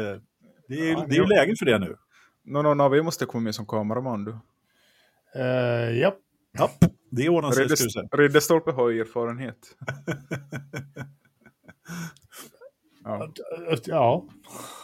det, 0.68 0.74
är, 0.90 0.92
Ja, 0.92 1.04
det 1.08 1.14
är 1.14 1.16
ju 1.16 1.22
ja. 1.22 1.26
läge 1.28 1.54
för 1.58 1.66
det 1.66 1.78
nu. 1.78 1.96
någon, 2.44 2.80
av 2.80 2.96
er 2.96 3.02
måste 3.02 3.26
komma 3.26 3.44
med 3.44 3.54
som 3.54 3.66
kameraman. 3.66 4.24
Du. 4.24 4.30
Uh, 4.30 5.98
ja. 5.98 6.14
Ja, 6.58 6.70
det 7.10 7.28
ordnar 7.28 7.50
sig, 7.50 7.68
ska 7.68 7.84
du 7.84 7.90
säga. 7.90 8.02
Ridder, 8.02 8.18
Ridderstolpe 8.18 8.70
har 8.70 8.88
ju 8.90 9.00
erfarenhet. 9.00 9.76
ja. 13.04 13.28
ja. 13.86 14.24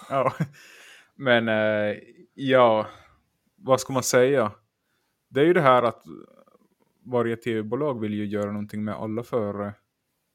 ja. 0.09 0.33
Men 1.15 1.49
eh, 1.49 1.97
ja, 2.35 2.87
vad 3.57 3.81
ska 3.81 3.93
man 3.93 4.03
säga? 4.03 4.53
Det 5.29 5.41
är 5.41 5.45
ju 5.45 5.53
det 5.53 5.61
här 5.61 5.83
att 5.83 6.03
varje 7.03 7.37
tv-bolag 7.37 8.01
vill 8.01 8.15
ju 8.15 8.27
göra 8.27 8.53
någonting 8.53 8.85
med 8.85 8.95
alla 8.95 9.23
förare. 9.23 9.75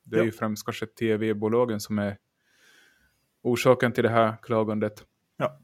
Det 0.03 0.15
är 0.15 0.19
Ja. 0.19 0.25
ju 0.25 0.31
främst 0.31 0.65
kanske 0.65 0.85
tv-bolagen 0.85 1.79
som 1.79 1.99
är 1.99 2.17
orsaken 3.41 3.91
till 3.91 4.03
det 4.03 4.09
här 4.09 4.37
klagandet. 4.41 5.05
Ja. 5.37 5.59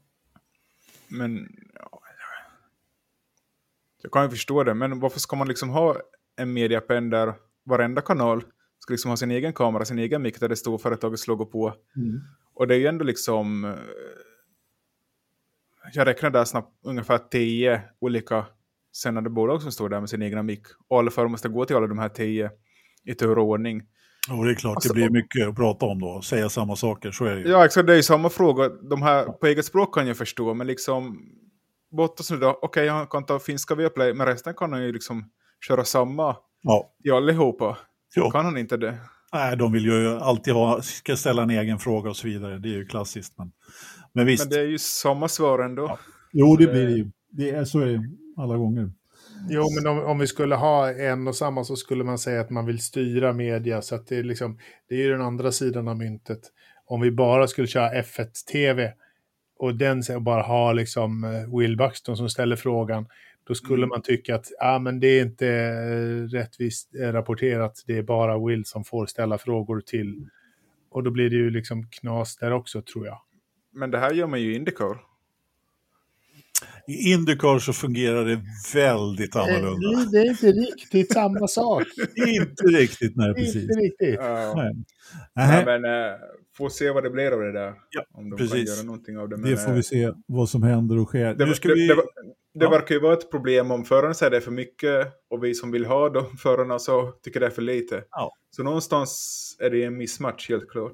Men 1.08 1.48
ja, 1.74 2.00
jag 4.02 4.12
kan 4.12 4.22
ju 4.24 4.30
förstå 4.30 4.64
det, 4.64 4.74
men 4.74 5.00
varför 5.00 5.20
ska 5.20 5.36
man 5.36 5.48
liksom 5.48 5.68
ha 5.68 5.96
en 6.36 6.52
mediapen 6.52 7.10
där 7.10 7.34
varenda 7.64 8.00
kanal 8.00 8.44
ska 8.78 8.92
liksom 8.92 9.08
ha 9.08 9.16
sin 9.16 9.30
egen 9.30 9.52
kamera, 9.52 9.84
sin 9.84 9.98
egen 9.98 10.22
mick 10.22 10.40
där 10.40 10.48
det 10.48 10.56
står 10.56 10.78
företagets 10.78 11.26
logo 11.26 11.44
på. 11.44 11.74
Mm. 11.96 12.20
Och 12.54 12.66
det 12.66 12.74
är 12.74 12.78
ju 12.78 12.86
ändå 12.86 13.04
liksom, 13.04 13.64
eh, 13.64 13.74
jag 15.92 16.06
räknar 16.06 16.30
där 16.30 16.44
snabbt 16.44 16.72
ungefär 16.84 17.18
tio 17.18 17.82
olika 18.00 18.46
sändande 18.96 19.30
bolag 19.30 19.62
som 19.62 19.72
står 19.72 19.88
där 19.88 20.00
med 20.00 20.10
sin 20.10 20.22
egna 20.22 20.42
mick. 20.42 20.66
Och 20.88 20.98
alla 20.98 21.10
företag 21.10 21.30
måste 21.30 21.48
gå 21.48 21.64
till 21.64 21.76
alla 21.76 21.86
de 21.86 21.98
här 21.98 22.08
tio 22.08 22.50
i 23.04 23.14
tur 23.14 23.38
och 23.38 23.44
ordning. 23.44 23.82
Och 24.30 24.44
det 24.44 24.50
är 24.50 24.54
klart, 24.54 24.76
Alltså, 24.76 24.88
det 24.88 24.94
blir 24.94 25.10
mycket 25.10 25.48
att 25.48 25.56
prata 25.56 25.86
om 25.86 26.00
då, 26.00 26.22
säga 26.22 26.48
samma 26.48 26.76
saker, 26.76 27.10
så 27.10 27.24
är 27.24 27.34
det 27.34 27.40
ju. 27.40 27.48
Ja, 27.48 27.64
exakt, 27.64 27.86
det 27.86 27.92
är 27.92 27.96
ju 27.96 28.02
samma 28.02 28.30
fråga. 28.30 28.68
De 28.68 29.02
här 29.02 29.24
på 29.24 29.46
eget 29.46 29.64
språk 29.64 29.94
kan 29.94 30.06
jag 30.06 30.16
förstå, 30.16 30.54
men 30.54 30.66
liksom 30.66 31.18
Bottas 31.96 32.30
nu 32.30 32.36
då, 32.36 32.58
okej, 32.62 32.88
han 32.88 33.06
kan 33.06 33.26
ta 33.26 33.38
finska 33.38 33.74
Viaplay, 33.74 34.14
men 34.14 34.26
resten 34.26 34.54
kan 34.54 34.72
han 34.72 34.82
ju 34.82 34.92
liksom 34.92 35.30
köra 35.68 35.84
samma 35.84 36.36
Ja. 36.62 36.90
i 37.04 37.10
allihopa. 37.10 37.78
Ja. 38.14 38.30
Kan 38.30 38.44
han 38.44 38.58
inte 38.58 38.76
det? 38.76 38.98
Nej, 39.32 39.56
de 39.56 39.72
vill 39.72 39.84
ju 39.84 40.16
alltid 40.18 40.54
ha, 40.54 40.82
ska 40.82 41.16
ställa 41.16 41.42
en 41.42 41.50
egen 41.50 41.78
fråga 41.78 42.10
och 42.10 42.16
så 42.16 42.26
vidare, 42.26 42.58
det 42.58 42.68
är 42.68 42.74
ju 42.74 42.86
klassiskt. 42.86 43.38
Men, 43.38 43.52
men 44.12 44.26
visst, 44.26 44.44
Men 44.44 44.50
det 44.50 44.60
är 44.60 44.66
ju 44.68 44.78
samma 44.78 45.28
svar 45.28 45.58
ändå. 45.58 45.98
jo 46.32 46.56
det 46.56 46.66
blir 46.66 46.86
det 46.86 46.92
ju. 46.92 47.10
Det 47.30 47.50
är, 47.50 47.64
så 47.64 47.80
är 47.80 47.86
det 47.86 48.02
alla 48.42 48.56
gånger. 48.56 48.90
Jo, 49.48 49.62
men 49.76 49.92
om, 49.92 50.04
om 50.04 50.18
vi 50.18 50.26
skulle 50.26 50.54
ha 50.54 50.92
en 50.92 51.28
och 51.28 51.36
samma 51.36 51.64
så 51.64 51.76
skulle 51.76 52.04
man 52.04 52.18
säga 52.18 52.40
att 52.40 52.50
man 52.50 52.66
vill 52.66 52.78
styra 52.78 53.32
media. 53.32 53.82
Så 53.82 53.94
att 53.94 54.06
det 54.06 54.16
är 54.16 54.22
liksom, 54.22 54.58
det 54.88 54.94
är 54.94 54.98
ju 54.98 55.10
den 55.12 55.22
andra 55.22 55.52
sidan 55.52 55.88
av 55.88 55.96
myntet. 55.96 56.40
Om 56.86 57.00
vi 57.00 57.10
bara 57.10 57.46
skulle 57.46 57.66
köra 57.66 58.02
F1-TV 58.02 58.92
och 59.58 59.74
den 59.74 60.02
bara 60.20 60.42
ha 60.42 60.72
liksom 60.72 61.24
eh, 61.24 61.58
Will 61.58 61.76
Buxton 61.76 62.16
som 62.16 62.28
ställer 62.28 62.56
frågan, 62.56 63.06
då 63.46 63.54
skulle 63.54 63.78
Mm. 63.78 63.88
man 63.88 64.02
tycka 64.02 64.34
att 64.34 64.46
ah, 64.60 64.78
men 64.78 65.00
det 65.00 65.06
är 65.06 65.22
inte 65.22 65.48
eh, 65.48 66.28
rättvist 66.36 66.94
eh, 66.94 67.12
rapporterat, 67.12 67.82
det 67.86 67.98
är 67.98 68.02
bara 68.02 68.46
Will 68.46 68.64
som 68.64 68.84
får 68.84 69.06
ställa 69.06 69.38
frågor 69.38 69.80
till. 69.80 70.28
Och 70.90 71.02
då 71.02 71.10
blir 71.10 71.30
det 71.30 71.36
ju 71.36 71.50
liksom 71.50 71.86
knas 71.90 72.36
där 72.36 72.52
också, 72.52 72.82
tror 72.82 73.06
jag. 73.06 73.20
Men 73.74 73.90
det 73.90 73.98
här 73.98 74.12
gör 74.12 74.26
man 74.26 74.40
ju 74.42 74.52
i 74.52 74.56
Indycar. 74.56 74.98
I 76.88 77.12
Indycar 77.12 77.58
så 77.58 77.72
fungerar 77.72 78.24
det 78.24 78.40
väldigt 78.74 79.36
annorlunda. 79.36 80.00
Eh, 80.02 80.10
Det 80.12 80.18
är 80.18 80.30
inte 80.30 80.46
riktigt 80.52 81.12
samma 81.12 81.46
sak. 81.48 81.82
Inte 82.16 82.64
riktigt, 82.64 83.16
nej 83.16 83.34
precis. 83.34 83.62
inte 83.62 83.74
riktigt. 83.74 84.14
Ja. 84.20 84.54
Nej. 84.56 84.74
Nej, 85.34 85.64
men 85.64 85.84
äh, 85.84 86.16
får 86.56 86.68
se 86.68 86.90
vad 86.90 87.02
det 87.02 87.10
blir 87.10 87.30
av 87.32 87.40
det 87.40 87.52
där. 87.52 87.74
Ja, 87.90 88.04
om 88.12 88.30
de 88.30 88.36
precis. 88.36 88.52
kan 88.52 88.74
göra 88.76 88.86
någonting 88.86 89.18
av 89.18 89.28
det. 89.28 89.36
Men, 89.36 89.50
det 89.50 89.56
får 89.56 89.68
eh, 89.70 89.74
vi 89.74 89.82
se 89.82 90.12
vad 90.26 90.48
som 90.48 90.62
händer 90.62 90.98
och 90.98 91.08
sker. 91.08 91.34
Det, 91.34 91.46
nu 91.46 91.54
ska 91.54 91.68
det, 91.68 91.74
vi... 91.74 91.86
det, 91.86 91.96
det 92.58 92.64
ja. 92.64 92.70
verkar 92.70 92.94
ju 92.94 93.00
vara 93.00 93.12
ett 93.12 93.30
problem 93.30 93.70
om 93.70 93.84
förarna 93.84 94.14
säger 94.14 94.30
det 94.30 94.36
är 94.36 94.40
för 94.40 94.50
mycket 94.50 95.08
och 95.30 95.44
vi 95.44 95.54
som 95.54 95.70
vill 95.70 95.84
ha 95.86 96.08
de 96.08 96.36
förarna 96.38 96.78
så 96.78 97.12
tycker 97.22 97.40
det 97.40 97.46
är 97.46 97.50
för 97.50 97.62
lite. 97.62 98.04
Ja. 98.10 98.32
Så 98.50 98.62
någonstans 98.62 99.56
är 99.60 99.70
det 99.70 99.84
en 99.84 99.96
missmatch 99.96 100.48
helt 100.48 100.68
klart. 100.70 100.92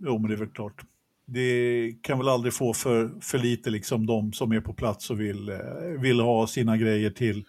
Jo, 0.00 0.18
men 0.18 0.28
det 0.28 0.34
är 0.34 0.38
väl 0.38 0.48
klart. 0.48 0.82
Det 1.26 1.92
kan 2.02 2.18
väl 2.18 2.28
aldrig 2.28 2.52
få 2.54 2.72
för, 2.74 3.10
för 3.22 3.38
lite, 3.38 3.70
liksom 3.70 4.06
de 4.06 4.32
som 4.32 4.52
är 4.52 4.60
på 4.60 4.72
plats 4.74 5.10
och 5.10 5.20
vill, 5.20 5.48
eh, 5.48 5.56
vill 6.02 6.20
ha 6.20 6.46
sina 6.46 6.76
grejer 6.76 7.10
till 7.10 7.44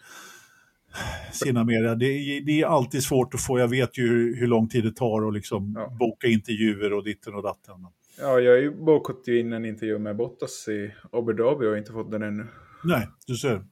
sina 1.32 1.64
media. 1.64 1.96
Det, 1.96 2.06
är- 2.06 2.42
det 2.46 2.62
är 2.62 2.66
alltid 2.66 3.04
svårt 3.04 3.34
att 3.34 3.42
få, 3.42 3.60
jag 3.60 3.68
vet 3.68 3.98
ju 3.98 4.08
hur, 4.08 4.36
hur 4.36 4.48
lång 4.48 4.68
tid 4.70 4.84
det 4.84 4.96
tar 4.96 5.28
att 5.28 5.34
liksom 5.34 5.74
Ja. 5.78 5.96
boka 6.00 6.28
intervjuer 6.28 6.94
och 6.94 7.04
ditten 7.04 7.36
och 7.36 7.44
datten. 7.44 7.76
Ja, 8.20 8.40
jag 8.40 8.52
har 8.52 8.58
ju 8.60 8.72
bokat 8.76 9.28
in 9.28 9.54
en 9.54 9.66
intervju 9.66 10.00
med 10.00 10.16
Bottas 10.16 10.68
i 10.68 10.94
Abu 11.12 11.34
Dhabi 11.34 11.68
och 11.68 11.78
inte 11.78 11.92
fått 11.92 12.12
den 12.12 12.24
ännu. 12.24 12.48
Nej, 12.84 13.08
du 13.28 13.36
ser. 13.36 13.64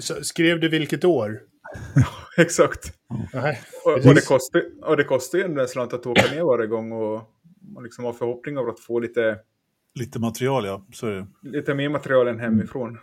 Så, 0.00 0.24
skrev 0.24 0.60
du 0.60 0.68
vilket 0.68 1.04
år? 1.04 1.40
Exakt. 2.36 2.92
Nej. 3.34 3.60
Och, 3.84 3.92
och, 3.92 4.14
det 4.14 4.26
kostar, 4.26 4.62
och 4.82 4.96
det 4.96 5.04
kostar 5.04 5.38
ju 5.38 5.44
en 5.44 5.68
slant 5.68 5.92
att 5.92 6.06
åka 6.06 6.34
ner 6.34 6.42
varje 6.42 6.66
gång 6.66 6.92
och 6.92 7.22
man 7.74 7.82
liksom 7.82 8.04
har 8.04 8.12
förhoppning 8.12 8.58
om 8.58 8.68
att 8.68 8.80
få 8.80 8.98
lite, 8.98 9.38
Lite 9.94 10.18
material, 10.18 10.64
ja. 10.64 10.86
Så 10.92 11.06
är 11.06 11.12
det. 11.12 11.26
lite 11.42 11.74
mer 11.74 11.88
material 11.88 12.28
än 12.28 12.40
hemifrån. 12.40 12.98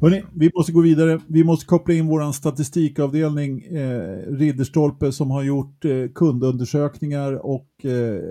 Hörrni, 0.00 0.24
vi 0.34 0.50
måste 0.54 0.72
gå 0.72 0.80
vidare. 0.80 1.20
Vi 1.28 1.44
måste 1.44 1.66
koppla 1.66 1.94
in 1.94 2.06
vår 2.06 2.32
statistikavdelning, 2.32 3.62
eh, 3.62 4.18
Ridderstolpe, 4.26 5.12
som 5.12 5.30
har 5.30 5.42
gjort 5.42 5.84
eh, 5.84 6.08
kundundersökningar 6.14 7.46
och 7.46 7.84
eh, 7.84 8.22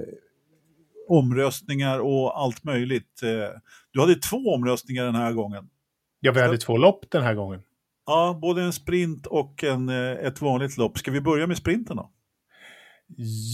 omröstningar 1.08 2.00
och 2.00 2.42
allt 2.42 2.64
möjligt. 2.64 3.24
Eh, 3.24 3.60
du 3.92 4.00
hade 4.02 4.16
två 4.16 4.38
omröstningar 4.38 5.06
den 5.06 5.16
här 5.16 5.34
gången. 5.34 5.70
Ja, 6.20 6.32
vi 6.32 6.42
hade 6.42 6.58
två 6.58 6.78
lopp 6.78 7.06
den 7.12 7.24
här 7.24 7.34
gången. 7.34 7.62
Ja, 8.06 8.40
både 8.42 8.62
en 8.62 8.74
sprint 8.74 9.26
och 9.26 9.64
en, 9.64 9.90
eh, 9.90 10.12
ett 10.12 10.42
vanligt 10.42 10.78
lopp. 10.78 10.98
Ska 10.98 11.12
vi 11.12 11.22
börja 11.22 11.48
med 11.48 11.58
sprinten 11.58 11.98
då? 11.98 12.12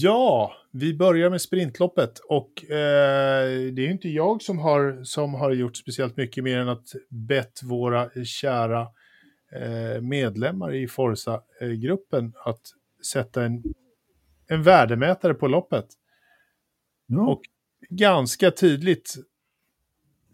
Ja, 0.02 0.52
vi 0.72 0.94
börjar 0.94 1.30
med 1.30 1.40
sprintloppet 1.40 2.18
och 2.18 2.64
eh, 2.64 3.46
det 3.72 3.82
är 3.82 3.86
ju 3.86 3.90
inte 3.90 4.08
jag 4.08 4.42
som 4.42 4.58
har, 4.58 5.04
som 5.04 5.34
har 5.34 5.52
gjort 5.52 5.76
speciellt 5.76 6.16
mycket 6.16 6.44
mer 6.44 6.58
än 6.58 6.68
att 6.68 6.88
bett 7.08 7.62
våra 7.62 8.10
kära 8.24 8.80
eh, 9.52 10.00
medlemmar 10.00 10.74
i 10.74 10.88
Forza-gruppen 10.88 12.32
att 12.44 12.60
sätta 13.12 13.44
en, 13.44 13.62
en 14.48 14.62
värdemätare 14.62 15.34
på 15.34 15.48
loppet. 15.48 15.86
Ja. 17.06 17.28
Och 17.28 17.42
ganska 17.90 18.50
tydligt 18.50 19.14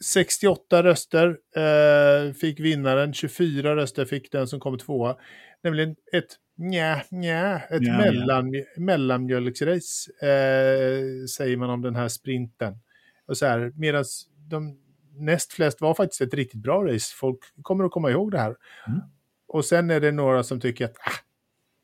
68 0.02 0.82
röster 0.82 1.38
eh, 1.56 2.32
fick 2.32 2.60
vinnaren, 2.60 3.14
24 3.14 3.76
röster 3.76 4.04
fick 4.04 4.32
den 4.32 4.46
som 4.46 4.60
kom 4.60 4.78
tvåa. 4.78 5.16
Nämligen 5.62 5.96
ett 6.12 6.36
nja, 6.56 7.02
nja, 7.10 7.58
ett 7.70 7.82
nja. 7.82 7.98
mellan, 7.98 8.52
mellanmjölksrace 8.76 10.10
eh, 10.22 11.26
säger 11.36 11.56
man 11.56 11.70
om 11.70 11.82
den 11.82 11.96
här 11.96 12.08
sprinten. 12.08 12.78
Och 13.26 13.38
så 13.38 13.46
här, 13.46 13.72
medan 13.76 14.04
de 14.48 14.78
näst 15.14 15.52
flest 15.52 15.80
var 15.80 15.94
faktiskt 15.94 16.20
ett 16.20 16.34
riktigt 16.34 16.62
bra 16.62 16.84
race. 16.86 17.14
Folk 17.16 17.38
kommer 17.62 17.84
att 17.84 17.90
komma 17.90 18.10
ihåg 18.10 18.30
det 18.30 18.38
här. 18.38 18.56
Mm. 18.86 19.00
Och 19.48 19.64
sen 19.64 19.90
är 19.90 20.00
det 20.00 20.12
några 20.12 20.42
som 20.42 20.60
tycker 20.60 20.84
att 20.84 20.96
ah, 20.96 21.20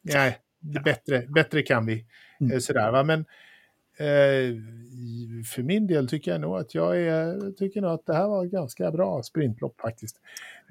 nej, 0.02 0.38
bättre, 0.84 1.26
bättre 1.28 1.62
kan 1.62 1.86
vi. 1.86 2.06
Mm. 2.40 2.52
Eh, 2.52 2.58
Sådär, 2.58 2.92
va? 2.92 3.02
Men 3.02 3.24
Eh, 3.98 4.54
för 5.54 5.62
min 5.62 5.86
del 5.86 6.08
tycker 6.08 6.30
jag 6.30 6.40
nog 6.40 6.56
att 6.56 6.74
jag 6.74 7.00
är, 7.00 7.52
tycker 7.52 7.80
nog 7.80 7.90
att 7.90 8.06
det 8.06 8.14
här 8.14 8.28
var 8.28 8.44
ett 8.44 8.52
ganska 8.52 8.90
bra 8.90 9.22
sprintlopp 9.22 9.80
faktiskt. 9.80 10.16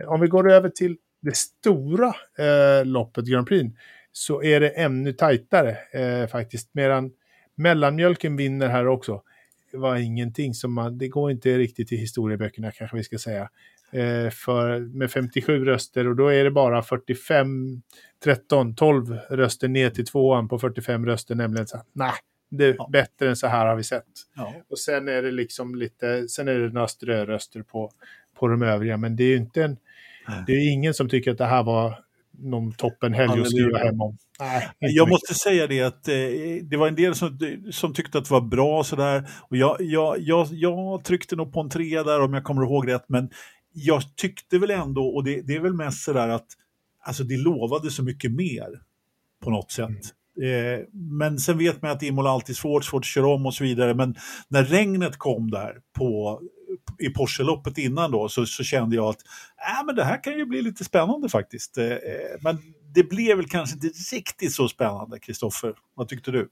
Om 0.08 0.22
vi 0.22 0.28
går 0.28 0.52
över 0.52 0.70
till 0.70 0.98
det 1.22 1.36
stora 1.36 2.16
eh, 2.38 2.86
loppet, 2.86 3.26
Grand 3.26 3.48
Prix, 3.48 3.76
så 4.12 4.44
är 4.44 4.60
det 4.60 4.70
ännu 4.70 5.14
tajtare 5.14 5.78
eh, 5.92 6.28
faktiskt. 6.28 6.70
Medan 6.72 7.12
mellanmjölken 7.56 8.36
vinner 8.36 8.68
här 8.68 8.88
också. 8.88 9.22
Det 9.72 9.78
var 9.78 9.96
ingenting 9.96 10.54
som 10.54 10.74
man, 10.74 10.98
det 10.98 11.08
går 11.08 11.32
inte 11.32 11.58
riktigt 11.58 11.92
i 11.92 11.96
historieböckerna 11.96 12.72
kanske 12.72 12.98
vi 12.98 13.04
ska 13.04 13.18
säga. 13.18 13.50
Eh, 13.92 14.30
för, 14.30 14.80
med 14.80 15.12
57 15.12 15.66
röster 15.66 16.08
och 16.08 16.16
då 16.16 16.28
är 16.28 16.44
det 16.44 16.52
bara 16.52 16.82
45, 16.82 17.82
13, 18.24 18.76
12 18.76 19.14
röster 19.30 19.68
ner 19.68 19.90
till 19.90 20.06
tvåan 20.06 20.48
på 20.48 20.60
45 20.60 21.06
röster, 21.06 21.36
nämligen 21.36 21.68
så 21.68 21.78
nej, 21.78 22.08
nah 22.08 22.16
det, 22.50 22.76
Ja. 22.78 22.90
bättre 22.92 23.30
än 23.30 23.36
så 23.36 23.48
här 23.48 23.66
har 23.66 23.76
vi 23.76 23.84
sett. 23.84 24.04
Ja. 24.36 24.54
Och 24.70 24.80
sen 24.80 25.08
är 25.08 25.22
det 25.22 25.32
liksom 25.32 25.76
lite, 25.76 26.28
sen 26.30 26.48
är 26.48 26.60
det 26.60 26.70
några 26.70 26.88
ströröster 26.88 27.62
på, 27.62 27.92
på 28.40 28.48
de 28.48 28.62
övriga, 28.62 28.98
men 28.98 29.16
det 29.16 29.24
är 29.24 29.28
ju 29.30 29.38
inte 29.38 29.64
en, 29.64 29.78
Nej. 30.28 30.44
det 30.48 30.54
är 30.54 30.72
ingen 30.72 30.94
som 30.94 31.10
tycker 31.10 31.32
att 31.32 31.38
det 31.38 31.46
här 31.46 31.64
var 31.64 32.04
någon 32.40 32.72
toppen 32.74 33.14
helg 33.14 33.42
att 33.42 33.52
skriva 33.52 33.78
hem 33.78 34.02
om. 34.02 34.18
Nej, 34.40 34.70
Jag 34.80 35.10
måste 35.10 35.34
säga 35.34 35.68
det 35.68 35.82
att 35.82 36.08
eh, 36.08 36.16
det 36.64 36.78
var 36.78 36.88
en 36.88 36.96
del 36.96 37.16
som, 37.16 37.40
som 37.72 37.94
tyckte 37.94 38.18
att 38.18 38.26
det 38.26 38.32
var 38.32 38.42
bra 38.42 38.84
sådär. 38.84 39.30
Och 39.50 39.58
jag, 39.58 39.78
jag, 39.80 40.16
jag, 40.20 40.48
jag 40.52 41.04
tryckte 41.04 41.36
nog 41.36 41.54
på 41.54 41.60
en 41.60 41.70
trea 41.70 42.04
där 42.04 42.22
om 42.22 42.34
jag 42.34 42.44
kommer 42.44 42.64
ihåg 42.64 42.88
rätt. 42.92 43.06
Men 43.08 43.30
jag 43.74 44.16
tyckte 44.16 44.60
väl 44.60 44.72
ändå, 44.72 45.08
och 45.08 45.24
det, 45.24 45.42
det 45.42 45.56
är 45.56 45.60
väl 45.60 45.74
mest 45.74 46.04
sådär 46.04 46.30
att 46.30 46.48
alltså 47.00 47.24
det 47.24 47.38
lovade 47.38 47.92
så 47.92 48.04
mycket 48.04 48.32
mer 48.32 48.68
på 49.44 49.50
något 49.50 49.72
sätt. 49.72 49.88
Eh, 50.44 50.86
men 50.94 51.40
sen 51.40 51.58
vet 51.58 51.82
man 51.82 51.92
att 51.92 52.04
Imola 52.04 52.30
alltid 52.30 52.54
är 52.54 52.58
svårt, 52.58 52.86
svårt 52.86 53.02
att 53.02 53.06
köra 53.06 53.28
om 53.28 53.46
och 53.46 53.54
så 53.54 53.64
vidare. 53.64 53.94
Men 53.94 54.16
när 54.48 54.64
regnet 54.64 55.18
kom 55.18 55.52
där 55.52 55.76
på, 55.98 56.42
i 57.00 57.10
Porsche-loppet 57.10 57.78
innan 57.78 58.12
då 58.12 58.30
så, 58.30 58.46
så 58.46 58.64
kände 58.64 58.96
jag 58.96 59.06
att 59.06 59.22
äh, 59.80 59.86
men 59.86 59.96
det 59.96 60.04
här 60.04 60.24
kan 60.24 60.38
ju 60.38 60.46
bli 60.46 60.62
lite 60.62 60.84
spännande 60.84 61.30
faktiskt. 61.30 61.78
Eh, 61.78 61.86
eh, 61.86 61.98
men 62.42 62.58
det 62.94 63.04
blev 63.04 63.38
väl 63.38 63.50
kanske 63.50 63.76
inte 63.76 63.88
riktigt 64.16 64.54
så 64.54 64.68
spännande, 64.68 65.20
Kristoffer. 65.20 65.74
Vad 65.96 66.08
tyckte 66.08 66.32
du? 66.32 66.50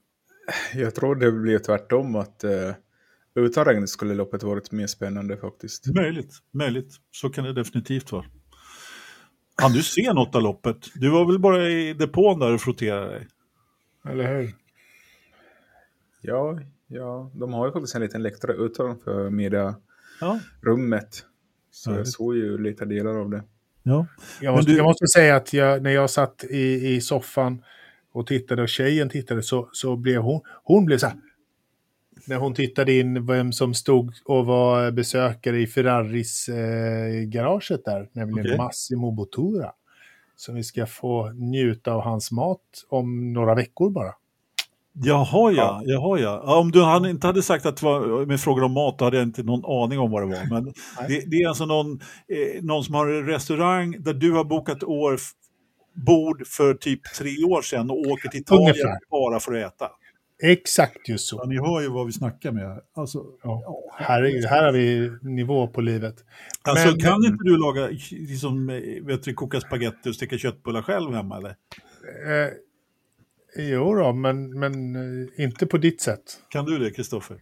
Jag 0.74 0.94
tror 0.94 1.14
det 1.14 1.32
blir 1.32 1.58
tvärtom 1.58 2.16
att 2.16 2.44
uh, 2.44 3.44
utan 3.44 3.64
regn 3.64 3.88
skulle 3.88 4.14
loppet 4.14 4.42
varit 4.42 4.72
mer 4.72 4.86
spännande 4.86 5.36
faktiskt. 5.36 5.86
Möjligt, 5.86 6.34
möjligt. 6.52 6.94
Så 7.10 7.28
kan 7.28 7.44
det 7.44 7.52
definitivt 7.52 8.12
vara. 8.12 8.24
Kan 9.56 9.72
du 9.72 9.82
se 9.82 10.12
något 10.12 10.34
av 10.34 10.42
loppet? 10.42 10.76
Du 10.94 11.10
var 11.10 11.24
väl 11.24 11.38
bara 11.38 11.68
i 11.68 11.94
depån 11.94 12.38
där 12.38 12.54
och 12.54 12.60
frotterade 12.60 13.10
dig? 13.10 13.28
Eller 14.10 14.36
hur? 14.36 14.54
Ja, 16.20 16.60
ja, 16.86 17.30
de 17.34 17.52
har 17.52 17.66
ju 17.66 17.72
faktiskt 17.72 17.94
en 17.94 18.02
liten 18.02 18.22
läktare 18.22 18.52
utanför 18.52 19.30
mediarummet. 19.30 19.76
Ja. 20.20 21.26
Så 21.70 21.90
jag 21.90 22.08
såg 22.08 22.36
ju 22.36 22.58
lite 22.58 22.84
delar 22.84 23.14
av 23.16 23.30
det. 23.30 23.42
ja. 23.82 24.06
Jag 24.40 24.54
måste, 24.56 24.70
du- 24.70 24.76
jag 24.76 24.84
måste 24.84 25.06
säga 25.06 25.36
att 25.36 25.52
jag, 25.52 25.82
när 25.82 25.90
jag 25.90 26.10
satt 26.10 26.44
i, 26.50 26.94
i 26.94 27.00
soffan 27.00 27.62
och 28.12 28.26
tittade 28.26 28.62
och 28.62 28.68
tjejen 28.68 29.08
tittade 29.08 29.42
så, 29.42 29.68
så 29.72 29.96
blev 29.96 30.20
hon, 30.22 30.40
hon 30.62 30.84
blev 30.84 30.98
så 30.98 31.06
här. 31.06 31.16
När 32.28 32.36
hon 32.36 32.54
tittade 32.54 32.92
in 32.92 33.26
vem 33.26 33.52
som 33.52 33.74
stod 33.74 34.14
och 34.24 34.46
var 34.46 34.90
besökare 34.90 35.60
i 35.60 35.66
Ferraris 35.66 36.48
eh, 36.48 37.22
garaget 37.24 37.84
där, 37.84 38.08
nämligen 38.12 38.46
Okej. 38.46 38.56
Massimo 38.58 39.10
Bottura. 39.10 39.72
Så 40.36 40.52
vi 40.52 40.64
ska 40.64 40.86
få 40.86 41.30
njuta 41.30 41.92
av 41.92 42.00
hans 42.00 42.32
mat 42.32 42.60
om 42.88 43.32
några 43.32 43.54
veckor 43.54 43.90
bara. 43.90 44.12
Jaha 45.04 45.52
ja, 45.52 45.82
jaha 45.84 46.18
ja. 46.18 46.58
Om 46.58 46.72
du 46.72 47.10
inte 47.10 47.26
hade 47.26 47.42
sagt 47.42 47.66
att 47.66 47.76
det 47.76 47.86
var 47.86 48.26
med 48.26 48.40
frågor 48.40 48.62
om 48.64 48.72
mat, 48.72 48.98
då 48.98 49.04
hade 49.04 49.16
jag 49.16 49.26
inte 49.26 49.42
någon 49.42 49.84
aning 49.84 49.98
om 49.98 50.10
vad 50.10 50.22
det 50.22 50.26
var. 50.26 50.50
Men 50.50 50.64
det, 51.08 51.30
det 51.30 51.36
är 51.36 51.48
alltså 51.48 51.66
någon, 51.66 51.92
eh, 52.28 52.62
någon 52.62 52.84
som 52.84 52.94
har 52.94 53.06
en 53.06 53.26
restaurang 53.26 54.02
där 54.02 54.14
du 54.14 54.32
har 54.32 54.44
bokat 54.44 54.82
år, 54.82 55.18
bord 56.06 56.46
för 56.46 56.74
typ 56.74 57.00
tre 57.18 57.44
år 57.44 57.62
sedan 57.62 57.90
och 57.90 57.98
åker 57.98 58.28
till 58.28 58.40
Italien 58.40 58.70
Ungefär. 58.70 58.98
bara 59.10 59.40
för 59.40 59.54
att 59.54 59.74
äta. 59.74 59.90
Exakt 60.42 61.08
just 61.08 61.32
Ja, 61.32 61.38
så. 61.38 61.46
ni 61.46 61.58
hör 61.58 61.80
ju 61.80 61.88
vad 61.88 62.06
vi 62.06 62.12
snackar 62.12 62.52
med. 62.52 62.80
Alltså, 62.94 63.24
Ja. 63.42 63.62
Här, 63.98 64.48
här 64.48 64.64
har 64.64 64.72
vi 64.72 65.10
nivå 65.22 65.68
på 65.68 65.80
livet. 65.80 66.14
alltså 66.62 66.88
Men- 66.88 67.00
kan 67.00 67.24
inte 67.24 67.44
du 67.44 67.58
laga, 67.58 67.86
liksom, 68.10 68.70
eh, 68.70 69.04
vet 69.06 69.22
du, 69.22 69.34
koka 69.34 69.60
spagetti 69.60 70.10
och 70.10 70.14
steka 70.14 70.38
köttbullar 70.38 70.82
själv 70.82 71.14
hemma 71.14 71.36
eller? 71.36 71.50
Eh, 72.26 72.50
jo 73.56 73.94
då, 73.94 74.12
men, 74.12 74.58
men 74.58 74.96
eh, 74.96 75.44
inte 75.44 75.66
på 75.66 75.78
ditt 75.78 76.00
sätt. 76.00 76.22
Kan 76.48 76.64
du 76.64 76.78
det, 76.78 76.90
Kristoffer? 76.90 77.36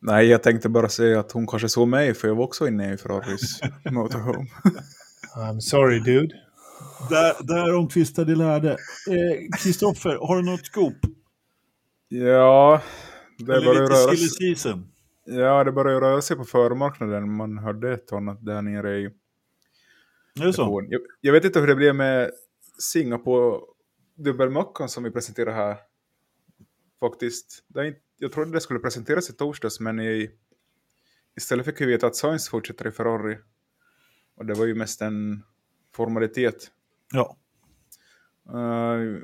Nej, 0.00 0.26
jag 0.26 0.42
tänkte 0.42 0.68
bara 0.68 0.88
säga 0.88 1.20
att 1.20 1.32
hon 1.32 1.46
kanske 1.46 1.68
såg 1.68 1.88
mig, 1.88 2.14
för 2.14 2.28
jag 2.28 2.34
var 2.34 2.44
också 2.44 2.68
inne 2.68 2.94
i 2.94 2.96
Ferraris 2.96 3.60
motorhome. 3.90 4.46
I'm 5.36 5.60
sorry 5.60 5.98
dude. 6.00 6.34
Där, 7.10 7.34
där 7.46 7.74
omtvistade 7.74 8.32
de 8.32 8.38
lärde. 8.38 8.70
Eh, 8.70 9.58
Kristoffer, 9.62 10.18
har 10.26 10.36
du 10.36 10.42
något 10.50 10.66
scoop? 10.66 10.94
Ja, 12.14 12.82
det 13.38 13.52
Eller 13.52 13.66
börjar 13.66 13.82
lite 13.82 13.94
röra 13.94 14.16
sig. 14.16 14.54
season? 14.56 14.92
Ja, 15.24 15.64
det 15.64 15.72
börjar 15.72 16.00
röra 16.00 16.22
sig 16.22 16.36
på 16.36 16.44
förmarknaden. 16.44 17.32
Man 17.32 17.58
hörde 17.58 17.92
ett 17.92 18.12
annat 18.12 18.44
där 18.44 18.62
nere 18.62 18.98
i 18.98 19.10
Är 20.40 20.52
så? 20.52 20.86
Jag, 20.88 21.00
jag 21.20 21.32
vet 21.32 21.44
inte 21.44 21.60
hur 21.60 21.66
det 21.66 21.74
blev 21.74 21.94
med 21.94 22.30
Singapore 22.78 23.60
dubbelmackan 24.14 24.88
som 24.88 25.02
vi 25.02 25.10
presenterar 25.10 25.52
här. 25.52 25.76
Faktiskt. 27.00 27.64
Det 27.68 27.80
är 27.80 27.84
inte, 27.84 28.00
jag 28.18 28.32
trodde 28.32 28.52
det 28.52 28.60
skulle 28.60 28.80
presenteras 28.80 29.30
i 29.30 29.32
torsdags, 29.32 29.80
men 29.80 30.00
i, 30.00 30.30
istället 31.36 31.66
fick 31.66 31.80
vi 31.80 31.86
veta 31.86 32.06
att 32.06 32.16
Sainz 32.16 32.48
fortsätter 32.48 32.88
i 32.88 32.90
Ferrari. 32.90 33.38
Och 34.36 34.46
det 34.46 34.54
var 34.54 34.66
ju 34.66 34.74
mest 34.74 35.02
en 35.02 35.42
formalitet. 35.96 36.70
Ja. 37.12 37.36
Eh, 38.48 39.22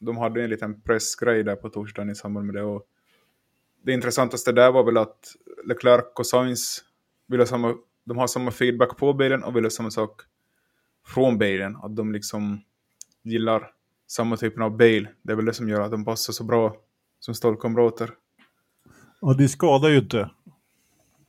de 0.00 0.16
hade 0.16 0.42
en 0.42 0.50
liten 0.50 0.80
pressgrej 0.80 1.44
där 1.44 1.56
på 1.56 1.68
torsdagen 1.68 2.10
i 2.10 2.14
samband 2.14 2.46
med 2.46 2.54
det. 2.54 2.62
Och 2.62 2.86
det 3.82 3.92
intressantaste 3.92 4.52
där 4.52 4.72
var 4.72 4.84
väl 4.84 4.96
att 4.96 5.34
Leclerc 5.64 6.04
och 6.16 6.26
Sainz 6.26 6.84
vill 7.26 7.40
ha 7.40 7.46
samma, 7.46 7.74
de 8.04 8.18
har 8.18 8.26
samma 8.26 8.50
feedback 8.50 8.96
på 8.96 9.12
bilen 9.12 9.44
och 9.44 9.56
vill 9.56 9.64
ha 9.64 9.70
samma 9.70 9.90
sak 9.90 10.20
från 11.06 11.38
bilen. 11.38 11.76
Att 11.76 11.96
de 11.96 12.12
liksom 12.12 12.60
gillar 13.22 13.72
samma 14.06 14.36
typen 14.36 14.62
av 14.62 14.76
bil. 14.76 15.08
Det 15.22 15.32
är 15.32 15.36
väl 15.36 15.44
det 15.44 15.54
som 15.54 15.68
gör 15.68 15.80
att 15.80 15.90
de 15.90 16.04
passar 16.04 16.32
så 16.32 16.44
bra 16.44 16.76
som 17.20 17.34
stålkamrater. 17.34 18.14
ja, 19.20 19.34
det 19.34 19.48
skadar 19.48 19.88
ju 19.88 19.98
inte. 19.98 20.30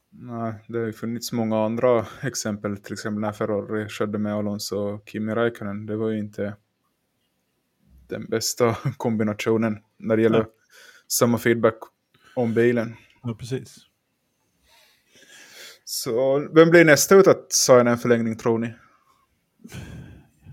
Nej, 0.10 0.54
det 0.68 0.80
har 0.80 0.86
ju 0.86 0.94
funnits 0.94 1.32
många 1.32 1.66
andra 1.66 2.06
exempel, 2.22 2.78
till 2.78 2.94
exempel 2.94 3.22
när 3.22 3.32
Ferrari 3.32 3.90
körde 3.90 4.18
med 4.18 4.36
Alonso 4.36 4.78
och 4.78 5.10
Kimi 5.10 5.36
Räikkönen. 5.36 5.86
Det 5.86 5.96
var 5.96 6.10
ju 6.10 6.20
inte 6.20 6.56
den 8.12 8.26
bästa 8.26 8.76
kombinationen 8.98 9.78
när 9.98 10.18
det 10.18 10.24
gäller 10.24 10.40
Nej. 10.40 10.48
samma 11.08 11.38
feedback 11.38 11.78
om 12.36 12.54
bilen. 12.54 12.96
Ja, 13.24 13.34
precis. 13.40 13.78
Så 15.86 16.40
vem 16.56 16.70
blir 16.70 16.86
nästa 16.86 17.16
ut 17.16 17.28
att 17.28 17.52
signa 17.52 17.92
en 17.92 17.98
förlängning 17.98 18.38
tror 18.38 18.60
ni? 18.60 18.74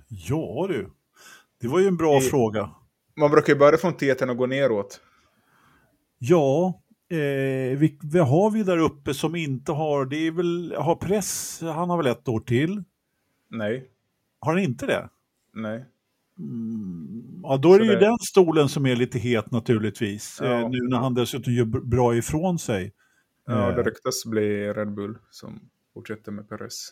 Ja 0.09 0.67
du, 0.69 0.91
det 1.61 1.69
var 1.69 1.81
ju 1.81 1.87
en 1.87 1.97
bra 1.97 2.19
I- 2.19 2.21
fråga. 2.21 2.71
Man 3.17 3.31
brukar 3.31 3.53
ju 3.53 3.59
börja 3.59 3.79
från 3.79 3.95
T10 3.95 4.31
och 4.31 4.37
gå 4.37 4.47
neråt. 4.47 5.01
Ja, 6.19 6.83
eh, 7.11 7.17
vi, 7.79 7.99
vad 8.03 8.29
har 8.29 8.51
vi 8.51 8.63
där 8.63 8.79
uppe 8.79 9.15
som 9.15 9.37
inte 9.37 9.73
har, 9.73 10.05
det 10.07 10.17
är 10.17 10.31
väl, 10.31 10.75
har 10.79 10.97
press, 10.97 11.61
han 11.63 11.91
har 11.91 11.97
väl 11.97 12.07
ett 12.07 12.29
år 12.29 12.41
till? 12.41 12.85
Nej, 13.51 13.91
Har 14.41 14.53
han 14.53 14.63
inte 14.63 14.87
det? 14.87 15.09
nej. 15.55 15.85
Ja, 17.43 17.57
då 17.57 17.75
är 17.75 17.79
det 17.79 17.85
Så 17.85 17.93
ju 17.93 17.99
det- 17.99 18.07
den 18.07 18.19
stolen 18.19 18.69
som 18.69 18.87
är 18.87 18.97
lite 18.97 19.19
het 19.19 19.51
naturligtvis. 19.51 20.39
Ja. 20.41 20.47
Eh, 20.61 20.69
nu 20.71 20.79
när 20.89 20.99
han 20.99 21.15
dessutom 21.15 21.53
gör 21.53 21.65
bra 21.65 22.17
ifrån 22.17 22.59
sig. 22.59 22.93
Ja, 23.47 23.69
Eh, 23.71 23.77
det 23.77 23.83
ryktas 23.83 24.25
bli 24.27 24.73
Red 24.73 24.95
Bull 24.95 25.19
som 25.31 25.61
fortsätter 25.95 26.33
med 26.33 26.49
Perez. 26.49 26.89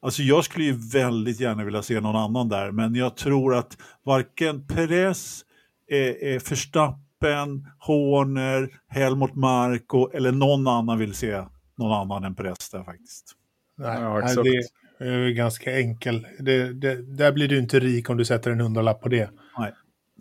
Alltså 0.00 0.22
jag 0.22 0.44
skulle 0.44 0.64
ju 0.64 0.72
väldigt 0.92 1.40
gärna 1.40 1.64
vilja 1.64 1.82
se 1.82 2.00
någon 2.00 2.16
annan 2.16 2.48
där, 2.48 2.70
men 2.70 2.94
jag 2.94 3.16
tror 3.16 3.54
att 3.54 3.78
varken 4.02 4.66
Perez, 4.66 5.44
eh, 5.90 5.98
eh, 5.98 6.40
Verstappen, 6.50 7.66
Horner, 7.78 8.68
Helmut 8.88 9.34
Marko 9.34 10.10
eller 10.12 10.32
någon 10.32 10.66
annan 10.66 10.98
vill 10.98 11.14
se 11.14 11.44
någon 11.78 11.92
annan 11.92 12.24
än 12.24 12.34
Perez 12.34 12.70
där 12.70 12.84
faktiskt. 12.84 13.32
Nej, 13.78 14.00
Ja, 14.02 14.18
exakt. 14.22 14.44
det 14.44 14.62
är 15.08 15.18
ju 15.26 15.34
ganska 15.34 15.78
enkel. 15.78 16.26
Det, 16.38 16.72
det, 16.72 17.02
där 17.16 17.32
blir 17.32 17.48
du 17.48 17.58
inte 17.58 17.80
rik 17.80 18.10
om 18.10 18.16
du 18.16 18.24
sätter 18.24 18.50
en 18.50 18.60
hundralapp 18.60 19.00
på 19.00 19.08
det. 19.08 19.30
Nej. 19.58 19.72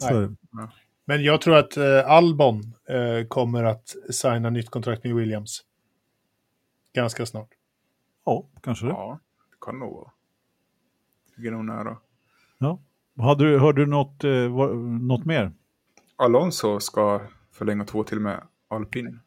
Nej. 0.02 0.68
Men 1.06 1.24
jag 1.24 1.42
tror 1.42 1.56
att 1.58 1.78
eh, 1.78 2.10
Albon 2.12 2.74
eh, 2.90 3.28
kommer 3.28 3.64
att 3.64 3.96
signa 4.12 4.50
nytt 4.50 4.70
kontrakt 4.70 5.04
med 5.04 5.16
Williams. 5.16 5.62
Ganska 6.94 7.26
snart. 7.26 7.50
ja, 8.26 8.48
kanske 8.64 8.86
det. 8.86 8.92
Ja, 8.92 9.20
det 9.52 9.66
kan 9.66 9.80
nog 9.80 9.94
vara. 9.94 10.12
Ligger 11.36 11.52
nog 11.52 11.66
nära. 11.66 11.98
Ja. 12.58 12.80
Hade 13.20 13.44
du, 13.44 13.60
hörde 13.60 13.82
du 13.82 13.86
något, 13.86 14.24
eh, 14.24 14.48
vad- 14.48 14.78
något 14.78 15.26
mer? 15.26 15.52
Alonso 16.16 16.80
ska 16.80 17.22
förlänga 17.52 17.86
två 17.86 18.04
till 18.04 18.20
med 18.20 18.44
alpin. 18.68 19.20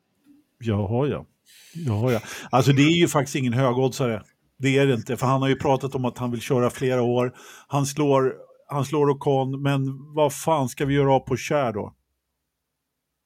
Jaha, 0.58 1.06
ja. 1.08 1.26
Jaha, 1.74 2.12
ja. 2.12 2.20
Alltså 2.50 2.72
det 2.72 2.82
är 2.82 3.00
ju 3.00 3.08
faktiskt 3.08 3.36
ingen 3.36 3.52
högoddsare. 3.52 4.22
Det 4.64 4.78
är 4.78 4.86
det 4.86 4.94
inte, 4.94 5.16
för 5.16 5.26
han 5.26 5.42
har 5.42 5.48
ju 5.48 5.56
pratat 5.56 5.94
om 5.94 6.04
att 6.04 6.18
han 6.18 6.30
vill 6.30 6.40
köra 6.40 6.70
flera 6.70 7.02
år. 7.02 7.32
Han 7.68 7.86
slår, 7.86 8.34
han 8.68 8.84
slår 8.84 9.10
Ocon, 9.10 9.62
men 9.62 9.80
vad 10.14 10.34
fan 10.34 10.68
ska 10.68 10.84
vi 10.86 10.94
göra 10.94 11.12
av 11.12 11.20
på 11.20 11.36
kär 11.36 11.72
då? 11.72 11.94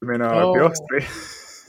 Du 0.00 0.06
menar 0.06 0.34
Ja. 0.34 0.54
Piastri? 0.54 1.00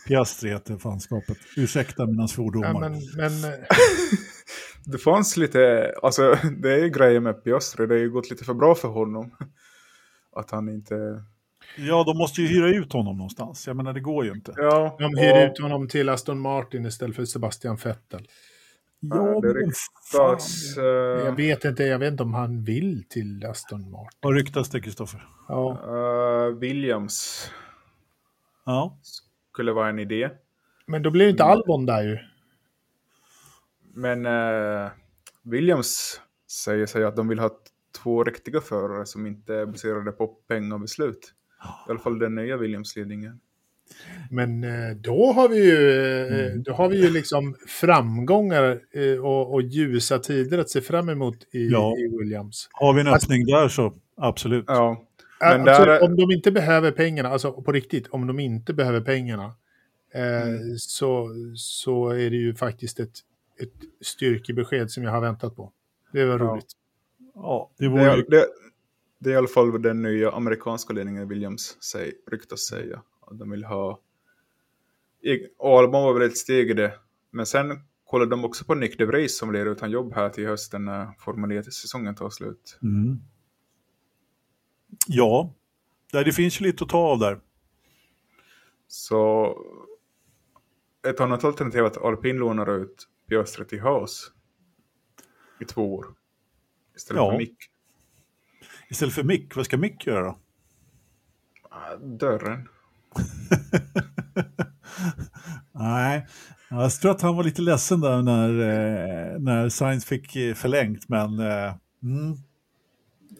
Piastri 0.08 0.50
heter 0.50 0.78
fanskapet. 0.78 1.38
Ursäkta 1.58 2.06
mina 2.06 2.28
svordomar. 2.28 2.68
Ja, 2.68 2.80
men, 2.80 2.92
men 3.16 3.54
eh, 3.54 3.60
Det 4.86 4.98
fanns 4.98 5.38
lite, 5.38 5.94
alltså 6.04 6.38
det 6.62 6.74
är 6.74 6.78
ju 6.84 6.90
grejer 6.90 7.20
med 7.20 7.44
Piastri, 7.44 7.88
det 7.88 7.94
har 7.94 8.00
ju 8.00 8.10
gått 8.12 8.30
lite 8.32 8.44
för 8.44 8.54
bra 8.54 8.76
för 8.76 8.88
honom. 8.88 9.32
Att 10.36 10.52
han 10.52 10.70
inte... 10.70 10.96
Ja, 11.78 12.04
de 12.04 12.18
måste 12.18 12.42
ju 12.42 12.48
hyra 12.48 12.68
ut 12.70 12.94
honom 12.94 13.18
någonstans. 13.18 13.68
Jag 13.68 13.76
menar, 13.76 13.94
det 13.94 14.00
går 14.00 14.26
ju 14.26 14.32
inte. 14.32 14.54
Ja, 14.58 14.96
de 15.00 15.06
och- 15.06 15.20
hyr 15.20 15.46
ut 15.52 15.60
honom 15.60 15.88
till 15.88 16.10
Aston 16.10 16.40
Martin 16.40 16.86
istället 16.86 17.16
för 17.16 17.26
Sebastian 17.26 17.76
Vettel. 17.76 18.28
Ja, 19.00 19.40
det 19.42 19.54
ryktas... 19.54 20.78
eh, 20.78 20.84
Jag 21.26 21.36
vet 21.36 21.66
inte, 21.66 21.84
jag 21.84 22.00
vet 22.00 22.12
inte 22.12 22.24
om 22.24 22.34
han 22.34 22.64
vill 22.64 23.04
till 23.10 23.46
Aston 23.46 23.92
Martin. 23.92 24.20
Vad 24.22 24.36
ryktas 24.36 24.70
det, 24.70 24.82
Kristoffer? 24.82 25.28
Ja, 25.48 25.80
eh, 26.48 26.56
Williams 26.58 27.50
Ja. 28.66 28.98
skulle 29.54 29.72
vara 29.72 29.90
en 29.90 30.00
idé. 30.00 30.30
men 30.86 31.04
då 31.04 31.12
blir 31.12 31.26
det 31.26 31.32
inte 31.32 31.44
Albon 31.44 31.86
där 31.86 32.02
ju. 32.04 32.18
Men 33.94 34.26
eh, 34.26 34.92
Williams 35.44 36.22
säger 36.52 36.86
sig 36.86 37.04
att 37.06 37.16
de 37.16 37.28
vill 37.28 37.40
ha 37.40 37.50
två 38.04 38.24
riktiga 38.24 38.62
förare 38.62 39.06
som 39.06 39.26
inte 39.28 39.56
är 39.56 39.66
baserade 39.66 40.12
på 40.12 40.28
pengabeslut. 40.28 41.34
I 41.88 41.92
alla 41.92 42.00
fall 42.00 42.20
den 42.20 42.36
nya 42.36 42.58
Williams-ledningen. 42.58 43.40
Men 44.32 44.64
eh, 44.64 44.96
då 44.96 45.32
har 45.32 45.50
vi 45.50 45.66
ju, 45.66 46.02
eh, 46.02 46.48
Mm. 46.52 46.64
då 46.64 46.74
har 46.74 46.90
vi 46.90 47.02
ju 47.04 47.10
liksom 47.14 47.56
framgångar 47.68 48.80
eh, 48.94 49.26
och, 49.26 49.54
och 49.54 49.62
ljusa 49.62 50.20
tider 50.20 50.58
att 50.58 50.70
se 50.70 50.82
fram 50.82 51.10
emot 51.10 51.38
i, 51.52 51.68
Ja. 51.70 51.96
i 51.98 52.18
Williams. 52.18 52.70
Har 52.72 52.94
vi 52.94 53.02
en 53.02 53.08
Alltså- 53.08 53.26
öppning 53.28 53.46
där 53.46 53.68
så 53.68 53.94
absolut. 54.18 54.66
Ja, 54.68 55.06
Men 55.42 55.68
alltså, 55.68 55.86
där- 55.86 56.04
Om 56.04 56.16
de 56.16 56.32
inte 56.32 56.52
behöver 56.52 56.92
pengarna, 56.92 57.30
alltså 57.30 57.52
på 57.62 57.72
riktigt, 57.72 58.08
om 58.08 58.28
de 58.28 58.40
inte 58.40 58.74
behöver 58.74 59.02
pengarna, 59.02 59.54
eh, 60.14 60.42
Mm. 60.42 60.78
så, 60.78 61.30
så 61.56 62.10
är 62.10 62.30
det 62.30 62.36
ju 62.38 62.56
faktiskt 62.56 63.00
ett, 63.00 63.14
ett 63.62 63.74
styrkebesked 64.02 64.92
som 64.92 65.04
jag 65.04 65.12
har 65.12 65.22
väntat 65.22 65.56
på. 65.56 65.72
Det 66.14 66.26
var 66.26 66.40
Ja. 66.40 66.46
roligt. 66.46 66.72
Ja, 67.36 67.72
det 67.78 67.86
det, 67.86 67.90
vore 67.90 68.04
ju... 68.04 68.10
är- 68.10 68.26
det, 68.30 68.46
det 69.20 69.30
är 69.30 69.34
i 69.34 69.38
alla 69.38 69.48
fall 69.48 69.72
vad 69.72 69.84
den 69.84 70.02
nya 70.02 70.32
amerikanska 70.32 70.94
ledningen 70.94 71.28
Williams 71.28 71.84
säger, 71.84 72.14
ryktas 72.32 72.60
säga. 72.60 73.02
De 73.32 73.50
vill 73.52 73.64
ha... 73.64 74.00
Och 75.58 75.80
Albon 75.80 76.04
var 76.04 76.14
väl 76.14 76.22
ett 76.30 76.38
steg 76.38 76.70
i 76.70 76.74
det. 76.74 77.00
Men 77.32 77.46
sen 77.46 77.84
kollade 78.06 78.30
de 78.32 78.46
också 78.46 78.66
på 78.66 78.76
Nick 78.76 78.98
DeVries 78.98 79.38
som 79.38 79.50
blir 79.50 79.66
utan 79.66 79.92
jobb 79.92 80.14
här 80.14 80.30
till 80.30 80.48
hösten 80.48 80.86
när 80.86 81.12
Formel 81.20 81.52
1-säsongen 81.52 82.16
tar 82.16 82.30
slut. 82.30 82.80
Mm. 82.82 83.20
Ja, 85.08 85.54
det 86.12 86.32
finns 86.32 86.62
ju 86.62 86.66
lite 86.66 86.84
att 86.84 86.90
ta 86.90 86.98
av 86.98 87.20
där. 87.20 87.40
Så 88.88 89.56
ett 91.08 91.20
annat 91.20 91.44
alternativ 91.44 91.80
är 91.80 91.86
att 91.86 91.98
Alpin 91.98 92.38
lånar 92.38 92.78
ut 92.82 93.08
Piastri 93.30 93.66
till 93.66 93.80
Haas 93.82 94.32
i 95.62 95.66
två 95.66 95.96
år. 95.96 96.06
Istället 96.96 97.20
Ja. 97.22 97.32
för 97.32 97.38
Mick. 97.38 97.58
Istället 98.90 99.14
för 99.16 99.24
Mick, 99.24 99.56
vad 99.56 99.66
ska 99.66 99.78
Mick 99.78 100.08
göra 100.08 100.22
då? 100.26 100.40
Ah, 101.70 101.96
Dörren. 101.96 102.70
Nej, 105.72 106.28
jag 106.70 106.92
tror 106.92 107.12
att 107.12 107.22
han 107.22 107.36
var 107.36 107.44
lite 107.44 107.62
ledsen 107.62 108.02
där 108.02 108.22
när, 108.22 108.50
eh, 108.50 109.40
när 109.40 109.70
Sainz 109.70 110.06
fick 110.06 110.36
eh, 110.36 110.54
förlängt, 110.54 111.10
men... 111.10 111.40
Eh, 111.40 111.74
mm. 112.04 112.36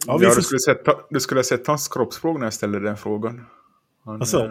Ja, 0.06 0.18
får 0.18 0.36
du, 0.36 0.42
skulle 0.42 0.60
sett, 0.60 0.78
du 1.10 1.20
skulle 1.20 1.38
ha 1.38 1.44
sett 1.44 1.66
hans 1.66 1.88
kroppsspråk 1.88 2.38
när 2.38 2.46
jag 2.46 2.54
ställde 2.54 2.80
den 2.80 2.96
frågan. 2.96 3.46
Han, 4.04 4.22
Asså? 4.22 4.44
eh, 4.44 4.50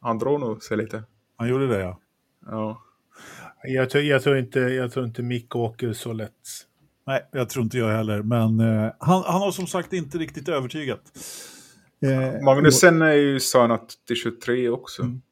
han 0.00 0.18
drar 0.18 0.38
nog 0.38 0.62
sig 0.62 0.76
lite. 0.76 1.02
Han 1.36 1.48
gjorde 1.48 1.66
det, 1.66 1.80
ja. 1.80 2.00
Ja. 2.46 2.82
Jag 3.62 3.90
tror, 3.90 4.04
jag, 4.04 4.22
tror 4.22 4.38
inte, 4.38 4.60
jag 4.60 4.92
tror 4.92 5.06
inte 5.06 5.22
Mick 5.22 5.56
åker 5.56 5.92
så 5.92 6.12
lätt. 6.12 6.32
Nej, 7.06 7.28
jag 7.32 7.48
tror 7.48 7.64
inte 7.64 7.78
jag 7.78 7.96
heller, 7.96 8.22
men 8.22 8.60
eh, 8.60 8.92
han, 8.98 9.22
han 9.26 9.40
har 9.40 9.50
som 9.50 9.66
sagt 9.66 9.92
inte 9.92 10.18
riktigt 10.18 10.48
övertygat. 10.48 11.00
Eh, 12.04 12.42
Magnusen 12.44 13.02
är 13.02 13.12
ju 13.12 13.40
signat 13.40 13.94
till 14.06 14.16
23 14.16 14.68
också. 14.68 15.02
Mm. 15.02 15.22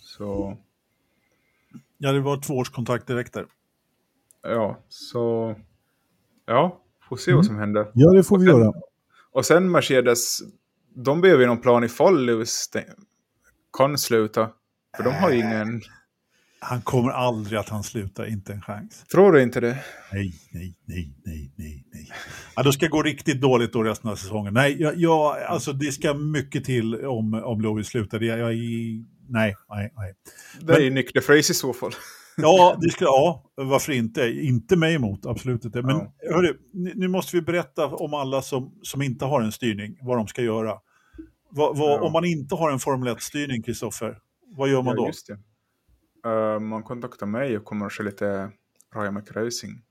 Så, 0.00 0.56
Ja, 1.98 2.12
det 2.12 2.20
var 2.20 2.40
två 2.40 2.54
års 2.54 2.70
kontakt 2.70 3.06
direkt 3.06 3.32
där. 3.34 3.46
ja, 4.42 4.78
så... 4.88 5.54
Ja, 6.46 6.80
får 7.08 7.16
se 7.16 7.30
Mm. 7.30 7.38
vad 7.38 7.46
som 7.46 7.56
händer. 7.58 7.90
Ja, 7.94 8.10
det 8.10 8.24
får 8.24 8.38
vi 8.38 8.46
Och 8.48 8.50
sen- 8.52 8.60
göra. 8.60 8.72
Och 9.32 9.46
sen 9.46 9.70
Mercedes, 9.70 10.38
de 10.94 11.20
behöver 11.20 11.40
ju 11.42 11.46
någon 11.46 11.60
plan 11.60 11.84
ifall 11.84 12.24
Lewis 12.26 12.70
kan 13.78 13.98
sluta. 13.98 14.50
För 14.96 15.04
de 15.04 15.10
har 15.14 15.30
ju 15.30 15.36
ingen... 15.38 15.82
Han 16.66 16.82
kommer 16.82 17.10
aldrig 17.10 17.58
att 17.58 17.68
han 17.68 17.82
slutar, 17.82 18.26
inte 18.26 18.52
en 18.52 18.62
chans. 18.62 19.04
Tror 19.12 19.32
du 19.32 19.42
inte 19.42 19.60
det? 19.60 19.78
Nej, 20.12 20.34
nej, 20.52 20.74
nej, 20.84 21.10
nej, 21.24 21.50
nej, 21.56 21.84
nej. 21.92 22.08
Ja, 22.56 22.62
då 22.62 22.72
ska 22.72 22.86
det 22.86 22.90
gå 22.90 23.02
riktigt 23.02 23.40
dåligt 23.40 23.72
då 23.72 23.82
resten 23.82 24.10
av 24.10 24.16
säsongen. 24.16 24.54
Nej, 24.54 24.76
jag, 24.82 24.96
jag, 24.96 25.42
alltså 25.42 25.72
det 25.72 25.92
ska 25.92 26.14
mycket 26.14 26.64
till 26.64 27.04
om, 27.06 27.34
om 27.34 27.60
Lewis 27.60 27.86
slutar. 27.86 28.18
Det, 28.18 28.26
jag, 28.26 28.54
i- 28.54 29.04
nej, 29.28 29.56
nej, 29.68 29.92
nej. 29.96 30.14
Det 30.60 30.72
är 30.74 30.80
ju 30.80 30.90
Nick 30.90 31.14
DeFrace 31.14 31.52
i 31.52 31.54
så 31.54 31.72
fall. 31.72 31.92
Ja, 32.36 32.78
det 32.80 32.90
ska, 32.90 33.04
ja, 33.04 33.44
varför 33.54 33.92
inte? 33.92 34.22
Inte 34.28 34.76
mig 34.76 34.94
emot, 34.94 35.26
absolut 35.26 35.64
inte. 35.64 35.82
Men 35.82 35.96
Ja. 35.96 36.34
hörru, 36.34 36.56
nu 36.72 37.08
måste 37.08 37.36
vi 37.36 37.42
berätta 37.42 37.86
om 37.86 38.14
alla 38.14 38.42
som, 38.42 38.72
som 38.82 39.02
inte 39.02 39.24
har 39.24 39.40
en 39.40 39.52
styrning, 39.52 39.96
vad 40.00 40.16
de 40.18 40.26
ska 40.26 40.42
göra. 40.42 40.72
Vad, 41.50 41.78
vad, 41.78 41.90
Ja. 41.90 42.00
Om 42.00 42.12
man 42.12 42.24
inte 42.24 42.54
har 42.54 42.70
en 42.72 42.78
Formel 42.78 43.14
1-styrning, 43.14 43.62
Kristoffer, 43.62 44.18
vad 44.56 44.68
gör 44.68 44.82
man 44.82 44.96
Ja, 44.96 45.02
då? 45.02 45.12
Eh, 46.24 46.60
man 46.60 46.82
kontaktar 46.82 47.26
mig 47.26 47.56
och 47.58 47.64
kommer 47.64 47.86
att 47.86 47.92
se 47.92 48.02
lite 48.02 48.50
Ryan 48.94 49.14
McRacing. 49.14 49.82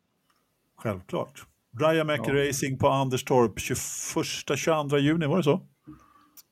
Självklart. 0.78 1.46
Brian 1.72 2.08
Mac 2.08 2.18
Ja. 2.28 2.48
Racing 2.48 2.80
på 2.80 2.88
Anderstorp 2.88 3.58
21-22 3.60 4.98
juni, 4.98 5.26
var 5.26 5.38
det 5.38 5.44
så? 5.44 5.62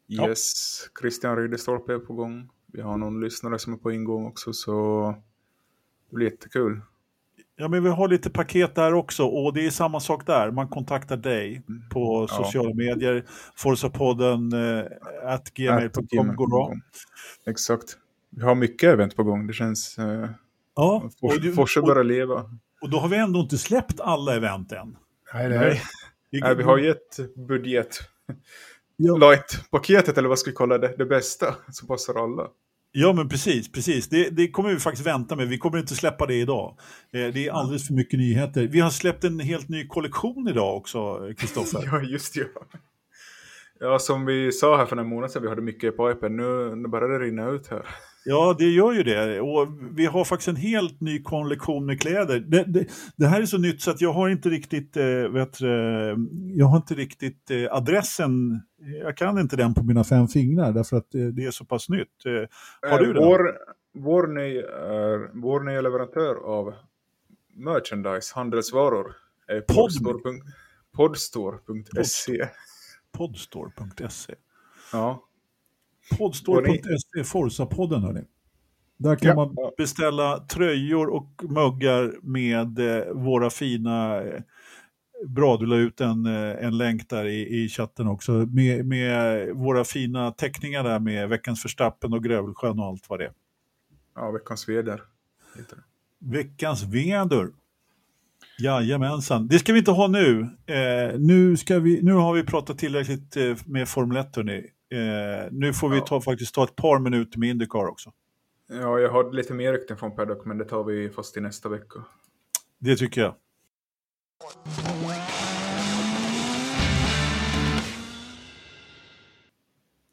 Ja. 0.07 0.27
Yes, 0.29 0.53
Christian 1.01 1.37
Ridderstolpe 1.37 1.93
är 1.93 1.99
på 1.99 2.13
gång. 2.13 2.49
Vi 2.73 2.81
har 2.81 2.97
någon 2.97 3.21
lyssnare 3.21 3.59
som 3.59 3.73
är 3.73 3.77
på 3.77 3.91
ingång 3.91 4.25
också, 4.25 4.53
så 4.53 5.05
det 6.09 6.15
blir 6.15 6.31
jättekul. 6.31 6.81
Ja, 7.55 7.67
men 7.67 7.83
vi 7.83 7.89
har 7.89 8.07
lite 8.07 8.29
paket 8.29 8.75
där 8.75 8.93
också 8.93 9.25
och 9.25 9.53
det 9.53 9.65
är 9.65 9.69
samma 9.71 9.99
sak 9.99 10.25
där. 10.25 10.51
Man 10.51 10.67
kontaktar 10.67 11.17
dig 11.17 11.61
på 11.91 12.15
Mm. 12.17 12.27
Ja. 12.29 12.43
sociala 12.43 12.73
medier. 12.75 13.25
Forsapodden 13.55 14.53
eh, 14.53 14.85
at 15.23 15.53
gmail.com 15.53 16.35
går 16.35 16.47
bra. 16.47 16.73
Exakt. 17.47 17.97
Vi 18.35 18.41
har 18.43 18.55
mycket 18.55 18.89
event 18.93 19.15
på 19.15 19.23
gång. 19.23 19.47
Det 19.47 19.53
känns... 19.53 19.99
Uh, 19.99 20.25
Ja, 20.75 21.09
Forse 21.55 21.81
börjar 21.81 22.03
leva. 22.03 22.45
och 22.81 22.89
då 22.89 22.97
har 22.97 23.07
vi 23.09 23.17
ändå 23.17 23.39
inte 23.39 23.57
släppt 23.57 23.99
alla 23.99 24.35
event 24.35 24.71
än. 24.71 24.97
Nej, 25.33 25.49
det 25.49 25.59
Nej. 25.59 25.81
Nej, 26.41 26.55
vi 26.55 26.63
har 26.63 26.77
ju 26.77 26.91
ett 26.91 27.19
budget. 27.47 27.99
Ja. 28.97 29.17
Light-paketet, 29.17 30.17
eller 30.17 30.29
vad 30.29 30.39
ska 30.39 30.49
vi 30.49 30.55
kalla 30.55 30.77
det? 30.77 30.95
Det 30.97 31.05
bästa, 31.05 31.55
som 31.71 31.87
passar 31.87 32.23
alla. 32.23 32.47
Ja, 32.91 33.13
men 33.13 33.29
precis. 33.29 33.71
precis. 33.71 34.09
Det, 34.09 34.29
det 34.29 34.47
kommer 34.51 34.69
vi 34.69 34.79
faktiskt 34.79 35.07
vänta 35.07 35.35
med. 35.35 35.47
Vi 35.47 35.57
kommer 35.57 35.77
inte 35.77 35.95
släppa 35.95 36.25
det 36.25 36.33
idag. 36.35 36.77
Eh, 37.13 37.27
Det 37.33 37.47
är 37.47 37.51
alldeles 37.51 37.87
för 37.87 37.93
mycket 37.93 38.19
nyheter. 38.19 38.67
Vi 38.67 38.79
har 38.79 38.89
släppt 38.89 39.23
en 39.23 39.39
helt 39.39 39.69
ny 39.69 39.87
kollektion 39.87 40.47
idag 40.47 40.77
också, 40.77 41.19
Kristoffer. 41.37 41.83
Ja, 41.91 42.01
just 42.01 42.33
det. 42.33 42.47
Ja. 42.55 42.61
ja, 43.79 43.99
som 43.99 44.25
vi 44.25 44.51
sa 44.51 44.77
här 44.77 44.85
för 44.85 44.95
några 44.95 45.09
månader 45.09 45.33
sedan, 45.33 45.41
vi 45.41 45.49
hade 45.49 45.61
mycket 45.61 45.93
i 45.93 45.97
pipen. 45.97 46.37
Nu, 46.37 46.75
nu 46.75 46.87
börjar 46.87 47.09
det 47.09 47.25
rinna 47.25 47.49
ut 47.49 47.67
här. 47.67 47.85
Ja, 48.25 48.55
det 48.59 48.65
gör 48.65 48.93
ju 48.93 49.03
det. 49.03 49.41
Och 49.41 49.67
vi 49.91 50.05
har 50.05 50.25
faktiskt 50.25 50.47
en 50.47 50.55
helt 50.55 51.01
ny 51.01 51.23
kollektion 51.23 51.85
med 51.85 52.01
kläder. 52.01 52.39
Det, 52.39 52.63
det, 52.63 52.87
det 53.15 53.25
här 53.25 53.41
är 53.41 53.45
så 53.45 53.57
nytt 53.57 53.81
så 53.81 53.91
att 53.91 54.01
jag 54.01 54.13
har 54.13 54.29
inte 54.29 54.49
riktigt, 54.49 54.97
eh, 54.97 55.05
vet, 55.05 55.59
du, 55.59 56.09
eh, 56.09 56.17
jag 56.55 56.65
har 56.65 56.77
inte 56.77 56.93
riktigt 56.93 57.51
eh, 57.51 57.73
adressen. 57.75 58.61
Jag 59.03 59.17
kan 59.17 59.39
inte 59.39 59.55
den 59.55 59.73
på 59.73 59.83
mina 59.83 60.03
fem 60.03 60.27
fingrar 60.27 60.71
därför 60.71 60.97
att 60.97 61.15
eh, 61.15 61.21
det 61.21 61.45
är 61.45 61.51
så 61.51 61.65
pass 61.65 61.89
nytt. 61.89 62.25
Eh, 62.25 62.89
har 62.91 62.99
du 62.99 63.07
Eh, 63.07 63.13
den? 63.13 63.23
Vår, 63.23 63.57
vår, 63.93 64.27
ny, 64.27 64.57
är, 64.57 65.41
vår 65.41 65.59
nya 65.63 65.81
leverantör 65.81 66.35
av 66.35 66.73
merchandise, 67.55 68.35
handelsvaror, 68.35 69.15
är 69.47 69.61
podstore.se. 69.61 70.41
Podstore.se. 70.95 72.47
Podstore.se. 73.17 74.35
Ja. 74.93 75.27
Podstore.se, 76.17 77.23
Forza-podden 77.23 78.01
hörni. 78.01 78.21
Där 78.97 79.15
kan 79.15 79.27
Ja. 79.29 79.35
man 79.35 79.55
beställa 79.77 80.37
tröjor 80.39 81.07
och 81.09 81.41
muggar 81.43 82.13
med 82.21 82.79
eh, 82.79 83.13
våra 83.13 83.49
fina 83.49 84.21
eh, 84.21 84.41
Bra, 85.27 85.57
du 85.57 85.65
la 85.65 85.75
ut 85.75 86.01
en, 86.01 86.25
eh, 86.25 86.65
en 86.65 86.77
länk 86.77 87.09
där 87.09 87.25
i, 87.25 87.63
i 87.63 87.69
chatten 87.69 88.07
också 88.07 88.31
med, 88.31 88.85
med 88.85 89.47
våra 89.55 89.83
fina 89.83 90.31
teckningar 90.31 90.83
där 90.83 90.99
med 90.99 91.29
veckans 91.29 91.61
förstappen 91.61 92.13
och 92.13 92.23
Grövelsjön 92.23 92.79
och 92.79 92.85
allt 92.85 93.09
vad 93.09 93.19
det 93.19 93.25
är. 93.25 93.31
ja, 94.15 94.31
veckans 94.31 94.69
väder. 94.69 95.01
Veckans 96.19 96.83
väder. 96.83 97.49
Jajamensan. 98.59 99.47
Det 99.47 99.59
ska 99.59 99.73
vi 99.73 99.79
inte 99.79 99.91
ha 99.91 100.07
nu. 100.07 100.41
Eh, 100.65 101.19
nu, 101.19 101.57
ska 101.57 101.79
vi, 101.79 102.01
nu 102.01 102.13
har 102.13 102.33
vi 102.33 102.43
pratat 102.43 102.77
tillräckligt 102.77 103.37
eh, 103.37 103.55
med 103.65 103.87
Formel 103.89 104.17
1 104.17 104.35
hörni. 104.35 104.65
Eh, 104.91 105.47
nu 105.51 105.73
får 105.73 105.89
vi 105.89 105.97
Ja. 105.97 106.05
ta, 106.05 106.21
faktiskt 106.21 106.55
ta 106.55 106.63
ett 106.63 106.75
par 106.75 106.99
minuter 106.99 107.39
med 107.39 107.49
Indycar 107.49 107.85
också. 107.87 108.11
Ja, 108.69 108.99
jag 108.99 109.09
har 109.09 109.31
lite 109.33 109.53
mer 109.53 109.73
rykten 109.73 109.97
från 109.97 110.15
Paddock, 110.15 110.45
men 110.45 110.57
det 110.57 110.65
tar 110.65 110.83
vi 110.83 111.09
fast 111.09 111.37
i 111.37 111.41
nästa 111.41 111.69
vecka. 111.69 112.03
Det 112.79 112.95
tycker 112.95 113.21
jag. 113.21 113.35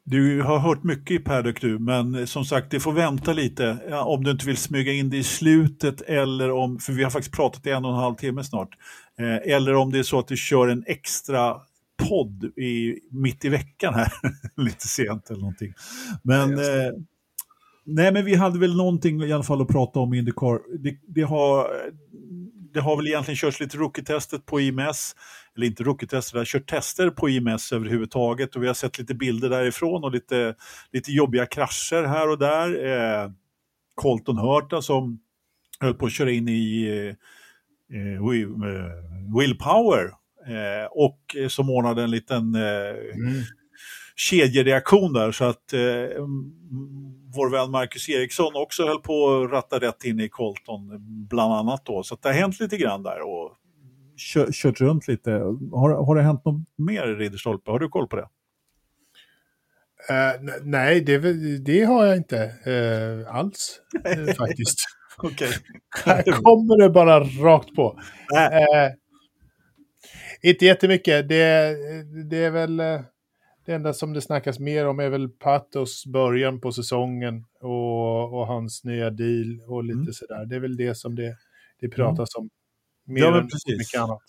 Du 0.03 0.41
har 0.41 0.59
hört 0.59 0.83
mycket 0.83 1.11
i 1.11 1.19
Paddock 1.19 1.61
du, 1.61 1.79
men 1.79 2.27
som 2.27 2.45
sagt 2.45 2.71
det 2.71 2.79
får 2.79 2.91
vänta 2.91 3.33
lite 3.33 3.77
ja, 3.89 4.03
om 4.03 4.23
du 4.23 4.31
inte 4.31 4.45
vill 4.45 4.57
smyga 4.57 4.93
in 4.93 5.09
det 5.09 5.17
i 5.17 5.23
slutet 5.23 6.01
eller 6.01 6.51
om, 6.51 6.79
för 6.79 6.93
vi 6.93 7.03
har 7.03 7.11
faktiskt 7.11 7.35
pratat 7.35 7.67
i 7.67 7.69
en 7.69 7.85
och 7.85 7.91
en 7.91 7.97
halv 7.97 8.15
timme 8.15 8.43
snart, 8.43 8.69
eh, 9.19 9.53
eller 9.55 9.75
om 9.75 9.91
det 9.91 9.99
är 9.99 10.03
så 10.03 10.19
att 10.19 10.27
du 10.27 10.37
kör 10.37 10.67
en 10.67 10.83
extra 10.87 11.61
podd 12.09 12.43
i, 12.43 12.99
mitt 13.11 13.45
i 13.45 13.49
veckan 13.49 13.93
här, 13.93 14.11
lite 14.55 14.87
sent 14.87 15.29
eller 15.29 15.39
någonting. 15.39 15.73
Men, 16.23 16.53
eh, 16.53 16.93
nej 17.85 18.13
men 18.13 18.25
vi 18.25 18.35
hade 18.35 18.59
väl 18.59 18.77
någonting 18.77 19.23
i 19.23 19.33
alla 19.33 19.43
fall 19.43 19.61
att 19.61 19.67
prata 19.67 19.99
om 19.99 20.13
i 20.13 20.17
Indycar. 20.17 20.59
Det, 20.83 20.97
det 21.07 21.21
har 21.21 21.67
det 22.73 22.79
har 22.79 22.97
väl 22.97 23.07
egentligen 23.07 23.35
körts 23.35 23.59
lite 23.59 23.77
rookie-testet 23.77 24.45
på 24.45 24.59
IMS, 24.59 25.15
eller 25.55 25.67
inte 25.67 25.83
rookie-tester, 25.83 26.33
det 26.33 26.39
har 26.39 26.45
kört 26.45 26.69
tester 26.69 27.09
på 27.09 27.29
IMS 27.29 27.71
överhuvudtaget 27.71 28.55
och 28.55 28.63
vi 28.63 28.67
har 28.67 28.73
sett 28.73 28.99
lite 28.99 29.15
bilder 29.15 29.49
därifrån 29.49 30.03
och 30.03 30.11
lite, 30.11 30.55
lite 30.91 31.11
jobbiga 31.11 31.45
krascher 31.45 32.03
här 32.03 32.29
och 32.29 32.37
där. 32.37 32.85
Eh, 32.85 33.31
Colton 33.95 34.37
Hurta 34.37 34.81
som 34.81 35.19
höll 35.79 35.93
på 35.93 36.05
att 36.05 36.11
köra 36.11 36.31
in 36.31 36.49
i 36.49 36.87
eh, 36.87 37.99
eh, 37.99 38.13
eh, 38.13 39.37
Will 39.37 39.57
Power 39.57 40.11
eh, 40.49 40.85
och 40.91 41.19
eh, 41.37 41.47
som 41.47 41.69
ordnade 41.69 42.03
en 42.03 42.11
liten 42.11 42.55
eh, 42.55 42.61
Mm. 43.15 43.41
kedjereaktion 44.15 45.13
där 45.13 45.31
så 45.31 45.45
att 45.45 45.73
eh, 45.73 45.79
vår 47.35 47.49
vän 47.51 47.71
Marcus 47.71 48.09
Eriksson 48.09 48.51
också 48.55 48.87
höll 48.87 48.99
på 49.01 49.41
att 49.43 49.51
ratta 49.51 49.79
rätt 49.79 50.03
in 50.03 50.19
i 50.19 50.29
Colton 50.29 50.81
bland 51.29 51.53
annat 51.53 51.85
då. 51.85 52.03
Så 52.03 52.17
det 52.21 52.27
har 52.29 52.33
hänt 52.33 52.59
lite 52.59 52.77
grann 52.77 53.03
där 53.03 53.21
och 53.21 53.51
kö, 54.33 54.45
kört 54.51 54.81
runt 54.81 55.07
lite. 55.07 55.31
Har, 55.71 56.05
har 56.05 56.15
det 56.15 56.21
hänt 56.21 56.45
något 56.45 56.61
mer 56.77 57.07
i 57.07 57.15
Ridderstolpe? 57.15 57.71
Har 57.71 57.79
du 57.79 57.89
koll 57.89 58.07
på 58.07 58.15
det? 58.15 58.27
Uh, 60.09 60.51
nej, 60.63 61.01
det, 61.01 61.17
det, 61.57 61.83
har 61.83 62.05
jag 62.05 62.17
inte 62.17 62.51
uh, 62.67 63.35
alls 63.35 63.79
uh, 64.17 64.33
faktiskt. 64.37 64.79
Okej. 65.17 65.49
Här 66.05 66.23
kommer 66.23 66.81
det 66.81 66.89
bara 66.89 67.19
rakt 67.19 67.75
på. 67.75 67.99
Inte 70.41 70.65
jättemycket. 70.65 71.29
Det, 71.29 71.75
det 72.29 72.37
är 72.37 72.51
väl... 72.51 72.81
Det 73.65 73.73
enda 73.73 73.93
som 73.93 74.13
det 74.13 74.21
snackas 74.21 74.59
mer 74.59 74.87
om 74.87 74.99
är 74.99 75.09
väl 75.09 75.29
Patos 75.29 76.05
början 76.05 76.61
på 76.61 76.71
säsongen 76.71 77.45
och, 77.61 78.39
och 78.39 78.47
hans 78.47 78.83
nya 78.83 79.09
deal 79.09 79.61
och 79.67 79.83
lite 79.83 79.99
mm. 79.99 80.13
sådär. 80.13 80.45
Det 80.45 80.55
är 80.55 80.59
väl 80.59 80.77
det 80.77 80.95
som 80.95 81.15
det, 81.15 81.35
det 81.79 81.89
pratas 81.89 82.35
om. 82.35 82.49
Mer 83.05 83.21
ja, 83.21 83.37
än 83.37 83.47
precis. 83.47 83.77
mycket 83.77 84.01
annat. 84.01 84.21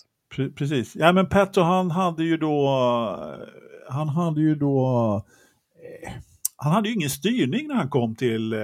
Precis. 0.57 0.97
Ja, 0.97 1.13
men 1.13 1.29
Pato 1.29 1.61
han 1.61 1.91
hade 1.91 2.25
ju 2.25 2.37
då... 2.37 2.69
Han 3.89 4.09
hade 4.09 4.41
ju 4.41 4.55
då... 4.55 4.77
Eh, 6.05 6.13
han 6.57 6.73
hade 6.73 6.89
ju 6.89 6.95
ingen 6.95 7.11
styrning 7.11 7.69
när 7.69 7.75
han 7.75 7.89
kom 7.89 8.17
till, 8.17 8.53
eh, 8.53 8.61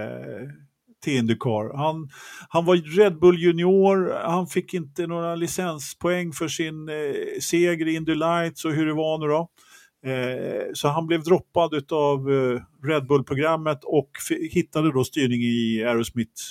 till 1.07 1.17
Indycar. 1.17 1.77
Han, 1.77 2.09
han 2.49 2.65
var 2.65 2.77
Red 2.77 3.19
Bull 3.19 3.39
junior, 3.39 4.21
han 4.25 4.47
fick 4.47 4.75
inte 4.75 5.07
några 5.07 5.35
licenspoäng 5.35 6.33
för 6.33 6.49
sin 6.49 6.89
eh, 6.89 7.41
seger 7.41 7.89
i 7.89 7.95
Indy 7.95 8.15
Lights 8.15 8.65
och 8.65 8.73
hur 8.73 8.87
det 8.87 8.95
var 8.95 9.19
nu 9.19 9.27
då. 9.27 9.49
Eh, 10.11 10.73
så 10.75 10.89
han 10.89 11.07
blev 11.07 11.23
droppad 11.23 11.93
av 11.93 12.33
eh, 12.33 12.87
Red 12.89 13.07
Bull-programmet 13.07 13.81
och 13.85 14.11
hittade 14.51 14.93
då 14.93 15.05
styrning 15.05 15.41
i 15.41 15.85
Aerosmith 15.87 16.43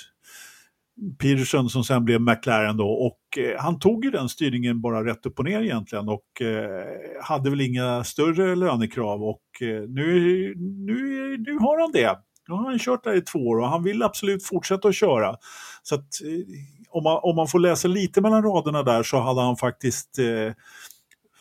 Peterson 1.19 1.69
som 1.69 1.83
sen 1.83 2.05
blev 2.05 2.21
McLaren 2.21 2.77
då 2.77 2.87
och 2.87 3.37
eh, 3.37 3.61
han 3.61 3.79
tog 3.79 4.05
ju 4.05 4.11
den 4.11 4.29
styrningen 4.29 4.81
bara 4.81 5.05
rätt 5.05 5.25
upp 5.25 5.39
och 5.39 5.45
ner 5.45 5.61
egentligen 5.61 6.09
och 6.09 6.41
eh, 6.41 6.85
hade 7.21 7.49
väl 7.49 7.61
inga 7.61 8.03
större 8.03 8.55
lönekrav 8.55 9.23
och 9.23 9.61
eh, 9.61 9.81
nu, 9.89 10.53
nu, 10.57 11.37
nu 11.37 11.57
har 11.59 11.81
han 11.81 11.91
det. 11.91 12.19
Nu 12.47 12.55
har 12.55 12.63
han 12.63 12.79
kört 12.79 13.03
där 13.03 13.15
i 13.15 13.21
två 13.21 13.39
år 13.39 13.59
och 13.59 13.69
han 13.69 13.83
vill 13.83 14.03
absolut 14.03 14.43
fortsätta 14.45 14.87
att 14.87 14.95
köra. 14.95 15.35
Så 15.83 15.95
att, 15.95 16.01
eh, 16.01 16.45
om, 16.89 17.03
man, 17.03 17.19
om 17.23 17.35
man 17.35 17.47
får 17.47 17.59
läsa 17.59 17.87
lite 17.87 18.21
mellan 18.21 18.43
raderna 18.43 18.83
där 18.83 19.03
så 19.03 19.19
hade 19.19 19.41
han 19.41 19.57
faktiskt 19.57 20.19
eh, 20.19 20.53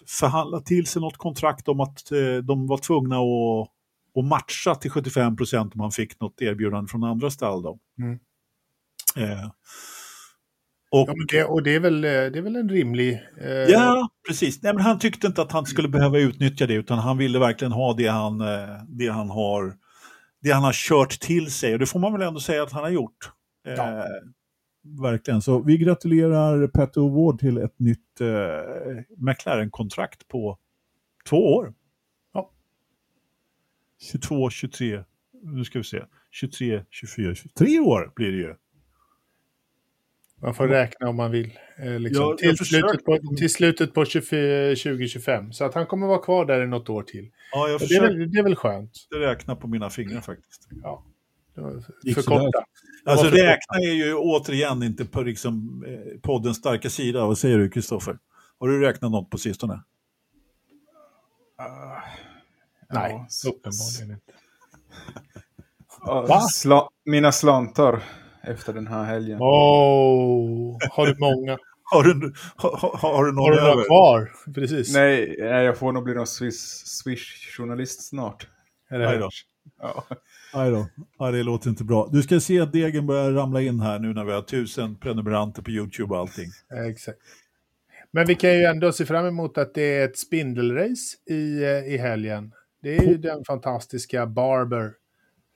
förhandlat 0.06 0.66
till 0.66 0.86
sig 0.86 1.02
något 1.02 1.16
kontrakt 1.16 1.68
om 1.68 1.80
att 1.80 2.12
eh, 2.12 2.36
de 2.42 2.66
var 2.66 2.78
tvungna 2.78 3.16
att, 3.16 3.68
att 4.18 4.24
matcha 4.24 4.74
till 4.74 4.90
75 4.90 5.36
procent 5.36 5.74
om 5.74 5.80
han 5.80 5.92
fick 5.92 6.20
något 6.20 6.42
erbjudande 6.42 6.88
från 6.88 7.04
andra 7.04 7.30
stall. 7.30 7.62
Då. 7.62 7.78
Mm. 7.98 8.18
Eh, 9.16 9.50
och, 10.90 11.08
ja, 11.08 11.14
det, 11.28 11.44
och 11.44 11.62
det 11.62 11.74
är, 11.74 11.80
väl, 11.80 12.04
eh, 12.04 12.10
det 12.10 12.38
är 12.38 12.42
väl 12.42 12.56
en 12.56 12.68
rimlig... 12.68 13.20
Eh... 13.40 13.50
Ja, 13.50 14.08
precis. 14.28 14.62
Nej, 14.62 14.74
men 14.74 14.82
han 14.82 14.98
tyckte 14.98 15.26
inte 15.26 15.42
att 15.42 15.52
han 15.52 15.66
skulle 15.66 15.88
behöva 15.88 16.18
utnyttja 16.18 16.66
det, 16.66 16.74
utan 16.74 16.98
han 16.98 17.18
ville 17.18 17.38
verkligen 17.38 17.72
ha 17.72 17.94
det 17.94 18.06
han, 18.06 18.40
eh, 18.40 18.82
det 18.88 19.08
han, 19.08 19.30
har, 19.30 19.74
det 20.44 20.52
han 20.52 20.64
har 20.64 20.72
kört 20.72 21.20
till 21.20 21.52
sig. 21.52 21.72
Och 21.72 21.78
det 21.78 21.86
får 21.86 21.98
man 21.98 22.12
väl 22.12 22.22
ändå 22.22 22.40
säga 22.40 22.62
att 22.62 22.72
han 22.72 22.82
har 22.82 22.90
gjort. 22.90 23.30
Ja. 23.62 23.98
Eh, 23.98 24.04
verkligen. 25.02 25.42
Så 25.42 25.62
vi 25.62 25.78
gratulerar 25.78 26.66
Pat 26.66 26.96
O'Ward 26.96 27.38
till 27.38 27.58
ett 27.58 27.78
nytt 27.78 28.20
eh, 28.20 28.26
McLaren-kontrakt 29.16 30.28
på 30.28 30.58
två 31.28 31.54
år. 31.54 31.74
Ja. 32.32 32.50
22, 34.10 34.50
23, 34.50 35.04
nu 35.42 35.64
ska 35.64 35.78
vi 35.78 35.84
se, 35.84 36.02
23, 36.30 36.84
24, 36.90 37.34
23 37.34 37.80
år 37.80 38.12
blir 38.16 38.32
det 38.32 38.38
ju. 38.38 38.54
Man 40.44 40.54
får 40.54 40.68
räkna 40.68 41.08
om 41.08 41.16
man 41.16 41.30
vill. 41.30 41.58
Eh, 41.78 41.98
liksom. 42.00 42.22
ja, 42.22 42.36
till, 42.36 42.66
slutet 42.66 43.04
på, 43.04 43.18
till 43.38 43.52
slutet 43.52 43.94
på 43.94 44.04
2025. 44.04 45.52
Så 45.52 45.64
att 45.64 45.74
han 45.74 45.86
kommer 45.86 46.06
vara 46.06 46.18
kvar 46.18 46.44
där 46.44 46.64
i 46.64 46.66
något 46.66 46.88
år 46.88 47.02
till. 47.02 47.30
Ja, 47.52 47.68
jag 47.68 47.80
det, 47.80 47.94
är 47.94 48.00
väl, 48.00 48.32
det 48.32 48.38
är 48.38 48.42
väl 48.42 48.56
skönt. 48.56 48.90
Jag 49.10 49.20
räkna 49.20 49.56
på 49.56 49.68
mina 49.68 49.90
fingrar 49.90 50.20
faktiskt. 50.20 50.68
Ja. 50.82 51.04
Förkorta. 52.14 52.64
Alltså 53.04 53.26
räkna 53.26 53.76
är 53.76 53.92
ju 53.92 54.14
återigen 54.14 54.82
inte 54.82 55.04
på 55.04 55.22
liksom, 55.22 55.84
eh, 55.86 56.20
poddens 56.20 56.56
starka 56.56 56.90
sida. 56.90 57.26
Vad 57.26 57.38
säger 57.38 57.58
du 57.58 57.70
Kristoffer? 57.70 58.18
Har 58.60 58.68
du 58.68 58.80
räknat 58.80 59.10
något 59.10 59.30
på 59.30 59.38
sistone? 59.38 59.74
Uh, 59.74 59.80
nej, 62.90 63.26
uppenbarligen 63.46 64.10
inte. 64.10 64.32
uh, 66.32 66.46
sla 66.46 66.88
mina 67.04 67.32
slantar 67.32 68.02
efter 68.46 68.72
den 68.72 68.86
här 68.86 69.04
helgen. 69.04 69.38
Oh, 69.40 70.78
har 70.90 71.06
du 71.06 71.14
många? 71.18 71.58
har, 71.82 72.04
du, 72.04 72.32
har, 72.56 72.98
har 72.98 73.24
du 73.24 73.32
någon 73.32 73.44
har 73.44 73.50
du 73.50 73.60
några 73.60 73.84
kvar? 73.84 74.32
Precis. 74.54 74.94
Nej, 74.94 75.38
jag 75.38 75.78
får 75.78 75.92
nog 75.92 76.04
bli 76.04 76.14
någon 76.14 76.26
Swish-journalist 76.26 78.08
snart. 78.08 78.46
Är 78.90 78.98
det 78.98 79.18
då. 79.18 79.28
Ja. 79.80 80.04
Nej 80.54 80.70
då. 80.70 80.86
Ja, 81.18 81.30
det 81.30 81.42
låter 81.42 81.70
inte 81.70 81.84
bra. 81.84 82.08
Du 82.12 82.22
ska 82.22 82.40
se 82.40 82.60
att 82.60 82.72
degen 82.72 83.06
börjar 83.06 83.32
ramla 83.32 83.60
in 83.60 83.80
här 83.80 83.98
nu 83.98 84.14
när 84.14 84.24
vi 84.24 84.32
har 84.32 84.42
tusen 84.42 84.96
prenumeranter 84.96 85.62
på 85.62 85.70
YouTube 85.70 86.14
och 86.14 86.20
allting. 86.20 86.50
exakt. 86.88 87.18
Men 88.10 88.26
vi 88.26 88.34
kan 88.34 88.50
ju 88.50 88.64
ändå 88.64 88.92
se 88.92 89.06
fram 89.06 89.26
emot 89.26 89.58
att 89.58 89.74
det 89.74 89.82
är 89.82 90.04
ett 90.04 90.18
spindelrace 90.18 91.16
i, 91.30 91.62
eh, 91.62 91.94
i 91.94 91.96
helgen. 91.96 92.52
Det 92.82 92.96
är 92.96 93.02
ju 93.02 93.16
den 93.18 93.44
fantastiska 93.44 94.26
Barber 94.26 94.92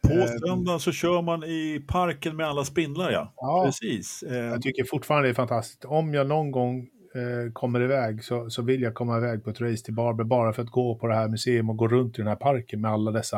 på 0.03 0.13
eh, 0.13 0.27
söndag 0.47 0.79
så 0.79 0.93
kör 0.93 1.23
man 1.23 1.45
i 1.45 1.85
parken 1.89 2.37
med 2.37 2.47
alla 2.47 2.65
spindlar, 2.65 3.11
ja. 3.11 3.33
ja 3.37 3.63
Precis. 3.65 4.23
Eh, 4.23 4.37
jag 4.37 4.63
tycker 4.63 4.85
fortfarande 4.85 5.29
det 5.29 5.33
är 5.33 5.35
fantastiskt. 5.35 5.85
Om 5.85 6.15
jag 6.15 6.27
någon 6.27 6.51
gång 6.51 6.89
eh, 7.15 7.53
kommer 7.53 7.81
iväg 7.81 8.25
så, 8.25 8.51
så 8.51 8.63
vill 8.63 8.83
jag 8.83 8.95
komma 8.95 9.19
iväg 9.19 9.45
på 9.45 9.51
ett 9.51 9.61
race 9.61 9.85
till 9.85 9.95
Barber 9.95 10.25
bara 10.25 10.53
för 10.53 10.63
att 10.63 10.71
gå 10.71 10.95
på 10.95 11.07
det 11.07 11.15
här 11.15 11.29
museet 11.29 11.65
och 11.69 11.77
gå 11.77 11.89
runt 11.89 12.19
i 12.19 12.23
den 12.23 12.29
här 12.29 12.37
parken 12.37 12.81
med 12.81 12.91
alla 12.91 13.11
dessa 13.11 13.37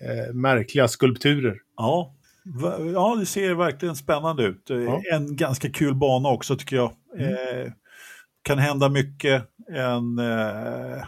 eh, 0.00 0.34
märkliga 0.34 0.88
skulpturer. 0.88 1.56
Ja. 1.76 2.14
ja, 2.94 3.16
det 3.20 3.26
ser 3.26 3.54
verkligen 3.54 3.96
spännande 3.96 4.44
ut. 4.44 4.62
Ja. 4.66 5.02
En 5.14 5.36
ganska 5.36 5.70
kul 5.70 5.94
bana 5.94 6.28
också 6.28 6.56
tycker 6.56 6.76
jag. 6.76 6.92
Mm. 7.18 7.32
Eh, 7.32 7.72
kan 8.42 8.58
hända 8.58 8.88
mycket. 8.88 9.42
En, 9.72 10.18
eh, 10.18 11.04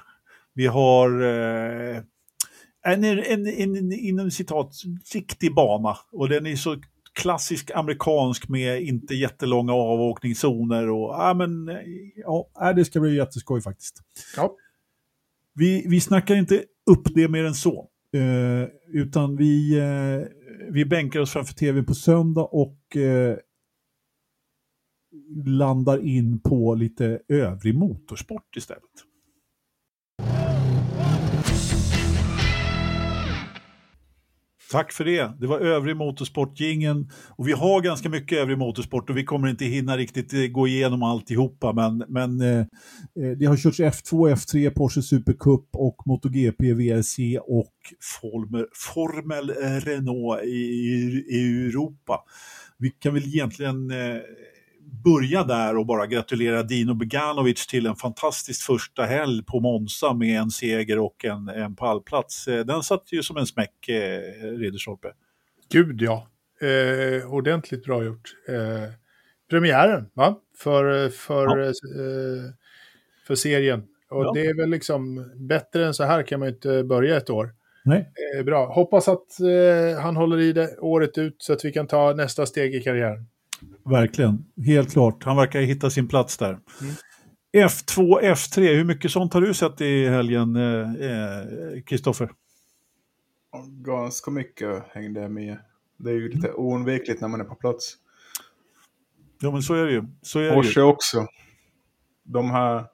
vi 0.54 0.66
har 0.66 1.22
en, 2.86 3.04
en, 3.04 3.46
en, 3.46 3.92
inom 3.92 4.30
citat, 4.30 4.72
riktig 5.14 5.54
bana. 5.54 5.96
Och 6.12 6.28
den 6.28 6.46
är 6.46 6.56
så 6.56 6.76
klassisk 7.12 7.70
amerikansk 7.74 8.48
med 8.48 8.82
inte 8.82 9.14
jättelånga 9.14 9.72
avåkningszoner. 9.72 10.90
Och, 10.90 11.10
ja, 11.10 11.34
men, 11.34 11.78
ja, 12.16 12.72
det 12.72 12.84
ska 12.84 13.00
bli 13.00 13.16
jätteskoj 13.16 13.62
faktiskt. 13.62 14.02
Ja. 14.36 14.56
Vi, 15.54 15.84
vi 15.88 16.00
snackar 16.00 16.34
inte 16.34 16.64
upp 16.90 17.14
det 17.14 17.28
mer 17.28 17.44
än 17.44 17.54
så. 17.54 17.88
Eh, 18.14 18.68
utan 18.88 19.36
vi, 19.36 19.78
eh, 19.78 20.28
vi 20.70 20.84
bänkar 20.84 21.20
oss 21.20 21.32
framför 21.32 21.54
tv 21.54 21.82
på 21.82 21.94
söndag 21.94 22.44
och 22.44 22.96
eh, 22.96 23.36
landar 25.46 26.06
in 26.06 26.40
på 26.40 26.74
lite 26.74 27.20
övrig 27.28 27.74
motorsport 27.74 28.56
istället. 28.56 28.82
Tack 34.70 34.92
för 34.92 35.04
det. 35.04 35.32
Det 35.40 35.46
var 35.46 35.58
övrig 35.58 35.96
motorsportgingen 35.96 37.10
och 37.28 37.48
vi 37.48 37.52
har 37.52 37.80
ganska 37.80 38.08
mycket 38.08 38.38
övrig 38.38 38.58
motorsport 38.58 39.10
och 39.10 39.16
vi 39.16 39.24
kommer 39.24 39.48
inte 39.48 39.64
hinna 39.64 39.96
riktigt 39.96 40.32
eh, 40.32 40.40
gå 40.40 40.68
igenom 40.68 41.02
alltihopa 41.02 41.72
men, 41.72 42.04
men 42.08 42.40
eh, 42.40 42.58
eh 42.58 43.30
det 43.38 43.46
har 43.46 43.56
körts 43.56 43.80
F2, 43.80 44.34
F3, 44.34 44.70
Porsche 44.70 45.02
Supercup 45.02 45.68
och 45.72 45.96
MotoGP, 46.06 46.72
VRC 46.72 47.38
och 47.38 47.74
Formel, 48.20 48.66
Formel 48.74 49.50
Renault 49.80 50.44
i, 50.44 50.56
i 51.28 51.66
Europa. 51.68 52.20
Vi 52.78 52.90
kan 52.90 53.14
väl 53.14 53.26
egentligen 53.26 53.90
eh, 53.90 54.20
börja 55.04 55.44
där 55.44 55.76
och 55.76 55.86
bara 55.86 56.06
gratulera 56.06 56.62
Dino 56.62 56.94
Beganovic 56.94 57.66
till 57.66 57.86
en 57.86 57.96
fantastisk 57.96 58.66
första 58.66 59.02
helg 59.02 59.44
på 59.44 59.60
Monza 59.60 60.14
med 60.14 60.40
en 60.40 60.50
seger 60.50 60.98
och 60.98 61.24
en, 61.24 61.48
en 61.48 61.76
pallplats. 61.76 62.48
Eh, 62.48 62.64
den 62.64 62.82
satt 62.82 63.12
ju 63.12 63.22
som 63.22 63.36
en 63.36 63.46
smäck, 63.46 63.88
eh, 63.88 64.20
Ridderstolpe. 64.58 65.08
Gud 65.72 66.02
ja, 66.02 66.28
eh, 66.60 67.32
ordentligt 67.32 67.84
bra 67.84 68.04
gjort. 68.04 68.34
Eh, 68.48 68.92
premiären, 69.50 70.10
va? 70.14 70.36
För, 70.58 71.08
för, 71.08 71.58
ja. 71.58 71.66
eh, 71.66 72.52
för 73.26 73.34
serien. 73.34 73.82
Och 74.10 74.24
ja. 74.24 74.32
det 74.34 74.46
är 74.46 74.54
väl 74.54 74.70
liksom 74.70 75.30
bättre 75.48 75.86
än 75.86 75.94
så 75.94 76.04
här 76.04 76.22
kan 76.22 76.40
man 76.40 76.48
ju 76.48 76.54
inte 76.54 76.84
börja 76.84 77.16
ett 77.16 77.30
år. 77.30 77.54
Nej. 77.84 78.12
Eh, 78.36 78.44
bra. 78.44 78.72
Hoppas 78.72 79.08
att 79.08 79.40
eh, 79.40 80.00
han 80.00 80.16
håller 80.16 80.40
i 80.40 80.52
det 80.52 80.78
året 80.78 81.18
ut 81.18 81.36
så 81.38 81.52
att 81.52 81.64
vi 81.64 81.72
kan 81.72 81.86
ta 81.86 82.12
nästa 82.12 82.46
steg 82.46 82.74
i 82.74 82.80
karriären. 82.80 83.26
Verkligen, 83.84 84.44
helt 84.66 84.92
klart. 84.92 85.24
Han 85.24 85.36
verkar 85.36 85.60
hitta 85.60 85.90
sin 85.90 86.08
plats 86.08 86.36
där. 86.38 86.50
Mm. 86.52 86.94
F2, 87.52 88.20
F3, 88.22 88.60
hur 88.60 88.84
mycket 88.84 89.10
sånt 89.10 89.34
har 89.34 89.40
du 89.40 89.54
sett 89.54 89.80
i 89.80 90.08
helgen, 90.08 90.58
Kristoffer? 91.86 92.24
Eh, 92.24 93.60
eh, 93.60 93.66
Ganska 93.66 94.30
mycket 94.30 94.82
hängde 94.88 95.20
jag 95.20 95.30
med. 95.30 95.58
Det 95.96 96.10
är 96.10 96.14
ju 96.14 96.28
lite 96.28 96.52
oundvikligt 96.52 97.20
när 97.20 97.28
man 97.28 97.40
är 97.40 97.44
på 97.44 97.54
plats. 97.54 97.96
Ja, 99.40 99.50
men 99.50 99.62
så 99.62 99.74
är 99.74 99.86
det 99.86 99.92
ju. 99.92 100.02
Så 100.22 100.38
är 100.38 100.54
Porsche 100.54 100.82
också. 100.82 101.26
De 102.22 102.50
här 102.50 102.84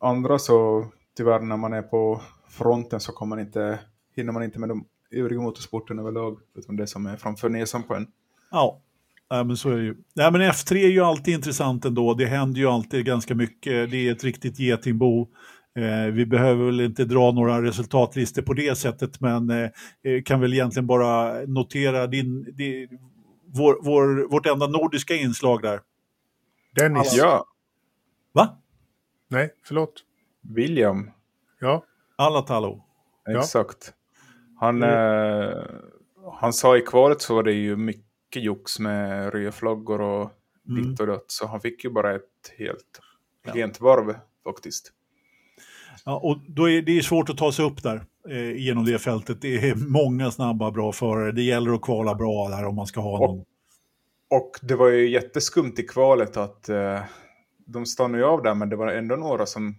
andra 0.00 0.38
så, 0.38 0.86
tyvärr 1.16 1.40
när 1.40 1.56
man 1.56 1.72
är 1.72 1.82
på 1.82 2.22
fronten 2.48 3.00
så 3.00 3.12
kommer 3.12 3.36
man 3.36 3.46
inte 3.46 3.78
hinner 4.16 4.32
man 4.32 4.42
inte 4.42 4.58
med 4.58 4.68
de 4.68 4.86
övriga 5.10 5.40
motorsporterna 5.40 6.02
överlag, 6.02 6.38
utan 6.54 6.76
det 6.76 6.86
som 6.86 7.06
är 7.06 7.16
framför 7.16 7.48
näsan 7.48 7.82
på 7.82 7.94
en. 7.94 8.06
Ja, 8.50 8.80
ja 9.36 9.44
men 9.44 9.56
så 9.56 9.70
är 9.70 9.76
det 9.76 9.82
ju. 9.82 9.96
Nej, 10.14 10.32
men 10.32 10.40
F3 10.40 10.74
är 10.74 10.88
ju 10.88 11.00
alltid 11.00 11.34
intressant 11.34 11.84
ändå. 11.84 12.14
Det 12.14 12.26
händer 12.26 12.60
ju 12.60 12.66
alltid 12.66 13.04
ganska 13.04 13.34
mycket. 13.34 13.90
Det 13.90 14.08
är 14.08 14.12
ett 14.12 14.24
riktigt 14.24 14.58
getingbo. 14.58 15.28
Eh, 15.76 16.12
vi 16.12 16.26
behöver 16.26 16.64
väl 16.64 16.80
inte 16.80 17.04
dra 17.04 17.32
några 17.32 17.62
resultatlistor 17.62 18.42
på 18.42 18.52
det 18.52 18.78
sättet, 18.78 19.20
men 19.20 19.50
eh, 19.50 19.70
kan 20.24 20.40
väl 20.40 20.52
egentligen 20.52 20.86
bara 20.86 21.32
notera 21.46 22.06
din, 22.06 22.54
din, 22.56 22.88
vår, 23.46 23.78
vår, 23.82 24.30
vårt 24.30 24.46
enda 24.46 24.66
nordiska 24.66 25.14
inslag 25.14 25.62
där. 25.62 25.80
Dennis. 26.74 27.16
Ja, 27.16 27.46
Va? 28.32 28.58
Nej, 29.28 29.50
förlåt. 29.64 29.92
William. 30.40 31.10
Ja. 31.60 31.84
Alatalo. 32.16 32.84
Ja. 33.24 33.38
Exakt. 33.38 33.92
Han, 34.60 34.82
eh, 34.82 35.50
han 36.40 36.52
sa 36.52 36.76
i 36.76 36.80
kvalet 36.80 37.20
så 37.22 37.34
var 37.34 37.42
det 37.42 37.52
ju 37.52 37.76
mycket 37.76 38.11
jox 38.40 38.78
med 38.78 39.32
röda 39.32 39.52
flaggor 39.52 40.00
och 40.00 40.30
Mm. 40.68 40.82
ditt 40.90 41.00
och 41.00 41.06
datt. 41.06 41.24
Så 41.26 41.46
han 41.46 41.60
fick 41.60 41.84
ju 41.84 41.90
bara 41.90 42.14
ett 42.14 42.22
helt 42.58 43.00
Ja. 43.46 43.52
rent 43.54 43.80
varv 43.80 44.14
faktiskt. 44.44 44.92
Ja, 46.04 46.20
och 46.22 46.38
då 46.48 46.70
är 46.70 46.82
det 46.82 46.98
är 46.98 47.02
svårt 47.02 47.28
att 47.30 47.36
ta 47.38 47.52
sig 47.52 47.64
upp 47.64 47.82
där 47.82 48.02
eh, 48.28 48.52
genom 48.56 48.84
det 48.84 48.98
fältet. 48.98 49.40
Det 49.40 49.68
är 49.70 49.74
många 49.74 50.30
snabba, 50.30 50.70
bra 50.70 50.92
förare. 50.92 51.32
Det 51.32 51.42
gäller 51.42 51.72
att 51.74 51.82
kvala 51.82 52.14
bra 52.14 52.48
där 52.48 52.64
om 52.66 52.74
man 52.74 52.86
ska 52.86 53.00
ha 53.00 53.18
någon. 53.18 53.44
Och 54.30 54.50
det 54.62 54.74
var 54.76 54.88
ju 54.88 55.08
jätteskumt 55.10 55.74
i 55.78 55.82
kvalet 55.82 56.36
att 56.36 56.68
eh, 56.68 57.00
de 57.66 57.86
stannade 57.86 58.18
ju 58.18 58.24
av 58.28 58.42
där 58.42 58.54
men 58.54 58.68
det 58.68 58.76
var 58.76 58.88
ändå 58.92 59.16
några 59.16 59.46
som 59.46 59.74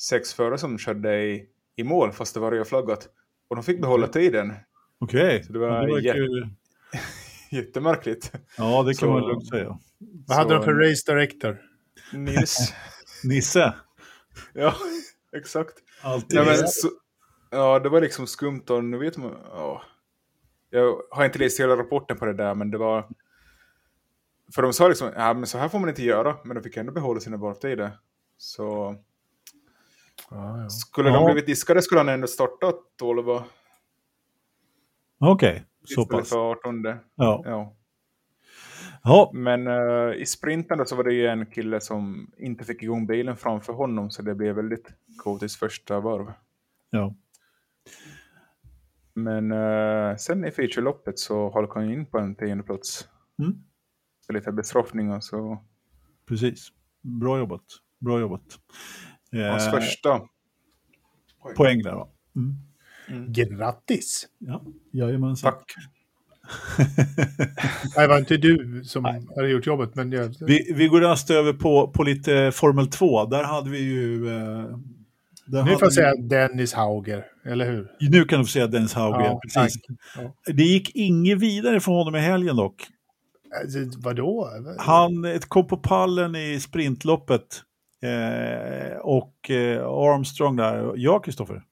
sex 0.00 0.34
förare 0.34 0.58
som 0.58 0.78
körde 0.78 1.22
i, 1.24 1.46
i 1.76 1.84
mål 1.84 2.12
fast 2.12 2.34
det 2.34 2.40
var 2.40 2.50
rödflaggat. 2.50 3.08
Och 3.48 3.56
de 3.56 3.62
fick 3.64 3.80
behålla 3.80 4.06
tiden. 4.06 4.52
Okej, 4.98 5.42
Så 5.44 5.52
det 5.52 5.58
var 5.58 5.66
Ja, 5.68 5.80
verkar 5.80 5.98
jätte- 6.00 6.18
ju- 6.18 6.48
Jättemärkligt. 7.54 8.32
ja 8.58 8.82
det 8.82 8.94
kan 8.94 9.08
Så- 9.08 9.12
man 9.12 9.22
lugnt 9.22 9.48
säga. 9.48 9.78
Vad 10.26 10.36
hade 10.36 10.50
Så, 10.50 10.54
de 10.54 10.64
för 10.64 10.74
race 10.74 11.12
director? 11.12 11.62
Nils. 12.12 12.72
Nisse, 13.24 13.74
ja, 14.52 14.74
exakt. 15.36 15.74
alltid. 16.02 16.38
Ja, 16.38 16.44
men, 16.44 16.56
så, 16.68 16.88
ja, 17.50 17.78
det 17.78 17.88
var 17.88 18.00
liksom 18.00 18.26
skumt 18.26 18.62
och 18.70 18.84
nu 18.84 18.98
vet 18.98 19.16
man... 19.16 19.36
Ja. 19.50 19.82
Jag 20.70 20.96
har 21.10 21.24
inte 21.24 21.38
läst 21.38 21.60
hela 21.60 21.76
rapporten 21.76 22.16
på 22.16 22.26
det 22.26 22.32
där, 22.34 22.54
men 22.54 22.70
det 22.70 22.78
var... 22.78 23.08
För 24.54 24.62
de 24.62 24.72
sa 24.72 24.88
liksom, 24.88 25.12
ja 25.16 25.34
men 25.34 25.46
så 25.46 25.58
här 25.58 25.68
får 25.68 25.78
man 25.78 25.88
inte 25.88 26.02
göra, 26.02 26.36
men 26.44 26.54
de 26.56 26.62
fick 26.62 26.76
ändå 26.76 26.92
behålla 26.92 27.20
sina 27.20 27.36
varvtider. 27.36 27.98
Så 28.36 28.96
Ja, 30.30 30.58
ja. 30.62 30.68
skulle 30.70 31.08
Ja. 31.08 31.14
de 31.14 31.24
blivit 31.24 31.46
diskade 31.46 31.82
skulle 31.82 32.00
han 32.00 32.08
ändå 32.08 32.26
starta 32.26 32.72
12 32.98 33.24
Okej, 35.20 35.64
så 35.84 36.06
pass. 36.06 36.28
för 36.28 36.50
18. 36.50 36.82
Ja. 36.84 37.00
Ja. 37.44 37.76
Ja, 39.06 39.30
Men 39.34 39.66
eh, 39.66 40.14
i 40.22 40.26
sprinten 40.26 40.86
så 40.86 40.96
var 40.96 41.04
det 41.04 41.14
ju 41.14 41.26
en 41.26 41.46
kille 41.46 41.80
som 41.80 42.30
inte 42.38 42.64
fick 42.64 42.82
igång 42.82 43.06
bilen 43.06 43.36
framför 43.36 43.72
honom, 43.72 44.10
så 44.10 44.22
det 44.22 44.34
blev 44.34 44.54
väldigt 44.54 44.88
kaotiskt 45.24 45.58
första 45.58 46.00
varv. 46.00 46.32
ja. 46.90 47.14
Men 49.14 49.52
eh, 49.52 50.16
sen 50.16 50.44
i 50.44 50.50
featureloppet 50.50 51.18
så 51.18 51.50
halkade 51.52 51.80
han 51.84 51.94
in 51.94 52.06
på 52.06 52.18
en 52.18 52.34
tionde 52.34 52.64
plats. 52.64 53.08
Mm. 53.38 53.52
Så 54.26 54.32
lite 54.32 54.52
bestraffningar 54.52 55.20
så... 55.20 55.64
precis. 56.28 56.68
Bra 57.02 57.38
jobbat. 57.38 57.64
Bra 58.00 58.20
jobbat. 58.20 58.42
Hans 59.50 59.66
Eh, 59.66 59.70
första. 59.72 60.20
poäng 61.56 61.82
där 61.82 61.94
va? 61.94 62.08
Mm. 62.36 62.54
Grattis! 63.28 64.26
Ja, 64.38 64.62
jajamensan. 64.92 65.52
Tack. 65.52 65.74
Nej, 67.96 68.06
det 68.06 68.06
var 68.06 68.18
inte 68.18 68.36
du 68.36 68.82
som 68.84 69.04
hade 69.04 69.48
gjort 69.48 69.66
jobbet, 69.66 69.94
men 69.94 70.12
jag... 70.12 70.34
Vi, 70.40 70.72
vi 70.76 70.86
går 70.88 71.00
raskt 71.00 71.30
över 71.30 71.52
på, 71.52 71.88
på 71.88 72.02
lite 72.02 72.50
Formel 72.54 72.86
2. 72.86 73.24
Där 73.24 73.44
hade 73.44 73.70
vi 73.70 73.78
ju... 73.78 74.28
Eh, 74.36 74.76
Nu 75.46 75.58
får 75.62 75.68
jag 75.70 75.80
vi- 75.80 75.90
säga 75.90 76.14
Dennis 76.16 76.72
Hauger, 76.72 77.24
eller 77.44 77.70
hur? 77.72 77.90
Nu 78.00 78.24
kan 78.24 78.38
du 78.38 78.44
få 78.44 78.50
säga 78.50 78.66
Dennis 78.66 78.94
Hauger, 78.94 79.20
Ja, 79.24 79.40
precis. 79.42 79.82
tack. 80.14 80.26
Det 80.56 80.62
gick 80.62 80.90
inget 80.96 81.38
vidare 81.38 81.80
för 81.80 81.92
honom 81.92 82.14
i 82.16 82.20
helgen 82.20 82.56
dock. 82.56 82.86
Alltså, 83.62 83.78
vadå? 84.00 84.48
Han 84.78 85.26
kom 85.48 85.66
på 85.66 85.76
pallen 85.76 86.36
i 86.36 86.60
sprintloppet. 86.60 87.62
Eh, 88.02 88.96
och 88.98 89.50
eh, 89.50 89.84
Armstrong 89.86 90.56
där. 90.56 90.92
Ja, 90.96 91.18
Kristoffer? 91.18 91.62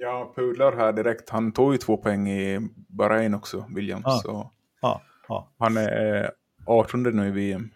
Ja, 0.00 0.32
Pudlar 0.36 0.76
här 0.76 0.92
direkt. 0.92 1.30
Han 1.30 1.52
tog 1.52 1.72
ju 1.72 1.78
två 1.78 1.96
poäng 1.96 2.28
i 2.28 2.68
Bahrain 2.88 3.34
också, 3.34 3.66
Williams. 3.74 4.04
Ja. 4.06 4.20
Så 4.24 4.50
Ja, 4.82 5.02
ja. 5.28 5.48
han 5.58 5.76
är 5.76 6.24
eh, 6.24 6.28
18 6.66 7.02
nu 7.02 7.28
i 7.28 7.30
VM. 7.30 7.70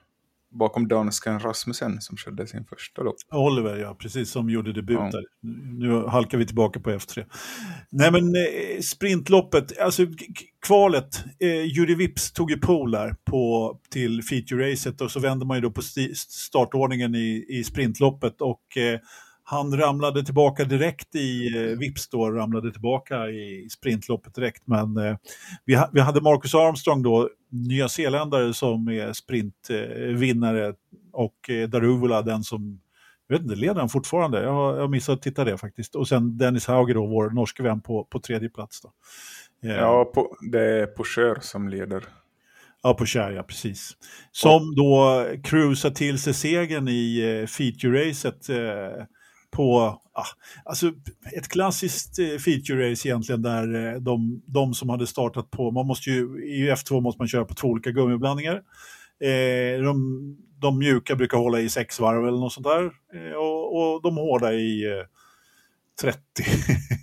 Bakom 0.51 0.88
dansken 0.88 1.40
Rasmussen 1.40 2.01
som 2.01 2.16
körde 2.16 2.46
sin 2.46 2.64
första 2.64 3.02
lopp. 3.02 3.14
Oliver, 3.32 3.76
ja, 3.76 3.94
precis 3.98 4.30
som 4.30 4.51
gjorde 4.51 4.72
debut 4.72 4.96
Ja. 4.98 5.10
där. 5.10 5.24
Nu 5.78 6.06
halkar 6.06 6.38
vi 6.38 6.46
tillbaka 6.46 6.80
på 6.80 6.90
F3. 6.90 7.24
Nej, 7.90 8.12
men 8.12 8.24
eh, 8.34 8.80
sprintloppet, 8.80 9.78
alltså 9.78 10.06
kvalet, 10.66 11.24
eh, 11.40 11.62
Juri 11.64 11.94
Vips 11.94 12.32
tog 12.32 12.51
ju 12.51 12.59
pol 12.59 12.90
där 12.90 13.16
på, 13.24 13.74
till 13.90 14.22
feature-racet 14.22 15.02
och 15.02 15.10
så 15.10 15.20
vände 15.20 15.46
man 15.46 15.56
ju 15.56 15.60
då 15.60 15.70
på 15.70 15.82
startordningen 16.16 17.14
i, 17.14 17.46
i 17.48 17.64
sprintloppet 17.64 18.40
och 18.40 18.76
eh, 18.76 19.01
han 19.46 19.76
ramlade 19.76 20.24
tillbaka 20.24 20.64
direkt 20.64 21.14
i, 21.14 21.56
eh, 21.56 21.78
Vips 21.78 22.08
då 22.08 22.30
ramlade 22.30 22.72
tillbaka 22.72 23.28
i 23.28 23.68
sprintloppet 23.70 24.34
direkt, 24.34 24.66
men 24.66 24.96
eh, 24.96 25.16
vi, 25.64 25.74
ha, 25.74 25.90
vi 25.92 26.00
hade 26.00 26.20
Marcus 26.20 26.54
Armstrong 26.54 27.02
då, 27.02 27.28
nya 27.50 27.88
zeeländare 27.88 28.54
som 28.54 28.88
är 28.88 29.12
sprintvinnare 29.12 30.74
och 31.12 31.50
eh, 31.50 31.68
Daruvula 31.68 32.22
den 32.22 32.42
som, 32.42 32.80
jag 33.26 33.36
vet 33.36 33.42
inte, 33.42 33.56
leder 33.56 33.80
han 33.80 33.88
fortfarande? 33.88 34.42
Jag 34.42 34.52
har, 34.52 34.74
jag 34.74 34.80
har 34.80 34.88
missat 34.88 35.12
att 35.12 35.22
titta 35.22 35.44
det 35.44 35.58
faktiskt. 35.58 35.94
Och 35.94 36.08
sen 36.08 36.38
Dennis 36.38 36.66
Hauger 36.66 36.94
då, 36.94 37.06
vår 37.06 37.30
norske 37.30 37.62
vän 37.62 37.80
på, 37.80 38.04
på 38.04 38.20
tredje 38.20 38.48
plats 38.48 38.80
då. 38.80 38.92
Eh, 39.68 39.76
Ja, 39.76 40.04
på, 40.04 40.36
det 40.52 40.60
är 40.60 40.86
Pocher 40.86 41.40
som 41.40 41.68
leder. 41.68 42.04
Ja, 42.82 42.94
på 42.94 43.06
kär, 43.06 43.30
ja, 43.30 43.42
precis. 43.42 43.92
Som 44.32 44.74
då 44.74 45.24
cruisar 45.42 45.90
till 45.90 46.18
sig 46.18 46.34
segern 46.34 46.88
i 46.88 47.20
eh, 47.20 47.46
feature-racet 47.46 48.50
eh, 48.50 49.04
på, 49.55 49.81
ah, 50.12 50.26
alltså 50.64 50.93
ett 51.36 51.48
klassiskt 51.48 52.18
eh, 52.18 52.24
feature-race 52.24 53.06
egentligen 53.06 53.43
där 53.43 53.94
eh, 53.94 54.01
de, 54.01 54.43
de 54.47 54.74
som 54.74 54.89
hade 54.89 55.06
startat 55.06 55.51
på, 55.51 55.70
man 55.70 55.86
måste 55.86 56.10
ju, 56.10 56.44
i 56.47 56.70
F2 56.70 57.01
måste 57.01 57.20
man 57.20 57.28
köra 57.28 57.44
på 57.44 57.55
två 57.55 57.68
olika 57.68 57.90
gummiblandningar. 57.90 58.55
Eh, 59.20 59.82
de, 59.82 59.97
de 60.59 60.78
mjuka 60.78 61.16
brukar 61.16 61.39
hålla 61.39 61.60
i 61.60 61.68
sex 61.68 62.01
varv 62.01 62.28
eller 62.28 62.39
något 62.39 62.52
sånt 62.52 62.66
där 62.66 62.85
eh, 63.14 63.36
och, 63.36 63.94
och 63.94 64.02
de 64.02 64.16
hårda 64.16 64.52
i 64.52 64.85
eh, 64.85 65.06
30 66.01 66.18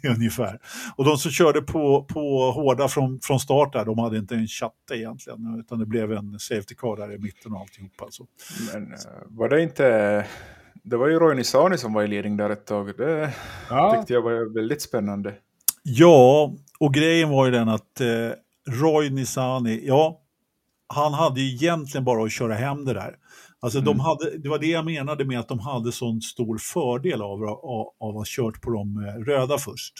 ungefär. 0.18 0.60
Och 0.95 1.06
de 1.06 1.18
som 1.18 1.32
körde 1.32 1.61
på, 1.61 2.03
på 2.03 2.52
hårda 2.52 2.88
från, 2.88 3.19
från 3.23 3.40
start 3.40 3.73
där, 3.73 3.86
de 3.86 3.99
hade 3.99 4.18
inte 4.18 4.36
en 4.36 4.48
chatte 4.48 4.95
egentligen, 4.95 5.60
utan 5.60 5.80
det 5.80 5.86
blev 5.86 6.11
en 6.11 6.40
safety 6.40 6.76
car 6.76 6.98
där 6.98 7.15
i 7.15 7.18
mitten 7.18 7.53
och 7.53 7.60
alltihop. 7.60 8.02
Alltså. 8.02 8.26
Men 8.73 8.94
eh, 8.94 8.99
var 9.28 9.49
det 9.49 9.64
inte... 9.64 10.26
Det 10.84 10.98
var 10.98 11.08
ju 11.08 11.20
Roy 11.20 11.36
Nissani 11.36 11.78
som 11.78 11.94
var 11.94 12.03
i 12.03 12.08
ledning 12.08 12.38
där 12.38 12.49
ett 12.49 12.66
tag. 12.66 12.98
Det 12.98 13.34
Ja, 13.70 13.95
tyckte 13.98 14.14
jag 14.14 14.22
var 14.22 14.53
väldigt 14.53 14.82
spännande. 14.82 15.34
Ja, 15.84 16.53
och 16.80 16.94
grejen 16.94 17.30
var 17.30 17.45
ju 17.45 17.52
den 17.52 17.70
att 17.70 18.02
eh, 18.02 18.08
Roy 18.82 19.10
Nissani, 19.10 19.82
ja, 19.88 20.22
han 20.88 21.14
hade 21.14 21.41
ju 21.41 21.53
egentligen 21.56 22.06
bara 22.06 22.24
att 22.24 22.32
köra 22.32 22.53
hem 22.53 22.86
det 22.86 22.94
där. 22.94 23.16
Alltså 23.60 23.80
de 23.80 23.90
Mm. 23.91 23.99
hade, 23.99 24.38
det 24.38 24.49
var 24.49 24.60
det 24.60 24.68
jag 24.68 24.86
menade 24.86 25.26
med 25.26 25.40
att 25.40 25.48
de 25.48 25.60
hade 25.60 25.91
sån 25.91 26.22
stor 26.22 26.58
fördel 26.58 27.22
av, 27.22 27.44
av, 27.44 27.88
av 27.99 28.10
att 28.10 28.16
ha 28.16 28.24
kört 28.26 28.62
på 28.62 28.72
de 28.72 28.98
eh, 29.06 29.14
röda 29.32 29.58
först. 29.58 29.94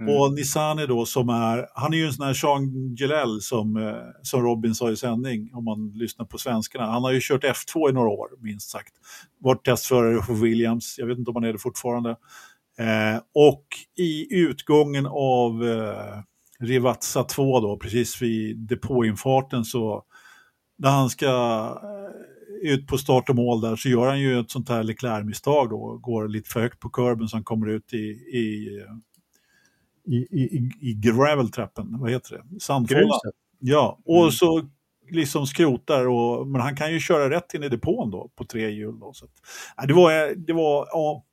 Mm. 0.00 0.16
Och 0.16 0.32
Nissani 0.32 0.86
då 0.86 1.06
som 1.06 1.28
är, 1.28 1.66
han 1.74 1.92
är 1.92 1.96
ju 1.96 2.06
en 2.06 2.12
sån 2.12 2.26
här 2.26 2.38
Jean 2.42 2.94
Gillel 2.94 3.40
som, 3.40 3.76
eh, 3.76 3.94
som 4.22 4.42
Robin 4.42 4.74
sa 4.74 4.90
i 4.90 4.96
sändning, 4.96 5.50
om 5.54 5.64
man 5.64 5.92
lyssnar 5.94 6.26
på 6.26 6.38
svenskarna. 6.38 6.86
Han 6.86 7.02
har 7.02 7.12
ju 7.12 7.20
kört 7.22 7.44
F2 7.44 7.90
i 7.90 7.92
några 7.92 8.08
år, 8.08 8.28
minst 8.38 8.70
sagt. 8.70 8.92
Varit 9.40 9.64
testförare 9.64 10.22
för 10.22 10.34
Williams, 10.34 10.94
jag 10.98 11.06
vet 11.06 11.18
inte 11.18 11.30
om 11.30 11.36
han 11.36 11.44
är 11.44 11.52
det 11.52 11.58
fortfarande. 11.58 12.10
Eh, 12.78 13.20
och 13.34 13.64
i 13.96 14.36
utgången 14.36 15.06
av 15.06 15.68
eh, 15.68 16.22
Rivazza 16.60 17.24
2 17.24 17.60
då, 17.60 17.76
precis 17.76 18.22
vid 18.22 18.58
depåinfarten 18.58 19.64
så 19.64 20.04
när 20.78 20.90
han 20.90 21.10
ska 21.10 21.26
eh, 21.82 22.72
ut 22.72 22.86
på 22.86 22.98
start 22.98 23.28
och 23.28 23.36
mål 23.36 23.60
där 23.60 23.76
så 23.76 23.88
gör 23.88 24.06
han 24.06 24.20
ju 24.20 24.40
ett 24.40 24.50
sånt 24.50 24.68
här 24.68 24.82
Leclerc-misstag 24.82 25.70
då, 25.70 25.98
går 26.02 26.28
lite 26.28 26.50
för 26.50 26.60
högt 26.60 26.80
på 26.80 26.90
kurben 26.90 27.28
så 27.28 27.36
han 27.36 27.44
kommer 27.44 27.66
ut 27.66 27.92
i, 27.92 28.06
i, 28.36 28.78
eh, 28.80 28.94
i, 30.14 30.16
i, 30.30 30.70
i, 30.80 30.94
graveltrappen, 30.94 31.98
vad 32.00 32.10
heter 32.10 32.30
det? 32.36 32.60
Sandfållan. 32.60 33.02
gruset. 33.04 33.34
Ja, 33.58 33.98
och 34.04 34.18
Mm. 34.20 34.30
så 34.32 34.68
liksom 35.10 35.46
skrotar, 35.46 36.06
och, 36.08 36.46
men 36.46 36.60
han 36.60 36.76
kan 36.76 36.92
ju 36.92 37.00
köra 37.00 37.30
rätt 37.30 37.54
in 37.54 37.62
i 37.62 37.68
depån 37.68 38.10
då 38.10 38.30
på 38.36 38.44
tre 38.44 38.70
hjul. 38.70 38.98
Då, 39.00 39.12
så 39.12 39.24
att, 39.24 39.30
ja, 39.76 39.86
det 39.86 39.92
var, 39.94 40.34
det 40.46 40.52
var, 40.52 40.86
ja, 40.92 41.24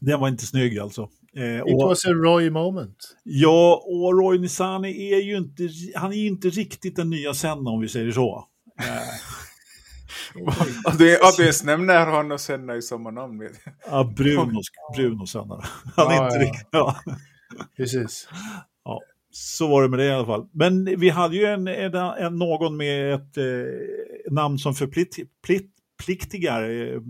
den 0.00 0.20
var 0.20 0.28
inte 0.28 0.46
snygg 0.46 0.78
alltså. 0.78 1.08
Eh, 1.36 1.56
It 1.56 1.62
och, 1.62 1.88
was 1.88 2.04
a 2.06 2.10
Roy 2.10 2.50
moment. 2.50 3.16
ja, 3.22 3.82
och 3.86 4.18
Roy 4.18 4.38
Nissani 4.38 5.12
är 5.12 5.20
ju 5.22 5.36
inte, 5.36 5.68
han 5.94 6.12
är 6.12 6.16
ju 6.16 6.26
inte 6.26 6.48
riktigt 6.48 6.96
den 6.96 7.10
nya 7.10 7.34
Senna 7.34 7.70
om 7.70 7.80
vi 7.80 7.88
säger 7.88 8.12
så. 8.12 8.44
Eh, 8.80 9.02
att 10.86 10.98
du 10.98 11.42
ens 11.42 11.64
nämner 11.64 12.06
han 12.06 12.32
och 12.32 12.40
Senna 12.40 12.76
i 12.76 12.82
samma 12.82 13.10
namn. 13.10 13.38
Vet 13.38 13.52
jag. 13.64 13.74
ja, 13.90 14.04
Bruno, 14.16 14.60
Bruno 14.96 15.26
Senna. 15.26 15.64
Han 15.96 16.06
är 16.06 16.14
Ja, 16.16 16.24
inte 16.24 16.36
ja. 16.36 16.42
riktigt, 16.44 16.68
ja. 16.72 16.96
Precis. 17.76 18.28
Så 19.30 19.68
var 19.68 19.82
det 19.82 19.88
med 19.88 19.98
det 19.98 20.04
i 20.04 20.10
alla 20.10 20.26
fall. 20.26 20.48
Men 20.52 20.84
vi 21.00 21.08
hade 21.08 21.36
ju 21.36 21.44
en, 21.44 21.68
en, 21.68 21.94
en 21.94 22.36
någon 22.38 22.76
med 22.76 23.14
ett 23.14 23.36
eh, 23.36 23.44
namn 24.32 24.58
som 24.58 24.74
förpliktigar 24.74 26.70
eh, 26.70 27.00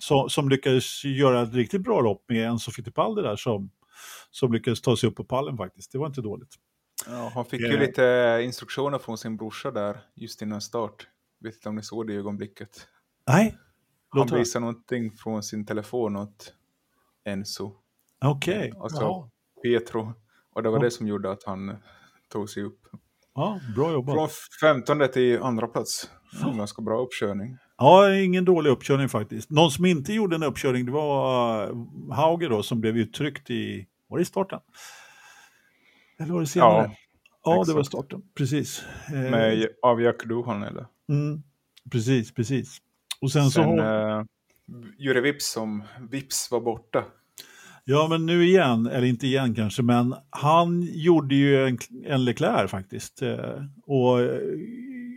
som, 0.00 0.28
som 0.30 0.48
lyckades 0.48 1.04
göra 1.04 1.42
ett 1.42 1.54
riktigt 1.54 1.82
bra 1.82 2.00
lopp 2.00 2.24
med 2.28 2.46
Enzo 2.48 2.70
Fittipaldi 2.70 3.22
där 3.22 3.36
som, 3.36 3.70
som 4.30 4.52
lyckades 4.52 4.80
ta 4.80 4.96
sig 4.96 5.08
upp 5.08 5.16
på 5.16 5.24
pallen 5.24 5.56
faktiskt. 5.56 5.92
Det 5.92 5.98
var 5.98 6.06
inte 6.06 6.20
dåligt. 6.20 6.54
Ja, 7.06 7.30
han 7.34 7.44
fick 7.44 7.60
Ja. 7.60 7.68
ju 7.68 7.78
lite 7.78 8.40
instruktioner 8.44 8.98
från 8.98 9.18
sin 9.18 9.36
brorsa 9.36 9.70
där 9.70 10.00
just 10.14 10.42
innan 10.42 10.60
start. 10.60 11.06
Vet 11.40 11.54
inte 11.54 11.68
om 11.68 11.76
ni 11.76 11.82
såg 11.82 12.06
det 12.06 12.12
i 12.12 12.16
ögonblicket. 12.16 12.86
Nej, 13.26 13.56
Han 14.08 14.20
låt 14.20 14.30
höra. 14.30 14.38
visade 14.40 14.60
någonting 14.60 15.10
från 15.12 15.42
sin 15.42 15.66
telefon 15.66 16.16
åt 16.16 16.54
Enzo, 17.24 17.72
Okej, 18.24 18.72
alltså 18.80 19.02
Jaha. 19.02 19.28
Pietro. 19.62 20.12
Och 20.54 20.62
det 20.62 20.68
var 20.70 20.78
Ja. 20.78 20.84
det 20.84 20.90
som 20.90 21.08
gjorde 21.08 21.30
att 21.30 21.44
han 21.44 21.76
tog 22.32 22.50
sig 22.50 22.62
upp. 22.62 22.78
ja, 23.34 23.60
bra 23.76 23.92
jobbat. 23.92 24.14
Från 24.14 24.28
15 24.84 25.08
till 25.12 25.42
andra 25.42 25.66
plats. 25.66 26.10
En 26.44 26.56
ganska 26.58 26.82
bra 26.82 27.00
uppkörning. 27.02 27.56
Ja, 27.78 28.14
ingen 28.14 28.44
dålig 28.44 28.70
uppkörning 28.70 29.08
faktiskt. 29.08 29.50
Någon 29.50 29.70
som 29.70 29.84
inte 29.84 30.12
gjorde 30.12 30.36
en 30.36 30.42
uppkörning 30.42 30.86
det 30.86 30.92
var 30.92 31.70
uh, 31.70 32.12
Hauger 32.12 32.48
då 32.50 32.62
som 32.62 32.80
blev 32.80 32.96
uttryckt 32.96 33.50
i, 33.50 33.86
var 34.08 34.18
det 34.18 34.22
i 34.22 34.24
starten? 34.24 34.60
Eller 36.18 36.32
var 36.32 36.40
det 36.40 36.46
senare? 36.46 36.70
Ja, 36.82 36.96
Ja, 37.44 37.64
det 37.66 37.72
var 37.72 37.82
starten, 37.82 38.22
precis. 38.34 38.82
Eh, 39.08 39.30
med, 39.30 39.68
av 39.82 40.02
Jack 40.02 40.24
Duhan 40.24 40.62
eller? 40.62 40.86
Mm, 41.08 41.42
precis, 41.90 42.34
precis. 42.34 42.78
Och 43.20 43.32
sen, 43.32 43.44
så 43.44 43.50
Sen 43.50 43.78
har... 43.78 44.18
eh, 44.20 44.24
Jure 44.98 45.20
Vips 45.20 45.52
som 45.52 45.82
Vips 46.10 46.50
var 46.50 46.60
borta. 46.60 47.04
Ja, 47.84 48.08
men 48.08 48.26
nu 48.26 48.46
igen, 48.46 48.86
eller 48.86 49.06
inte 49.06 49.26
igen 49.26 49.54
kanske, 49.54 49.82
men 49.82 50.14
han 50.30 50.82
gjorde 50.82 51.34
ju 51.34 51.66
en, 51.66 51.78
en 52.04 52.24
Leclerc 52.24 52.70
faktiskt. 52.70 53.22
Eh, 53.22 53.62
och 53.86 54.20
eh, 54.20 54.40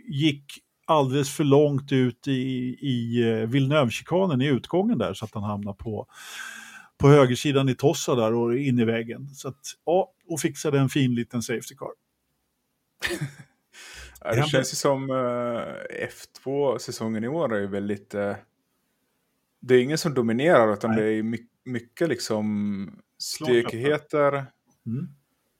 gick 0.08 0.44
alldeles 0.86 1.36
för 1.36 1.44
långt 1.44 1.92
ut 1.92 2.28
i, 2.28 2.32
i 2.80 3.22
eh, 3.30 3.48
Villeneuve-chikanen 3.48 4.42
i 4.42 4.46
utgången 4.46 4.98
där 4.98 5.14
så 5.14 5.24
att 5.24 5.34
han 5.34 5.42
hamnade 5.42 5.76
på, 5.76 6.06
på 6.98 7.08
högersidan 7.08 7.68
i 7.68 7.74
Tossa 7.74 8.14
där 8.14 8.34
och 8.34 8.56
in 8.56 8.78
i 8.78 8.84
väggen. 8.84 9.28
Så 9.28 9.48
att, 9.48 9.60
ja, 9.84 10.12
och 10.28 10.40
fixade 10.40 10.78
en 10.78 10.88
fin 10.88 11.14
liten 11.14 11.42
safety 11.42 11.74
car. 11.74 11.90
Ja, 14.20 14.34
det 14.34 14.48
känns 14.48 14.72
ju 14.72 14.76
som 14.76 15.10
eh, 15.10 16.06
F2-säsongen 16.08 17.24
i 17.24 17.28
år 17.28 17.54
är 17.54 17.60
ju 17.60 17.66
väldigt... 17.66 18.10
det 19.60 19.74
är 19.74 19.82
ingen 19.82 19.98
som 19.98 20.14
dominerar 20.14 20.72
utan 20.72 20.90
Nej. 20.90 21.00
det 21.00 21.18
är 21.18 21.22
my- 21.22 21.46
mycket 21.66 22.08
liksom 22.08 22.90
stökigheter. 23.18 24.32
Mm. 24.86 25.08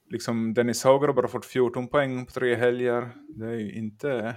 Liksom 0.09 0.53
Dennis 0.53 0.83
Hauger 0.83 1.07
har 1.07 1.13
bara 1.13 1.27
fått 1.27 1.45
14 1.45 1.87
poäng 1.87 2.25
på 2.25 2.31
tre 2.31 2.55
helger. 2.55 3.09
Det 3.27 3.45
är 3.45 3.59
ju 3.59 3.73
inte... 3.73 4.35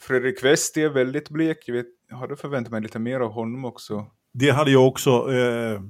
Fredrik 0.00 0.44
West 0.44 0.76
är 0.76 0.88
väldigt 0.88 1.30
blek. 1.30 1.58
Jag, 1.66 1.74
vet, 1.74 1.86
jag 2.08 2.16
hade 2.16 2.36
förväntat 2.36 2.72
mig 2.72 2.80
lite 2.80 2.98
mer 2.98 3.20
av 3.20 3.32
honom 3.32 3.64
också. 3.64 4.06
Det 4.32 4.50
hade 4.50 4.70
jag 4.70 4.88
också. 4.88 5.10
Eh, 5.10 5.80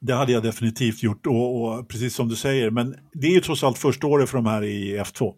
det 0.00 0.14
hade 0.14 0.32
jag 0.32 0.42
definitivt 0.42 1.02
gjort, 1.02 1.26
och, 1.26 1.62
och 1.62 1.88
precis 1.88 2.14
som 2.14 2.28
du 2.28 2.36
säger. 2.36 2.70
Men 2.70 2.96
det 3.12 3.26
är 3.26 3.30
ju 3.30 3.40
trots 3.40 3.64
allt 3.64 3.78
första 3.78 4.06
året 4.06 4.28
för 4.28 4.38
de 4.38 4.46
här 4.46 4.62
i 4.64 4.98
F2. 4.98 5.34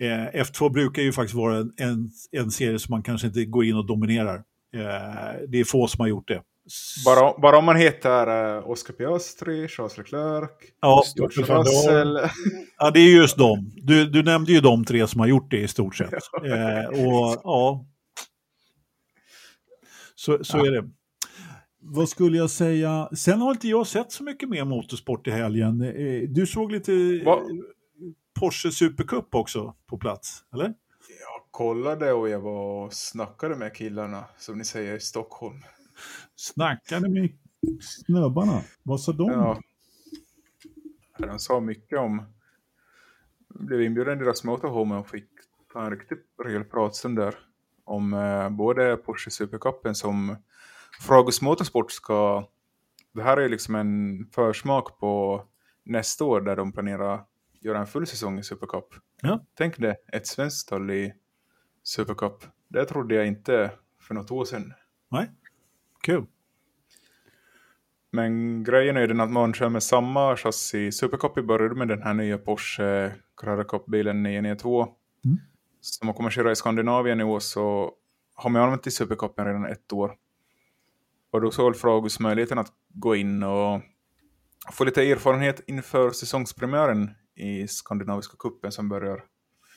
Eh, 0.00 0.42
F2 0.42 0.72
brukar 0.72 1.02
ju 1.02 1.12
faktiskt 1.12 1.34
vara 1.34 1.56
en, 1.56 1.72
en, 1.76 2.10
en 2.30 2.50
serie 2.50 2.78
som 2.78 2.92
man 2.92 3.02
kanske 3.02 3.26
inte 3.26 3.44
går 3.44 3.64
in 3.64 3.76
och 3.76 3.86
dominerar. 3.86 4.36
Eh, 4.74 5.48
det 5.48 5.60
är 5.60 5.64
få 5.64 5.86
som 5.86 6.00
har 6.00 6.08
gjort 6.08 6.28
det. 6.28 6.42
Bara, 7.04 7.38
bara 7.40 7.58
om 7.58 7.64
man 7.64 7.76
heter 7.76 8.56
uh, 8.58 8.70
Oscar 8.70 8.94
Piastri, 8.94 9.68
Charles 9.68 9.98
Leclerc, 9.98 10.50
Ja, 10.80 11.02
George. 11.16 11.42
Russell. 11.58 12.18
ja, 12.78 12.90
det 12.90 13.00
är 13.00 13.16
just 13.16 13.38
dem. 13.38 13.70
Du, 13.76 14.06
du 14.10 14.22
nämnde 14.22 14.52
ju 14.52 14.60
de 14.60 14.84
tre 14.84 15.06
som 15.06 15.20
har 15.20 15.26
gjort 15.26 15.50
det 15.50 15.60
i 15.60 15.68
stort 15.68 15.96
sett. 15.96 16.12
Eh, 16.44 16.86
och 17.06 17.40
ja, 17.44 17.86
så, 20.14 20.44
så 20.44 20.58
är 20.66 20.70
det. 20.70 20.88
Vad 21.84 22.08
skulle 22.08 22.36
jag 22.38 22.50
säga? 22.50 23.08
Sen 23.16 23.40
har 23.40 23.50
inte 23.50 23.68
jag 23.68 23.86
sett 23.86 24.12
så 24.12 24.22
mycket 24.24 24.48
mer 24.48 24.64
motorsport 24.64 25.26
i 25.26 25.30
helgen. 25.30 25.82
Eh, 25.82 26.28
Du 26.28 26.46
såg 26.46 26.72
lite 26.72 27.20
Va? 27.24 27.38
Porsche 28.40 28.70
Supercup 28.70 29.34
också 29.34 29.74
på 29.86 29.98
plats, 29.98 30.44
eller? 30.54 30.66
Jag 31.08 31.42
kollade 31.50 32.12
och 32.12 32.28
jag 32.28 32.40
var 32.40 32.84
och 32.84 32.92
snackade 32.92 33.56
med 33.56 33.74
killarna, 33.76 34.24
som 34.38 34.58
ni 34.58 34.64
säger, 34.64 34.96
i 34.96 35.00
Stockholm. 35.00 35.56
Snackade 36.36 37.08
med 37.08 37.30
snubbarna. 37.80 38.62
Vad 38.82 39.00
sa 39.00 39.12
de? 39.12 39.30
Ja. 39.30 39.60
De 41.18 41.38
sa 41.38 41.60
mycket 41.60 41.98
om... 41.98 42.22
Blev 43.48 43.82
inbjuden 43.82 44.20
i 44.20 44.24
deras 44.24 44.44
motorhome 44.44 44.96
och 44.96 45.08
fick 45.08 45.28
ta 45.72 45.84
en 45.84 45.90
riktigt 45.90 46.26
rejäl 46.44 46.64
pratstund 46.64 47.16
där. 47.16 47.34
Om 47.84 48.12
eh, 48.14 48.48
både 48.48 48.96
Porsche 48.96 49.30
Supercupen 49.30 49.94
som 49.94 50.36
Fragus 51.00 51.42
Motorsport 51.42 51.92
ska... 51.92 52.48
Det 53.12 53.22
här 53.22 53.36
är 53.36 53.48
liksom 53.48 53.74
en 53.74 54.26
försmak 54.32 54.98
på 54.98 55.42
nästa 55.84 56.24
år 56.24 56.40
där 56.40 56.56
de 56.56 56.72
planerar 56.72 57.24
göra 57.62 57.78
en 57.78 57.86
full 57.86 58.06
säsong 58.06 58.38
i 58.38 58.42
Supercup. 58.42 58.94
Ja. 59.22 59.44
Tänk 59.54 59.78
det, 59.78 59.96
ett 60.12 60.26
svenskt 60.26 60.58
stall 60.58 60.90
i 60.90 61.14
Supercup. 61.82 62.44
Det 62.68 62.84
trodde 62.84 63.14
jag 63.14 63.26
inte 63.26 63.70
för 64.00 64.14
något 64.14 64.30
år 64.30 64.44
sedan. 64.44 64.74
Nej, 65.10 65.30
kul. 66.02 66.26
Men 68.10 68.64
grejen 68.64 68.96
är 68.96 69.08
den 69.08 69.20
att 69.20 69.30
man 69.30 69.54
kör 69.54 69.68
med 69.68 69.82
samma 69.82 70.36
chassi. 70.36 70.92
Supercopy 70.92 71.42
började 71.42 71.74
med 71.74 71.88
den 71.88 72.02
här 72.02 72.14
nya 72.14 72.38
Porsche 72.38 73.12
Carrera 73.36 73.64
Cup-bilen 73.64 74.22
992. 74.22 74.88
Mm. 75.24 75.38
Som 75.80 76.06
man 76.06 76.14
kommer 76.14 76.30
köra 76.30 76.52
i 76.52 76.56
Skandinavien 76.56 77.20
i 77.20 77.24
år 77.24 77.40
så 77.40 77.92
har 78.34 78.50
man 78.50 78.62
använt 78.62 78.86
i 78.86 78.90
Supercupen 78.90 79.46
redan 79.46 79.66
ett 79.66 79.92
år. 79.92 80.16
Och 81.30 81.40
då 81.40 81.50
såg 81.50 81.76
Fragus 81.76 82.20
möjligheten 82.20 82.58
att 82.58 82.72
gå 82.88 83.16
in 83.16 83.42
och 83.42 83.80
få 84.72 84.84
lite 84.84 85.02
erfarenhet 85.02 85.60
inför 85.66 86.10
säsongspremiären 86.10 87.10
i 87.34 87.68
Skandinaviska 87.68 88.36
cupen 88.38 88.72
som 88.72 88.88
börjar 88.88 89.24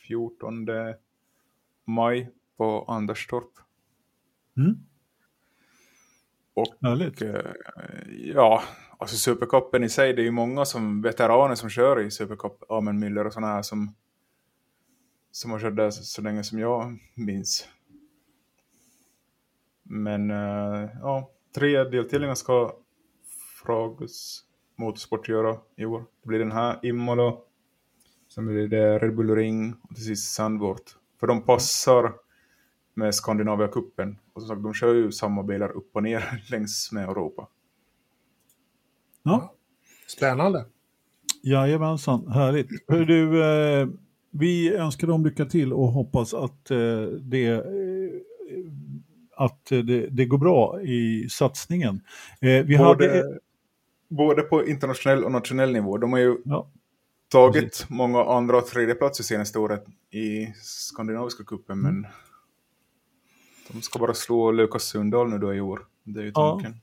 14 0.07 0.65
maj 1.85 2.31
på 2.57 2.85
Anderstorp. 2.87 3.51
Mm. 4.57 4.75
Och 6.55 6.75
Härligt. 6.81 7.21
eh, 7.21 7.41
ja, 8.33 8.63
alltså 8.97 9.15
Supercupen 9.15 9.83
i 9.83 9.89
sig, 9.89 10.13
det 10.13 10.21
är 10.21 10.23
ju 10.23 10.31
många 10.31 10.65
som 10.65 11.01
veteraner 11.01 11.55
som 11.55 11.69
kör 11.69 11.99
i 11.99 12.11
Supercup. 12.11 12.71
Amen 12.71 13.03
Müller 13.03 13.25
och 13.25 13.33
sådana 13.33 13.53
här 13.53 13.61
som, 13.61 13.95
som 15.31 15.51
har 15.51 15.59
kört 15.59 15.75
där 15.75 15.89
så, 15.89 16.03
så 16.03 16.21
länge 16.21 16.43
som 16.43 16.59
jag 16.59 16.97
minns. 17.15 17.67
Men 19.83 20.31
eh, 20.31 20.89
ja, 21.01 21.31
tre 21.55 21.83
deltävlingar 21.83 22.35
ska 22.35 22.75
Fragus 23.63 24.43
Motorsport 24.75 25.29
göra 25.29 25.57
i 25.75 25.85
år. 25.85 26.05
Det 26.21 26.27
blir 26.27 26.39
den 26.39 26.51
här 26.51 26.79
Imola, 26.83 27.37
sen 28.33 28.45
blir 28.45 28.67
det 28.67 28.99
Red 28.99 29.15
Bull 29.15 29.35
Ring 29.35 29.75
och 29.89 29.95
till 29.95 30.05
sist 30.05 30.33
Sandvort. 30.33 30.97
För 31.19 31.27
de 31.27 31.41
passar 31.41 32.13
med 32.95 33.15
Skandinavia 33.15 33.67
kuppen 33.67 34.17
Och 34.33 34.41
som 34.41 34.49
sagt, 34.49 34.63
de 34.63 34.73
kör 34.73 34.93
ju 34.93 35.11
samma 35.11 35.43
bilar 35.43 35.69
upp 35.71 35.89
och 35.93 36.03
ner 36.03 36.43
längs 36.51 36.91
med 36.91 37.03
Europa. 37.03 37.47
Ja, 39.23 39.53
Spännande. 40.07 40.65
jajamensan. 41.41 42.27
Härligt. 42.27 42.67
Hör 42.87 43.05
du, 43.05 43.43
eh, 43.43 43.87
vi 44.31 44.75
önskar 44.75 45.07
dem 45.07 45.25
lycka 45.25 45.45
till 45.45 45.73
och 45.73 45.87
hoppas 45.87 46.33
att 46.33 46.71
eh, 46.71 47.01
det 47.21 47.45
eh, 47.47 47.61
att 49.37 49.65
det, 49.65 50.07
det 50.09 50.25
går 50.25 50.37
bra 50.37 50.81
i 50.81 51.27
satsningen. 51.29 52.01
Eh, 52.41 52.65
vi 52.65 52.75
hade... 52.75 53.07
Både, 53.07 53.39
både 54.09 54.41
på 54.41 54.67
internationell 54.67 55.23
och 55.23 55.31
nationell 55.31 55.73
nivå. 55.73 55.97
De 55.97 56.13
har 56.13 56.19
ju 56.19 56.37
Ja, 56.45 56.69
tagit 57.31 57.63
Precis. 57.63 57.89
många 57.89 58.23
andra 58.23 58.57
och 58.57 58.65
tredjeplatser 58.65 59.23
senaste 59.23 59.59
året 59.59 59.85
i 60.11 60.53
skandinaviska 60.63 61.43
kuppen 61.43 61.79
Mm. 61.79 61.93
men 62.01 62.11
de 63.71 63.81
ska 63.81 63.99
bara 63.99 64.13
slå 64.13 64.51
Lukas 64.51 64.83
Sundahl 64.83 65.29
nu 65.29 65.37
då 65.37 65.53
i 65.53 65.61
år. 65.61 65.79
Det 66.03 66.19
är 66.19 66.23
ju 66.23 66.31
Ja. 66.35 66.51
tanken. 66.61 66.81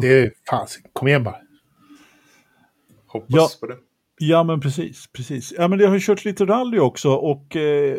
Det 0.00 0.06
är 0.20 0.32
fan, 0.50 0.66
kom 0.92 1.08
igen 1.08 1.24
bara. 1.24 1.36
Hoppas 3.06 3.26
Ja. 3.28 3.48
på 3.60 3.66
det. 3.66 3.76
Ja, 4.18 4.42
men 4.44 4.60
precis. 4.60 5.06
precis. 5.12 5.52
Ja, 5.58 5.68
men 5.68 5.78
det 5.78 5.86
har 5.86 5.94
ju 5.94 6.00
kört 6.00 6.24
lite 6.24 6.44
rally 6.44 6.78
också 6.78 7.10
och 7.10 7.56
eh, 7.56 7.96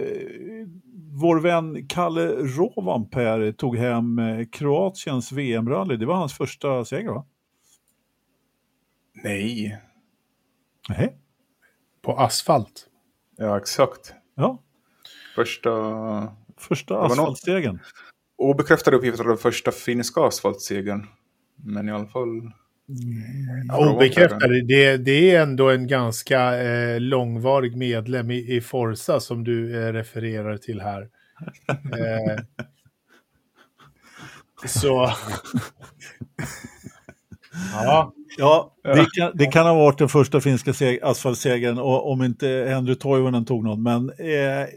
vår 1.12 1.40
vän 1.40 1.88
Kalle 1.88 2.28
Rovanper 2.28 3.52
tog 3.52 3.78
hem 3.78 4.20
eh, 4.20 4.46
Kroatiens 4.52 5.32
VM-rally. 5.32 5.98
Det 5.98 6.06
var 6.06 6.16
hans 6.16 6.34
första 6.38 6.86
seger, 6.86 7.10
va? 7.10 7.26
Nej. 9.24 9.78
Nej. 10.90 11.18
På 12.02 12.18
asfalt. 12.18 12.88
Ja, 13.38 13.58
exakt. 13.58 14.14
Ja, 14.36 14.64
Första 15.36 15.70
första 16.58 17.02
asfaltstegen. 17.02 17.80
obekräftade 18.38 18.98
uppgifter 18.98 19.24
av 19.24 19.28
den 19.28 19.38
första 19.38 19.72
finska 19.72 20.22
asfaltsegern. 20.22 21.08
Men 21.56 21.90
i 21.90 21.92
alla 21.92 22.08
fall... 22.08 22.52
Frågan 23.76 23.96
Obekräftade. 23.96 24.62
Det, 24.62 24.98
det 24.98 25.32
är 25.32 25.42
ändå 25.42 25.70
en 25.70 25.88
ganska 25.88 26.62
eh, 26.62 27.00
långvarig 27.00 27.78
medlem 27.78 28.32
i, 28.32 28.56
i 28.56 28.62
Forza 28.62 29.20
som 29.20 29.44
du 29.44 29.84
eh, 29.88 29.94
refererar 29.94 30.58
till 30.58 30.82
här. 30.82 31.02
Eh, 31.70 32.44
så... 34.66 35.12
ja, 37.74 38.14
Ja, 38.38 38.76
det 38.84 39.08
kan, 39.14 39.32
det 39.36 39.46
kan 39.46 39.66
ha 39.66 39.74
varit 39.74 39.98
den 39.98 40.10
första 40.10 40.42
finska 40.42 40.72
seg- 40.72 41.00
asfaltsegern 41.04 41.78
och, 41.80 42.12
om 42.12 42.24
inte 42.24 42.48
Henry 42.70 42.96
Toivonen 42.96 43.46
tog 43.46 43.64
någon. 43.64 43.84
Men 43.84 44.10
eh, 44.10 44.68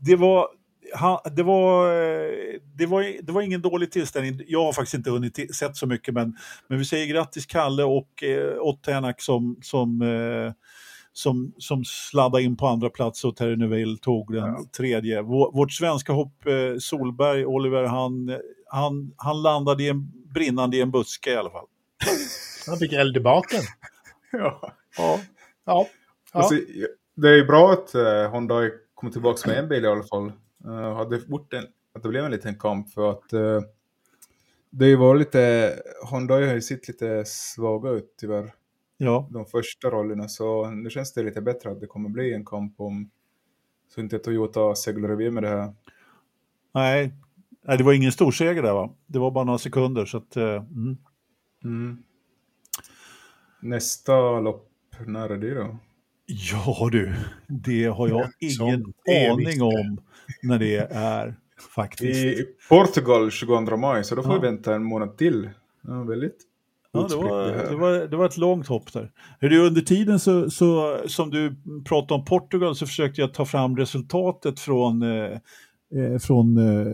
det, 0.00 0.16
var, 0.16 0.46
han, 0.94 1.18
det, 1.36 1.42
var, 1.42 1.88
eh, 1.92 2.60
det, 2.74 2.86
var, 2.86 3.22
det 3.22 3.32
var 3.32 3.42
ingen 3.42 3.62
dålig 3.62 3.90
tillställning. 3.92 4.40
Jag 4.46 4.64
har 4.64 4.72
faktiskt 4.72 4.94
inte 4.94 5.10
hunnit 5.10 5.56
sett 5.56 5.76
så 5.76 5.86
mycket, 5.86 6.14
men, 6.14 6.36
men 6.68 6.78
vi 6.78 6.84
säger 6.84 7.06
grattis 7.06 7.46
Kalle 7.46 7.84
och 7.84 8.22
eh, 8.22 8.58
Ottenak 8.60 9.20
som, 9.20 9.56
som, 9.62 10.02
eh, 10.02 10.52
som, 11.12 11.52
som 11.58 11.84
sladdade 11.84 12.44
in 12.44 12.56
på 12.56 12.66
andra 12.66 12.90
plats 12.90 13.24
och 13.24 13.36
Terry 13.36 13.56
Neville 13.56 13.98
tog 13.98 14.32
den 14.32 14.44
Ja. 14.44 14.64
tredje. 14.76 15.22
Vår, 15.22 15.52
vårt 15.52 15.72
svenska 15.72 16.12
hopp, 16.12 16.46
eh, 16.46 16.78
Solberg, 16.78 17.46
Oliver, 17.46 17.84
han, 17.84 18.38
han, 18.66 19.12
han 19.16 19.42
landade 19.42 19.82
i 19.82 19.88
en, 19.88 20.12
brinnande 20.34 20.76
i 20.76 20.80
en 20.80 20.90
buske 20.90 21.32
i 21.32 21.36
alla 21.36 21.50
fall. 21.50 21.66
han 22.66 22.78
fick 22.78 22.92
eld 22.92 23.16
i 23.16 23.20
baken. 23.20 23.60
Ja. 24.32 24.60
Ja. 24.62 24.72
Ja. 24.98 25.20
ja. 25.64 25.86
Alltså, 26.32 26.54
det 27.16 27.28
är 27.28 27.34
ju 27.34 27.44
bra 27.44 27.72
att 27.72 27.94
uh, 27.94 28.30
Honda 28.30 28.54
kommer 28.94 29.12
tillbaka 29.12 29.48
med 29.50 29.58
en 29.58 29.68
bil 29.68 29.84
i 29.84 29.88
alla 29.88 30.02
fall. 30.02 30.32
Uh, 30.66 30.94
hade 30.94 31.16
gjort 31.16 31.52
en, 31.52 31.64
att 31.94 32.02
det 32.02 32.08
blev 32.08 32.24
en 32.24 32.30
liten 32.30 32.58
kamp 32.58 32.90
för 32.90 33.10
att 33.10 33.32
uh, 33.32 33.60
det 34.70 34.96
var 34.96 35.16
lite, 35.16 35.72
Honda 36.10 36.34
har 36.34 36.54
ju 36.54 36.62
sett 36.62 36.88
lite 36.88 37.24
svaga 37.26 37.90
ut 37.90 38.14
tyvärr, 38.20 38.52
Ja, 38.98 39.28
de 39.30 39.46
första 39.46 39.90
rollerna, 39.90 40.28
så 40.28 40.70
nu 40.70 40.90
känns 40.90 41.12
det 41.12 41.22
lite 41.22 41.40
bättre 41.40 41.70
att 41.70 41.80
det 41.80 41.86
kommer 41.86 42.08
bli 42.08 42.34
en 42.34 42.44
kamp 42.44 42.80
om 42.80 43.10
så 43.94 44.00
inte 44.00 44.18
Toyota 44.18 44.74
seglar 44.74 45.12
iväg 45.12 45.32
med 45.32 45.42
det 45.42 45.48
här. 45.48 45.74
nej. 46.72 47.14
nej, 47.62 47.78
det 47.78 47.84
var 47.84 47.92
ingen 47.92 48.12
stor 48.12 48.30
seger 48.30 48.62
där 48.62 48.72
va? 48.72 48.90
Det 49.06 49.18
var 49.18 49.30
bara 49.30 49.44
några 49.44 49.58
sekunder 49.58 50.04
så 50.04 50.16
att... 50.16 50.36
eh, 50.36 50.62
Mm. 50.62 50.96
Mm. 51.64 52.02
Nästa 53.60 54.40
lopp, 54.40 54.70
när 55.06 55.28
är 55.30 55.36
det 55.36 55.54
då? 55.54 55.78
Ja 56.26 56.88
du, 56.92 57.14
det 57.46 57.84
har 57.84 58.08
jag 58.08 58.30
ingen 58.40 58.92
aning 59.32 59.62
om 59.62 60.00
när 60.42 60.58
det 60.58 60.76
är 60.90 61.34
faktiskt. 61.76 62.24
I 62.24 62.46
Portugal 62.68 63.30
22 63.30 63.76
maj, 63.76 64.04
så 64.04 64.14
då 64.14 64.22
får 64.22 64.32
Ja. 64.32 64.40
vi 64.40 64.46
vänta 64.46 64.74
en 64.74 64.84
månad 64.84 65.16
till. 65.16 65.50
Ja, 65.82 66.02
väldigt 66.02 66.36
Ja, 66.92 67.06
det, 67.10 67.16
var, 67.16 67.46
det 67.70 67.76
var, 67.76 67.92
det 68.06 68.16
var 68.16 68.26
ett 68.26 68.36
långt 68.36 68.66
hopp 68.66 68.92
där. 68.92 69.12
Det, 69.40 69.58
under 69.58 69.80
tiden 69.80 70.18
så, 70.20 70.50
så, 70.50 70.98
som 71.06 71.30
du 71.30 71.56
pratade 71.84 72.14
om 72.14 72.24
Portugal 72.24 72.76
så 72.76 72.86
försökte 72.86 73.20
jag 73.20 73.34
ta 73.34 73.44
fram 73.44 73.76
resultatet 73.76 74.60
från, 74.60 75.02
eh, 75.02 75.38
eh, 75.94 76.18
från 76.20 76.56
eh, 76.58 76.92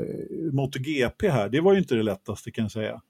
MotoGP 0.53 1.29
här. 1.29 1.49
Det 1.49 1.61
var 1.61 1.73
ju 1.73 1.79
inte 1.79 1.95
det 1.95 2.03
lättaste 2.03 2.51
kan 2.51 2.65
jag 2.65 2.73
säga. 2.73 3.01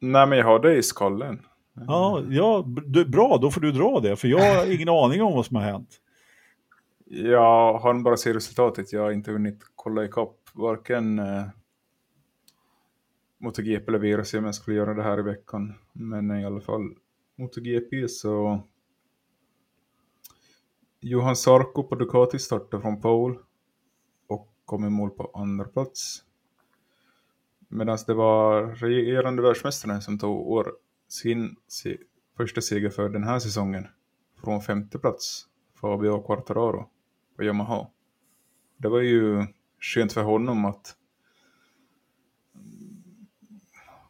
Nej, 0.00 0.26
men 0.26 0.38
jag 0.38 0.46
har 0.46 0.58
det 0.60 0.76
i 0.76 0.82
skallen. 0.82 1.40
Ja, 1.74 2.22
ja 2.30 2.64
b- 2.86 3.04
bra, 3.04 3.38
då 3.42 3.50
får 3.50 3.60
du 3.60 3.72
dra 3.72 4.00
det, 4.00 4.16
för 4.16 4.28
jag 4.28 4.54
har 4.56 4.74
ingen 4.74 4.88
aning 5.04 5.22
om 5.22 5.32
vad 5.32 5.46
som 5.46 5.56
har 5.56 5.62
hänt. 5.62 6.00
Jag 7.04 7.78
har 7.78 7.94
bara 7.94 8.16
sett 8.16 8.36
resultatet. 8.36 8.92
Jag 8.92 9.02
har 9.02 9.10
inte 9.10 9.32
hunnit 9.32 9.58
kolla 9.74 10.04
ikapp 10.04 10.36
varken 10.54 11.18
eh, 11.18 11.44
MotoGP 13.38 13.88
eller 13.88 13.98
Virus 13.98 14.34
om 14.34 14.44
jag 14.44 14.54
skulle 14.54 14.76
göra 14.76 14.94
det 14.94 15.02
här 15.02 15.18
i 15.18 15.22
veckan. 15.22 15.74
Men 15.92 16.30
i 16.30 16.44
alla 16.46 16.60
fall 16.60 16.94
MotoGP 17.36 18.08
så 18.08 18.60
Johan 21.00 21.36
Sarko 21.36 21.82
på 21.82 21.94
Ducati 21.94 22.38
startade 22.38 22.82
från 22.82 23.00
pole 23.00 23.38
och 24.26 24.48
kom 24.64 24.84
i 24.84 24.90
mål 24.90 25.10
på 25.10 25.30
andra 25.34 25.64
plats. 25.64 26.24
Medan 27.68 27.98
det 28.06 28.14
var 28.14 28.62
regerande 28.66 29.42
världsmästaren 29.42 30.02
som 30.02 30.18
tog 30.18 30.50
år 30.50 30.72
sin 31.12 31.56
se 31.68 31.96
första 32.36 32.60
seger 32.60 32.90
för 32.90 33.08
den 33.08 33.24
här 33.24 33.38
säsongen 33.38 33.86
från 34.44 34.60
femte 34.62 34.98
plats, 34.98 35.46
Fabio 35.80 36.22
Quartararo 36.22 36.90
på 37.36 37.44
Yamaha. 37.44 37.86
Det 38.76 38.88
var 38.88 39.00
ju 39.00 39.46
skönt 39.80 40.12
för 40.12 40.22
honom 40.22 40.64
att 40.64 40.96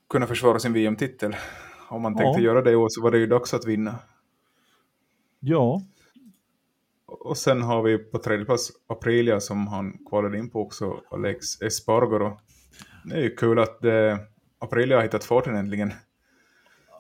kunna 0.09 0.27
försvara 0.27 0.59
sin 0.59 0.73
VM-titel. 0.73 1.37
Om 1.89 2.03
man 2.03 2.17
tänkte 2.17 2.41
Ja. 2.41 2.45
göra 2.47 2.63
det 2.63 2.71
i 2.71 2.77
år 2.77 2.87
så 2.91 3.03
var 3.03 3.11
det 3.11 3.19
ju 3.19 3.27
dags 3.27 3.55
att 3.55 3.67
vinna. 3.67 3.99
Ja, 5.41 5.83
Och 7.07 7.37
sen 7.39 7.63
har 7.63 7.83
vi 7.83 7.99
på 7.99 8.19
tredje 8.19 8.45
plats 8.45 8.73
Aprilia 8.87 9.41
som 9.41 9.67
han 9.67 9.99
kvalade 10.09 10.39
in 10.39 10.51
på 10.51 10.63
också, 10.63 11.01
Alex 11.11 11.63
Espargaro. 11.63 12.41
Det 13.05 13.15
är 13.15 13.23
ju 13.23 13.37
kul 13.37 13.59
att 13.59 13.85
eh, 13.85 14.19
Aprilia 14.59 14.97
har 14.97 15.03
hittat 15.03 15.25
farten 15.25 15.57
äntligen. 15.57 15.93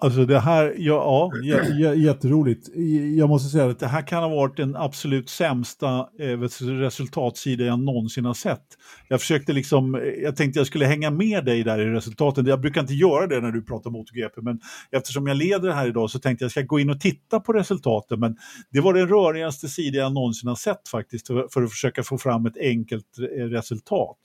Alltså 0.02 0.26
det 0.26 0.40
här, 0.40 0.74
ja, 0.78 1.30
ja 1.42 1.62
jä, 1.64 1.94
jätteroligt. 1.94 2.68
Jag 3.16 3.28
måste 3.28 3.48
säga 3.48 3.66
att 3.66 3.78
det 3.78 3.86
här 3.86 4.06
kan 4.06 4.22
ha 4.22 4.28
varit 4.28 4.56
den 4.56 4.76
absolut 4.76 5.28
sämsta 5.28 6.08
eh, 6.20 6.38
resultatsida 6.80 7.64
jag 7.64 7.78
någonsin 7.78 8.24
har 8.24 8.34
sett. 8.34 8.64
Jag 9.08 9.20
försökte 9.20 9.52
liksom, 9.52 9.94
eh, 9.94 10.00
jag 10.00 10.36
tänkte 10.36 10.60
jag 10.60 10.66
skulle 10.66 10.84
hänga 10.86 11.10
med 11.10 11.44
dig 11.44 11.64
där 11.64 11.78
i 11.78 11.84
resultaten. 11.84 12.46
Jag 12.46 12.60
brukar 12.60 12.80
inte 12.80 12.94
göra 12.94 13.26
det 13.26 13.40
när 13.40 13.52
du 13.52 13.62
pratar 13.62 13.90
MotoGP, 13.90 14.40
men 14.42 14.60
eftersom 14.90 15.26
jag 15.26 15.36
leder 15.36 15.70
här 15.70 15.86
idag 15.86 16.10
så 16.10 16.18
tänkte 16.18 16.44
jag 16.44 16.50
ska 16.50 16.62
gå 16.62 16.80
in 16.80 16.90
och 16.90 17.00
titta 17.00 17.40
på 17.40 17.52
resultaten. 17.52 18.20
Men 18.20 18.36
det 18.70 18.80
var 18.80 18.94
den 18.94 19.08
rörigaste 19.08 19.68
sida 19.68 19.98
jag 19.98 20.12
någonsin 20.12 20.48
har 20.48 20.56
sett 20.56 20.88
faktiskt, 20.88 21.26
för, 21.26 21.48
för 21.52 21.62
att 21.62 21.70
försöka 21.70 22.02
få 22.02 22.18
fram 22.18 22.46
ett 22.46 22.56
enkelt 22.56 23.18
eh, 23.38 23.44
resultat. 23.44 24.18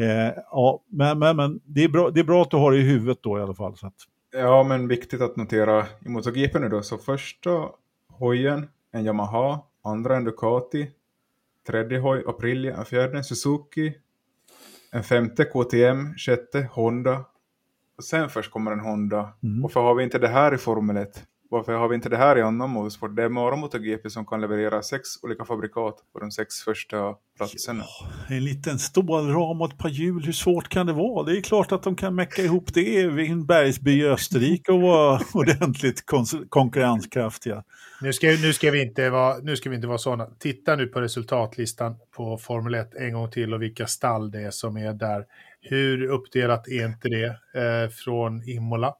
Eh, 0.00 0.32
ja, 0.50 0.82
men, 0.92 1.18
men, 1.18 1.36
men 1.36 1.60
det, 1.64 1.84
är 1.84 1.88
bra, 1.88 2.10
det 2.10 2.20
är 2.20 2.24
bra 2.24 2.42
att 2.42 2.50
du 2.50 2.56
har 2.56 2.72
det 2.72 2.78
i 2.78 2.82
huvudet 2.82 3.18
då 3.22 3.38
i 3.38 3.42
alla 3.42 3.54
fall. 3.54 3.76
Så 3.76 3.86
att, 3.86 3.94
Ja, 4.30 4.62
men 4.62 4.88
viktigt 4.88 5.20
att 5.20 5.36
notera 5.36 5.86
i 6.04 6.08
MotoGP 6.08 6.58
nu 6.58 6.68
då. 6.68 6.82
Så 6.82 6.98
första 6.98 7.68
hojen 8.08 8.68
en 8.92 9.04
Yamaha, 9.04 9.60
andra 9.82 10.16
en 10.16 10.24
Ducati, 10.24 10.90
tredje 11.66 11.98
hoj 11.98 12.24
Aprilia, 12.26 12.76
en 12.76 12.84
fjärde 12.84 13.16
en 13.16 13.24
Suzuki, 13.24 13.94
en 14.92 15.04
femte 15.04 15.44
KTM, 15.44 16.14
sjätte 16.16 16.68
Honda. 16.72 17.24
Och 17.96 18.04
sen 18.04 18.28
först 18.28 18.50
kommer 18.50 18.72
en 18.72 18.80
Honda. 18.80 19.32
Mm. 19.42 19.62
Varför 19.62 19.80
har 19.80 19.94
vi 19.94 20.04
inte 20.04 20.18
det 20.18 20.28
här 20.28 20.54
i 20.54 20.58
Formel 20.58 20.96
1? 20.96 21.24
Varför 21.50 21.72
har 21.72 21.88
vi 21.88 21.94
inte 21.94 22.08
det 22.08 22.16
här 22.16 22.38
i 22.38 22.42
annan 22.42 22.70
motorsport? 22.70 23.16
Det 23.16 23.22
är 23.22 23.28
bara 23.28 23.56
MotoGP 23.56 24.10
som 24.10 24.26
kan 24.26 24.40
leverera 24.40 24.82
sex 24.82 25.08
olika 25.22 25.44
fabrikat 25.44 25.96
på 26.12 26.18
de 26.18 26.30
sex 26.30 26.54
första 26.54 27.14
platserna. 27.36 27.84
En 28.28 28.44
liten 28.44 28.78
stålram 28.78 29.60
och 29.60 29.72
ett 29.72 29.78
par 29.78 29.88
hjul, 29.88 30.24
hur 30.24 30.32
svårt 30.32 30.68
kan 30.68 30.86
det 30.86 30.92
vara? 30.92 31.24
Det 31.26 31.38
är 31.38 31.40
klart 31.40 31.72
att 31.72 31.82
de 31.82 31.96
kan 31.96 32.14
mecka 32.14 32.42
ihop 32.42 32.74
det 32.74 33.06
vid 33.06 33.30
en 33.30 33.46
bergsby 33.46 34.00
i 34.00 34.06
Österrike 34.08 34.72
och 34.72 34.80
vara 34.80 35.20
ordentligt 35.34 36.06
kon- 36.06 36.46
konkurrenskraftiga. 36.48 37.64
Nu 38.02 38.12
ska, 38.12 38.26
nu, 38.26 38.52
ska 38.52 38.70
vi 38.70 38.82
inte 38.82 39.10
vara, 39.10 39.38
nu 39.38 39.56
ska 39.56 39.70
vi 39.70 39.76
inte 39.76 39.88
vara 39.88 39.98
sådana. 39.98 40.26
Titta 40.38 40.76
nu 40.76 40.86
på 40.86 41.00
resultatlistan 41.00 41.96
på 42.16 42.38
Formel 42.38 42.74
1 42.74 42.94
en 42.94 43.12
gång 43.12 43.30
till 43.30 43.54
och 43.54 43.62
vilka 43.62 43.86
stall 43.86 44.30
det 44.30 44.42
är 44.42 44.50
som 44.50 44.76
är 44.76 44.92
där. 44.92 45.24
Hur 45.60 46.04
uppdelat 46.04 46.68
är 46.68 46.86
inte 46.86 47.08
det 47.08 47.26
eh, 47.26 47.90
från 47.90 48.48
Imola? 48.48 48.94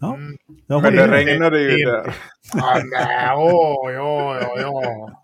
Ja, 0.00 0.14
Mm. 0.14 0.36
jag 0.66 0.82
Men 0.82 0.96
det 0.96 1.08
regnade 1.08 1.60
ju 1.60 1.76
där. 1.84 2.16
Ah, 2.62 2.78
nej, 2.92 3.34
åh, 3.36 3.92
ja, 3.92 4.40
ja, 4.40 4.60
ja. 4.60 5.22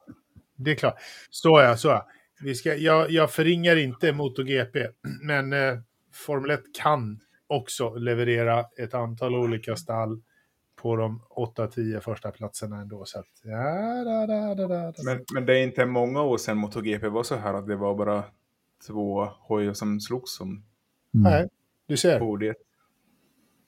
Det 0.56 0.70
är 0.70 0.74
klart. 0.74 0.96
Så 1.30 1.60
ja, 1.60 1.76
så 1.76 1.88
ja. 1.88 2.06
Vi 2.40 2.54
ska, 2.54 2.74
jag, 2.74 3.10
jag 3.10 3.30
förringar 3.30 3.76
inte 3.76 4.12
MotoGP, 4.12 4.86
men 5.22 5.52
eh, 5.52 5.78
Formel 6.12 6.50
1 6.50 6.60
kan 6.82 7.20
också 7.46 7.94
leverera 7.94 8.64
ett 8.78 8.94
antal 8.94 9.34
olika 9.34 9.76
stall 9.76 10.22
på 10.82 10.96
de 10.96 11.22
8-10 11.56 12.00
första 12.00 12.30
platserna 12.30 12.80
ändå. 12.80 13.04
Så 13.04 13.18
att, 13.18 13.26
ja, 13.44 14.04
da, 14.04 14.26
da, 14.26 14.54
da, 14.54 14.68
da, 14.68 14.92
da. 14.92 14.92
Men, 15.04 15.24
men 15.34 15.46
det 15.46 15.58
är 15.58 15.62
inte 15.62 15.86
många 15.86 16.22
år 16.22 16.38
sedan 16.38 16.56
MotoGP 16.58 17.08
var 17.08 17.22
så 17.22 17.36
här 17.36 17.54
att 17.54 17.66
det 17.66 17.76
var 17.76 17.94
bara 17.94 18.24
två 18.86 19.24
hojar 19.40 19.72
som 19.72 20.00
slogs 20.00 20.40
om 20.40 20.64
Mm. 21.14 21.32
Nej, 21.32 21.48
du 21.86 21.96
ser. 21.96 22.18
podiet. 22.18 22.56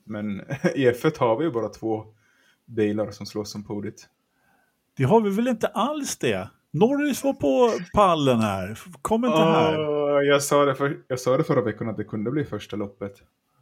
Men 0.04 0.40
i 0.74 0.90
F1 0.90 1.18
har 1.18 1.36
vi 1.38 1.44
ju 1.44 1.50
bara 1.50 1.68
två 1.68 2.04
bilar 2.66 3.10
som 3.10 3.26
slåss 3.26 3.54
om 3.54 3.64
podiet. 3.64 3.94
Det 4.96 5.04
har 5.04 5.20
vi 5.20 5.30
väl 5.30 5.48
inte 5.48 5.66
alls 5.66 6.16
det? 6.16 6.48
Norris 6.70 7.24
var 7.24 7.32
på 7.32 7.70
pallen 7.94 8.40
här. 8.40 8.78
Kom 9.02 9.24
inte 9.24 9.36
här. 9.38 9.80
Åh, 9.88 10.22
jag, 10.22 10.42
sa 10.42 10.64
det 10.64 10.74
för, 10.74 10.96
jag 11.08 11.20
sa 11.20 11.36
det 11.36 11.44
förra 11.44 11.62
veckan 11.62 11.88
att 11.88 11.96
det 11.96 12.04
kunde 12.04 12.30
bli 12.30 12.44
första 12.44 12.76
loppet. 12.76 13.12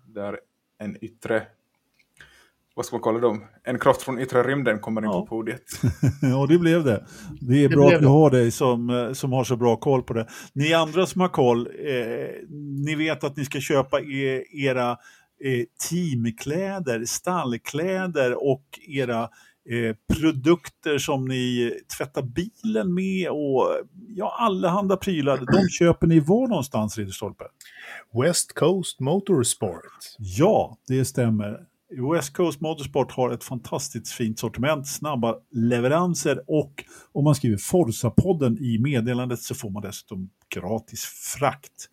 Där 0.06 0.39
en 0.78 1.05
yttre 1.05 1.43
vad 2.74 2.86
ska 2.86 2.97
man 2.97 3.02
kalla 3.02 3.19
dem? 3.19 3.44
En 3.64 3.78
kraft 3.78 4.02
från 4.02 4.19
yttre 4.19 4.43
rymden 4.43 4.78
kommer 4.78 5.01
in 5.02 5.10
Ja. 5.12 5.20
på 5.20 5.27
podiet. 5.27 5.62
Ja, 6.23 6.47
det 6.48 6.59
blev 6.59 6.85
det. 6.85 7.06
Det 7.40 7.64
är 7.64 7.69
Det 7.69 7.77
bra 7.77 7.86
blev 7.89 7.97
att 7.97 8.02
vi 8.02 8.06
det. 8.06 8.10
har 8.12 8.31
dig 8.31 8.51
som, 8.51 8.90
eh, 8.90 9.12
som 9.12 9.32
har 9.32 9.44
så 9.44 9.56
bra 9.56 9.77
koll 9.77 10.02
på 10.02 10.12
det. 10.14 10.27
Ni 10.52 10.74
andra 10.74 11.06
som 11.06 11.20
har 11.20 11.28
koll, 11.28 11.66
eh, 11.66 12.28
ni 12.86 12.94
vet 12.94 13.24
att 13.24 13.36
ni 13.36 13.44
ska 13.44 13.60
köpa 13.60 14.01
e, 14.01 14.44
era 14.52 14.97
teamkläder, 15.90 17.05
stallkläder 17.05 18.44
och 18.44 18.81
era 18.89 19.23
eh, 19.70 19.97
produkter 20.14 20.98
som 20.98 21.28
ni 21.28 21.74
tvättar 21.98 22.23
bilen 22.23 22.94
med 22.94 23.28
och 23.28 23.69
ja, 24.09 24.36
allehanda 24.39 24.97
prylar. 24.97 25.36
De 25.36 25.69
köper 25.78 26.06
ni 26.06 26.20
var 26.20 26.48
någonstans, 26.48 26.98
Ridderstolpe? 26.98 27.44
West 28.23 28.52
Coast 28.52 29.01
Motorsport. 29.01 29.86
Ja, 30.19 30.77
det 30.89 31.05
stämmer. 31.05 31.66
West 32.14 32.32
Coast 32.32 32.60
Motorsport 32.60 33.12
har 33.12 33.31
ett 33.31 33.44
fantastiskt 33.44 34.12
fint 34.12 34.39
sortiment, 34.39 34.89
snabba 34.89 35.36
leveranser 35.51 36.43
och 36.47 36.85
om 37.12 37.24
man 37.24 37.35
skriver 37.35 37.56
Forza-podden 37.56 38.59
i 38.59 38.78
meddelandet 38.78 39.40
så 39.40 39.55
får 39.55 39.70
man 39.70 39.82
dessutom 39.82 40.31
gratis 40.55 41.05
frakt. 41.05 41.89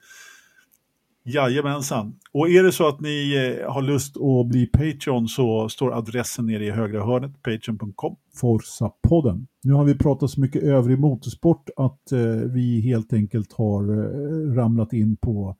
Jajamensan. 1.23 2.19
Och 2.31 2.49
är 2.49 2.63
det 2.63 2.71
så 2.71 2.87
att 2.87 2.99
ni 2.99 3.35
eh, 3.61 3.71
har 3.71 3.81
lust 3.81 4.17
att 4.17 4.47
bli 4.47 4.65
Patreon 4.67 5.27
så 5.27 5.69
står 5.69 5.93
adressen 5.97 6.45
nere 6.45 6.65
i 6.65 6.71
högra 6.71 7.05
hörnet, 7.05 7.43
patreon.com, 7.43 8.15
Forza-podden. 8.41 9.47
Nu 9.63 9.73
har 9.73 9.83
vi 9.83 9.97
pratat 9.97 10.29
så 10.29 10.41
mycket 10.41 10.63
övrig 10.63 10.99
motorsport 10.99 11.69
att 11.75 12.11
eh, 12.11 12.19
vi 12.53 12.81
helt 12.81 13.13
enkelt 13.13 13.53
har 13.53 13.83
eh, 13.83 14.55
ramlat 14.55 14.93
in 14.93 15.15
på 15.17 15.55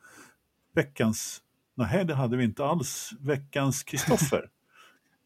veckans 0.76 1.42
Nej, 1.76 2.06
det 2.06 2.16
hade 2.16 2.38
vi 2.38 2.44
inte 2.44 2.66
alls. 2.66 3.10
Veckans 3.20 3.84
Kristoffer. 3.84 4.46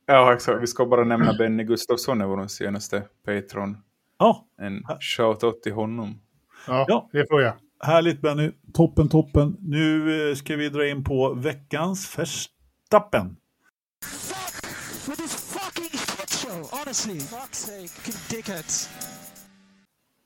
Ja, 0.06 0.34
exakt. 0.34 0.62
Vi 0.62 0.68
ska 0.68 0.86
bara 0.86 1.04
nämna 1.04 1.34
Benny 1.38 1.64
Gustafsson 1.64 2.22
är 2.22 2.26
vår 2.26 2.48
senaste 2.48 3.04
Patreon. 3.26 3.78
ja, 4.20 4.46
En 4.58 4.84
shoutout 5.00 5.62
till 5.64 5.74
honom. 5.74 6.20
Ja, 6.68 6.86
Ja. 6.88 7.10
det 7.12 7.26
får 7.30 7.42
jag. 7.42 7.54
Härligt 7.84 8.22
Benny. 8.22 8.52
Toppen, 8.74 9.10
toppen. 9.10 9.58
Nu 9.62 10.30
eh, 10.30 10.36
ska 10.36 10.56
vi 10.56 10.70
dra 10.70 10.88
in 10.88 11.04
på 11.04 11.34
veckans 11.34 12.20
Verstappen. 12.20 13.36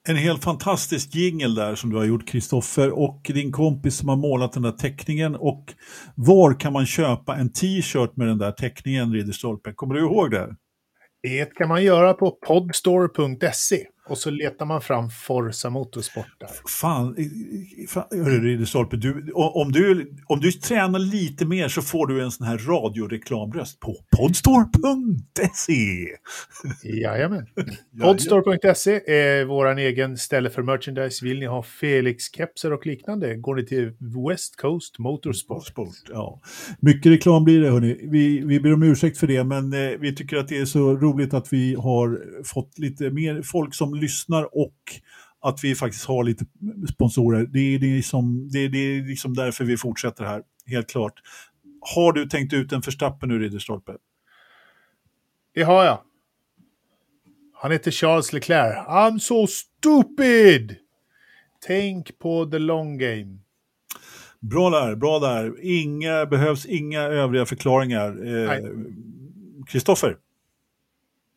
En 0.10 0.16
helt 0.16 0.44
fantastisk 0.44 1.16
jingel 1.16 1.56
där 1.56 1.76
som 1.76 1.90
du 1.90 1.96
har 1.98 2.06
gjort 2.06 2.28
Kristoffer 2.28 2.92
och 3.00 3.32
din 3.34 3.52
kompis 3.52 3.98
som 3.98 4.10
har 4.10 4.16
målat 4.16 4.54
den 4.54 4.64
där 4.64 4.72
teckningen. 4.72 5.36
Och 5.36 5.74
var 6.16 6.60
kan 6.60 6.74
man 6.74 6.86
köpa 6.86 7.36
en 7.36 7.52
t-shirt 7.52 8.16
med 8.16 8.28
den 8.28 8.38
där 8.38 8.52
teckningen, 8.52 9.14
Ridderstolpe? 9.14 9.74
Kommer 9.74 9.96
du 9.96 10.02
ihåg 10.02 10.32
det? 10.32 10.56
Det 11.24 11.56
kan 11.56 11.68
man 11.68 11.84
göra 11.84 12.14
på 12.14 12.32
podstore.se 12.32 13.86
och 14.10 14.18
så 14.18 14.30
letar 14.30 14.66
man 14.66 14.82
fram 14.82 15.10
Forza 15.10 15.70
Motorsport 15.70 16.40
där. 16.40 16.50
Fan, 16.70 17.16
fan 17.90 18.08
Ridderstolpe, 18.42 18.98
du, 18.98 19.32
om, 19.34 19.72
du, 19.72 20.14
om 20.28 20.40
du 20.40 20.52
tränar 20.52 21.00
lite 21.00 21.46
mer 21.46 21.68
så 21.68 21.82
får 21.82 22.08
du 22.08 22.24
en 22.24 22.32
sån 22.32 22.48
här 22.48 22.58
radioreklamröst 22.58 23.80
på 23.80 23.96
podstore.se. 24.18 26.08
Jajamän. 26.84 27.48
Podstore.se 28.02 29.12
är 29.12 29.46
vår 29.46 29.78
egen 29.78 30.18
ställe 30.18 30.50
för 30.50 30.64
merchandise. 30.64 31.26
Vill 31.26 31.40
ni 31.40 31.46
ha 31.46 31.64
Felix-kepser 31.64 32.74
och 32.74 32.86
liknande 32.86 33.36
går 33.36 33.56
ni 33.56 33.66
till 33.66 33.92
West 34.30 34.56
Coast 34.56 35.00
Motorsport. 35.00 35.68
Sport, 35.68 35.96
ja. 36.10 36.42
Mycket 36.80 37.12
reklam 37.12 37.44
blir 37.44 37.62
det, 37.62 37.70
hörni. 37.70 38.00
Vi, 38.12 38.42
vi 38.46 38.60
ber 38.60 38.74
om 38.74 38.84
ursäkt 38.84 39.18
för 39.18 39.28
det, 39.28 39.44
men 39.44 39.74
eh, 39.74 39.98
vi 40.00 40.16
tycker 40.16 40.38
att 40.38 40.48
det 40.48 40.58
är 40.58 40.66
så 40.66 40.98
roligt 40.98 41.34
att 41.34 41.54
vi 41.54 41.76
har 41.76 42.22
fått 42.44 42.80
lite 42.80 43.10
mer 43.10 43.42
folk 43.42 43.76
som 43.76 43.96
lyssnar 43.98 44.58
och 44.58 44.76
att 45.42 45.64
vi 45.64 45.76
faktiskt 45.76 46.06
har 46.06 46.24
lite 46.24 46.46
sponsorer. 46.94 47.46
Det 47.46 47.60
är, 47.60 47.80
det 47.80 47.98
är, 47.98 48.02
som, 48.02 48.50
det 48.50 48.60
är, 48.60 48.70
det 48.70 48.78
är 48.78 49.02
liksom 49.02 49.34
därför 49.34 49.66
vi 49.66 49.78
fortsätter 49.78 50.24
här, 50.26 50.44
helt 50.66 50.90
klart. 50.90 51.14
Har 51.96 52.14
du 52.14 52.26
tänkt 52.26 52.54
ut 52.54 52.72
en 52.72 52.82
förstappen 52.82 53.30
nu, 53.30 53.40
Ridderstolpe? 53.40 53.96
Det 55.54 55.64
har 55.64 55.86
jag. 55.86 56.00
Han 57.54 57.72
heter 57.72 57.92
Charles 57.92 58.34
Leclerc. 58.34 58.88
I'm 58.88 59.20
so 59.20 59.48
stupid! 59.48 60.76
Tänk 61.68 62.20
på 62.20 62.46
the 62.46 62.60
long 62.60 62.98
game. 62.98 63.38
Bra 64.40 64.70
där, 64.70 64.96
bra 64.96 65.20
där. 65.20 65.56
Inga, 65.62 66.26
behövs 66.26 66.66
inga 66.66 67.02
övriga 67.02 67.46
förklaringar. 67.46 68.28
Eh, 68.28 68.60
Kristoffer, 69.68 70.18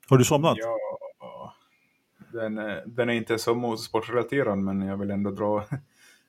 har 0.09 0.19
du 0.19 0.24
somnat? 0.24 0.57
Ja, 0.59 0.90
den, 2.32 2.59
är- 2.59 2.82
den 2.86 3.09
är 3.11 3.15
inte 3.15 3.39
så 3.39 3.55
motorsportrelaterad 3.55 4.59
men 4.59 4.81
jag 4.82 4.97
vill 4.97 5.11
ändå 5.11 5.31
dra 5.31 5.65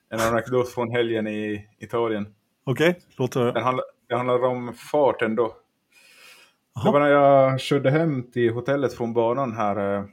en 0.08 0.20
anekdot 0.20 0.68
från 0.70 0.90
helgen 0.90 1.26
i 1.26 1.68
Italien. 1.78 2.34
Okej, 2.64 3.00
låt 3.16 3.34
höra. 3.34 3.52
Den 3.52 3.62
handlar, 3.62 3.84
det 4.08 4.14
handlar 4.16 4.44
om 4.44 4.72
fart 4.74 5.22
ändå. 5.22 5.56
Jaha. 6.74 6.84
Det 6.84 6.90
var 6.92 7.00
när 7.00 7.08
jag 7.08 7.60
körde 7.60 7.90
hem 7.90 8.22
till 8.30 8.52
hotellet 8.52 8.94
från 8.94 9.14
banan 9.14 9.52
här 9.52 9.96
eh, 9.98 10.04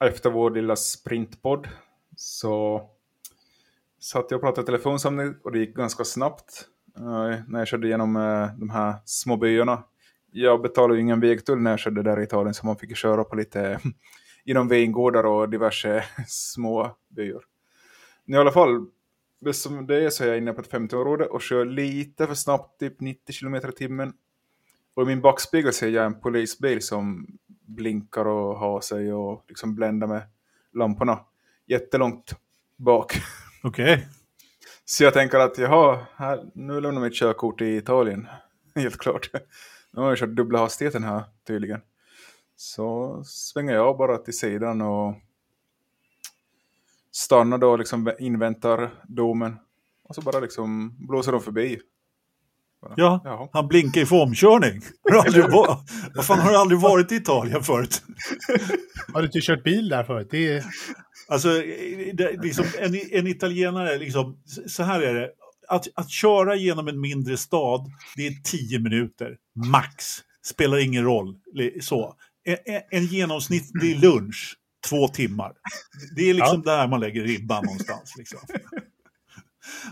efter 0.00 0.30
vår 0.30 0.50
lilla 0.50 0.76
sprintpodd. 0.76 1.68
Så 2.16 2.82
satt 4.00 4.26
jag 4.30 4.38
och 4.38 4.42
pratade 4.42 4.62
i 4.62 4.66
telefon 4.66 5.00
samtidigt 5.00 5.44
och 5.44 5.52
det 5.52 5.58
gick 5.58 5.74
ganska 5.74 6.04
snabbt 6.04 6.64
eh, 6.96 7.40
när 7.48 7.58
jag 7.58 7.68
körde 7.68 7.86
igenom 7.86 8.16
eh, 8.16 8.48
de 8.58 8.70
här 8.70 8.94
små 9.04 9.36
byarna. 9.36 9.82
Jag 10.32 10.62
betalade 10.62 10.94
ju 10.94 11.00
ingen 11.00 11.20
vägtull 11.20 11.58
när 11.58 11.70
jag 11.70 11.80
körde 11.80 12.02
där 12.02 12.20
i 12.20 12.22
Italien 12.22 12.54
så 12.54 12.66
man 12.66 12.76
fick 12.76 12.96
köra 12.96 13.24
på 13.24 13.36
lite 13.36 13.80
inom 14.44 14.68
vingårdar 14.68 15.24
och 15.24 15.48
diverse 15.48 16.04
små 16.26 16.96
byar. 17.08 17.42
Men 18.24 18.34
i 18.34 18.38
alla 18.38 18.52
fall, 18.52 18.86
som 19.52 19.86
det 19.86 20.04
är 20.04 20.10
så 20.10 20.24
är 20.24 20.28
jag 20.28 20.38
inne 20.38 20.52
på 20.52 20.60
ett 20.60 20.70
50-område 20.70 21.26
och 21.26 21.42
kör 21.42 21.64
lite 21.64 22.26
för 22.26 22.34
snabbt, 22.34 22.80
typ 22.80 23.00
90 23.00 23.34
km 23.40 23.54
i 23.54 23.60
timmen. 23.60 24.12
Och 24.94 25.02
i 25.02 25.06
min 25.06 25.20
backspegel 25.20 25.72
ser 25.72 25.88
jag 25.88 26.06
en 26.06 26.20
polisbil 26.20 26.82
som 26.82 27.26
blinkar 27.66 28.26
och 28.26 28.58
har 28.58 28.80
sig 28.80 29.12
och 29.12 29.44
liksom 29.48 29.74
bländar 29.74 30.06
med 30.06 30.22
lamporna 30.72 31.18
jättelångt 31.66 32.34
bak. 32.76 33.12
Okej. 33.62 34.08
Så 34.84 35.04
jag 35.04 35.12
tänker 35.12 35.38
att 35.38 35.58
jaha, 35.58 36.06
här, 36.16 36.50
nu 36.54 36.80
lämnar 36.80 37.02
mitt 37.02 37.14
körkort 37.14 37.60
i 37.60 37.76
Italien. 37.76 38.28
Helt 38.74 38.98
klart. 38.98 39.30
Nu 39.90 40.00
har 40.00 40.08
jag 40.08 40.18
kört 40.18 40.28
dubbla 40.28 40.58
hastigheten 40.58 41.04
här 41.04 41.22
tydligen. 41.46 41.80
Så 42.62 43.22
svänger 43.24 43.72
jag 43.74 43.96
bara 43.96 44.18
till 44.18 44.38
sidan 44.38 44.80
och 44.80 45.14
stannar 47.12 47.58
då 47.58 47.70
och 47.70 47.78
liksom 47.78 48.12
inväntar 48.18 48.90
domen. 49.08 49.56
Och 50.04 50.14
så 50.14 50.20
bara 50.22 50.40
liksom 50.40 50.96
blåser 51.08 51.32
de 51.32 51.40
förbi. 51.40 51.80
Bara, 52.82 52.94
Ja, 52.96 53.20
jaha. 53.24 53.48
han 53.52 53.68
blinkar 53.68 54.00
aldrig 55.26 55.44
va- 55.44 55.84
Vad 56.14 56.26
fan, 56.26 56.38
har 56.38 56.50
du 56.50 56.56
aldrig 56.56 56.80
varit 56.80 57.12
i 57.12 57.16
Italien 57.16 57.62
förut? 57.62 58.02
Har 59.12 59.20
du 59.20 59.26
inte 59.26 59.40
kört 59.42 59.64
bil 59.64 59.88
där 59.88 60.04
förut? 60.04 60.28
Det 60.30 60.52
är... 60.52 60.64
Alltså, 61.28 61.48
det, 62.14 62.42
liksom, 62.42 62.64
en, 62.78 62.94
en 63.10 63.26
italienare, 63.26 63.98
liksom, 63.98 64.42
så 64.66 64.82
här 64.82 65.00
är 65.02 65.14
det. 65.14 65.30
Att, 65.68 65.86
att 65.94 66.10
köra 66.10 66.54
genom 66.56 66.88
en 66.88 67.00
mindre 67.00 67.36
stad, 67.36 67.90
det 68.16 68.26
är 68.26 68.42
tio 68.44 68.78
minuter, 68.78 69.36
max. 69.72 70.04
Spelar 70.42 70.78
ingen 70.78 71.04
roll. 71.04 71.38
Så. 71.80 72.16
En, 72.50 72.74
en- 72.74 72.82
en 72.90 73.06
genomsnittlig 73.06 74.00
lunch, 74.02 74.56
två 74.88 75.08
timmar. 75.08 75.52
Det 76.16 76.30
är 76.30 76.34
liksom 76.34 76.62
där 76.62 76.88
man 76.88 77.00
lägger 77.00 77.22
ribban 77.22 77.64
någonstans. 77.64 78.14
Liksom. 78.18 78.38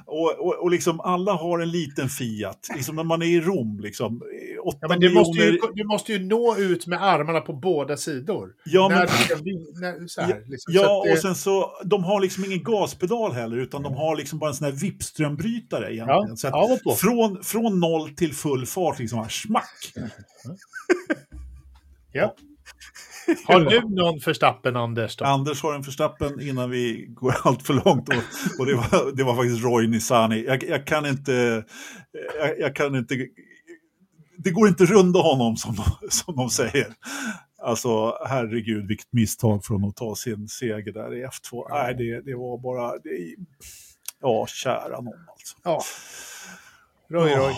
Och, 0.07 0.39
och, 0.47 0.63
och 0.63 0.71
liksom 0.71 1.01
alla 1.01 1.33
har 1.33 1.59
en 1.59 1.71
liten 1.71 2.09
Fiat, 2.09 2.69
liksom 2.77 2.97
när 2.97 3.05
man 3.05 3.23
är 3.23 3.27
i 3.27 3.41
Rom, 3.41 3.81
liksom, 3.81 4.23
Ja, 4.81 4.89
men 4.89 5.01
du 5.01 5.13
måste, 5.15 5.39
ju, 5.43 5.51
miljoner- 5.53 5.73
du 5.75 5.85
måste 5.85 6.13
ju 6.13 6.19
nå 6.19 6.57
ut 6.57 6.87
med 6.87 7.03
armarna 7.03 7.41
på 7.41 7.53
båda 7.53 7.97
sidor. 7.97 8.53
Ja, 8.65 8.89
men- 8.89 8.99
När 8.99 9.07
när, 9.81 10.23
här, 10.23 10.43
liksom. 10.47 10.75
Ja, 10.75 11.03
det, 11.07 11.13
och 11.13 11.19
sen 11.19 11.35
så, 11.35 11.73
de 11.85 12.05
har 12.05 12.21
liksom 12.21 12.45
ingen 12.45 12.63
gaspedal 12.63 13.33
heller, 13.33 13.57
utan 13.57 13.83
de 13.83 13.95
har 13.95 14.17
liksom 14.17 14.39
bara 14.39 14.51
en 14.51 14.57
sån 14.57 14.65
här 14.65 14.73
vippströmbrytare 14.73 15.95
egentligen. 15.95 16.29
ja, 16.29 16.37
så 16.37 16.47
att 16.47 16.83
på. 16.85 16.93
från, 16.95 17.45
från 17.45 17.81
noll 17.81 18.11
till 18.11 18.35
full 18.35 18.67
fart, 18.67 18.99
liksom, 18.99 19.19
här, 19.19 19.29
smack. 19.29 19.93
Ja. 22.13 22.35
Har 23.45 23.61
du 23.61 23.81
någon 23.89 24.21
förstappen, 24.21 24.77
Anders? 24.77 25.17
Då? 25.17 25.25
Anders 25.25 25.63
har 25.63 25.75
en 25.75 25.83
förstappen 25.83 26.41
innan 26.41 26.71
vi 26.71 27.07
går 27.09 27.35
allt 27.45 27.63
för 27.63 27.75
långt. 27.75 28.09
Och, 28.09 28.15
och 28.59 28.67
det, 28.67 28.75
var, 28.75 29.17
det 29.17 29.25
var 29.25 29.37
faktiskt 29.37 29.65
Roy 29.65 29.87
Nissani. 29.87 30.45
Jag, 30.45 30.65
jag 30.65 30.87
kan 30.87 31.07
inte... 31.07 31.65
Jag, 32.41 32.61
jag 32.61 32.77
kan 32.77 32.95
inte... 32.95 33.15
Det 34.37 34.51
går 34.51 34.69
inte 34.69 34.85
runda 34.85 35.21
honom 35.21 35.57
som 35.57 35.77
de, 35.77 35.85
som 36.11 36.37
de 36.37 36.51
säger. 36.51 36.87
Alltså 37.63 38.19
herregud 38.29 38.89
vilket 38.89 39.13
misstag 39.13 39.65
från 39.65 39.85
att 39.85 39.97
ta 39.97 40.15
sin 40.15 40.49
seger 40.49 40.93
där 40.93 41.15
i 41.15 41.27
F2. 41.27 41.67
Nej, 41.71 41.95
det, 41.95 42.21
det 42.21 42.35
var 42.35 42.59
bara... 42.59 42.91
Det, 42.91 43.35
ja, 44.21 44.47
kära 44.47 45.01
någon 45.01 45.29
alltså. 45.29 45.57
Ja. 45.65 45.83
Roy, 47.11 47.31
Roy. 47.31 47.55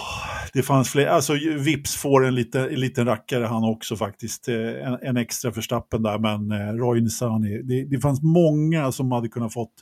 Det 0.53 0.63
fanns 0.63 0.91
fler, 0.91 1.07
alltså 1.07 1.33
Vips 1.59 1.97
får 1.97 2.25
en, 2.27 2.35
lite, 2.35 2.61
en 2.61 2.81
liten 2.81 3.07
rackare 3.07 3.45
han 3.45 3.65
också 3.65 3.97
faktiskt. 3.97 4.49
Eh, 4.49 4.57
En, 4.57 4.99
en 5.03 5.17
extra 5.17 5.53
förstappen 5.53 6.03
där, 6.03 6.19
men 6.19 6.51
eh, 6.53 6.75
Roy 6.75 7.01
Nissani, 7.01 7.63
det, 7.63 7.85
det 7.85 8.01
fanns 8.01 8.23
många 8.23 8.93
som 8.93 9.13
hade 9.13 9.29
kunnat 9.29 9.53
fått 9.53 9.75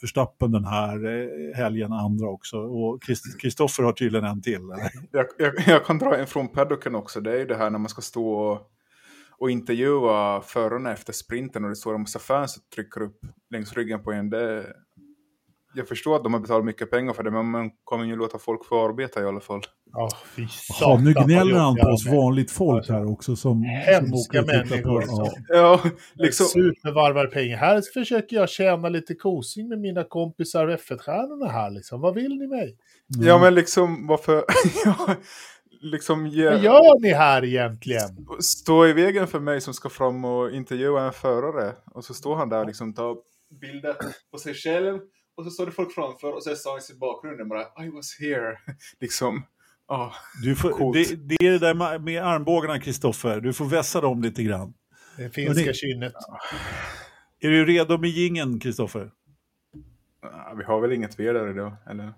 förstappen 0.00 0.52
den 0.52 0.64
här 0.64 1.06
eh, 1.06 1.56
helgen, 1.56 1.92
andra 1.92 2.28
också. 2.28 2.56
Och 2.58 3.02
Kristoffer 3.40 3.82
har 3.82 3.92
tydligen 3.92 4.26
en 4.26 4.42
till. 4.42 4.54
Eller? 4.54 4.90
Jag, 5.12 5.26
jag, 5.38 5.54
jag 5.66 5.84
kan 5.84 5.98
dra 5.98 6.16
en 6.16 6.26
från 6.26 6.48
paddocken 6.48 6.94
också. 6.94 7.20
Det 7.20 7.32
är 7.32 7.38
ju 7.38 7.46
det 7.46 7.56
här 7.56 7.70
när 7.70 7.78
man 7.78 7.88
ska 7.88 8.02
stå 8.02 8.34
och, 8.34 8.70
och 9.38 9.50
intervjua 9.50 10.40
förarna 10.40 10.92
efter 10.92 11.12
sprinten 11.12 11.64
och 11.64 11.70
det 11.70 11.76
står 11.76 11.94
en 11.94 12.00
massa 12.00 12.18
fans 12.18 12.56
och 12.56 12.70
trycker 12.74 13.02
upp 13.02 13.20
längs 13.50 13.72
ryggen 13.72 14.02
på 14.02 14.12
en. 14.12 14.30
Det, 14.30 14.66
jag 15.74 15.88
förstår 15.88 16.16
att 16.16 16.22
de 16.24 16.32
har 16.34 16.40
betalat 16.40 16.64
mycket 16.64 16.90
pengar 16.90 17.12
för 17.12 17.22
det, 17.22 17.30
men 17.30 17.50
man 17.50 17.70
kommer 17.84 18.04
ju 18.04 18.16
låta 18.16 18.38
folk 18.38 18.64
få 18.66 18.84
arbeta 18.88 19.22
i 19.22 19.24
alla 19.24 19.40
fall. 19.40 19.60
Ja, 19.92 20.08
fy 20.36 20.42
Ja, 20.42 20.48
satan. 20.48 21.04
nu 21.04 21.12
vad 21.12 21.24
gnäller 21.26 21.54
han 21.58 21.76
på 21.76 21.88
oss 21.88 22.06
vanligt 22.06 22.50
folk 22.50 22.76
Alltså, 22.76 22.92
här 22.92 23.12
också. 23.12 23.36
Som, 23.36 23.62
hemska 23.62 24.38
som 24.38 24.46
människor 24.46 25.02
som- 25.02 25.24
Ja. 25.48 25.80
Ja, 25.84 25.90
Liksom... 26.14 26.46
Supervarvar 26.46 27.26
pengar. 27.26 27.56
Här 27.56 27.82
försöker 27.94 28.36
jag 28.36 28.48
tjäna 28.48 28.88
lite 28.88 29.14
kosing 29.14 29.68
med 29.68 29.78
mina 29.80 30.04
kompisar 30.04 30.68
F1-stjärnorna 30.68 31.48
här 31.52 31.70
liksom. 31.70 32.00
Vad 32.00 32.14
vill 32.14 32.36
ni 32.38 32.46
mig? 32.46 32.76
Ja, 33.06 33.38
men 33.38 33.54
liksom 33.54 34.06
varför... 34.06 34.44
ja, 34.84 35.14
liksom 35.82 36.26
ge, 36.26 36.50
Vad 36.50 36.62
gör 36.62 37.00
ni 37.00 37.12
här 37.12 37.44
egentligen? 37.44 38.08
stå 38.40 38.86
i 38.86 38.92
vägen 38.92 39.26
för 39.26 39.40
mig 39.40 39.60
som 39.60 39.74
ska 39.74 39.88
fram 39.88 40.24
och 40.24 40.50
intervjua 40.50 41.06
en 41.06 41.12
förare. 41.12 41.72
Och 41.94 42.04
så 42.04 42.14
står 42.14 42.36
han 42.36 42.48
där 42.48 42.60
och 42.60 42.66
liksom 42.66 42.94
tar 42.94 43.16
bilder 43.60 43.94
på 44.32 44.38
sig 44.38 44.54
själv. 44.54 44.98
Och 45.36 45.44
så 45.44 45.50
står 45.50 45.66
det 45.66 45.72
folk 45.72 45.94
framför 45.94 46.32
och 46.32 46.42
så 46.42 46.50
är 46.50 46.54
Sainz 46.54 46.90
i 46.90 46.94
bakgrunden 46.94 47.48
bara 47.48 47.84
I 47.84 47.90
was 47.90 48.18
here. 48.20 48.58
liksom. 49.00 49.46
ja. 49.88 50.14
Du 50.42 50.56
får, 50.56 50.92
det, 50.92 51.28
det 51.28 51.46
är 51.46 51.50
det 51.50 51.58
där 51.58 51.74
med, 51.74 52.02
med 52.02 52.22
armbågarna, 52.22 52.80
Kristoffer. 52.80 53.40
Du 53.40 53.52
får 53.52 53.64
vässa 53.64 54.00
dem 54.00 54.22
lite 54.22 54.42
grann. 54.42 54.74
Det 55.16 55.30
finska 55.30 55.60
Hörni. 55.60 55.74
kynnet. 55.74 56.12
Är 57.40 57.48
du 57.50 57.64
redo 57.66 57.98
med 57.98 58.10
gingen, 58.10 58.60
Kristoffer? 58.60 59.10
Ja, 60.22 60.54
Vi 60.58 60.64
har 60.64 60.80
väl 60.80 60.92
inget 60.92 61.20
vidare 61.20 61.52
då, 61.52 61.76
eller? 61.90 62.12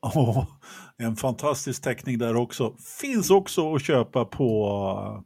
Ja, 0.00 0.46
en 0.96 1.16
fantastisk 1.16 1.82
teckning 1.82 2.18
där 2.18 2.36
också. 2.36 2.76
Finns 3.00 3.30
också 3.30 3.74
att 3.74 3.82
köpa 3.82 4.24
på... 4.24 5.24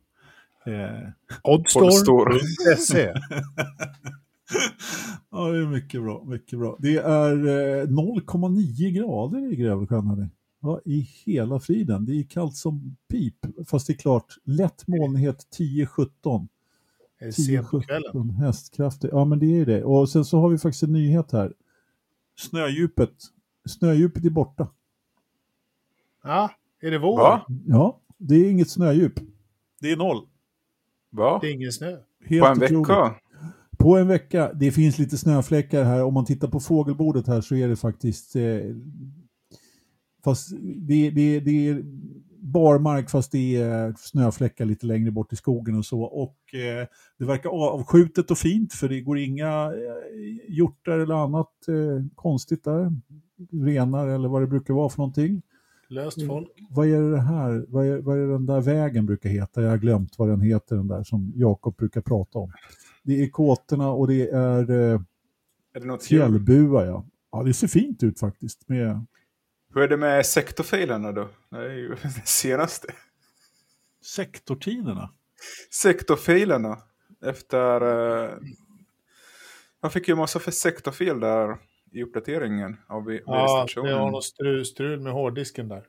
Eh, 0.67 1.09
Oddstore.se. 1.43 3.01
ja, 5.31 5.49
det 5.49 5.59
är 5.59 5.67
mycket 5.67 6.03
bra. 6.03 6.25
Mycket 6.25 6.59
bra. 6.59 6.77
Det 6.79 6.97
är 6.97 7.33
eh, 7.33 7.87
0,9 7.87 8.91
grader 8.91 9.53
i 9.53 9.57
Grävelsjön. 9.57 10.31
Ja, 10.61 10.81
I 10.85 11.01
hela 11.25 11.61
friden. 11.61 12.05
Det 12.05 12.13
är 12.13 12.23
kallt 12.23 12.57
som 12.57 12.97
pip. 13.09 13.35
Fast 13.67 13.87
det 13.87 13.93
är 13.93 13.99
klart, 13.99 14.35
lätt 14.45 14.87
molnighet 14.87 15.47
10-17. 15.59 16.49
Det 17.19 17.25
är 17.25 17.31
sent 17.31 17.71
på 17.71 17.81
kvällen. 17.81 18.13
10-17 18.13 18.33
hästkrafter. 18.33 19.09
Ja, 19.13 19.25
men 19.25 19.39
det 19.39 19.61
är 19.61 19.67
det. 19.67 19.85
Och 19.85 20.09
sen 20.09 20.25
så 20.25 20.41
har 20.41 20.49
vi 20.49 20.59
faktiskt 20.59 20.83
en 20.83 20.93
nyhet 20.93 21.33
här. 21.33 21.53
Snödjupet. 22.37 23.15
Snödjupet 23.69 24.25
är 24.25 24.31
borta. 24.31 24.69
Ja, 26.23 26.51
är 26.81 26.91
det 26.91 26.99
vår? 26.99 27.19
Va? 27.19 27.47
Ja, 27.67 28.01
det 28.19 28.35
är 28.35 28.51
inget 28.51 28.71
snödjup. 28.71 29.21
Det 29.81 29.93
är 29.93 29.97
noll. 29.97 30.27
Va? 31.11 31.39
Det 31.43 31.49
är 31.49 31.53
ingen 31.53 31.73
snö. 31.73 31.97
Helt 32.25 32.43
På 32.43 32.47
en 32.47 32.63
otroligt. 32.63 32.89
vecka? 32.89 33.15
På 33.79 33.97
en 33.97 34.09
vecka. 34.09 34.53
Det 34.53 34.73
finns 34.73 34.99
lite 34.99 35.19
snöfläckar 35.19 35.85
här. 35.85 36.05
Om 36.05 36.15
man 36.15 36.25
tittar 36.25 36.49
på 36.49 36.61
fågelbordet 36.61 37.27
här 37.27 37.41
så 37.41 37.55
är 37.55 37.69
det 37.69 37.77
faktiskt... 37.77 38.37
Eh, 38.37 38.61
fast 40.25 40.51
det, 40.61 41.11
det, 41.11 41.41
det 41.41 41.69
är 41.69 41.83
barmark 42.47 43.11
fast 43.11 43.33
det 43.33 43.57
är 43.57 43.95
snöfläckar 43.99 44.65
lite 44.65 44.87
längre 44.87 45.11
bort 45.11 45.33
i 45.33 45.37
skogen 45.37 45.79
och 45.79 45.87
så. 45.87 46.03
Och 46.03 46.55
eh, 46.55 46.87
det 47.19 47.25
verkar 47.25 47.51
avskjutet 47.51 48.31
och 48.31 48.39
fint 48.39 48.73
för 48.73 48.89
det 48.89 49.01
går 49.01 49.19
inga 49.19 49.65
eh, 49.65 50.55
hjortar 50.57 50.99
eller 50.99 51.15
annat 51.15 51.69
eh, 51.69 52.05
konstigt 52.15 52.65
där. 52.65 52.93
Renar 53.65 54.09
eller 54.09 54.29
vad 54.29 54.43
det 54.43 54.47
brukar 54.47 54.75
vara 54.75 54.89
för 54.89 54.99
någonting. 54.99 55.43
Löst 55.89 56.27
folk. 56.27 56.49
Vad 56.71 56.87
är 56.89 57.11
det 57.11 57.21
här? 57.21 57.65
Vad 57.69 57.87
är, 57.87 57.99
vad 57.99 58.19
är 58.19 58.27
den 58.27 58.47
där 58.47 58.61
vägen 58.61 59.07
brukar 59.07 59.29
heta? 59.31 59.63
Jag 59.63 59.71
har 59.71 59.77
glömt 59.77 60.19
vad 60.19 60.29
den 60.29 60.41
heter 60.41 60.77
den 60.77 60.89
där 60.89 61.03
som 61.03 61.33
Jakob 61.37 61.77
brukar 61.77 62.01
prata 62.01 62.39
om. 62.39 62.53
Det 63.03 63.23
är 63.23 63.29
kåtorna 63.31 63.89
och 63.91 64.09
det 64.09 64.29
är 64.31 64.71
eh, 64.71 65.01
Är 65.75 65.81
det 65.81 65.87
något 65.87 66.11
djur? 66.11 66.19
fjällbua 66.19 66.87
ja. 66.87 67.07
Ja, 67.33 67.43
det 67.43 67.55
ser 67.55 67.69
fint 67.69 68.03
ut 68.03 68.21
faktiskt. 68.21 68.69
Med 68.69 69.07
Hur 69.75 69.83
är 69.83 69.89
det 69.89 69.97
med 69.97 70.27
sektorfilerna 70.27 71.13
då? 71.13 71.29
Det 71.51 71.57
är 71.57 71.71
ju 71.75 71.89
det 72.03 72.27
senaste. 72.27 72.89
sektortiderna. 74.05 75.11
Sektorfilerna. 75.73 76.79
Efter... 77.25 77.83
Uh, 77.83 78.31
jag 79.83 79.93
fick 79.93 80.09
ju 80.09 80.15
massa 80.15 80.39
för 80.39 80.51
sektorfil 80.51 81.21
där 81.21 81.57
i 81.97 82.03
uppdateringen 82.03 82.77
av 82.89 83.03
Ja, 83.03 83.11
det 83.11 83.63
V-stationen. 83.63 84.13
något 84.13 84.25
strul, 84.25 84.65
strul 84.65 85.01
med 85.01 85.13
hårddisken 85.13 85.69
där. 85.69 85.83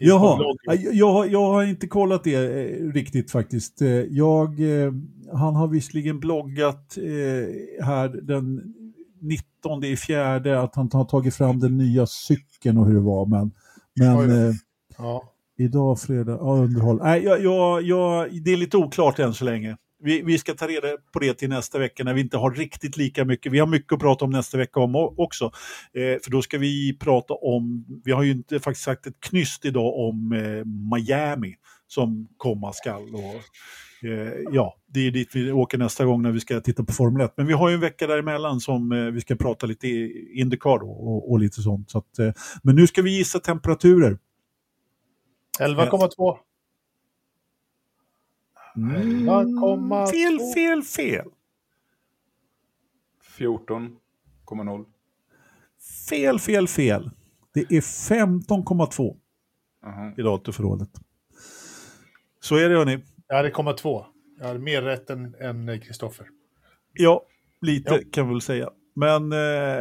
Jaha, 0.00 0.38
jag, 0.64 0.94
jag, 0.94 1.12
har- 1.12 1.26
jag 1.26 1.52
har 1.52 1.64
inte 1.64 1.86
kollat 1.86 2.24
det 2.24 2.34
eh, 2.34 2.92
riktigt 2.92 3.30
faktiskt. 3.30 3.82
Eh, 3.82 3.88
Jag, 3.88 4.60
eh, 4.84 4.92
han 5.32 5.54
har 5.54 5.68
visserligen 5.68 6.20
bloggat 6.20 6.96
eh, 6.98 7.84
här 7.84 8.08
den 8.22 8.74
19 9.20 9.84
i 9.84 9.96
fjärde 9.96 10.60
att 10.60 10.74
han 10.76 10.90
har 10.92 11.04
tagit 11.04 11.34
fram 11.34 11.58
den 11.58 11.76
nya 11.78 12.06
cykeln 12.06 12.78
och 12.78 12.86
hur 12.86 12.94
det 12.94 13.00
var. 13.00 13.26
Men, 13.26 13.50
men 13.98 14.30
eh, 14.48 14.54
Ja. 14.98 15.22
idag 15.58 16.00
fredag, 16.00 16.32
ja, 16.40 16.54
underhåll. 16.56 16.98
Nej, 17.02 17.22
jag, 17.24 17.42
jag, 17.44 17.82
jag, 17.82 18.42
det 18.44 18.52
är 18.52 18.56
lite 18.56 18.76
oklart 18.76 19.18
än 19.18 19.34
så 19.34 19.44
länge. 19.44 19.76
Vi, 20.02 20.22
vi 20.22 20.38
ska 20.38 20.54
ta 20.54 20.66
reda 20.68 20.88
på 21.12 21.18
det 21.18 21.34
till 21.34 21.48
nästa 21.48 21.78
vecka 21.78 22.04
när 22.04 22.14
vi 22.14 22.20
inte 22.20 22.36
har 22.36 22.50
riktigt 22.50 22.96
lika 22.96 23.24
mycket. 23.24 23.52
Vi 23.52 23.58
har 23.58 23.66
mycket 23.66 23.92
att 23.92 24.00
prata 24.00 24.24
om 24.24 24.30
nästa 24.30 24.58
vecka 24.58 24.80
om 24.80 24.94
också. 24.96 25.44
Eh, 25.94 26.20
för 26.22 26.30
då 26.30 26.42
ska 26.42 26.58
vi 26.58 26.98
prata 26.98 27.34
om, 27.34 27.84
vi 28.04 28.12
har 28.12 28.22
ju 28.22 28.30
inte 28.30 28.60
faktiskt 28.60 28.84
sagt 28.84 29.06
ett 29.06 29.20
knyst 29.20 29.64
idag 29.64 29.98
om 29.98 30.32
eh, 30.32 30.64
Miami 30.96 31.54
som 31.86 32.28
komma 32.36 32.72
skall. 32.72 33.14
Och, 33.14 34.08
eh, 34.08 34.32
ja, 34.52 34.76
det 34.86 35.06
är 35.06 35.10
dit 35.10 35.28
vi 35.34 35.52
åker 35.52 35.78
nästa 35.78 36.04
gång 36.04 36.22
när 36.22 36.32
vi 36.32 36.40
ska 36.40 36.60
titta 36.60 36.84
på 36.84 36.92
Formel 36.92 37.22
1. 37.22 37.32
Men 37.36 37.46
vi 37.46 37.52
har 37.52 37.68
ju 37.68 37.74
en 37.74 37.80
vecka 37.80 38.06
däremellan 38.06 38.60
som 38.60 38.92
eh, 38.92 38.98
vi 38.98 39.20
ska 39.20 39.36
prata 39.36 39.66
lite 39.66 39.88
Indycar 40.32 40.78
då, 40.78 40.90
och, 40.90 41.30
och 41.30 41.40
lite 41.40 41.62
sånt. 41.62 41.90
Så 41.90 41.98
att, 41.98 42.18
eh, 42.18 42.32
men 42.62 42.76
nu 42.76 42.86
ska 42.86 43.02
vi 43.02 43.16
gissa 43.16 43.38
temperaturer. 43.38 44.18
11,2. 45.60 46.36
Mm. 48.76 49.28
11,2. 49.28 50.06
Fel, 50.06 50.38
fel, 50.54 50.82
fel. 50.82 51.26
14,0. 53.38 54.84
Fel, 56.08 56.38
fel, 56.38 56.68
fel. 56.68 57.10
Det 57.54 57.60
är 57.60 57.80
15,2 57.80 59.16
Aha. 59.86 60.12
i 60.16 60.22
datorförrådet. 60.22 60.88
Så 62.40 62.56
är 62.56 62.68
det 62.68 62.76
hörni. 62.76 62.98
Jag 63.28 63.36
hade 63.36 63.50
0,2. 63.50 64.04
Jag 64.38 64.46
hade 64.46 64.58
mer 64.58 64.82
rätt 64.82 65.10
än 65.10 65.34
än 65.34 65.80
Kristoffer. 65.80 66.26
Ja, 66.92 67.22
lite 67.60 67.94
Ja. 67.94 68.00
kan 68.12 68.26
vi 68.28 68.32
väl 68.34 68.40
säga. 68.40 68.70
Men 68.94 69.32
eh, 69.32 69.38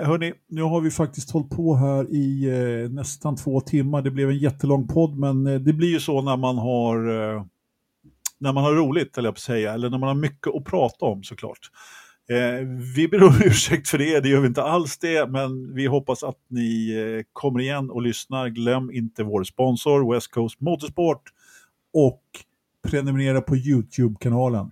hörni, 0.08 0.34
nu 0.48 0.62
har 0.62 0.82
vi 0.82 0.92
faktiskt 0.92 1.32
hållit 1.32 1.50
på 1.50 1.76
här 1.76 2.08
i 2.14 2.46
eh, 2.84 2.90
nästan 2.92 3.36
två 3.36 3.62
timmar. 3.62 4.02
Det 4.02 4.12
blev 4.12 4.30
en 4.30 4.38
jättelång 4.38 4.88
podd, 4.88 5.18
men 5.18 5.48
eh, 5.48 5.60
det 5.60 5.74
blir 5.74 5.90
ju 5.90 6.00
så 6.00 6.22
när 6.22 6.38
man 6.38 6.58
har 6.58 7.10
när 8.42 8.54
man 8.54 8.64
har 8.64 8.74
roligt, 8.74 9.18
eller 9.18 9.28
jag 9.28 9.36
på 9.36 9.42
säga, 9.42 9.74
eller 9.74 9.90
när 9.90 9.98
man 9.98 10.08
har 10.08 10.16
mycket 10.16 10.56
att 10.56 10.66
prata 10.66 11.06
om 11.06 11.24
såklart. 11.24 11.60
Eh, 12.30 12.68
vi 12.96 13.08
ber 13.08 13.24
om 13.24 13.42
ursäkt 13.46 13.88
för 13.88 13.98
det, 13.98 14.20
det 14.20 14.30
gör 14.30 14.42
vi 14.42 14.48
inte 14.48 14.64
alls 14.64 14.98
det, 14.98 15.30
men 15.30 15.76
vi 15.76 15.86
hoppas 15.86 16.24
att 16.24 16.40
ni 16.48 16.96
eh, 16.96 17.26
kommer 17.34 17.60
igen 17.60 17.90
och 17.90 18.02
lyssnar. 18.02 18.50
Glöm 18.50 18.92
inte 18.92 19.24
vår 19.24 19.44
sponsor 19.44 20.14
West 20.14 20.32
Coast 20.32 20.62
Motorsport 20.62 21.24
och 21.94 22.24
prenumerera 22.88 23.42
på 23.42 23.56
YouTube-kanalen. 23.56 24.72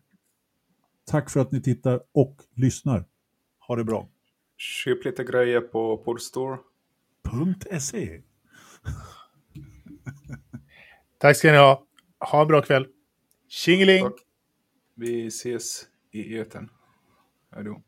Tack 1.11 1.29
för 1.29 1.39
att 1.39 1.51
ni 1.51 1.61
tittar 1.61 1.99
och 2.13 2.35
lyssnar. 2.55 3.05
Ha 3.67 3.75
det 3.75 3.83
bra. 3.83 4.07
Köp 4.57 5.05
lite 5.05 5.23
grejer 5.23 5.61
på 5.61 5.97
Podstore. 5.97 6.57
.se 7.79 8.21
Tack 11.17 11.37
ska 11.37 11.51
ni 11.51 11.57
ha. 11.57 11.83
Ha 12.19 12.41
en 12.41 12.47
bra 12.47 12.61
kväll. 12.61 12.87
Tjingeling! 13.49 14.11
Vi 14.95 15.27
ses 15.27 15.87
i 16.11 16.37
eten. 16.37 16.69
Hej 17.51 17.63
då. 17.63 17.81